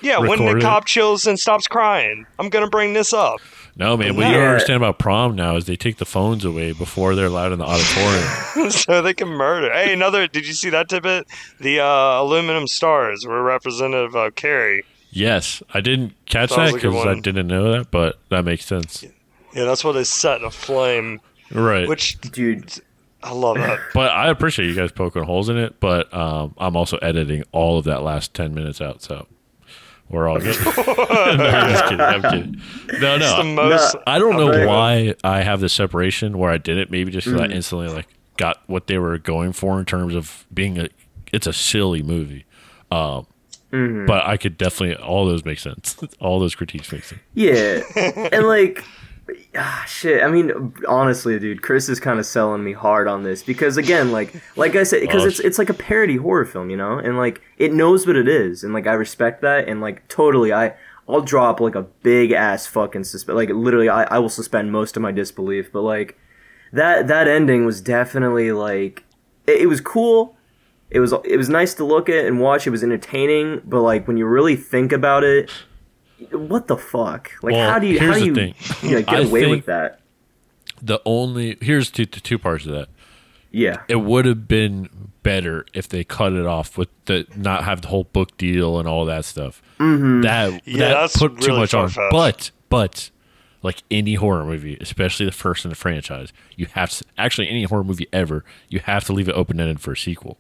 Yeah, 0.01 0.19
when 0.19 0.41
Record 0.41 0.57
the 0.57 0.59
it. 0.59 0.63
cop 0.63 0.85
chills 0.85 1.27
and 1.27 1.41
stops 1.41 1.67
crying, 1.67 2.27
I'm 2.39 2.51
gonna 2.51 2.69
bring 2.69 2.93
this 2.93 3.13
up. 3.13 3.41
No, 3.77 3.97
man. 3.97 4.15
What 4.17 4.27
you 4.27 4.35
don't 4.35 4.45
understand 4.45 4.77
about 4.77 4.99
prom 4.99 5.35
now 5.35 5.57
is 5.57 5.65
they 5.65 5.77
take 5.77 5.97
the 5.97 6.05
phones 6.05 6.45
away 6.45 6.73
before 6.73 7.15
they're 7.15 7.27
allowed 7.27 7.53
in 7.53 7.59
the 7.59 7.65
auditorium. 7.65 8.71
so 8.71 9.03
they 9.03 9.15
can 9.15 9.29
murder. 9.29 9.73
Hey, 9.73 9.93
another. 9.93 10.29
Did 10.29 10.47
you 10.47 10.53
see 10.53 10.71
that 10.71 10.89
tidbit? 10.89 11.27
The 11.61 11.81
uh, 11.81 12.23
aluminum 12.23 12.69
stars 12.69 13.27
were 13.27 13.43
representative 13.43 14.15
of 14.15 14.35
Carrie. 14.37 14.85
yes, 15.11 15.63
I 15.73 15.81
didn't 15.81 16.15
catch 16.27 16.51
That 16.51 16.73
that 16.73 16.75
because 16.75 17.07
I 17.07 17.15
didn't 17.19 17.49
know 17.49 17.73
that, 17.73 17.91
but 17.91 18.19
that 18.29 18.45
makes 18.45 18.65
sense. 18.65 19.05
Yeah, 19.53 19.65
that's 19.65 19.83
what 19.85 19.93
they 19.93 20.05
set 20.05 20.43
aflame. 20.43 21.21
Right. 21.51 21.89
Which 21.89 22.21
Dude, 22.21 22.73
I 23.23 23.33
love 23.33 23.57
that. 23.57 23.81
but 23.95 24.11
I 24.13 24.29
appreciate 24.29 24.69
you 24.69 24.75
guys 24.75 24.93
poking 24.93 25.25
holes 25.25 25.49
in 25.49 25.57
it. 25.57 25.81
But 25.81 26.13
um, 26.15 26.55
I'm 26.59 26.77
also 26.77 26.97
editing 26.99 27.43
all 27.51 27.79
of 27.79 27.85
that 27.87 28.03
last 28.03 28.35
ten 28.35 28.55
minutes 28.55 28.81
out, 28.81 29.03
so 29.03 29.27
we're 30.11 30.29
all 30.29 30.39
good. 30.39 30.57
no, 30.77 31.47
I'm 31.47 31.71
just 31.71 31.85
kidding. 31.85 32.01
I'm 32.01 32.23
kidding. 32.23 32.61
No, 33.01 33.17
It's 33.17 33.37
the 33.37 33.43
no. 33.43 33.55
most. 33.55 33.97
I 34.07 34.19
don't 34.19 34.37
know 34.37 34.51
Okay. 34.51 34.67
why 34.67 35.15
I 35.25 35.43
have 35.43 35.61
the 35.61 35.69
separation 35.69 36.39
where 36.39 36.51
I 36.51 36.59
did 36.59 36.79
it. 36.79 36.91
Maybe 36.91 37.11
just 37.11 37.27
because 37.27 37.41
Mm. 37.41 37.51
I 37.51 37.55
instantly 37.55 37.89
like 37.89 38.07
got 38.37 38.63
what 38.67 38.87
they 38.87 38.99
were 38.99 39.19
going 39.19 39.53
for 39.53 39.79
in 39.79 39.85
terms 39.85 40.15
of 40.15 40.47
being 40.53 40.79
a. 40.79 40.89
It's 41.33 41.47
a 41.49 41.53
silly 41.53 42.03
movie, 42.03 42.45
um, 42.91 43.27
Mm-hmm. 43.73 44.07
but 44.07 44.25
I 44.25 44.37
could 44.37 44.57
definitely 44.57 44.95
all 45.05 45.27
those 45.27 45.45
make 45.45 45.59
sense. 45.59 45.97
all 46.21 46.39
those 46.39 46.55
critiques 46.55 46.93
make 46.93 47.03
sense. 47.03 47.21
yeah. 47.35 47.83
and 48.31 48.47
like, 48.47 48.85
ah, 49.57 49.85
shit. 49.87 50.23
I 50.23 50.29
mean, 50.29 50.75
honestly, 50.87 51.39
dude, 51.39 51.63
Chris 51.63 51.89
is 51.89 52.01
kind 52.01 52.19
of 52.19 52.27
selling 52.27 52.63
me 52.63 52.73
hard 52.73 53.09
on 53.09 53.23
this 53.23 53.43
because, 53.43 53.77
again, 53.77 54.13
like, 54.13 54.35
like 54.57 54.77
I 54.77 54.83
said, 54.83 55.01
because 55.01 55.23
Oh, 55.25 55.27
it's 55.27 55.41
it's 55.41 55.59
like 55.59 55.71
a 55.71 55.75
parody 55.75 56.17
horror 56.17 56.45
film, 56.45 56.71
you 56.71 56.77
know, 56.77 56.99
and 56.99 57.17
like 57.17 57.41
it 57.59 57.73
knows 57.73 58.07
what 58.07 58.17
it 58.17 58.29
is, 58.29 58.65
and 58.65 58.75
like 58.75 58.87
I 58.87 58.93
respect 58.95 59.43
that, 59.43 59.69
and 59.69 59.81
like 59.81 60.07
totally, 60.09 60.53
I 60.53 60.75
I'll 61.09 61.21
drop 61.21 61.61
like 61.61 61.75
a 61.75 61.83
big 61.83 62.33
ass 62.33 62.67
fucking 62.67 63.05
suspend, 63.05 63.37
like 63.37 63.51
literally, 63.51 63.89
I 63.89 64.05
I 64.05 64.19
will 64.19 64.29
suspend 64.29 64.73
most 64.73 64.97
of 64.97 65.03
my 65.03 65.13
disbelief, 65.13 65.73
but 65.73 65.83
like 65.83 66.19
that 66.73 67.07
that 67.09 67.29
ending 67.29 67.65
was 67.67 67.81
definitely 67.81 68.53
like 68.53 69.05
it, 69.47 69.63
it 69.63 69.67
was 69.67 69.81
cool. 69.81 70.37
It 70.91 71.01
was 71.01 71.13
it 71.25 71.37
was 71.37 71.49
nice 71.49 71.75
to 71.75 71.85
look 71.85 72.09
at 72.09 72.25
and 72.25 72.41
watch. 72.41 72.67
It 72.67 72.71
was 72.71 72.83
entertaining, 72.85 73.63
but 73.65 73.81
like 73.83 74.07
when 74.07 74.17
you 74.17 74.27
really 74.27 74.55
think 74.57 74.93
about 74.93 75.25
it, 75.25 75.51
what 76.33 76.67
the 76.69 76.77
fuck? 76.77 77.31
Like 77.43 77.53
Well, 77.55 77.71
how 77.71 77.79
do 77.79 77.87
you 77.87 77.99
how 78.01 78.15
do 78.15 78.25
you, 78.25 78.35
thing. 78.35 78.55
you 78.83 78.91
know, 78.97 79.03
get 79.03 79.15
I 79.15 79.21
away 79.23 79.41
think- 79.43 79.57
with 79.57 79.67
that? 79.67 80.01
The 80.83 81.01
only 81.07 81.57
here's 81.61 81.91
two 81.91 82.07
two 82.07 82.39
parts 82.39 82.67
of 82.67 82.73
that. 82.73 82.89
Yeah. 83.51 83.83
it 83.89 83.97
would 83.97 84.25
have 84.25 84.49
been 84.49 84.89
better 85.23 85.65
if 85.73 85.89
they 85.89 86.03
cut 86.03 86.33
it 86.33 86.45
off 86.45 86.77
with 86.77 86.89
the 87.05 87.25
not 87.37 87.63
have 87.65 87.83
the 87.83 87.89
whole 87.89 88.03
book 88.05 88.37
deal 88.37 88.79
and 88.81 88.89
all 88.89 89.05
that 89.05 89.25
stuff. 89.25 89.63
Mm-hmm. 89.79 90.23
That 90.23 90.67
Yeah, 90.67 90.79
that 90.89 90.95
that's 90.95 91.17
put 91.17 91.41
too 91.41 91.47
really 91.49 91.61
much 91.61 91.73
on. 91.75 91.89
far-fetched. 91.89 92.11
But 92.11 92.51
but 92.69 93.11
like 93.63 93.83
any 93.91 94.15
horror 94.15 94.45
movie, 94.45 94.77
especially 94.81 95.25
the 95.27 95.33
first 95.33 95.65
in 95.65 95.69
the 95.71 95.77
franchise, 95.77 96.33
you 96.57 96.67
have 96.73 96.91
to 96.91 97.05
actually 97.17 97.49
any 97.49 97.63
horror 97.63 97.85
movie 97.85 98.09
ever, 98.13 98.45
you 98.69 98.81
have 98.81 99.05
to 99.05 99.13
leave 99.13 99.29
it 99.29 99.33
open 99.37 99.61
ended 99.61 99.81
for 99.81 99.93
a 99.93 99.97
sequel. 99.97 100.37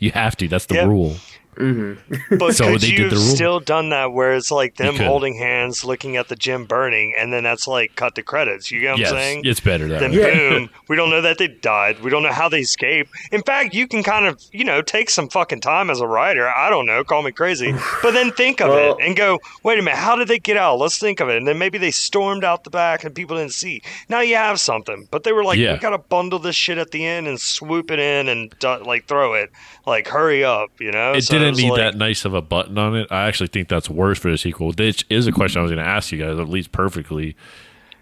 You 0.00 0.10
have 0.10 0.36
to. 0.36 0.48
That's 0.48 0.66
the 0.66 0.74
Yeah. 0.74 0.84
rule. 0.86 1.16
Mm-hmm. 1.58 2.36
But 2.38 2.54
So 2.54 2.72
could 2.72 2.80
they 2.82 2.88
you 2.88 2.96
did 2.96 3.02
have 3.04 3.10
the 3.12 3.16
rule. 3.16 3.34
still 3.36 3.60
done 3.60 3.88
that 3.90 4.12
where 4.12 4.34
it's 4.34 4.50
like 4.50 4.76
them 4.76 4.96
holding 4.96 5.34
hands, 5.36 5.84
looking 5.84 6.16
at 6.16 6.28
the 6.28 6.36
gym 6.36 6.64
burning, 6.66 7.14
and 7.18 7.32
then 7.32 7.42
that's 7.44 7.66
like 7.66 7.96
cut 7.96 8.14
to 8.14 8.22
credits? 8.22 8.70
You 8.70 8.80
get 8.80 8.90
what 8.92 9.00
yes, 9.00 9.10
I'm 9.12 9.16
saying? 9.18 9.42
it's 9.44 9.60
better 9.60 9.88
that 9.88 10.00
then 10.00 10.12
way. 10.12 10.38
boom, 10.58 10.70
we 10.88 10.96
don't 10.96 11.10
know 11.10 11.20
that 11.20 11.38
they 11.38 11.48
died. 11.48 12.00
We 12.00 12.10
don't 12.10 12.22
know 12.22 12.32
how 12.32 12.48
they 12.48 12.60
escaped. 12.60 13.10
In 13.32 13.42
fact, 13.42 13.74
you 13.74 13.88
can 13.88 14.02
kind 14.02 14.26
of, 14.26 14.40
you 14.52 14.64
know, 14.64 14.82
take 14.82 15.10
some 15.10 15.28
fucking 15.28 15.60
time 15.60 15.90
as 15.90 16.00
a 16.00 16.06
writer. 16.06 16.48
I 16.48 16.70
don't 16.70 16.86
know, 16.86 17.02
call 17.04 17.22
me 17.22 17.32
crazy, 17.32 17.72
but 18.02 18.12
then 18.12 18.30
think 18.32 18.60
of 18.60 18.68
Well- 18.70 18.96
it 18.96 19.04
and 19.04 19.16
go, 19.16 19.38
wait 19.64 19.78
a 19.78 19.82
minute, 19.82 19.98
how 19.98 20.14
did 20.16 20.28
they 20.28 20.38
get 20.38 20.56
out? 20.56 20.78
Let's 20.78 20.98
think 20.98 21.20
of 21.20 21.28
it. 21.28 21.36
And 21.38 21.46
then 21.48 21.58
maybe 21.58 21.78
they 21.78 21.90
stormed 21.90 22.44
out 22.44 22.64
the 22.64 22.70
back 22.70 23.04
and 23.04 23.14
people 23.14 23.36
didn't 23.36 23.52
see. 23.52 23.82
Now 24.08 24.20
you 24.20 24.36
have 24.36 24.60
something, 24.60 25.08
but 25.10 25.24
they 25.24 25.32
were 25.32 25.44
like, 25.44 25.58
Yeah. 25.58 25.72
we 25.74 25.78
gotta 25.78 25.98
bundle 25.98 26.38
this 26.38 26.56
shit 26.56 26.78
at 26.78 26.90
the 26.92 27.04
end 27.04 27.26
and 27.26 27.40
swoop 27.40 27.90
it 27.90 27.98
in 27.98 28.28
and 28.28 28.54
uh, 28.64 28.80
like 28.84 29.06
throw 29.06 29.34
it, 29.34 29.50
like 29.86 30.06
hurry 30.08 30.44
up, 30.44 30.70
you 30.80 30.92
know? 30.92 31.12
It 31.14 31.22
So 31.22 31.34
didn't 31.38 31.47
was 31.50 31.58
need 31.62 31.70
like- 31.70 31.78
that 31.78 31.96
nice 31.96 32.24
of 32.24 32.34
a 32.34 32.42
button 32.42 32.76
on 32.78 32.96
it. 32.96 33.08
I 33.10 33.26
actually 33.26 33.48
think 33.48 33.68
that's 33.68 33.88
worse 33.90 34.18
for 34.18 34.30
the 34.30 34.38
sequel. 34.38 34.72
Which 34.72 35.04
is 35.10 35.26
a 35.26 35.32
question 35.32 35.60
I 35.60 35.62
was 35.62 35.70
going 35.70 35.82
to 35.84 35.88
ask 35.90 36.12
you 36.12 36.18
guys, 36.18 36.38
at 36.38 36.48
least 36.48 36.72
perfectly. 36.72 37.36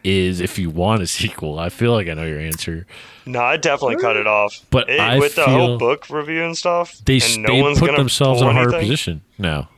Is 0.04 0.38
if 0.40 0.56
you 0.56 0.70
want 0.70 1.02
a 1.02 1.06
sequel, 1.08 1.58
I 1.58 1.68
feel 1.68 1.90
like 1.90 2.06
I 2.08 2.14
know 2.14 2.24
your 2.24 2.38
answer. 2.38 2.86
No, 3.24 3.40
I 3.40 3.56
definitely 3.56 3.96
cut 3.96 4.16
it 4.16 4.28
off. 4.28 4.60
But 4.70 4.88
It- 4.88 5.18
with 5.18 5.34
the 5.34 5.46
whole 5.46 5.78
book 5.78 6.08
review 6.10 6.44
and 6.44 6.56
stuff, 6.56 6.94
They 7.04 7.16
and 7.20 7.42
no 7.42 7.48
they 7.52 7.62
one's 7.62 7.80
put 7.80 7.96
themselves 7.96 8.40
in 8.40 8.46
a 8.46 8.52
harder 8.52 8.68
anything. 8.74 8.88
position 8.88 9.22
now. 9.36 9.68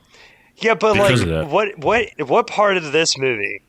Yeah, 0.58 0.74
but 0.74 0.94
because 0.94 1.24
like, 1.24 1.50
what 1.50 1.78
what 1.78 2.08
what 2.26 2.46
part 2.46 2.76
of 2.76 2.92
this 2.92 3.16
movie 3.16 3.62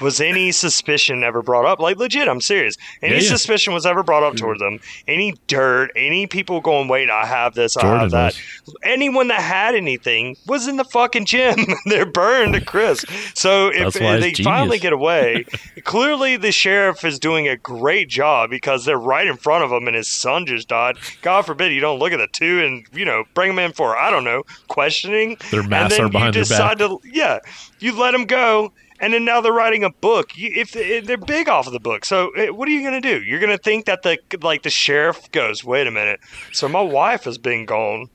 was 0.00 0.20
any 0.20 0.52
suspicion 0.52 1.22
ever 1.22 1.42
brought 1.42 1.64
up? 1.64 1.78
Like, 1.80 1.96
legit, 1.98 2.28
I'm 2.28 2.40
serious. 2.40 2.76
Any 3.02 3.16
Yeah, 3.16 3.20
yeah. 3.22 3.28
suspicion 3.28 3.72
was 3.72 3.86
ever 3.86 4.02
brought 4.02 4.22
up 4.22 4.36
toward 4.36 4.58
them? 4.58 4.80
Any 5.06 5.34
dirt? 5.46 5.90
Any 5.94 6.26
people 6.26 6.60
going, 6.60 6.88
wait, 6.88 7.10
I 7.10 7.26
have 7.26 7.54
this, 7.54 7.76
I 7.76 7.82
Jordan 7.82 8.00
have 8.00 8.10
that. 8.12 8.40
Anyone 8.82 9.28
that 9.28 9.40
had 9.40 9.74
anything 9.74 10.36
was 10.46 10.66
in 10.68 10.76
the 10.76 10.84
fucking 10.84 11.26
gym. 11.26 11.56
They're 11.86 12.06
burned 12.06 12.54
to 12.54 12.60
crisp. 12.64 13.08
So 13.34 13.68
if 13.68 13.94
why 14.00 14.18
they 14.18 14.32
finally 14.34 14.78
get 14.78 14.92
away, 14.92 15.44
clearly 15.84 16.36
the 16.36 16.52
sheriff 16.52 17.04
is 17.04 17.18
doing 17.18 17.48
a 17.48 17.56
great 17.56 18.08
job 18.08 18.50
because 18.50 18.84
they're 18.84 18.98
right 18.98 19.26
in 19.26 19.36
front 19.36 19.64
of 19.64 19.70
him 19.70 19.86
and 19.86 19.96
his 19.96 20.08
son 20.08 20.46
just 20.46 20.68
died. 20.68 20.96
God 21.22 21.42
forbid 21.42 21.72
you 21.72 21.80
don't 21.80 21.98
look 21.98 22.12
at 22.12 22.18
the 22.18 22.28
two 22.28 22.60
and 22.60 22.86
you 22.92 23.04
know 23.04 23.24
bring 23.34 23.48
them 23.54 23.58
in 23.58 23.72
for 23.72 23.96
I 23.96 24.10
don't 24.10 24.24
know 24.24 24.42
questioning. 24.68 25.36
Their 25.50 25.62
masks 25.62 25.98
and 25.98 26.04
then 26.04 26.06
are 26.06 26.08
behind 26.10 26.34
you 26.34 26.44
their 26.44 26.58
back. 26.58 26.78
decide 26.78 26.78
to 26.78 27.00
yeah, 27.04 27.38
you 27.80 27.98
let 27.98 28.12
them 28.12 28.24
go. 28.24 28.72
And 29.02 29.12
then 29.12 29.24
now 29.24 29.40
they're 29.40 29.52
writing 29.52 29.82
a 29.82 29.90
book. 29.90 30.38
You, 30.38 30.50
if 30.54 30.76
if 30.76 31.06
they're 31.06 31.16
big 31.16 31.48
off 31.48 31.66
of 31.66 31.72
the 31.72 31.80
book, 31.80 32.04
so 32.04 32.30
eh, 32.30 32.50
what 32.50 32.68
are 32.68 32.70
you 32.70 32.84
gonna 32.84 33.00
do? 33.00 33.20
You're 33.20 33.40
gonna 33.40 33.58
think 33.58 33.86
that 33.86 34.02
the 34.02 34.16
like 34.40 34.62
the 34.62 34.70
sheriff 34.70 35.30
goes, 35.32 35.64
wait 35.64 35.88
a 35.88 35.90
minute. 35.90 36.20
So 36.52 36.68
my 36.68 36.80
wife 36.80 37.24
has 37.24 37.36
been 37.36 37.66
gone. 37.66 38.08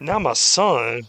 Now 0.00 0.18
my 0.18 0.32
son. 0.32 1.02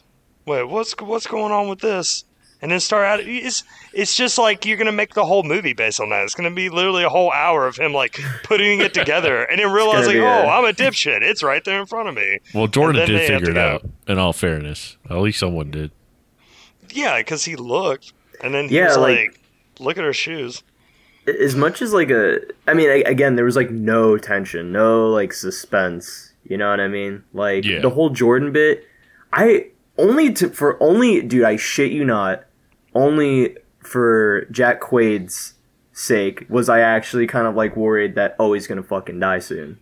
Wait, 0.45 0.63
what's 0.65 0.93
what's 1.01 1.25
going 1.25 1.51
on 1.51 1.67
with 1.67 1.79
this? 1.79 2.25
And 2.61 2.71
then 2.71 2.79
start 2.79 3.05
out. 3.07 3.19
It's 3.21 3.63
it's 3.91 4.15
just 4.15 4.37
like 4.37 4.67
you're 4.67 4.77
gonna 4.77 4.91
make 4.91 5.15
the 5.15 5.25
whole 5.25 5.41
movie 5.41 5.73
based 5.73 5.99
on 5.99 6.09
that. 6.09 6.23
It's 6.23 6.35
gonna 6.35 6.51
be 6.51 6.69
literally 6.69 7.03
a 7.03 7.09
whole 7.09 7.31
hour 7.31 7.65
of 7.65 7.77
him 7.77 7.93
like 7.93 8.19
putting 8.43 8.81
it 8.81 8.93
together, 8.93 9.45
and 9.45 9.59
then 9.59 9.71
realizing, 9.71 10.13
be 10.13 10.19
oh, 10.19 10.47
I'm 10.47 10.65
a 10.65 10.73
dipshit. 10.73 11.23
It's 11.23 11.41
right 11.41 11.65
there 11.65 11.79
in 11.79 11.87
front 11.87 12.07
of 12.07 12.13
me. 12.13 12.37
Well, 12.53 12.67
Jordan 12.67 13.07
did 13.07 13.27
figure 13.27 13.49
it 13.49 13.55
go. 13.55 13.67
out. 13.67 13.85
In 14.07 14.19
all 14.19 14.31
fairness, 14.33 14.97
at 15.09 15.17
least 15.17 15.39
someone 15.39 15.71
did. 15.71 15.89
Yeah, 16.91 17.17
because 17.17 17.45
he 17.45 17.55
looked, 17.55 18.13
and 18.43 18.53
then 18.53 18.67
he 18.69 18.75
Yeah, 18.77 18.87
was 18.87 18.97
like- 18.97 19.17
like, 19.17 19.39
"Look 19.79 19.97
at 19.97 20.03
her 20.03 20.13
shoes." 20.13 20.63
as 21.27 21.55
much 21.55 21.83
as 21.83 21.93
like 21.93 22.09
a 22.09 22.39
i 22.67 22.73
mean 22.73 22.89
again 23.05 23.35
there 23.35 23.45
was 23.45 23.55
like 23.55 23.69
no 23.69 24.17
tension 24.17 24.71
no 24.71 25.07
like 25.07 25.31
suspense 25.31 26.33
you 26.45 26.57
know 26.57 26.67
what 26.71 26.79
i 26.79 26.87
mean 26.87 27.23
like 27.31 27.63
Yeah. 27.63 27.79
the 27.79 27.91
whole 27.91 28.09
jordan 28.09 28.51
bit 28.51 28.83
i 29.31 29.67
only 29.99 30.33
to 30.33 30.49
for 30.49 30.81
only 30.81 31.21
dude 31.21 31.43
i 31.43 31.57
shit 31.57 31.91
you 31.91 32.03
not 32.03 32.43
only 32.95 33.55
for 33.83 34.47
jack 34.49 34.79
quaid's 34.79 35.53
sake 35.93 36.43
was 36.49 36.69
i 36.69 36.79
actually 36.79 37.27
kind 37.27 37.45
of 37.45 37.53
like 37.53 37.75
worried 37.77 38.15
that 38.15 38.35
oh 38.39 38.53
he's 38.53 38.65
gonna 38.65 38.81
fucking 38.81 39.19
die 39.19 39.37
soon 39.39 39.77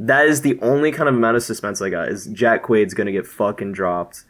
that 0.00 0.26
is 0.26 0.40
the 0.40 0.58
only 0.60 0.90
kind 0.90 1.08
of 1.08 1.14
amount 1.14 1.36
of 1.36 1.42
suspense 1.44 1.80
i 1.80 1.88
got 1.88 2.08
is 2.08 2.26
jack 2.32 2.64
quaid's 2.64 2.94
gonna 2.94 3.12
get 3.12 3.28
fucking 3.28 3.70
dropped 3.72 4.24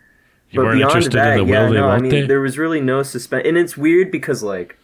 You 0.50 0.60
weren't 0.62 0.80
interested 0.80 1.14
in 1.14 1.46
the 1.46 1.52
yeah, 1.52 1.62
will 1.64 1.72
they 1.72 1.76
no, 1.80 1.84
I 1.86 1.88
won't 1.92 2.02
mean, 2.02 2.10
they? 2.12 2.26
there 2.26 2.40
was 2.40 2.58
really 2.58 2.80
no 2.80 3.02
suspense, 3.02 3.46
and 3.46 3.56
it's 3.56 3.76
weird 3.76 4.10
because 4.10 4.42
like 4.42 4.76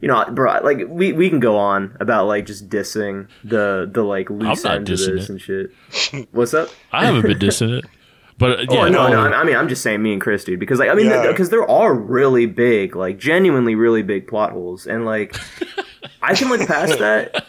you 0.00 0.08
know, 0.08 0.24
bro, 0.32 0.60
like 0.62 0.78
we, 0.88 1.12
we 1.12 1.28
can 1.30 1.40
go 1.40 1.56
on 1.56 1.96
about 2.00 2.26
like 2.26 2.46
just 2.46 2.68
dissing 2.68 3.28
the 3.44 3.88
the 3.92 4.02
like 4.02 4.28
loose 4.30 4.64
not 4.64 4.76
end 4.76 4.90
of 4.90 4.98
this 4.98 5.06
it. 5.06 5.28
and 5.30 5.40
shit. 5.40 5.70
What's 6.32 6.54
up? 6.54 6.68
I 6.92 7.04
haven't 7.06 7.22
been 7.22 7.38
dissing 7.38 7.78
it, 7.78 7.84
but 8.38 8.60
uh, 8.60 8.62
yeah, 8.70 8.78
oh 8.80 8.88
no, 8.88 9.08
no, 9.08 9.28
no, 9.28 9.36
I 9.36 9.40
I 9.40 9.44
mean 9.44 9.56
I'm 9.56 9.68
just 9.68 9.82
saying 9.82 10.02
me 10.02 10.12
and 10.12 10.20
Chris, 10.20 10.42
dude, 10.44 10.58
because 10.58 10.78
like 10.78 10.88
I 10.90 10.94
mean, 10.94 11.06
Yeah. 11.06 11.26
because 11.28 11.50
there 11.50 11.68
are 11.68 11.94
really 11.94 12.46
big, 12.46 12.96
like 12.96 13.18
genuinely 13.18 13.74
really 13.74 14.02
big 14.02 14.26
plot 14.26 14.52
holes, 14.52 14.86
and 14.86 15.04
like 15.04 15.36
I 16.22 16.34
can 16.34 16.48
look 16.48 16.66
past 16.66 16.98
that, 16.98 17.46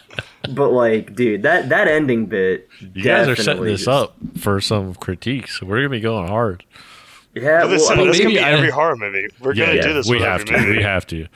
but 0.50 0.70
like, 0.70 1.14
dude, 1.16 1.42
that 1.42 1.70
that 1.70 1.88
ending 1.88 2.26
bit, 2.26 2.68
you 2.80 3.02
guys 3.02 3.26
are 3.28 3.34
setting 3.34 3.44
definitely 3.46 3.70
this 3.72 3.80
just- 3.86 3.88
up 3.88 4.14
for 4.38 4.60
some 4.60 4.94
critiques. 4.94 5.60
We're 5.62 5.78
gonna 5.78 5.88
be 5.88 6.00
going 6.00 6.28
hard. 6.28 6.64
Yeah, 7.34 7.66
This, 7.66 7.82
well, 7.82 7.92
I 7.92 7.96
mean, 7.96 8.06
this 8.08 8.18
maybe 8.18 8.34
gonna 8.34 8.46
be 8.46 8.52
I- 8.52 8.56
every 8.56 8.70
horror 8.70 8.96
movie. 8.96 9.28
We're 9.40 9.54
Yeah, 9.54 9.66
gonna 9.66 9.76
yeah, 9.76 9.82
do 9.86 9.92
this. 9.94 10.08
we 10.08 10.20
have 10.20 10.44
to. 10.46 10.52
movie. 10.58 10.76
We 10.78 10.82
have 10.82 11.06
to. 11.08 11.26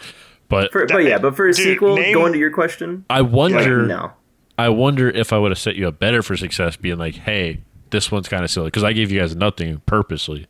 But 0.48 0.72
for, 0.72 0.86
but 0.86 0.98
yeah, 1.04 1.18
but 1.18 1.36
for 1.36 1.46
a 1.48 1.52
Dude, 1.52 1.64
sequel, 1.64 1.96
name- 1.96 2.14
going 2.14 2.32
to 2.32 2.38
your 2.38 2.50
question, 2.50 3.04
I 3.08 3.20
like, 3.20 3.32
wonder. 3.32 3.86
no. 3.86 4.12
I 4.58 4.68
wonder 4.68 5.08
if 5.10 5.32
I 5.32 5.38
would 5.38 5.50
have 5.50 5.58
set 5.58 5.74
you 5.76 5.88
up 5.88 5.98
better 5.98 6.22
for 6.22 6.36
success, 6.36 6.76
being 6.76 6.98
like, 6.98 7.14
"Hey, 7.16 7.60
this 7.90 8.10
one's 8.12 8.28
kind 8.28 8.44
of 8.44 8.50
silly," 8.50 8.66
because 8.66 8.84
I 8.84 8.92
gave 8.92 9.10
you 9.10 9.20
guys 9.20 9.34
nothing 9.34 9.82
purposely. 9.86 10.46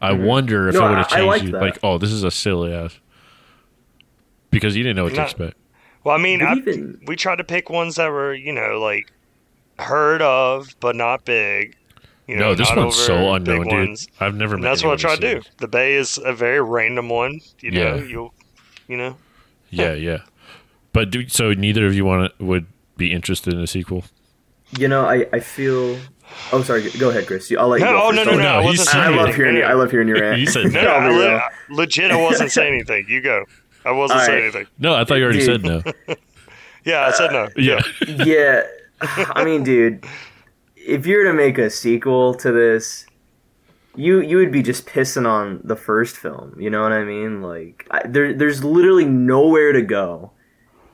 I 0.00 0.12
wonder 0.12 0.68
if 0.68 0.74
Mm-hmm. 0.74 0.80
No, 0.82 0.86
I 0.86 0.90
would 0.90 0.98
have 0.98 1.06
I- 1.12 1.14
I 1.14 1.18
changed 1.18 1.26
like 1.28 1.42
you, 1.42 1.52
that. 1.52 1.60
like, 1.60 1.78
"Oh, 1.82 1.98
this 1.98 2.10
is 2.10 2.22
a 2.24 2.30
silly 2.30 2.72
ass," 2.72 2.98
because 4.50 4.76
you 4.76 4.82
didn't 4.82 4.96
know 4.96 5.04
what 5.04 5.14
to 5.14 5.22
expect. 5.22 5.56
Well, 6.04 6.16
I 6.16 6.18
mean, 6.22 6.40
I, 6.42 6.54
even- 6.54 7.00
we 7.06 7.16
tried 7.16 7.36
to 7.36 7.44
pick 7.44 7.68
ones 7.70 7.96
that 7.96 8.10
were, 8.10 8.32
you 8.34 8.52
know, 8.52 8.78
like 8.80 9.12
heard 9.78 10.22
of 10.22 10.74
but 10.80 10.96
not 10.96 11.24
big. 11.24 11.76
You 12.28 12.36
know, 12.36 12.48
no, 12.50 12.54
this 12.54 12.70
one's 12.76 12.94
so 12.94 13.32
unknown, 13.34 13.62
dude. 13.64 13.66
ones. 13.72 14.06
I've 14.20 14.34
never. 14.36 14.54
And 14.54 14.62
met 14.62 14.68
that's 14.70 14.84
what 14.84 14.90
I 14.90 14.92
anyone 14.94 15.18
tried 15.18 15.20
to 15.22 15.40
do. 15.40 15.48
The 15.58 15.68
Bay 15.68 15.94
is 15.94 16.18
a 16.22 16.32
very 16.34 16.60
random 16.60 17.08
one. 17.08 17.40
You 17.60 17.70
know, 17.72 17.96
Yeah. 17.96 18.02
you'll, 18.04 18.34
you 18.86 18.96
know. 18.98 19.16
Yeah, 19.70 19.94
yeah. 19.94 20.18
But 20.92 21.10
do, 21.10 21.26
so 21.28 21.52
neither 21.52 21.86
of 21.86 21.94
you 21.94 22.04
want 22.04 22.32
to, 22.38 22.44
would 22.44 22.66
be 22.96 23.12
interested 23.12 23.54
in 23.54 23.60
a 23.60 23.66
sequel? 23.66 24.04
You 24.78 24.88
know, 24.88 25.04
I, 25.06 25.26
I 25.32 25.40
feel. 25.40 25.98
Oh, 26.52 26.62
sorry. 26.62 26.90
Go 26.98 27.08
ahead, 27.08 27.26
Chris. 27.26 27.50
I'll 27.58 27.68
let 27.68 27.80
you 27.80 27.86
No, 27.86 27.92
go. 27.92 28.02
oh, 28.02 28.12
first. 28.12 28.26
no, 28.26 28.32
no, 28.32 28.38
no, 28.42 28.46
I 28.46 28.56
oh, 28.56 28.60
no, 28.60 28.66
wasn't 28.66 28.88
he's 28.88 28.94
I 28.94 29.08
love 29.08 29.14
anything. 29.20 29.34
hearing 29.34 29.56
you. 29.56 29.62
I 29.62 29.72
love 29.72 29.90
hearing 29.90 30.08
your 30.08 30.20
rant. 30.20 30.38
You 30.40 30.46
said 30.46 30.64
No, 30.72 30.82
no. 30.82 30.90
I'll 30.90 31.00
I 31.00 31.08
be 31.08 31.14
le- 31.14 31.28
real. 31.30 31.42
legit, 31.70 32.10
I 32.10 32.20
wasn't 32.22 32.52
saying 32.52 32.74
anything. 32.74 33.06
You 33.08 33.22
go. 33.22 33.44
I 33.86 33.92
wasn't 33.92 34.20
All 34.20 34.26
saying 34.26 34.42
anything. 34.42 34.66
No, 34.78 34.94
I 34.94 35.04
thought 35.04 35.14
you 35.14 35.24
already 35.24 35.38
Dude. 35.38 35.62
said 35.62 35.84
no. 36.08 36.14
Yeah, 36.84 37.06
I 37.06 37.10
said 37.12 37.32
no. 37.32 37.48
Yeah. 37.56 37.80
yeah, 38.24 38.62
I 39.00 39.44
mean, 39.44 39.62
dude, 39.64 40.04
if 40.88 41.06
you 41.06 41.18
were 41.18 41.24
to 41.24 41.34
make 41.34 41.58
a 41.58 41.68
sequel 41.68 42.34
to 42.34 42.50
this, 42.50 43.06
you 43.94 44.20
you 44.20 44.38
would 44.38 44.50
be 44.50 44.62
just 44.62 44.86
pissing 44.86 45.26
on 45.26 45.60
the 45.62 45.76
first 45.76 46.16
film. 46.16 46.58
You 46.58 46.70
know 46.70 46.82
what 46.82 46.92
I 46.92 47.04
mean? 47.04 47.42
Like, 47.42 47.86
I, 47.90 48.06
there 48.06 48.32
there's 48.32 48.64
literally 48.64 49.04
nowhere 49.04 49.72
to 49.72 49.82
go 49.82 50.32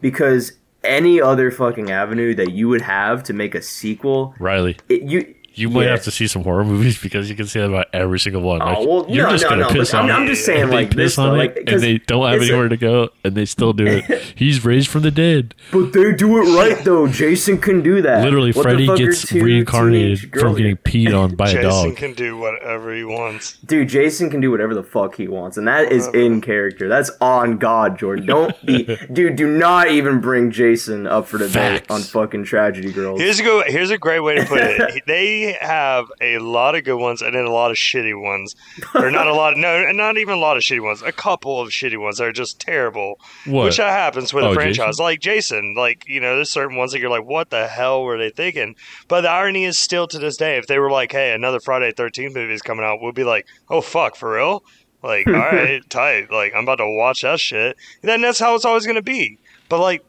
because 0.01 0.53
any 0.83 1.21
other 1.21 1.51
fucking 1.51 1.91
avenue 1.91 2.35
that 2.35 2.53
you 2.53 2.69
would 2.69 2.83
have 2.83 3.23
to 3.25 3.33
make 3.33 3.55
a 3.55 3.63
sequel, 3.63 4.35
Riley, 4.39 4.77
it, 4.89 5.03
you 5.03 5.35
you 5.55 5.71
might 5.71 5.85
Yeah. 5.85 5.91
have 5.93 6.03
to 6.05 6.11
see 6.11 6.27
some 6.27 6.43
horror 6.45 6.65
movies 6.65 6.99
because 7.03 7.29
you 7.31 7.37
can 7.37 7.47
say 7.47 7.61
that 7.61 7.67
about 7.69 7.87
every 7.93 8.19
single 8.21 8.43
one. 8.43 8.61
Oh, 8.63 8.65
like, 8.67 8.77
Oh 8.79 8.87
well, 9.03 9.07
you're 9.09 9.27
no, 9.27 9.33
just 9.33 9.45
no, 9.45 9.51
gonna 9.51 9.63
no. 9.63 9.69
piss 9.69 9.95
on 9.95 10.11
I'm, 10.11 10.23
I'm 10.23 10.27
just 10.27 10.45
saying, 10.45 10.63
and 10.63 10.73
they 10.73 10.77
like 10.77 10.91
piss 10.97 11.19
on 11.19 11.29
though, 11.31 11.35
it, 11.35 11.39
like, 11.39 11.57
and 11.57 11.69
'cause 11.69 11.81
they 11.81 11.99
don't 11.99 12.25
have 12.27 12.41
it's 12.41 12.45
a- 12.51 12.53
anywhere 12.53 12.69
to 12.69 12.77
go, 12.77 13.09
and 13.25 13.35
they 13.35 13.45
still 13.45 13.73
do 13.73 13.87
it. 13.87 14.05
He's 14.35 14.65
raised 14.65 14.89
from 14.89 15.03
the 15.03 15.11
dead. 15.11 15.55
But 15.73 15.93
they 15.93 16.13
do 16.13 16.39
it 16.39 16.57
right 16.57 16.79
though. 16.85 17.07
Jason 17.09 17.59
can 17.59 17.83
do 17.83 18.03
that. 18.03 18.25
Literally, 18.25 18.53
What 18.53 18.63
Freddy 18.65 18.87
gets 18.97 19.27
two 19.27 19.43
reincarnated 19.43 20.31
from 20.39 20.55
getting 20.57 20.77
peed 20.79 21.19
on 21.19 21.35
by 21.35 21.49
a 21.51 21.53
Jason 21.53 21.89
dog. 21.91 21.97
can 21.97 22.13
do 22.15 22.37
whatever 22.37 22.95
he 22.95 23.05
wants. 23.05 23.59
Dude, 23.59 23.89
Jason 23.89 24.31
can 24.31 24.41
do 24.41 24.51
whatever 24.51 24.75
the 24.75 24.83
fuck 24.83 25.17
he 25.17 25.29
wants, 25.29 25.57
and 25.57 25.67
that 25.69 25.91
is 25.93 26.07
in 26.09 26.41
character. 26.41 26.89
That's 26.89 27.11
on 27.21 27.59
God, 27.59 27.99
Jordan. 27.99 28.27
Don't 28.27 28.67
be, 28.67 28.85
dude. 29.13 29.37
Do 29.37 29.47
not 29.47 29.89
even 29.89 30.21
bring 30.21 30.51
Jason 30.51 31.07
up 31.07 31.27
for 31.27 31.39
debate 31.39 31.91
on 31.91 32.01
fucking 32.03 32.45
Tragedy 32.45 32.93
Girls. 32.93 33.21
Here's 33.21 33.39
a 33.41 33.43
go. 33.43 33.63
Here's 33.67 33.91
a 33.91 33.99
great 33.99 34.21
way 34.21 34.37
to 34.37 34.45
put 34.45 34.61
it. 34.61 35.03
they 35.07 35.44
have 35.53 36.07
a 36.21 36.39
lot 36.39 36.75
of 36.75 36.85
good 36.85 36.97
ones 36.97 37.23
and 37.23 37.35
then 37.35 37.45
a 37.45 37.51
lot 37.53 37.71
of 37.71 37.77
shitty 37.77 38.21
ones, 38.21 38.57
or 38.95 39.11
not 39.11 39.27
a 39.27 39.35
lot. 39.35 39.57
No, 39.57 39.91
not 39.93 40.17
even 40.17 40.35
a 40.35 40.41
lot 40.41 40.57
of 40.57 40.63
shitty 40.63 40.83
ones. 40.83 41.03
A 41.03 41.13
couple 41.13 41.61
of 41.61 41.69
shitty 41.71 42.01
ones 42.01 42.19
that 42.19 42.25
are 42.25 42.33
just 42.33 42.59
terrible. 42.61 43.19
What? 43.47 43.65
Which 43.65 43.77
that 43.77 43.91
happens 43.91 44.33
with 44.33 44.45
Oh, 44.45 44.51
a 44.53 44.55
franchise, 44.55 44.97
Jason? 44.97 45.05
like 45.05 45.21
Jason. 45.21 45.75
Like 45.77 46.05
you 46.09 46.21
know, 46.21 46.37
there's 46.37 46.51
certain 46.51 46.77
ones 46.77 46.93
that 46.93 47.01
you're 47.01 47.11
like, 47.11 47.25
what 47.25 47.51
the 47.51 47.67
hell 47.69 48.03
were 48.03 48.19
they 48.19 48.31
thinking? 48.31 48.75
But 49.09 49.21
the 49.23 49.31
irony 49.31 49.65
is 49.65 49.79
still 49.79 50.07
to 50.09 50.19
this 50.19 50.37
day, 50.37 50.57
if 50.57 50.67
they 50.67 50.79
were 50.79 50.91
like, 50.91 51.13
hey, 51.13 51.33
another 51.33 51.61
Friday 51.61 51.93
Thirteenth 51.93 52.35
movie 52.35 52.55
is 52.55 52.63
coming 52.63 52.85
out, 52.85 53.01
we'll 53.01 53.13
be 53.13 53.25
like, 53.25 53.47
oh 53.69 53.81
fuck, 53.81 54.17
for 54.17 54.35
real? 54.35 54.65
Like, 55.03 55.27
all 55.29 55.33
right, 55.35 55.83
tight. 55.91 56.31
Like 56.31 56.55
I'm 56.55 56.63
about 56.65 56.77
to 56.77 56.89
watch 56.97 57.23
that 57.23 57.41
shit. 57.41 57.77
then 58.03 58.21
that's 58.23 58.39
how 58.39 58.55
it's 58.55 58.65
always 58.65 58.87
gonna 58.87 59.03
be. 59.03 59.39
But 59.69 59.81
like. 59.81 60.05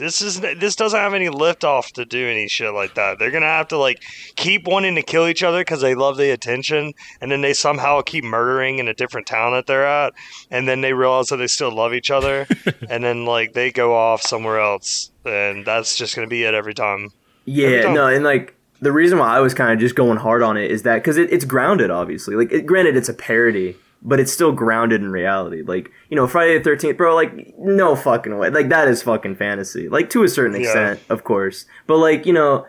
This 0.00 0.22
is 0.22 0.40
this 0.40 0.76
doesn't 0.76 0.98
have 0.98 1.12
any 1.12 1.28
lift 1.28 1.62
off 1.62 1.92
to 1.92 2.06
do 2.06 2.26
any 2.26 2.48
shit 2.48 2.72
like 2.72 2.94
that. 2.94 3.18
They're 3.18 3.30
gonna 3.30 3.44
have 3.44 3.68
to 3.68 3.76
like 3.76 4.02
keep 4.34 4.66
wanting 4.66 4.94
to 4.94 5.02
kill 5.02 5.28
each 5.28 5.42
other 5.42 5.60
because 5.60 5.82
they 5.82 5.94
love 5.94 6.16
the 6.16 6.30
attention, 6.30 6.94
and 7.20 7.30
then 7.30 7.42
they 7.42 7.52
somehow 7.52 8.00
keep 8.00 8.24
murdering 8.24 8.78
in 8.78 8.88
a 8.88 8.94
different 8.94 9.26
town 9.26 9.52
that 9.52 9.66
they're 9.66 9.86
at, 9.86 10.14
and 10.50 10.66
then 10.66 10.80
they 10.80 10.94
realize 10.94 11.28
that 11.28 11.36
they 11.36 11.46
still 11.46 11.70
love 11.70 11.92
each 11.92 12.10
other, 12.10 12.46
and 12.88 13.04
then 13.04 13.26
like 13.26 13.52
they 13.52 13.70
go 13.70 13.94
off 13.94 14.22
somewhere 14.22 14.58
else, 14.58 15.10
and 15.26 15.66
that's 15.66 15.96
just 15.96 16.16
gonna 16.16 16.26
be 16.26 16.44
it 16.44 16.54
every 16.54 16.74
time. 16.74 17.10
Every 17.46 17.76
yeah, 17.76 17.82
time. 17.82 17.94
no, 17.94 18.06
and 18.06 18.24
like 18.24 18.56
the 18.80 18.92
reason 18.92 19.18
why 19.18 19.36
I 19.36 19.40
was 19.40 19.52
kind 19.52 19.70
of 19.70 19.78
just 19.78 19.96
going 19.96 20.16
hard 20.16 20.42
on 20.42 20.56
it 20.56 20.70
is 20.70 20.82
that 20.84 20.96
because 20.96 21.18
it, 21.18 21.30
it's 21.30 21.44
grounded, 21.44 21.90
obviously. 21.90 22.34
Like, 22.36 22.50
it, 22.50 22.64
granted, 22.64 22.96
it's 22.96 23.10
a 23.10 23.14
parody, 23.14 23.76
but 24.02 24.18
it's 24.20 24.32
still 24.32 24.52
grounded 24.52 25.02
in 25.02 25.10
reality. 25.10 25.62
Like, 25.62 25.90
you 26.08 26.16
know, 26.16 26.26
Friday 26.26 26.56
the 26.58 26.64
Thirteenth, 26.64 26.96
bro. 26.96 27.14
Like, 27.14 27.56
no 27.58 27.94
fucking 27.94 28.36
way. 28.38 28.50
Like, 28.50 28.68
that 28.70 28.88
is 28.88 29.02
fucking 29.02 29.36
fantasy. 29.36 29.88
Like, 29.88 30.08
to 30.10 30.22
a 30.22 30.28
certain 30.28 30.54
Yeah. 30.60 30.66
extent, 30.66 31.00
of 31.10 31.24
course. 31.24 31.66
But 31.86 31.98
like, 31.98 32.24
you 32.26 32.32
know, 32.32 32.66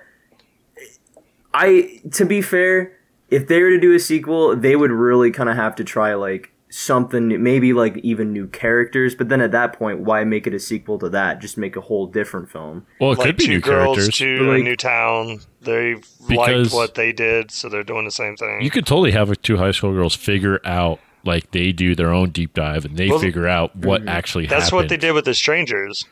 I 1.54 2.00
to 2.14 2.26
be 2.26 2.42
fair, 2.42 2.94
if 3.30 3.48
they 3.48 3.62
were 3.62 3.70
to 3.72 3.80
do 3.80 3.94
a 3.94 4.00
sequel, 4.00 4.56
they 4.56 4.76
would 4.76 4.92
really 4.92 5.32
kind 5.32 5.50
of 5.50 5.56
have 5.56 5.76
to 5.76 5.84
try 5.84 6.14
like 6.14 6.52
something, 6.70 7.28
new- 7.28 7.40
maybe 7.40 7.74
like 7.74 7.98
even 7.98 8.32
new 8.32 8.48
characters. 8.48 9.14
But 9.16 9.28
then 9.28 9.42
at 9.42 9.52
that 9.52 9.74
point, 9.74 10.00
why 10.00 10.24
make 10.24 10.48
it 10.48 10.54
a 10.54 10.60
sequel 10.60 10.98
to 11.00 11.10
that? 11.10 11.40
Just 11.40 11.58
make 11.58 11.76
a 11.76 11.82
whole 11.82 12.08
different 12.08 12.50
film. 12.50 12.86
Well, 13.02 13.12
it 13.12 13.18
like 13.20 13.28
could 13.28 13.38
be 13.38 13.46
two 13.46 13.52
new 13.54 13.60
girls 13.60 13.98
characters. 13.98 14.18
to 14.20 14.38
But, 14.40 14.46
a 14.46 14.52
like- 14.54 14.64
new 14.64 14.76
town. 14.78 15.40
They 15.62 15.96
Because- 16.30 16.72
liked 16.72 16.74
what 16.74 16.96
they 16.96 17.12
did, 17.12 17.52
so 17.52 17.68
they're 17.68 17.84
doing 17.84 18.06
the 18.06 18.12
same 18.12 18.38
thing. 18.38 18.62
You 18.62 18.70
could 18.72 18.86
totally 18.86 19.12
have 19.12 19.42
two 19.42 19.58
high 19.58 19.72
school 19.72 19.92
girls 19.94 20.16
figure 20.16 20.62
out 20.64 21.00
like 21.24 21.52
they 21.52 21.72
do 21.72 21.96
their 21.96 22.12
own 22.12 22.30
deep 22.30 22.54
dive 22.54 22.86
and 22.86 22.98
they 22.98 23.10
Well, 23.10 23.20
figure 23.20 23.48
out 23.48 23.76
what 23.76 24.02
mm-hmm. 24.02 24.10
actually 24.10 24.46
happened. 24.46 24.62
That's 24.62 24.70
happened. 24.70 24.84
what 24.84 24.90
they 24.90 24.98
did 24.98 25.14
with 25.14 25.26
the 25.26 25.34
strangers. 25.34 26.06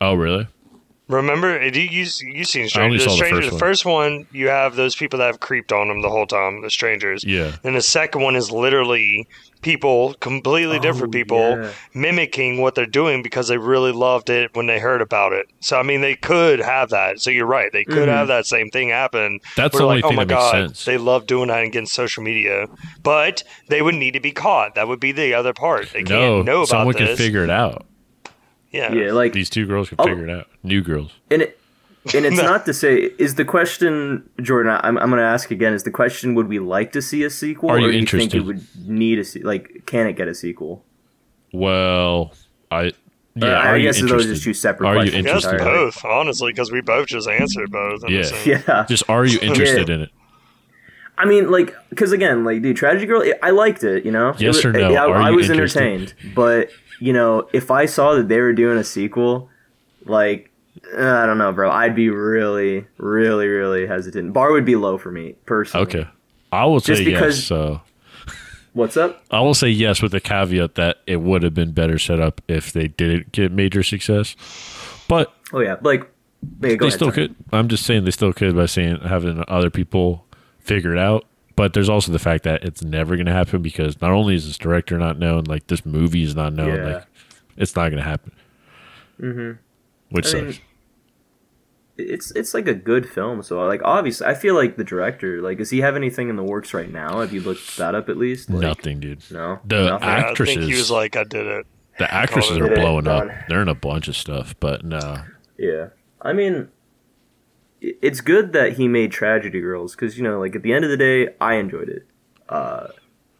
Oh, 0.00 0.14
really? 0.14 0.46
Remember, 1.10 1.60
you 1.66 1.80
you 1.82 2.06
you 2.22 2.44
seen 2.44 2.68
I 2.74 2.82
only 2.82 2.98
strangers? 2.98 3.00
The 3.00 3.10
saw 3.10 3.16
the 3.16 3.30
first 3.30 3.50
The 3.50 3.58
first 3.58 3.84
one, 3.84 4.26
you 4.32 4.48
have 4.48 4.76
those 4.76 4.94
people 4.94 5.18
that 5.18 5.26
have 5.26 5.40
creeped 5.40 5.72
on 5.72 5.88
them 5.88 6.02
the 6.02 6.08
whole 6.08 6.26
time. 6.26 6.62
The 6.62 6.70
strangers. 6.70 7.24
Yeah. 7.24 7.56
And 7.64 7.74
the 7.76 7.82
second 7.82 8.22
one 8.22 8.36
is 8.36 8.50
literally 8.52 9.26
people, 9.62 10.14
completely 10.20 10.78
different 10.78 11.14
Oh, 11.14 11.18
people, 11.18 11.38
yeah. 11.62 11.70
mimicking 11.92 12.60
what 12.60 12.74
they're 12.74 12.86
doing 12.86 13.22
because 13.22 13.48
they 13.48 13.58
really 13.58 13.92
loved 13.92 14.30
it 14.30 14.54
when 14.54 14.66
they 14.66 14.78
heard 14.78 15.02
about 15.02 15.32
it. 15.32 15.46
So 15.60 15.78
I 15.78 15.82
mean, 15.82 16.00
they 16.00 16.14
could 16.14 16.60
have 16.60 16.90
that. 16.90 17.20
So 17.20 17.30
you're 17.30 17.44
right. 17.46 17.70
They 17.72 17.84
could 17.84 18.08
Mhm. 18.08 18.12
have 18.12 18.28
that 18.28 18.46
same 18.46 18.70
thing 18.70 18.88
happen. 18.90 19.40
That's 19.56 19.76
the 19.76 19.82
only 19.84 19.96
like, 19.96 20.04
oh 20.04 20.08
thing 20.08 20.16
my 20.16 20.24
that 20.24 20.28
makes 20.34 20.40
god, 20.40 20.52
sense. 20.68 20.84
they 20.84 20.96
love 20.96 21.26
doing 21.26 21.48
that 21.48 21.64
against 21.64 21.92
social 21.92 22.22
media, 22.22 22.66
but 23.02 23.42
they 23.68 23.82
would 23.82 23.96
need 23.96 24.12
to 24.12 24.20
be 24.20 24.30
caught. 24.32 24.76
That 24.76 24.88
would 24.88 25.00
be 25.00 25.12
the 25.12 25.34
other 25.34 25.52
part. 25.52 25.90
They 25.92 26.02
no, 26.02 26.06
can't 26.36 26.44
know 26.46 26.56
about 26.58 26.68
someone 26.68 26.94
this. 26.96 27.08
can 27.08 27.16
figure 27.16 27.44
it 27.44 27.50
out. 27.50 27.84
Yeah. 28.70 28.92
Yeah, 28.92 29.12
like 29.12 29.32
These 29.32 29.50
two 29.50 29.66
girls 29.66 29.88
can 29.88 29.96
Oh. 29.98 30.04
figure 30.04 30.24
it 30.24 30.30
out. 30.30 30.46
New 30.62 30.82
girls. 30.82 31.12
and 31.30 31.42
it 31.42 31.58
and 32.14 32.24
it's 32.24 32.36
not 32.50 32.64
to 32.66 32.72
say 32.72 33.10
is 33.18 33.34
the 33.34 33.44
question 33.44 34.26
jordan 34.40 34.72
i'm, 34.82 34.96
I'm 34.96 35.10
going 35.10 35.20
to 35.20 35.26
ask 35.36 35.50
again 35.50 35.74
is 35.74 35.82
the 35.82 35.90
question 35.90 36.34
would 36.34 36.48
we 36.48 36.58
like 36.58 36.92
to 36.92 37.02
see 37.02 37.24
a 37.24 37.30
sequel 37.30 37.68
Are 37.70 37.78
you 37.78 37.88
or 37.88 37.92
do 37.92 37.98
you 37.98 38.06
think 38.06 38.34
it 38.34 38.40
would 38.40 38.62
need 38.86 39.18
a 39.18 39.24
se- 39.24 39.42
like 39.42 39.82
can 39.84 40.06
it 40.06 40.14
get 40.14 40.26
a 40.26 40.34
sequel 40.34 40.82
Well, 41.52 42.32
I 42.70 42.92
yeah. 43.34 43.46
Uh, 43.46 43.46
are 43.48 43.56
i 43.74 43.76
you 43.76 43.82
guess 43.88 44.00
those 44.00 44.12
are 44.26 44.28
just 44.30 44.42
two 44.44 44.54
separate 44.54 44.86
Are 44.88 44.94
you 44.94 45.00
questions 45.02 45.24
Yes, 45.26 45.34
interested? 45.44 45.52
entirely. 45.60 45.84
both, 45.86 46.04
honestly, 46.04 46.52
because 46.52 46.72
we 46.72 46.80
both 46.80 47.06
just 47.06 47.28
answered 47.28 47.70
both. 47.70 48.08
Yeah. 48.08 48.24
yeah 48.44 48.86
Just 48.88 49.04
are 49.08 49.24
you 49.24 49.38
interested 49.42 49.88
in 49.90 50.00
it? 50.02 50.10
i 51.18 51.26
mean 51.26 51.50
like 51.50 51.74
because 51.90 52.12
again 52.12 52.44
like 52.44 52.62
dude 52.62 52.76
tragedy 52.76 53.04
girl 53.06 53.20
it- 53.20 53.38
i 53.42 53.50
liked 53.50 53.84
it 53.84 54.06
you 54.06 54.10
know 54.10 54.34
Yes 54.38 54.56
was- 54.56 54.64
or 54.64 54.72
no? 54.72 54.94
I, 54.94 55.06
Are 55.06 55.14
I 55.16 55.30
was 55.30 55.50
interested? 55.50 55.82
entertained 55.82 56.14
but 56.34 56.70
you 57.00 57.12
know 57.12 57.48
if 57.52 57.70
i 57.70 57.84
saw 57.86 58.14
that 58.14 58.28
they 58.28 58.40
were 58.40 58.52
doing 58.52 58.78
a 58.78 58.84
sequel 58.84 59.48
like 60.04 60.50
i 60.96 61.26
don't 61.26 61.38
know 61.38 61.50
bro 61.52 61.70
i'd 61.70 61.94
be 61.96 62.08
really 62.10 62.86
really 62.98 63.46
really 63.48 63.86
hesitant 63.86 64.32
bar 64.32 64.52
would 64.52 64.64
be 64.64 64.76
low 64.76 64.96
for 64.96 65.10
me 65.10 65.34
personally 65.46 65.86
Okay. 65.86 66.06
I 66.52 66.64
will 66.64 66.80
say 66.80 67.04
because- 67.04 67.38
yes. 67.38 67.44
So 67.46 67.80
what's 68.72 68.96
up 68.96 69.22
I 69.30 69.40
will 69.40 69.54
say 69.54 69.68
yes 69.68 70.00
with 70.02 70.12
the 70.12 70.20
caveat 70.20 70.74
that 70.76 70.98
it 71.06 71.16
would 71.22 71.42
have 71.42 71.54
been 71.54 71.72
better 71.72 71.98
set 71.98 72.20
up 72.20 72.40
if 72.48 72.72
they 72.72 72.88
didn't 72.88 73.32
get 73.32 73.50
major 73.52 73.82
success. 73.82 74.36
But 75.08 75.32
oh 75.52 75.60
yeah 75.60 75.76
like 75.82 76.00
yeah, 76.02 76.06
they 76.60 76.74
ahead, 76.76 76.92
still 76.92 77.12
sorry. 77.12 77.28
could. 77.28 77.36
I'm 77.52 77.68
just 77.68 77.84
saying 77.84 78.04
they 78.04 78.10
still 78.10 78.32
could 78.32 78.56
by 78.56 78.66
saying 78.66 78.98
having 79.00 79.44
other 79.46 79.70
people 79.70 80.24
figure 80.60 80.92
it 80.92 80.98
out. 80.98 81.24
But 81.60 81.74
there's 81.74 81.90
also 81.90 82.10
the 82.10 82.18
fact 82.18 82.44
that 82.44 82.64
it's 82.64 82.82
never 82.82 83.16
going 83.16 83.26
to 83.26 83.32
happen 83.32 83.60
because 83.60 84.00
not 84.00 84.12
only 84.12 84.34
is 84.34 84.46
this 84.46 84.56
director 84.56 84.96
not 84.96 85.18
known, 85.18 85.44
like 85.44 85.66
this 85.66 85.84
movie 85.84 86.22
is 86.22 86.34
not 86.34 86.54
known. 86.54 86.74
Yeah. 86.74 86.94
Like 86.94 87.04
It's 87.58 87.76
not 87.76 87.90
going 87.90 88.02
to 88.02 88.08
happen. 88.08 88.32
Mm-hmm. 89.20 89.58
Which 90.08 90.34
I 90.34 90.40
mean, 90.40 90.54
it's 91.98 92.30
it's 92.30 92.54
like 92.54 92.66
a 92.66 92.72
good 92.72 93.06
film. 93.06 93.42
So 93.42 93.62
like 93.66 93.82
obviously, 93.84 94.26
I 94.26 94.32
feel 94.32 94.54
like 94.54 94.78
the 94.78 94.84
director. 94.84 95.42
Like, 95.42 95.58
does 95.58 95.68
he 95.68 95.82
have 95.82 95.96
anything 95.96 96.30
in 96.30 96.36
the 96.36 96.42
works 96.42 96.72
right 96.72 96.90
now? 96.90 97.20
Have 97.20 97.34
you 97.34 97.42
looked 97.42 97.76
that 97.76 97.94
up 97.94 98.08
at 98.08 98.16
least? 98.16 98.48
Like, 98.48 98.62
Nothing, 98.62 98.98
dude. 99.00 99.22
No. 99.30 99.58
The 99.66 99.84
Nothing? 99.84 100.08
Yeah, 100.08 100.14
I 100.14 100.18
actresses, 100.30 100.54
think 100.56 100.70
he 100.70 100.78
was 100.78 100.90
like, 100.90 101.14
I 101.14 101.24
did 101.24 101.46
it. 101.46 101.66
the 101.98 102.10
actresses 102.10 102.56
are 102.56 102.72
a 102.72 102.74
blowing 102.74 103.06
up. 103.06 103.28
They're 103.50 103.60
in 103.60 103.68
a 103.68 103.74
bunch 103.74 104.08
of 104.08 104.16
stuff, 104.16 104.54
but 104.60 104.82
no. 104.82 105.24
Yeah. 105.58 105.88
I 106.22 106.32
mean, 106.32 106.54
i- 106.54 106.66
it's 107.80 108.20
good 108.20 108.52
that 108.52 108.74
he 108.74 108.88
made 108.88 109.12
Tragedy 109.12 109.60
Girls 109.60 109.94
because 109.94 110.16
you 110.16 110.22
know, 110.24 110.38
like 110.40 110.54
at 110.56 110.62
the 110.62 110.72
end 110.72 110.84
of 110.84 110.90
the 110.90 110.96
day, 110.96 111.28
I 111.40 111.54
enjoyed 111.54 111.88
it, 111.88 112.06
uh, 112.48 112.88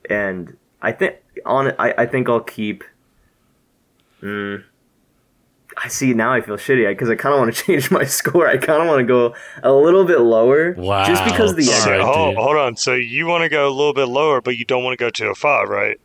and 0.09 0.57
I 0.83 0.93
think 0.93 1.17
on 1.45 1.69
it, 1.69 1.77
I, 1.79 1.95
I 1.99 2.07
think 2.07 2.29
I'll 2.29 2.41
keep. 2.41 2.85
Mm, 4.23 4.65
I 5.83 5.89
see 5.89 6.12
now. 6.15 6.33
I 6.33 6.41
feel 6.41 6.57
shitty 6.57 6.89
because 6.89 7.09
I 7.09 7.15
kind 7.15 7.35
of 7.35 7.41
want 7.41 7.55
to 7.55 7.62
change 7.65 7.91
my 7.91 8.05
score. 8.05 8.47
I 8.49 8.57
kind 8.57 8.83
of 8.83 8.89
want 8.89 9.01
to 9.01 9.07
go 9.07 9.35
a 9.62 9.73
little 9.73 10.05
bit 10.05 10.21
lower, 10.21 10.75
Wow. 10.75 11.05
just 11.07 11.25
because 11.25 11.55
the 11.55 11.62
Sorry. 11.65 12.01
end. 12.01 12.03
So, 12.03 12.12
hold, 12.12 12.37
hold 12.37 12.57
on. 12.57 12.77
So 12.77 12.95
you 12.95 13.27
want 13.27 13.43
to 13.43 13.49
go 13.49 13.69
a 13.69 13.71
little 13.71 13.95
bit 13.95 14.07
lower, 14.07 14.41
but 14.41 14.57
you 14.57 14.65
don't 14.65 14.85
want 14.85 14.99
to 14.99 15.03
go 15.03 15.11
to 15.11 15.31
a 15.31 15.35
five, 15.35 15.69
right? 15.69 15.97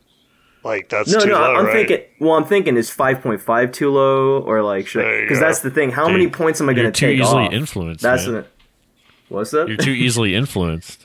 Like 0.66 0.88
that's 0.88 1.12
No, 1.12 1.20
too 1.20 1.28
no, 1.28 1.34
low, 1.40 1.54
I'm 1.54 1.66
right? 1.66 1.86
thinking. 1.88 2.06
Well, 2.18 2.32
I'm 2.34 2.44
thinking 2.44 2.76
is 2.76 2.90
5.5 2.90 3.72
too 3.72 3.90
low, 3.90 4.40
or 4.40 4.62
like 4.62 4.86
should 4.88 5.22
because 5.22 5.38
that's 5.40 5.60
the 5.60 5.70
thing. 5.70 5.90
How 5.92 6.06
Dude, 6.06 6.12
many 6.14 6.28
points 6.28 6.60
am 6.60 6.68
I 6.68 6.72
going 6.72 6.84
You're 6.84 6.92
to 6.92 7.00
too 7.00 7.06
take 7.06 7.20
easily 7.20 7.44
off? 7.44 7.52
influenced. 7.52 8.02
That's 8.02 8.26
man. 8.26 8.34
the. 8.34 8.46
What's 9.28 9.54
up? 9.54 9.68
You're 9.68 9.76
too 9.76 9.90
easily 10.06 10.34
influenced. 10.34 11.04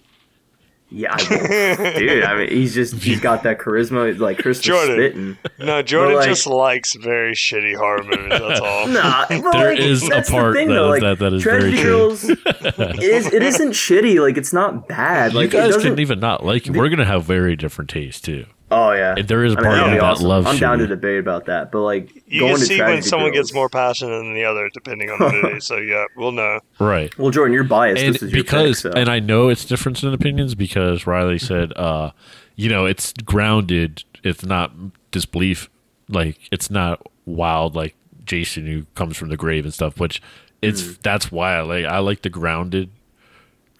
Yeah, 0.93 1.13
I, 1.13 1.23
dude. 1.99 2.23
I 2.25 2.35
mean, 2.37 2.49
he's 2.49 2.73
just 2.73 2.95
he's 2.95 3.21
got 3.21 3.43
that 3.43 3.59
charisma, 3.59 4.19
like 4.19 4.39
Christmas 4.39 4.65
Jordan. 4.65 4.95
spitting. 4.97 5.37
No, 5.65 5.81
Jordan 5.81 6.17
like- 6.17 6.27
just 6.27 6.45
likes 6.47 6.95
very 6.95 7.33
shitty 7.33 7.77
horror 7.77 8.03
movies. 8.03 8.27
That's 8.29 8.59
all. 8.61 8.87
Nah, 8.87 9.25
but 9.29 9.51
There 9.53 9.69
like, 9.71 9.79
is 9.79 10.03
a 10.11 10.21
part 10.29 10.53
thing, 10.55 10.67
that 10.67 10.73
though, 10.73 10.89
like, 10.89 11.01
that- 11.01 11.19
that 11.19 11.31
is 11.33 11.43
very 11.43 11.61
Tragedy 11.71 11.81
true. 11.81 11.91
Girls, 11.91 12.23
it, 12.29 13.03
is, 13.03 13.27
it 13.31 13.41
isn't 13.41 13.71
shitty. 13.71 14.19
Like 14.19 14.37
it's 14.37 14.51
not 14.51 14.89
bad. 14.89 15.33
Like 15.33 15.53
you 15.53 15.59
it 15.59 15.61
guys 15.63 15.73
doesn't. 15.75 15.99
even 15.99 16.19
not 16.19 16.43
like 16.45 16.67
it. 16.67 16.73
We're 16.75 16.89
gonna 16.89 17.05
have 17.05 17.23
very 17.23 17.55
different 17.55 17.89
tastes 17.89 18.19
too. 18.19 18.45
Oh 18.71 18.91
yeah, 18.91 19.15
And 19.17 19.27
there 19.27 19.43
is 19.43 19.53
a 19.53 19.57
I 19.57 19.61
mean, 19.61 19.65
part 19.65 19.77
that'd 19.77 19.93
of 19.93 19.99
that 19.99 20.05
awesome. 20.05 20.27
loves 20.27 20.47
I'm 20.47 20.57
down 20.57 20.79
to 20.79 20.87
debate 20.87 21.19
about 21.19 21.45
that, 21.45 21.71
but 21.71 21.81
like 21.81 22.23
You 22.25 22.41
going 22.41 22.55
can 22.55 22.65
see 22.65 22.77
Tragedy 22.77 22.95
when 22.95 23.03
someone 23.03 23.31
Girls, 23.31 23.47
gets 23.49 23.53
more 23.53 23.69
passionate 23.69 24.17
than 24.17 24.33
the 24.33 24.43
other, 24.43 24.69
depending 24.73 25.09
on 25.09 25.19
the 25.19 25.41
movie. 25.43 25.59
so 25.59 25.77
yeah, 25.77 26.05
we'll 26.15 26.31
know. 26.31 26.59
Right. 26.79 27.15
Well, 27.17 27.31
Jordan, 27.31 27.53
you're 27.53 27.63
biased. 27.63 28.01
and 28.03 28.15
this 28.15 28.23
is 28.23 28.31
your 28.31 28.43
because 28.43 28.81
pick, 28.81 28.93
so. 28.93 28.99
and 28.99 29.09
I 29.09 29.19
know 29.19 29.49
it's 29.49 29.65
difference 29.65 30.03
in 30.03 30.13
opinions 30.13 30.55
because 30.55 31.05
Riley 31.05 31.39
said, 31.39 31.73
uh, 31.77 32.11
you 32.55 32.69
know, 32.69 32.85
it's 32.85 33.13
grounded. 33.13 34.03
It's 34.23 34.45
not 34.45 34.71
disbelief. 35.11 35.69
Like 36.09 36.39
it's 36.51 36.69
not 36.69 37.05
wild 37.25 37.75
like 37.75 37.95
Jason 38.25 38.65
who 38.65 38.85
comes 38.95 39.17
from 39.17 39.29
the 39.29 39.37
grave 39.37 39.65
and 39.65 39.73
stuff. 39.73 39.99
Which 39.99 40.21
it's 40.61 40.97
that's 40.97 41.31
why 41.31 41.55
I 41.57 41.61
like 41.61 41.85
I 41.85 41.99
like 41.99 42.21
the 42.21 42.29
grounded 42.29 42.89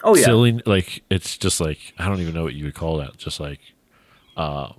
oh 0.04 0.16
yeah, 0.16 0.24
silly. 0.24 0.60
Like 0.66 1.02
it's 1.10 1.36
just 1.36 1.60
like 1.60 1.94
I 1.98 2.08
don't 2.08 2.20
even 2.20 2.34
know 2.34 2.44
what 2.44 2.54
you 2.54 2.64
would 2.66 2.74
call 2.74 2.98
that. 2.98 3.16
Just 3.16 3.40
like, 3.40 3.60
uh, 4.36 4.72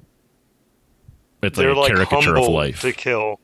it's 1.44 1.58
like 1.58 1.66
They're 1.66 1.72
a 1.72 1.80
like 1.80 1.94
caricature 1.94 2.38
of 2.38 2.48
life. 2.48 2.82
to 2.82 2.92
kill. 2.92 3.40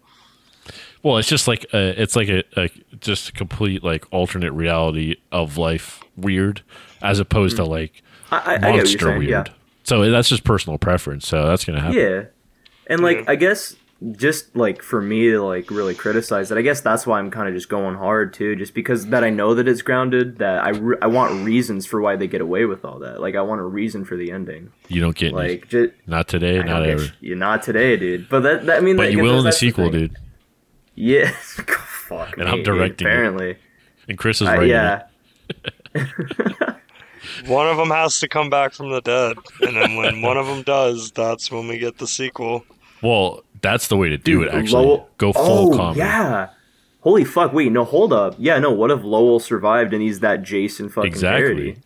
Well, 1.02 1.18
it's 1.18 1.30
just 1.30 1.48
like 1.48 1.66
a, 1.74 2.02
it's 2.02 2.16
like 2.16 2.28
a, 2.28 2.44
a 2.58 2.70
just 3.00 3.30
a 3.30 3.32
complete 3.32 3.84
like 3.84 4.06
alternate 4.12 4.52
reality 4.52 5.16
of 5.32 5.58
life 5.58 6.02
weird, 6.18 6.62
as 7.02 7.20
opposed 7.20 7.58
to 7.58 7.64
hmm. 7.64 7.72
like 7.72 8.04
I, 8.32 8.38
I, 8.38 8.40
I 8.40 8.58
get 8.58 8.62
what 8.62 8.62
you're 8.62 8.76
monster 8.78 9.00
saying. 9.00 9.20
weird. 9.20 9.30
Yeah. 9.48 9.54
So 9.84 10.12
that's 10.12 10.30
just 10.30 10.44
personal 10.44 10.78
preference. 10.78 11.28
So 11.28 11.48
that's 11.48 11.66
gonna 11.66 11.80
happen. 11.80 11.98
Yeah. 11.98 12.24
And 12.88 13.02
like 13.02 13.18
Yeah. 13.18 13.24
I 13.28 13.36
guess 13.36 13.76
just 14.16 14.56
like 14.56 14.82
for 14.82 15.02
me 15.02 15.30
to 15.32 15.42
like 15.44 15.70
really 15.70 15.94
criticize 15.94 16.52
it, 16.52 16.58
I 16.58 16.62
guess 16.62 16.80
that's 16.82 17.06
why 17.06 17.20
I'm 17.20 17.30
kind 17.32 17.50
of 17.50 17.54
just 17.54 17.68
going 17.68 17.96
hard 17.96 18.34
too, 18.34 18.56
just 18.56 18.74
because 18.74 19.08
that 19.08 19.24
I 19.26 19.30
know 19.30 19.54
that 19.56 19.68
it's 19.68 19.82
grounded, 19.82 20.38
that 20.38 20.64
I, 20.64 20.70
re- 20.70 20.98
I 21.02 21.08
want 21.08 21.44
reasons 21.46 21.86
for 21.86 22.00
why 22.00 22.16
they 22.16 22.28
get 22.28 22.40
away 22.42 22.66
with 22.66 22.86
all 22.86 23.00
that. 23.00 23.20
Like 23.20 23.36
I 23.36 23.42
want 23.42 23.60
a 23.60 23.66
reason 23.66 24.06
for 24.06 24.16
the 24.16 24.32
ending. 24.32 24.72
You 24.88 25.02
don't 25.02 25.16
get 25.18 25.34
any. 25.34 25.36
Like 25.36 25.68
just 25.68 25.92
not 26.08 26.28
today, 26.30 26.60
I 26.60 26.64
not 26.64 26.86
ever. 26.88 27.04
sh- 27.04 27.12
yeah, 27.20 27.36
not 27.36 27.62
today, 27.64 27.98
dude. 27.98 28.30
But 28.30 28.42
that, 28.42 28.66
that 28.68 28.78
I 28.78 28.82
mean, 28.82 28.96
But 28.96 29.08
like, 29.08 29.16
you 29.18 29.24
will 29.24 29.40
in 29.40 29.46
the 29.46 29.52
sequel, 29.52 29.86
thing. 29.92 30.00
dude. 30.08 30.18
Yeah. 30.96 31.30
Fuck. 32.08 32.38
And 32.38 32.46
me, 32.46 32.52
I'm 32.52 32.56
dude, 32.58 32.66
directing 32.66 33.08
it. 33.08 33.12
Apparently. 33.12 33.58
And 34.08 34.18
Chris 34.18 34.42
is 34.42 34.48
Uh, 34.48 34.52
writing 34.52 34.70
yeah. 34.70 35.04
One 37.48 37.68
of 37.68 37.78
them 37.78 37.90
has 37.90 38.20
to 38.22 38.28
come 38.28 38.50
back 38.50 38.74
from 38.74 38.92
the 38.92 39.02
dead, 39.02 39.38
and 39.62 39.76
then 39.76 39.96
when 39.96 40.22
one 40.22 40.38
of 40.38 40.46
them 40.48 40.64
does, 40.64 41.12
that's 41.12 41.52
when 41.52 41.68
we 41.68 41.78
get 41.78 41.98
the 41.98 42.08
sequel. 42.08 42.64
Well, 43.04 43.44
that's 43.62 43.88
the 43.88 43.98
way 43.98 44.10
to 44.10 44.18
do 44.18 44.40
Dude, 44.40 44.48
it. 44.48 44.54
Actually, 44.54 44.86
Lowell- 44.86 45.10
go 45.18 45.34
full 45.34 45.74
oh, 45.74 45.78
comedy. 45.78 46.00
Yeah. 46.00 46.50
Holy 47.02 47.24
fuck! 47.24 47.54
Wait, 47.54 47.72
no, 47.72 47.86
hold 47.86 48.12
up. 48.12 48.36
Yeah, 48.38 48.60
no. 48.60 48.72
What 48.72 48.92
if 48.92 49.04
Lowell 49.04 49.40
survived 49.40 49.94
and 49.94 50.02
he's 50.02 50.20
that 50.20 50.44
Jason 50.44 50.90
fucking 50.90 51.08
Exactly. 51.08 51.46
parody? 51.46 51.78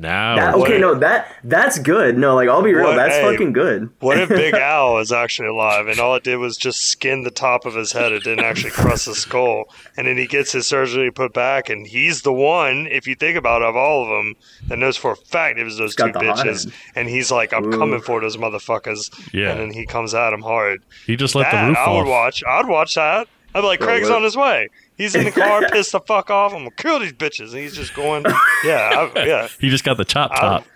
Now, 0.00 0.36
That, 0.36 0.54
okay, 0.54 0.72
like- 0.74 0.80
no, 0.80 0.94
that 0.94 1.34
that's 1.42 1.78
good. 1.80 2.16
No, 2.16 2.36
like 2.36 2.48
I'll 2.48 2.62
be 2.62 2.72
real, 2.72 2.84
What- 2.86 2.96
that's 2.96 3.16
hey, 3.16 3.22
fucking 3.22 3.52
good. 3.52 3.90
What 3.98 4.18
if 4.18 4.28
Big 4.28 4.54
Al 4.54 4.98
is 4.98 5.10
actually 5.10 5.48
alive, 5.48 5.88
and 5.88 5.98
all 5.98 6.14
it 6.14 6.22
did 6.22 6.36
was 6.36 6.56
just 6.56 6.82
skin 6.90 7.24
the 7.24 7.30
top 7.32 7.66
of 7.66 7.74
his 7.74 7.90
head? 7.92 8.12
It 8.12 8.22
didn't 8.22 8.44
actually 8.44 8.70
crush 8.70 9.06
his 9.06 9.18
skull, 9.18 9.64
and 9.96 10.06
then 10.06 10.16
he 10.16 10.26
gets 10.26 10.52
his 10.52 10.66
surgery 10.68 11.10
put 11.10 11.32
back, 11.34 11.68
and 11.68 11.86
he's 11.86 12.22
the 12.22 12.32
one, 12.32 12.86
if 12.90 13.06
you 13.08 13.14
think 13.16 13.36
about 13.36 13.62
it, 13.62 13.68
of 13.68 13.76
all 13.76 14.04
of 14.04 14.08
them, 14.08 14.34
that 14.68 14.78
knows 14.78 14.96
for 14.96 15.12
a 15.12 15.16
fact 15.16 15.58
it 15.58 15.64
was 15.64 15.78
those 15.78 15.96
two 15.96 16.10
got 16.12 16.14
the 16.22 16.32
hot 16.32 16.46
bitches, 16.46 16.66
end. 16.66 16.74
and 16.94 17.08
he's 17.08 17.32
like, 17.32 17.52
"I'm 17.52 17.66
Ooh. 17.74 17.76
coming 17.78 18.00
for 18.00 18.20
those 18.20 18.36
motherfuckers," 18.36 19.10
Yeah. 19.34 19.50
and 19.50 19.60
then 19.60 19.72
he 19.72 19.84
comes 19.84 20.14
at 20.14 20.32
him 20.32 20.42
hard. 20.42 20.82
he 21.06 21.16
just 21.16 21.34
let 21.34 21.50
that 21.50 21.62
the 21.62 21.68
roof 21.70 21.78
I 21.78 21.90
would 21.90 22.00
off. 22.02 22.06
watch. 22.08 22.42
I'd 22.48 22.68
watch 22.68 22.94
that. 22.94 23.26
I'd 23.54 23.62
be 23.62 23.66
like, 23.66 23.78
Bro, 23.80 23.88
Craig's 23.88 24.08
what- 24.10 24.16
on 24.18 24.22
his 24.22 24.36
way. 24.36 24.68
He's 24.98 25.14
in 25.14 25.24
the 25.24 25.30
car, 25.30 25.62
pissed 25.72 25.92
the 25.92 26.00
fuck 26.00 26.28
off. 26.28 26.52
I'm 26.52 26.58
gonna 26.64 26.70
kill 26.72 26.98
these 26.98 27.12
bitches, 27.14 27.52
and 27.52 27.60
he's 27.60 27.74
just 27.74 27.94
going, 27.94 28.24
yeah, 28.64 29.08
I, 29.14 29.24
yeah. 29.26 29.48
He 29.60 29.70
just 29.70 29.84
got 29.84 29.96
the 29.96 30.04
chop 30.04 30.34
top. 30.34 30.64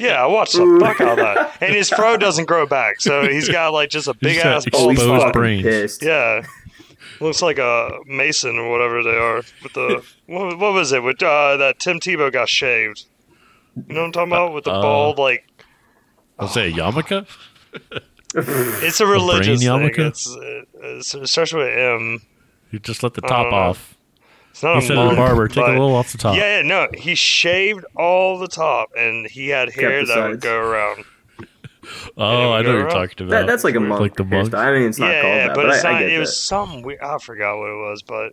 Yeah, 0.00 0.22
I 0.22 0.26
watched 0.26 0.54
the 0.54 0.78
fuck 0.80 0.98
out 1.02 1.18
of 1.18 1.24
that. 1.26 1.58
And 1.60 1.74
his 1.74 1.90
fro 1.90 2.16
doesn't 2.16 2.46
grow 2.46 2.64
back, 2.66 3.02
so 3.02 3.28
he's 3.28 3.50
got 3.50 3.74
like 3.74 3.90
just 3.90 4.08
a 4.08 4.14
big 4.14 4.32
He's 4.34 4.42
got 4.42 4.56
ass 4.56 4.64
Oh, 4.68 4.70
bald 4.78 4.90
he's 4.92 4.98
Exposed 5.00 5.10
spot. 5.20 5.20
fucking 5.28 5.32
brains. 5.40 5.62
pissed. 5.62 6.02
Yeah. 6.02 6.42
Looks 7.20 7.42
like 7.42 7.58
a 7.58 7.98
mason 8.06 8.56
or 8.58 8.70
whatever 8.70 9.02
they 9.02 9.16
are. 9.18 9.42
With 9.62 9.74
the 9.74 10.02
what, 10.24 10.58
what 10.58 10.72
was 10.72 10.92
it? 10.92 11.02
With 11.02 11.22
uh, 11.22 11.58
that 11.58 11.80
Tim 11.80 12.00
Tebow 12.00 12.32
got 12.32 12.48
shaved. 12.48 13.04
You 13.76 13.82
know 13.94 14.00
what 14.00 14.06
I'm 14.06 14.12
talking 14.12 14.32
about? 14.32 14.54
With 14.54 14.64
the 14.64 14.72
Uh, 14.72 14.80
bald 14.80 15.18
like 15.18 15.44
I'll 16.38 16.48
say 16.48 16.72
yarmulke. 16.72 17.26
it's 18.34 19.00
a 19.00 19.06
religious 19.06 19.60
thing. 19.60 19.68
yarmulke? 19.68 19.98
It's, 19.98 20.34
it's, 20.80 21.14
it 21.14 21.26
starts 21.28 21.52
with 21.52 21.68
M. 21.68 22.22
You 22.70 22.78
just 22.78 23.02
let 23.02 23.14
the 23.14 23.20
top 23.22 23.52
off. 23.52 23.96
It's 24.50 24.62
not 24.62 24.78
He 24.78 24.78
a 24.78 24.82
said 24.82 24.94
to 24.94 25.00
the 25.00 25.06
monk, 25.06 25.16
barber, 25.18 25.48
take 25.48 25.64
a 25.64 25.70
little 25.70 25.94
off 25.94 26.12
the 26.12 26.18
top. 26.18 26.36
Yeah, 26.36 26.56
yeah, 26.58 26.62
no. 26.62 26.88
He 26.94 27.14
shaved 27.14 27.84
all 27.96 28.38
the 28.38 28.48
top, 28.48 28.90
and 28.96 29.26
he 29.26 29.48
had 29.48 29.70
hair 29.72 30.04
the 30.04 30.14
that 30.14 30.28
would 30.28 30.40
go 30.40 30.58
around. 30.58 31.04
Oh, 32.18 32.22
I 32.26 32.32
know 32.32 32.50
what 32.50 32.62
go 32.64 32.70
you're 32.72 32.80
around. 32.82 32.90
talking 32.90 33.26
about. 33.26 33.30
That, 33.30 33.46
that's 33.46 33.64
like 33.64 33.74
a 33.74 33.80
monk. 33.80 34.02
Like 34.02 34.16
the 34.16 34.24
monk. 34.24 34.52
I 34.52 34.72
mean, 34.72 34.88
it's 34.88 34.98
not 34.98 35.10
yeah, 35.10 35.22
called 35.22 35.34
yeah, 35.34 35.46
that, 35.46 35.56
but, 35.56 35.66
but, 35.66 35.74
it's 35.74 35.84
I, 35.86 35.92
not. 35.92 35.96
I 35.96 36.00
get 36.00 36.10
it 36.10 36.14
that. 36.14 36.20
was 36.20 36.38
some. 36.38 36.82
We, 36.82 36.98
I 37.00 37.16
forgot 37.18 37.56
what 37.56 37.70
it 37.70 37.76
was, 37.76 38.02
but 38.02 38.32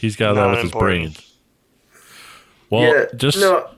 He's 0.00 0.16
got 0.16 0.34
that 0.34 0.40
Not 0.40 0.50
with 0.50 0.58
his 0.58 0.72
important. 0.72 1.14
brain. 1.14 1.24
Well, 2.70 2.82
yeah, 2.82 3.04
just 3.14 3.38
no, 3.38 3.70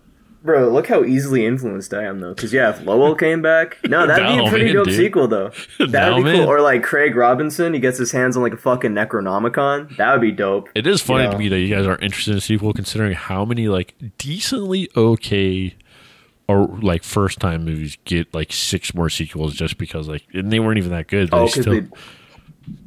bro. 0.48 0.68
Look 0.70 0.86
how 0.88 1.04
easily 1.04 1.46
influenced 1.46 1.94
I 1.94 2.04
am, 2.04 2.18
though. 2.20 2.34
Because 2.34 2.52
yeah, 2.52 2.70
if 2.70 2.84
Lowell 2.84 3.14
came 3.14 3.40
back, 3.42 3.78
no, 3.84 4.06
that'd 4.06 4.26
be 4.26 4.44
a 4.44 4.48
pretty 4.48 4.64
man, 4.66 4.74
dope 4.74 4.84
dude. 4.86 4.96
sequel, 4.96 5.28
though. 5.28 5.50
That'd 5.78 5.90
No, 5.92 6.16
be 6.16 6.22
man. 6.24 6.36
cool. 6.38 6.46
Or 6.48 6.60
like 6.60 6.82
Craig 6.82 7.14
Robinson, 7.14 7.74
he 7.74 7.80
gets 7.80 7.98
his 7.98 8.10
hands 8.10 8.36
on 8.36 8.42
like 8.42 8.54
a 8.54 8.56
fucking 8.56 8.92
Necronomicon. 8.92 9.96
That 9.96 10.12
would 10.12 10.20
be 10.20 10.32
dope. 10.32 10.68
It 10.74 10.86
is 10.86 11.00
funny 11.00 11.24
Yeah. 11.24 11.30
to 11.30 11.38
me 11.38 11.48
that 11.48 11.58
you 11.60 11.74
guys 11.74 11.86
aren't 11.86 12.02
interested 12.02 12.32
in 12.32 12.38
a 12.38 12.40
sequel, 12.40 12.72
considering 12.72 13.12
how 13.12 13.44
many 13.44 13.68
like 13.68 13.94
decently 14.18 14.88
okay 14.96 15.74
or 16.48 16.66
like 16.80 17.02
first 17.04 17.38
time 17.40 17.64
movies 17.64 17.98
get 18.04 18.32
like 18.34 18.52
six 18.52 18.94
more 18.94 19.10
sequels 19.10 19.54
just 19.54 19.76
because 19.78 20.08
like 20.08 20.24
and 20.32 20.50
they 20.50 20.58
weren't 20.60 20.78
even 20.78 20.90
that 20.90 21.06
good. 21.06 21.28
Oh, 21.32 21.36
they 21.36 21.42
Oh, 21.42 21.46
because 21.46 21.60
still 21.62 21.72
they, 21.74 21.86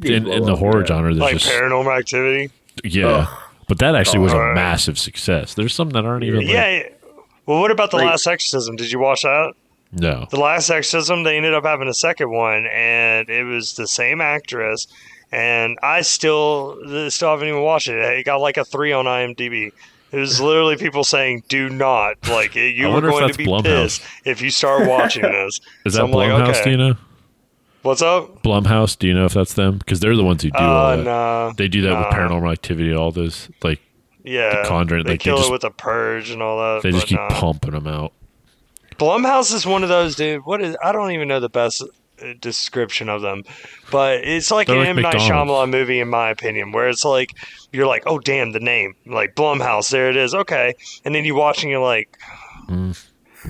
they 0.10 0.16
in, 0.16 0.28
in 0.28 0.44
the 0.46 0.56
horror 0.56 0.80
yeah. 0.82 0.86
genre, 0.88 1.14
there's 1.14 1.20
like 1.22 1.38
just 1.38 1.52
Paranormal 1.52 1.98
Activity. 1.98 2.52
yeah. 2.84 3.28
But 3.68 3.80
that 3.80 3.96
actually 3.96 4.20
was 4.20 4.34
a 4.34 4.36
Alright. 4.36 4.56
massive 4.56 5.00
success. 5.00 5.54
There's 5.54 5.74
some 5.74 5.92
that 5.92 6.04
aren't 6.04 6.26
even 6.26 6.42
like, 6.42 6.50
Yeah. 6.50 6.70
yeah. 6.80 6.84
Well, 7.46 7.60
what 7.60 7.72
about 7.72 7.92
the 7.92 7.98
Like- 7.98 8.08
Last 8.08 8.28
Exorcism? 8.28 8.76
Did 8.76 8.92
you 8.92 9.00
watch 9.00 9.24
that? 9.24 9.54
no. 9.92 10.28
The 10.30 10.40
Last 10.40 10.70
Exorcism. 10.70 11.24
They 11.24 11.38
ended 11.38 11.54
up 11.54 11.66
having 11.66 11.88
a 11.88 11.94
second 11.94 12.32
one, 12.32 12.66
and 12.72 13.30
it 13.30 13.44
was 13.44 13.74
the 13.74 13.88
same 13.88 14.22
actress. 14.22 14.88
And 15.34 15.78
I 15.82 16.02
still 16.02 16.78
still 17.10 17.30
haven't 17.30 17.48
even 17.48 17.62
watched 17.62 17.88
it. 17.88 17.96
It 17.96 18.26
got 18.26 18.42
like 18.42 18.58
a 18.58 18.66
three 18.66 18.92
on 18.92 19.06
IMDb. 19.06 19.72
It 20.12 20.18
was 20.18 20.42
literally 20.42 20.76
people 20.76 21.06
saying, 21.06 21.44
"Do 21.48 21.70
not 21.70 22.16
like 22.30 22.58
it, 22.58 22.76
you 22.76 22.90
are 22.92 23.00
going 23.02 23.30
to 23.32 23.38
be 23.38 23.46
Blumhouse. 23.46 23.64
pissed 23.64 24.04
if 24.26 24.42
you 24.42 24.50
start 24.52 24.88
watching 24.88 25.22
this." 25.38 25.62
Is 25.86 25.94
So 25.94 26.00
that 26.00 26.04
I'm 26.06 26.12
like, 26.12 26.30
Blumhouse? 26.32 26.50
okay. 26.50 26.64
Do 26.66 26.70
you 26.72 26.78
know? 26.78 26.96
What's 27.84 28.02
up? 28.02 28.44
Blumhouse? 28.44 29.00
Do 29.00 29.08
you 29.08 29.14
know 29.14 29.24
if 29.26 29.34
that's 29.34 29.54
them? 29.54 29.78
Because 29.78 30.02
they're 30.02 30.16
the 30.18 30.24
ones 30.24 30.44
who 30.44 30.52
do 30.52 30.58
all 30.60 30.86
Uh, 30.88 30.96
that. 30.98 31.04
nah. 31.04 31.54
They 31.56 31.68
do 31.70 31.82
that 31.84 31.98
with. 31.98 32.08
Paranormal 32.18 32.52
Activity 32.52 32.94
all 32.94 33.12
those 33.12 33.50
Like 33.64 33.80
Yeah, 34.24 34.64
Conjuring, 34.66 35.04
They 35.06 35.12
like, 35.12 35.20
they 35.20 35.24
kill 35.24 35.38
just- 35.38 35.50
it 35.50 35.52
with 35.52 35.64
a 35.64 35.72
purge 35.72 36.30
and 36.32 36.42
all 36.42 36.58
that. 36.58 36.84
they 36.84 36.92
just 36.92 37.08
keep 37.08 37.20
nah. 37.20 37.30
pumping 37.30 37.72
them 37.72 37.88
out. 37.88 38.14
Blumhouse 38.98 39.54
is 39.54 39.66
one 39.66 39.82
of 39.84 39.90
those, 39.90 40.16
dude. 40.16 40.46
What 40.46 40.62
is? 40.62 40.78
I 40.84 40.92
don't 40.92 41.12
even 41.12 41.28
know 41.28 41.40
the 41.40 41.50
best 41.50 41.82
uh, 41.82 42.34
description 42.40 43.10
of 43.10 43.24
them, 43.24 43.44
but 43.90 44.24
it's 44.24 44.52
like 44.52 44.68
They're 44.68 44.76
an 44.76 44.82
like 44.82 44.90
M 44.90 45.02
Night. 45.02 45.16
Shyamalan 45.16 45.72
movie, 45.72 46.00
in 46.00 46.08
my 46.08 46.30
opinion, 46.30 46.72
where 46.72 46.88
it's 46.88 47.04
like 47.04 47.32
you're 47.72 47.88
like, 47.88 48.04
oh 48.06 48.20
damn, 48.20 48.52
the 48.52 48.60
name, 48.60 48.96
like 49.08 49.34
Blumhouse, 49.34 49.90
there 49.90 50.10
it 50.12 50.16
is, 50.18 50.36
okay, 50.36 50.74
and 51.04 51.16
then 51.16 51.26
you 51.26 51.34
watch 51.34 51.64
and 51.64 51.72
you're 51.72 51.82
like, 51.82 52.16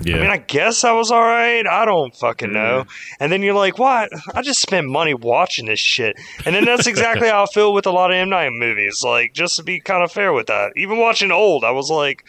Yeah. 0.00 0.16
I 0.16 0.20
mean, 0.20 0.30
I 0.30 0.38
guess 0.38 0.84
I 0.84 0.92
was 0.92 1.10
all 1.10 1.20
right. 1.20 1.66
I 1.66 1.84
don't 1.84 2.14
fucking 2.16 2.52
know. 2.52 2.86
And 3.20 3.30
then 3.30 3.42
you're 3.42 3.54
like, 3.54 3.78
what? 3.78 4.08
I 4.34 4.40
just 4.40 4.60
spent 4.62 4.88
money 4.88 5.12
watching 5.12 5.66
this 5.66 5.80
shit. 5.80 6.16
And 6.46 6.54
then 6.54 6.64
that's 6.64 6.86
exactly 6.86 7.28
how 7.30 7.42
I 7.42 7.46
feel 7.52 7.74
with 7.74 7.86
a 7.86 7.90
lot 7.90 8.10
of 8.10 8.16
M 8.16 8.30
Night 8.30 8.50
movies. 8.52 9.02
Like, 9.04 9.34
just 9.34 9.56
to 9.56 9.62
be 9.62 9.80
kind 9.80 10.02
of 10.02 10.10
fair 10.10 10.32
with 10.32 10.46
that. 10.46 10.72
Even 10.76 10.98
watching 10.98 11.30
old, 11.30 11.62
I 11.64 11.72
was 11.72 11.90
like, 11.90 12.24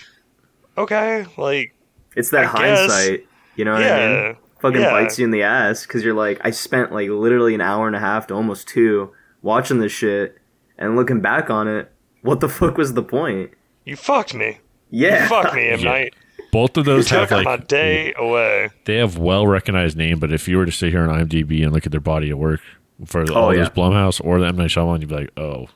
okay, 0.78 1.26
like, 1.38 1.74
It's 2.16 2.32
that 2.32 2.54
I 2.54 2.62
guess. 2.62 2.80
hindsight. 2.92 3.28
You 3.56 3.66
know 3.66 3.74
what 3.74 3.84
I 3.84 4.24
mean? 4.26 4.38
Fucking 4.60 4.82
yeah. 4.82 4.92
bites 4.92 5.20
you 5.20 5.26
in 5.26 5.32
the 5.32 5.44
ass 5.44 5.86
because 5.86 6.04
you're 6.04 6.14
like, 6.14 6.40
I 6.44 6.52
spent 6.52 6.92
like 6.92 7.10
literally 7.10 7.54
an 7.54 7.62
hour 7.62 7.86
and 7.88 7.96
a 7.96 8.00
half 8.00 8.28
to 8.28 8.34
almost 8.34 8.68
two 8.68 9.12
watching 9.42 9.80
this 9.80 9.92
shit, 9.92 10.38
and 10.78 10.96
looking 10.96 11.20
back 11.22 11.50
on 11.50 11.68
it, 11.68 11.92
what 12.22 12.40
the 12.40 12.50
fuck 12.50 12.78
was 12.78 12.94
the 12.94 13.04
point? 13.04 13.52
You 13.86 13.96
fucked 13.98 14.34
me. 14.34 14.60
Yeah, 14.90 15.24
You 15.24 15.30
fucked 15.30 15.54
me, 15.54 15.68
M 15.70 15.80
Yeah. 15.80 15.86
Night. 15.92 16.14
Both 16.54 16.78
of 16.78 16.86
those 16.86 17.10
have 17.10 17.28
Took 17.30 17.44
my 17.44 17.58
day 17.58 18.14
away. 18.18 18.70
they 18.86 18.96
have 18.98 19.18
well 19.18 19.46
recognized 19.46 19.98
name, 19.98 20.20
but 20.20 20.32
if 20.32 20.48
you 20.48 20.58
were 20.58 20.66
to 20.66 20.72
sit 20.72 20.92
here 20.92 21.02
on 21.02 21.10
IMDb 21.10 21.64
and 21.64 21.74
look 21.74 21.86
at 21.86 21.92
their 21.92 22.00
body 22.00 22.30
of 22.30 22.38
work 22.38 22.62
for 23.06 23.24
all 23.32 23.46
Oh, 23.48 23.50
yeah. 23.52 23.64
those 23.64 23.70
Blumhouse 23.72 24.24
or 24.24 24.40
the 24.40 24.46
M 24.46 24.56
Night 24.56 24.70
Shyamalan, 24.70 25.02
you'd 25.02 25.10
be 25.10 25.16
like, 25.16 25.32
oh, 25.38 25.68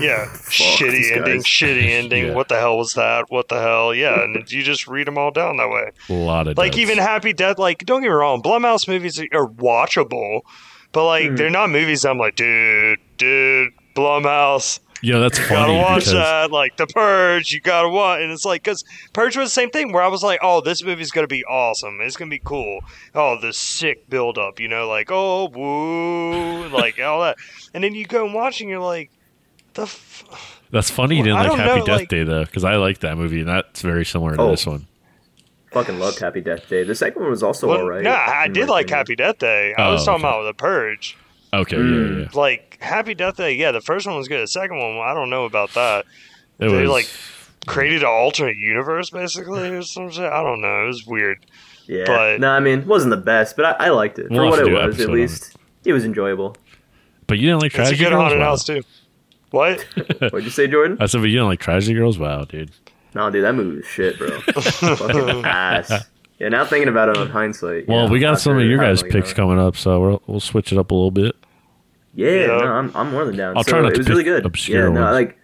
Yeah. 0.00 0.26
shitty 0.50 1.16
ending, 1.16 1.42
shitty 1.42 1.84
ending. 1.90 2.26
Yeah. 2.26 2.34
What 2.34 2.48
the 2.48 2.58
hell 2.58 2.76
was 2.76 2.94
that? 2.94 3.26
What 3.30 3.48
the 3.48 3.60
hell? 3.60 3.94
Yeah. 3.94 4.20
And 4.22 4.50
you 4.50 4.62
just 4.64 4.88
read 4.88 5.06
them 5.06 5.16
all 5.16 5.30
down 5.30 5.56
that 5.58 5.68
way. 5.70 5.90
a 6.08 6.12
lot 6.12 6.48
of 6.48 6.58
like 6.58 6.72
duds. 6.72 6.80
even 6.82 6.98
Happy 6.98 7.32
Death. 7.32 7.58
Like 7.58 7.86
don't 7.86 8.00
get 8.02 8.08
me 8.08 8.12
wrong, 8.14 8.42
Blumhouse 8.42 8.88
movies 8.88 9.20
are 9.32 9.46
watchable, 9.46 10.40
but 10.92 11.06
like 11.06 11.36
they're 11.36 11.50
not 11.50 11.70
movies. 11.70 12.04
I'm 12.04 12.18
like, 12.18 12.34
dude, 12.34 12.98
dude, 13.16 13.72
Blumhouse, 13.94 14.80
yeah, 15.02 15.18
that's 15.18 15.38
you 15.38 15.44
funny 15.44 15.74
gotta 15.74 15.92
watch 15.92 15.98
because 16.00 16.12
that. 16.12 16.50
Like 16.50 16.76
The 16.76 16.86
Purge, 16.86 17.52
you 17.52 17.60
gotta 17.60 17.88
watch. 17.88 18.20
And 18.20 18.32
it's 18.32 18.44
like 18.44 18.62
because 18.62 18.84
Purge 19.12 19.36
was 19.36 19.48
the 19.50 19.54
same 19.54 19.70
thing 19.70 19.92
where 19.92 20.02
I 20.02 20.08
was 20.08 20.22
like, 20.22 20.40
oh, 20.42 20.60
this 20.60 20.82
movie's 20.82 21.10
gonna 21.10 21.26
be 21.26 21.44
awesome. 21.44 22.00
It's 22.00 22.16
gonna 22.16 22.30
be 22.30 22.40
cool. 22.44 22.80
Oh, 23.14 23.38
the 23.40 23.52
sick 23.52 24.08
build 24.08 24.38
up, 24.38 24.60
you 24.60 24.68
know, 24.68 24.88
like 24.88 25.10
oh 25.10 25.48
woo, 25.48 26.68
like 26.68 27.00
all 27.02 27.20
that. 27.22 27.36
And 27.74 27.82
then 27.84 27.94
you 27.94 28.04
go 28.06 28.24
and 28.24 28.34
watch 28.34 28.60
and 28.60 28.68
you're 28.70 28.80
like, 28.80 29.10
the. 29.74 29.82
F- 29.82 30.54
that's 30.70 30.90
funny. 30.90 31.16
You 31.16 31.22
didn't 31.24 31.38
I 31.38 31.48
like 31.48 31.58
Happy 31.58 31.80
know, 31.80 31.86
Death 31.86 31.98
like- 32.00 32.08
Day 32.08 32.24
though, 32.24 32.44
because 32.44 32.64
I 32.64 32.76
like 32.76 32.98
that 33.00 33.16
movie 33.16 33.40
and 33.40 33.48
that's 33.48 33.80
very 33.82 34.04
similar 34.04 34.36
to 34.36 34.42
Oh. 34.42 34.50
this 34.50 34.66
one. 34.66 34.86
fucking 35.72 35.98
loved 35.98 36.18
Happy 36.18 36.40
Death 36.40 36.68
Day. 36.68 36.82
The 36.84 36.94
second 36.94 37.22
one 37.22 37.30
was 37.30 37.42
also 37.42 37.68
well, 37.68 37.78
alright. 37.80 38.02
no, 38.02 38.12
I 38.12 38.48
did 38.48 38.68
like 38.68 38.86
opinion. 38.86 38.98
Happy 38.98 39.16
Death 39.16 39.38
Day. 39.38 39.74
I 39.78 39.90
was 39.90 40.02
Oh, 40.02 40.06
talking 40.12 40.24
okay. 40.26 40.34
about 40.36 40.44
The 40.46 40.54
Purge. 40.54 41.16
Okay, 41.52 41.76
Mm. 41.76 42.16
yeah, 42.16 42.22
yeah. 42.22 42.28
like 42.34 42.78
Happy 42.80 43.14
Death 43.14 43.36
Day. 43.36 43.52
Yeah, 43.54 43.72
the 43.72 43.80
first 43.80 44.06
one 44.06 44.16
was 44.16 44.28
good. 44.28 44.42
The 44.42 44.46
second 44.48 44.78
one, 44.78 44.98
I 44.98 45.14
don't 45.14 45.30
know 45.30 45.44
about 45.44 45.72
that. 45.74 46.04
It 46.58 46.68
they 46.68 46.82
was 46.82 46.90
like 46.90 47.08
created 47.66 48.00
an 48.02 48.08
alternate 48.08 48.56
universe 48.56 49.10
basically 49.10 49.68
or 49.70 49.82
some 49.82 50.10
shit. 50.10 50.24
I 50.24 50.42
don't 50.42 50.60
know. 50.60 50.84
It 50.84 50.86
was 50.88 51.06
weird. 51.06 51.44
Yeah, 51.86 52.04
but- 52.06 52.40
no, 52.40 52.50
I 52.50 52.60
mean, 52.60 52.80
it 52.80 52.86
wasn't 52.86 53.10
the 53.10 53.16
best, 53.16 53.56
but 53.56 53.64
I, 53.80 53.86
I 53.86 53.88
liked 53.90 54.18
it 54.18 54.26
We'll 54.30 54.50
for 54.52 54.58
what 54.62 54.68
it 54.68 54.72
was. 54.72 55.00
At 55.00 55.08
least 55.10 55.56
it 55.84 55.92
was 55.94 56.04
enjoyable. 56.04 56.56
But 57.26 57.38
you 57.38 57.46
didn't 57.48 57.60
like 57.62 57.66
It's 57.72 57.74
a 57.74 57.78
Tragedy 57.78 57.98
good 58.04 58.10
Girls? 58.10 58.20
haunted 58.22 58.38
Wow. 58.40 58.44
house 58.44 58.64
too. 58.64 58.82
What? 59.50 59.80
What'd 60.20 60.44
you 60.44 60.50
say, 60.50 60.66
Jordan? 60.66 60.98
I 61.00 61.06
said, 61.06 61.20
but 61.22 61.28
you 61.30 61.36
didn't 61.36 61.48
like 61.48 61.60
Tragedy 61.60 61.94
Girls? 61.94 62.18
Wow, 62.18 62.44
dude. 62.44 62.70
No, 63.14 63.30
dude, 63.30 63.44
that 63.44 63.54
movie 63.54 63.76
was 63.78 63.86
shit, 63.86 64.18
bro. 64.18 64.38
fucking 64.40 65.44
ass. 65.46 66.06
Yeah, 66.38 66.48
now 66.50 66.64
thinking 66.64 66.88
about 66.88 67.08
it 67.08 67.16
on 67.16 67.28
hindsight. 67.30 67.88
Well, 67.88 68.04
yeah, 68.04 68.10
we 68.10 68.20
got 68.20 68.32
after 68.34 68.42
some 68.42 68.58
of 68.58 68.64
your 68.64 68.78
guys' 68.78 69.02
picks 69.02 69.32
coming 69.32 69.58
up, 69.58 69.76
so 69.76 70.00
we'll, 70.00 70.22
we'll 70.26 70.40
switch 70.40 70.72
it 70.72 70.78
up 70.78 70.90
a 70.90 70.94
little 70.94 71.10
bit. 71.10 71.34
Yeah, 72.14 72.30
Yeah. 72.30 72.46
no, 72.46 72.58
I'm, 72.72 72.92
I'm 72.94 73.10
more 73.10 73.24
than 73.24 73.36
down. 73.36 73.56
I'll 73.56 73.64
so 73.64 73.70
try 73.72 73.80
not 73.80 73.90
it 73.90 73.94
to 73.94 73.98
was 73.98 74.08
really 74.08 74.22
pick 74.24 74.32
good. 74.34 74.46
obscure 74.46 74.88
yeah, 74.88 74.92
no, 74.94 75.02
ones. 75.02 75.14
like, 75.14 75.38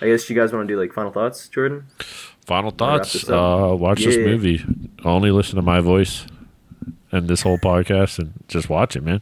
I 0.00 0.06
guess 0.06 0.28
you 0.30 0.36
guys 0.36 0.52
want 0.52 0.66
to 0.66 0.74
do 0.74 0.80
like 0.80 0.92
final 0.92 1.12
thoughts, 1.12 1.46
Jordan? 1.48 1.84
Final 2.46 2.70
thoughts. 2.70 3.12
this. 3.12 3.28
Uh, 3.28 3.74
watch 3.78 4.02
this 4.02 4.16
movie. 4.16 4.64
Only 5.04 5.30
listen 5.30 5.56
to 5.56 5.62
my 5.62 5.80
voice 5.80 6.26
and 7.12 7.28
this 7.28 7.42
whole 7.42 7.58
podcast 7.58 8.18
and 8.18 8.32
just 8.48 8.68
watch 8.70 8.96
it, 8.96 9.02
man. 9.02 9.20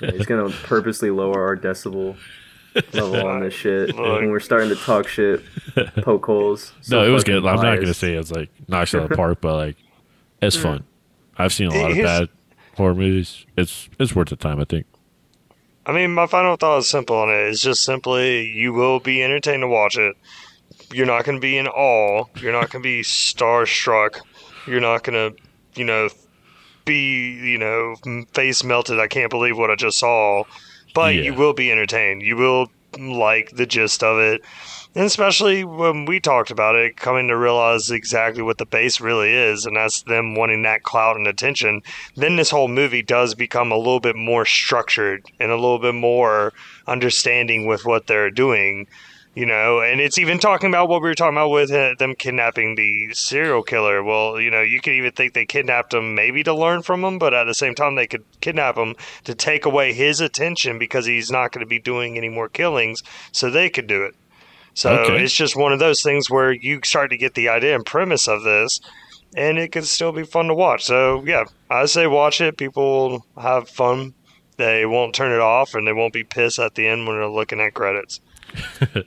Yeah, 0.00 0.12
he's 0.12 0.26
gonna 0.26 0.48
purposely 0.64 1.10
lower 1.10 1.42
our 1.44 1.56
decibel 1.56 2.16
level 2.92 3.26
on 3.26 3.40
this 3.40 3.52
shit 3.54 3.94
Look. 3.94 4.20
when 4.20 4.30
we're 4.30 4.40
starting 4.40 4.68
to 4.70 4.76
talk 4.76 5.06
shit, 5.08 5.42
poke 6.02 6.24
holes. 6.24 6.72
So 6.82 6.96
no, 7.00 7.06
it 7.06 7.10
was 7.10 7.22
fucking 7.24 7.42
good. 7.42 7.48
I'm 7.48 7.56
not 7.56 7.74
going 7.76 7.86
to 7.86 7.94
say 7.94 8.14
it's 8.14 8.30
like 8.30 8.50
knocks 8.68 8.94
it 8.94 8.98
out 8.98 9.04
of 9.04 9.08
the 9.10 9.16
park, 9.16 9.40
but 9.40 9.54
like 9.56 9.76
it's 10.46 10.56
mm. 10.56 10.62
fun. 10.62 10.84
I've 11.36 11.52
seen 11.52 11.68
a 11.68 11.74
lot 11.74 11.90
of 11.90 11.96
bad 11.96 12.28
horror 12.76 12.94
movies. 12.94 13.44
It's 13.56 13.88
it's 13.98 14.14
worth 14.14 14.28
the 14.28 14.36
time, 14.36 14.60
I 14.60 14.64
think. 14.64 14.86
I 15.86 15.92
mean, 15.92 16.14
my 16.14 16.26
final 16.26 16.56
thought 16.56 16.78
is 16.78 16.88
simple 16.88 17.16
on 17.16 17.28
it. 17.28 17.48
It's 17.48 17.60
just 17.60 17.84
simply 17.84 18.46
you 18.48 18.72
will 18.72 19.00
be 19.00 19.22
entertained 19.22 19.62
to 19.62 19.68
watch 19.68 19.98
it. 19.98 20.16
You're 20.92 21.06
not 21.06 21.24
going 21.24 21.36
to 21.36 21.40
be 21.40 21.58
in 21.58 21.68
awe. 21.68 22.24
You're 22.36 22.52
not 22.52 22.70
going 22.70 22.82
to 22.82 22.86
be 22.86 23.02
starstruck. 23.02 24.20
You're 24.66 24.80
not 24.80 25.02
going 25.02 25.34
to, 25.34 25.42
you 25.78 25.84
know, 25.84 26.08
be, 26.84 27.32
you 27.32 27.58
know, 27.58 27.96
face 28.32 28.64
melted. 28.64 28.98
I 28.98 29.08
can't 29.08 29.30
believe 29.30 29.58
what 29.58 29.70
I 29.70 29.74
just 29.74 29.98
saw. 29.98 30.44
But 30.94 31.14
Yeah. 31.14 31.22
you 31.22 31.34
will 31.34 31.52
be 31.52 31.70
entertained. 31.70 32.22
You 32.22 32.36
will 32.36 32.70
like 32.98 33.50
the 33.50 33.66
gist 33.66 34.02
of 34.02 34.18
it. 34.18 34.42
And 34.96 35.06
especially 35.06 35.64
when 35.64 36.04
we 36.04 36.20
talked 36.20 36.52
about 36.52 36.76
it, 36.76 36.96
coming 36.96 37.26
to 37.26 37.36
realize 37.36 37.90
exactly 37.90 38.42
what 38.42 38.58
the 38.58 38.66
base 38.66 39.00
really 39.00 39.32
is, 39.32 39.66
and 39.66 39.76
that's 39.76 40.02
them 40.02 40.36
wanting 40.36 40.62
that 40.62 40.84
clout 40.84 41.16
and 41.16 41.26
attention, 41.26 41.82
then 42.14 42.36
this 42.36 42.50
whole 42.50 42.68
movie 42.68 43.02
does 43.02 43.34
become 43.34 43.72
a 43.72 43.76
little 43.76 43.98
bit 43.98 44.14
more 44.14 44.44
structured 44.44 45.26
and 45.40 45.50
a 45.50 45.56
little 45.56 45.80
bit 45.80 45.96
more 45.96 46.52
understanding 46.86 47.66
with 47.66 47.84
what 47.84 48.06
they're 48.06 48.30
doing. 48.30 48.86
You 49.34 49.46
know, 49.46 49.80
and 49.80 50.00
it's 50.00 50.16
even 50.16 50.38
talking 50.38 50.68
about 50.68 50.88
what 50.88 51.02
we 51.02 51.08
were 51.08 51.14
talking 51.16 51.36
about 51.36 51.50
with 51.50 51.72
uh, 51.72 51.96
them 51.98 52.14
kidnapping 52.14 52.76
the 52.76 53.12
serial 53.14 53.64
killer. 53.64 54.00
Well, 54.00 54.40
you 54.40 54.48
know, 54.48 54.62
you 54.62 54.80
could 54.80 54.92
even 54.92 55.10
think 55.10 55.34
they 55.34 55.44
kidnapped 55.44 55.92
him 55.92 56.14
maybe 56.14 56.44
to 56.44 56.54
learn 56.54 56.82
from 56.82 57.02
him, 57.02 57.18
but 57.18 57.34
at 57.34 57.42
the 57.42 57.54
same 57.54 57.74
time, 57.74 57.96
they 57.96 58.06
could 58.06 58.22
kidnap 58.40 58.78
him 58.78 58.94
to 59.24 59.34
take 59.34 59.64
away 59.64 59.92
his 59.92 60.20
attention 60.20 60.78
because 60.78 61.06
he's 61.06 61.32
not 61.32 61.50
going 61.50 61.66
to 61.66 61.68
be 61.68 61.80
doing 61.80 62.16
any 62.16 62.28
more 62.28 62.48
killings, 62.48 63.02
so 63.32 63.50
they 63.50 63.68
could 63.68 63.88
do 63.88 64.04
it. 64.04 64.14
So 64.74 64.92
Okay. 64.92 65.22
it's 65.22 65.32
just 65.34 65.56
one 65.56 65.72
of 65.72 65.78
those 65.78 66.02
things 66.02 66.28
where 66.28 66.52
you 66.52 66.80
start 66.84 67.10
to 67.10 67.16
get 67.16 67.34
the 67.34 67.48
idea 67.48 67.74
and 67.74 67.86
premise 67.86 68.26
of 68.28 68.42
this, 68.42 68.80
and 69.36 69.56
it 69.58 69.72
could 69.72 69.84
still 69.84 70.12
be 70.12 70.24
fun 70.24 70.46
to 70.48 70.54
watch. 70.54 70.84
So 70.84 71.22
yeah, 71.24 71.44
I 71.70 71.86
say 71.86 72.06
watch 72.06 72.40
it. 72.40 72.56
People 72.56 72.82
will 73.08 73.26
have 73.42 73.68
fun. 73.68 74.14
They 74.56 74.84
won't 74.86 75.14
turn 75.14 75.32
it 75.32 75.40
off, 75.40 75.74
and 75.74 75.86
they 75.86 75.92
won't 75.92 76.12
be 76.12 76.24
pissed 76.24 76.58
at 76.58 76.74
the 76.74 76.86
end 76.86 77.06
when 77.06 77.16
they're 77.18 77.28
looking 77.28 77.60
at 77.60 77.74
credits. 77.74 78.20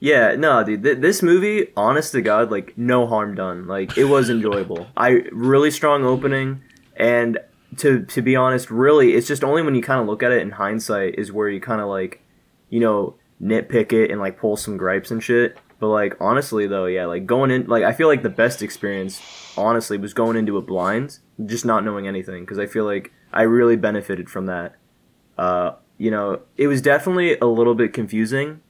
Yeah, 0.00 0.34
no, 0.34 0.64
dude. 0.64 0.82
Th- 0.82 0.98
this 0.98 1.22
movie, 1.22 1.68
honest 1.76 2.10
to 2.10 2.22
God, 2.22 2.50
like 2.50 2.76
no 2.76 3.06
harm 3.06 3.36
done. 3.36 3.68
Like 3.68 3.96
it 3.96 4.06
was 4.06 4.30
enjoyable. 4.30 4.90
I 4.96 5.22
really 5.30 5.70
strong 5.70 6.04
opening, 6.04 6.60
and 6.96 7.38
to 7.76 8.04
to 8.06 8.20
be 8.20 8.34
honest, 8.34 8.68
really, 8.68 9.14
it's 9.14 9.28
just 9.28 9.44
only 9.44 9.62
when 9.62 9.76
you 9.76 9.82
kind 9.82 10.00
of 10.00 10.08
look 10.08 10.24
at 10.24 10.32
it 10.32 10.42
in 10.42 10.50
hindsight 10.50 11.14
is 11.18 11.30
where 11.30 11.48
you 11.48 11.60
kind 11.60 11.80
of 11.80 11.86
like, 11.86 12.20
you 12.68 12.80
know, 12.80 13.14
nitpick 13.42 13.92
it 13.92 14.10
and 14.10 14.20
like 14.20 14.38
pull 14.38 14.56
some 14.56 14.76
gripes 14.76 15.10
and 15.10 15.22
shit. 15.22 15.58
But 15.78 15.88
like 15.88 16.16
honestly 16.20 16.66
though, 16.66 16.86
yeah, 16.86 17.06
like 17.06 17.26
going 17.26 17.50
in, 17.50 17.66
like 17.66 17.84
I 17.84 17.92
feel 17.92 18.08
like 18.08 18.22
the 18.22 18.30
best 18.30 18.62
experience, 18.62 19.20
honestly, 19.56 19.98
was 19.98 20.14
going 20.14 20.36
into 20.36 20.56
it 20.58 20.66
blind, 20.66 21.18
just 21.44 21.64
not 21.64 21.84
knowing 21.84 22.06
anything, 22.06 22.44
because 22.44 22.58
I 22.58 22.66
feel 22.66 22.84
like 22.84 23.12
I 23.32 23.42
really 23.42 23.76
benefited 23.76 24.30
from 24.30 24.46
that. 24.46 24.76
Uh, 25.36 25.72
you 25.98 26.10
know, 26.10 26.40
it 26.56 26.68
was 26.68 26.82
definitely 26.82 27.38
a 27.38 27.46
little 27.46 27.74
bit 27.74 27.92
confusing 27.92 28.60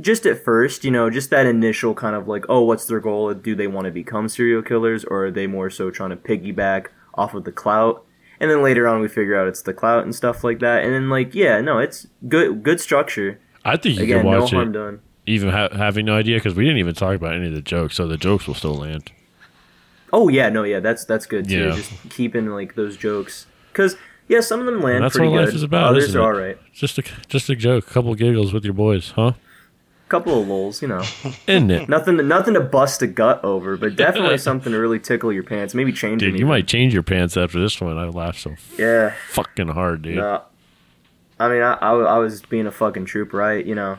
just 0.00 0.26
at 0.26 0.42
first, 0.42 0.84
you 0.84 0.90
know, 0.90 1.08
just 1.10 1.30
that 1.30 1.46
initial 1.46 1.94
kind 1.94 2.14
of 2.14 2.28
like, 2.28 2.44
oh, 2.48 2.62
what's 2.62 2.86
their 2.86 3.00
goal? 3.00 3.32
Do 3.32 3.54
they 3.54 3.66
want 3.66 3.86
to 3.86 3.90
become 3.90 4.28
serial 4.28 4.62
killers, 4.62 5.04
or 5.04 5.26
are 5.26 5.30
they 5.30 5.46
more 5.46 5.70
so 5.70 5.90
trying 5.90 6.10
to 6.10 6.16
piggyback 6.16 6.88
off 7.14 7.34
of 7.34 7.44
the 7.44 7.52
clout? 7.52 8.04
And 8.38 8.50
then 8.50 8.62
later 8.62 8.86
on, 8.86 9.00
we 9.00 9.08
figure 9.08 9.40
out 9.40 9.48
it's 9.48 9.62
the 9.62 9.72
clout 9.72 10.04
and 10.04 10.14
stuff 10.14 10.44
like 10.44 10.58
that. 10.58 10.84
And 10.84 10.92
then 10.92 11.08
like, 11.08 11.34
yeah, 11.34 11.60
no, 11.62 11.78
it's 11.78 12.06
good, 12.28 12.62
good 12.62 12.80
structure. 12.80 13.40
I 13.66 13.76
think 13.76 13.96
you 13.98 14.04
Again, 14.04 14.18
can 14.22 14.26
watch 14.26 14.50
harm 14.52 14.68
it 14.68 14.72
done. 14.72 15.00
even 15.26 15.48
ha- 15.50 15.70
having 15.74 16.06
no 16.06 16.16
idea 16.16 16.36
because 16.36 16.54
we 16.54 16.64
didn't 16.64 16.78
even 16.78 16.94
talk 16.94 17.16
about 17.16 17.34
any 17.34 17.48
of 17.48 17.54
the 17.54 17.60
jokes, 17.62 17.96
so 17.96 18.06
the 18.06 18.16
jokes 18.16 18.46
will 18.46 18.54
still 18.54 18.74
land. 18.74 19.10
Oh 20.12 20.28
yeah, 20.28 20.48
no, 20.48 20.62
yeah, 20.62 20.80
that's 20.80 21.04
that's 21.04 21.26
good 21.26 21.48
too. 21.48 21.66
Yeah. 21.68 21.74
Just 21.74 21.92
keeping 22.10 22.46
like 22.46 22.74
those 22.76 22.96
jokes, 22.96 23.46
because 23.72 23.96
yeah, 24.28 24.40
some 24.40 24.60
of 24.60 24.66
them 24.66 24.80
land 24.80 25.02
that's 25.04 25.16
pretty 25.16 25.30
what 25.32 25.44
life 25.46 25.54
is 25.54 25.62
about, 25.62 25.90
Others 25.90 26.14
are 26.14 26.18
it? 26.18 26.22
all 26.22 26.32
right. 26.32 26.58
Just 26.72 26.98
a 26.98 27.02
just 27.28 27.48
a 27.50 27.56
joke, 27.56 27.88
a 27.88 27.90
couple 27.90 28.14
giggles 28.14 28.52
with 28.52 28.64
your 28.64 28.74
boys, 28.74 29.10
huh? 29.16 29.32
Couple 30.08 30.40
of 30.40 30.46
lulls, 30.46 30.80
you 30.82 30.86
know, 30.86 31.02
Isn't 31.48 31.68
it? 31.72 31.88
nothing, 31.88 32.28
nothing 32.28 32.54
to 32.54 32.60
bust 32.60 33.02
a 33.02 33.08
gut 33.08 33.42
over, 33.44 33.76
but 33.76 33.96
definitely 33.96 34.38
something 34.38 34.70
to 34.72 34.78
really 34.78 35.00
tickle 35.00 35.32
your 35.32 35.42
pants. 35.42 35.74
Maybe 35.74 35.92
change 35.92 36.20
them. 36.22 36.30
Dude, 36.30 36.38
you 36.38 36.46
might 36.46 36.68
change 36.68 36.94
your 36.94 37.02
pants 37.02 37.36
after 37.36 37.58
this 37.60 37.80
one. 37.80 37.98
I 37.98 38.04
laughed 38.06 38.38
so 38.38 38.54
yeah. 38.78 39.14
fucking 39.30 39.66
hard, 39.66 40.02
dude. 40.02 40.18
No, 40.18 40.42
I 41.38 41.48
mean, 41.48 41.62
I, 41.62 41.74
I, 41.74 41.92
I 41.92 42.18
was 42.18 42.42
being 42.42 42.66
a 42.66 42.70
fucking 42.72 43.04
troop, 43.04 43.32
right? 43.32 43.64
You 43.64 43.74
know, 43.74 43.98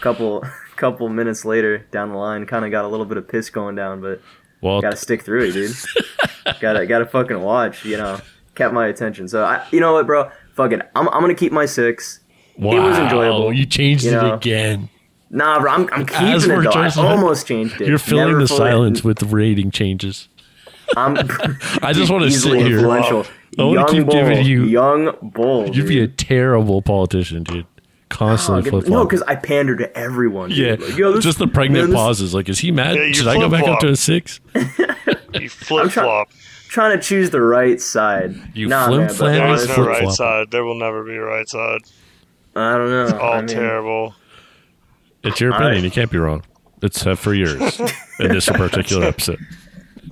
couple 0.00 0.44
couple 0.76 1.08
minutes 1.08 1.44
later 1.44 1.78
down 1.90 2.10
the 2.10 2.16
line, 2.16 2.46
kind 2.46 2.64
of 2.64 2.70
got 2.70 2.84
a 2.84 2.88
little 2.88 3.06
bit 3.06 3.16
of 3.16 3.28
piss 3.28 3.50
going 3.50 3.76
down, 3.76 4.00
but 4.00 4.20
Well, 4.60 4.80
gotta 4.80 4.96
stick 4.96 5.22
through 5.22 5.44
it, 5.44 5.52
dude. 5.52 5.76
gotta 6.60 6.86
gotta 6.86 7.06
fucking 7.06 7.40
watch, 7.40 7.84
you 7.84 7.96
know. 7.96 8.20
kept 8.54 8.74
my 8.74 8.86
attention. 8.88 9.28
So 9.28 9.44
I, 9.44 9.64
you 9.70 9.80
know 9.80 9.92
what, 9.92 10.06
bro? 10.06 10.30
Fuck 10.54 10.72
it. 10.72 10.80
I'm, 10.94 11.08
I'm 11.08 11.20
gonna 11.20 11.34
keep 11.34 11.52
my 11.52 11.66
six. 11.66 12.20
Wow, 12.56 12.76
It 12.76 12.80
was 12.80 12.98
enjoyable. 12.98 13.52
You 13.52 13.66
changed 13.66 14.04
you 14.04 14.16
it 14.16 14.34
again. 14.34 14.88
Nah, 15.30 15.60
bro. 15.60 15.72
I'm, 15.72 15.88
I'm 15.92 16.06
keeping 16.06 16.50
it 16.50 16.62
though. 16.62 16.70
I 16.70 16.90
almost 16.96 17.48
changed 17.48 17.80
it. 17.80 17.88
You're 17.88 17.98
filling 17.98 18.28
Never 18.28 18.40
the 18.40 18.48
silence 18.48 19.02
with 19.02 19.22
rating 19.24 19.72
changes. 19.72 20.28
I'm 20.96 21.16
I 21.82 21.92
just 21.92 22.10
want 22.10 22.24
to 22.24 22.30
sit 22.30 22.54
here. 22.54 22.76
influential. 22.78 23.26
I 23.58 23.62
wanna 23.62 23.80
young 23.80 23.88
keep 23.88 24.04
bull, 24.06 24.14
giving 24.14 24.44
you- 24.46 24.64
young 24.64 25.16
bull. 25.22 25.68
You'd 25.68 25.88
be 25.88 26.00
a 26.00 26.08
terrible 26.08 26.82
politician, 26.82 27.42
dude. 27.44 27.66
Constantly 28.10 28.68
Oh, 28.70 28.80
flip 28.80 28.88
no, 28.92 29.04
because 29.04 29.22
I 29.22 29.34
pander 29.34 29.74
to 29.76 29.98
everyone. 29.98 30.50
dude. 30.50 30.58
yeah, 30.80 30.86
Like, 30.86 30.96
yo, 30.96 31.12
this- 31.12 31.24
just 31.24 31.38
the 31.38 31.48
pregnant 31.48 31.84
man, 31.84 31.90
this- 31.90 31.96
pauses. 31.98 32.34
Like, 32.34 32.48
is 32.48 32.58
he 32.60 32.70
mad? 32.70 32.94
Yeah, 32.96 33.04
you 33.04 33.14
Should 33.14 33.26
I 33.28 33.34
go 33.36 33.48
back 33.48 33.64
up 33.66 33.80
to 33.80 33.88
a 33.88 33.96
six? 33.96 34.40
You 35.34 35.48
flip 35.48 35.90
flop. 35.90 36.28
Trying 36.68 36.96
to 36.96 37.02
choose 37.02 37.30
the 37.30 37.40
right 37.40 37.80
side. 37.80 38.36
You 38.54 38.68
nah, 38.68 38.86
flim 38.86 38.98
man, 39.00 39.06
but 39.08 39.16
flam 39.16 39.32
There 39.32 39.42
or 39.48 39.54
is 39.54 39.62
honestly, 39.64 39.82
no 39.82 39.88
right 39.88 39.96
flip-flop? 39.98 40.16
side. 40.16 40.50
There 40.52 40.64
will 40.64 40.78
never 40.78 41.02
be 41.04 41.14
a 41.16 41.20
right 41.22 41.48
side. 41.48 41.80
I 42.54 42.76
don't 42.78 42.88
know. 42.88 43.02
It's 43.04 43.12
All 43.14 43.32
I 43.32 43.38
mean, 43.38 43.48
terrible. 43.48 44.14
It's 45.24 45.40
your 45.40 45.50
opinion. 45.50 45.72
right. 45.74 45.82
You 45.82 45.90
can't 45.90 46.10
be 46.10 46.18
wrong. 46.18 46.42
Except 46.82 47.18
for 47.20 47.34
yours 47.34 47.80
in 48.20 48.28
this 48.28 48.46
particular 48.48 49.06
episode. 49.06 49.40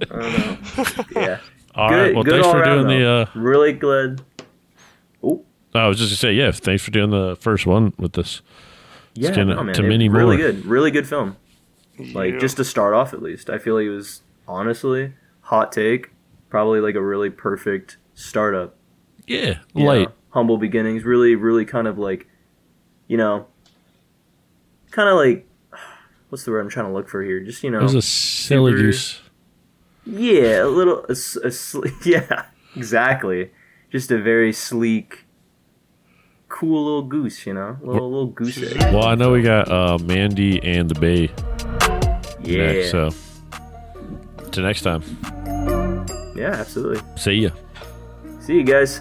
I 0.02 0.04
don't 0.18 0.76
know. 1.16 1.20
Yeah. 1.22 1.38
All 1.74 1.88
good, 1.88 1.94
right. 2.02 2.14
Well, 2.14 2.24
good 2.24 2.32
thanks 2.32 2.46
all 2.46 2.52
for 2.52 2.60
around, 2.60 2.86
doing 2.88 3.00
the. 3.00 3.08
uh 3.08 3.26
really 3.34 3.72
good. 3.72 4.22
Oh, 5.22 5.44
I 5.74 5.88
was 5.88 5.98
just 5.98 6.10
gonna 6.10 6.16
say, 6.16 6.34
yeah. 6.34 6.50
Thanks 6.52 6.82
for 6.82 6.90
doing 6.90 7.10
the 7.10 7.36
first 7.40 7.66
one 7.66 7.94
with 7.98 8.12
this. 8.12 8.42
yeah, 9.14 9.30
gonna- 9.34 9.54
no, 9.54 9.62
man, 9.64 9.74
to 9.74 9.82
many 9.82 10.08
really 10.08 10.36
more. 10.36 10.52
good, 10.52 10.66
really 10.66 10.90
good 10.90 11.06
film. 11.08 11.36
Like 12.14 12.34
Yeah. 12.34 12.38
just 12.40 12.56
to 12.58 12.64
start 12.64 12.94
off, 12.94 13.12
at 13.14 13.22
least, 13.22 13.48
I 13.50 13.58
feel 13.58 13.74
like 13.74 13.84
it 13.86 13.90
was 13.90 14.22
honestly 14.48 15.12
hot 15.42 15.72
take, 15.72 16.10
probably 16.50 16.80
like 16.80 16.94
a 16.94 17.02
really 17.02 17.30
perfect 17.30 17.96
startup. 18.14 18.76
Yeah, 19.26 19.58
you 19.74 19.84
light. 19.86 20.08
know, 20.08 20.12
humble 20.30 20.58
beginnings. 20.58 21.04
Really, 21.04 21.34
really 21.36 21.64
kind 21.64 21.86
of 21.86 21.98
like, 21.98 22.26
you 23.08 23.16
know, 23.16 23.46
kind 24.90 25.08
of 25.08 25.16
like, 25.16 25.48
what's 26.28 26.44
the 26.44 26.50
word 26.50 26.60
I'm 26.60 26.68
trying 26.68 26.86
to 26.86 26.92
look 26.92 27.08
for 27.08 27.22
here? 27.22 27.40
Just 27.40 27.62
you 27.62 27.70
know, 27.70 27.78
It 27.80 27.82
was 27.84 27.94
a 27.94 28.02
silly 28.02 28.72
super- 28.72 28.82
goose. 28.82 29.21
Yeah, 30.04 30.62
a 30.64 30.66
little, 30.66 31.00
a, 31.04 31.12
a 31.12 31.50
sle- 31.50 31.92
yeah, 32.06 32.46
exactly. 32.76 33.50
Just 33.90 34.10
a 34.10 34.18
very 34.20 34.52
sleek, 34.52 35.24
cool 36.48 36.84
little 36.84 37.02
goose, 37.02 37.46
you 37.46 37.54
know, 37.54 37.76
little 37.82 38.10
little 38.10 38.26
goose 38.28 38.58
egg. 38.62 38.78
Well, 38.94 39.04
I 39.04 39.14
know 39.14 39.30
we 39.32 39.42
got 39.42 39.70
uh, 39.70 39.98
Mandy 39.98 40.62
and 40.62 40.88
the 40.88 40.98
Bay 40.98 41.30
Yeah, 42.42 42.72
next, 42.72 42.90
so 42.90 43.10
till 44.50 44.64
next 44.64 44.82
time. 44.82 45.02
yeah, 46.34 46.54
absolutely. 46.58 47.02
See 47.16 47.32
ya. 47.34 47.50
See 48.40 48.54
you 48.54 48.64
guys. 48.64 49.00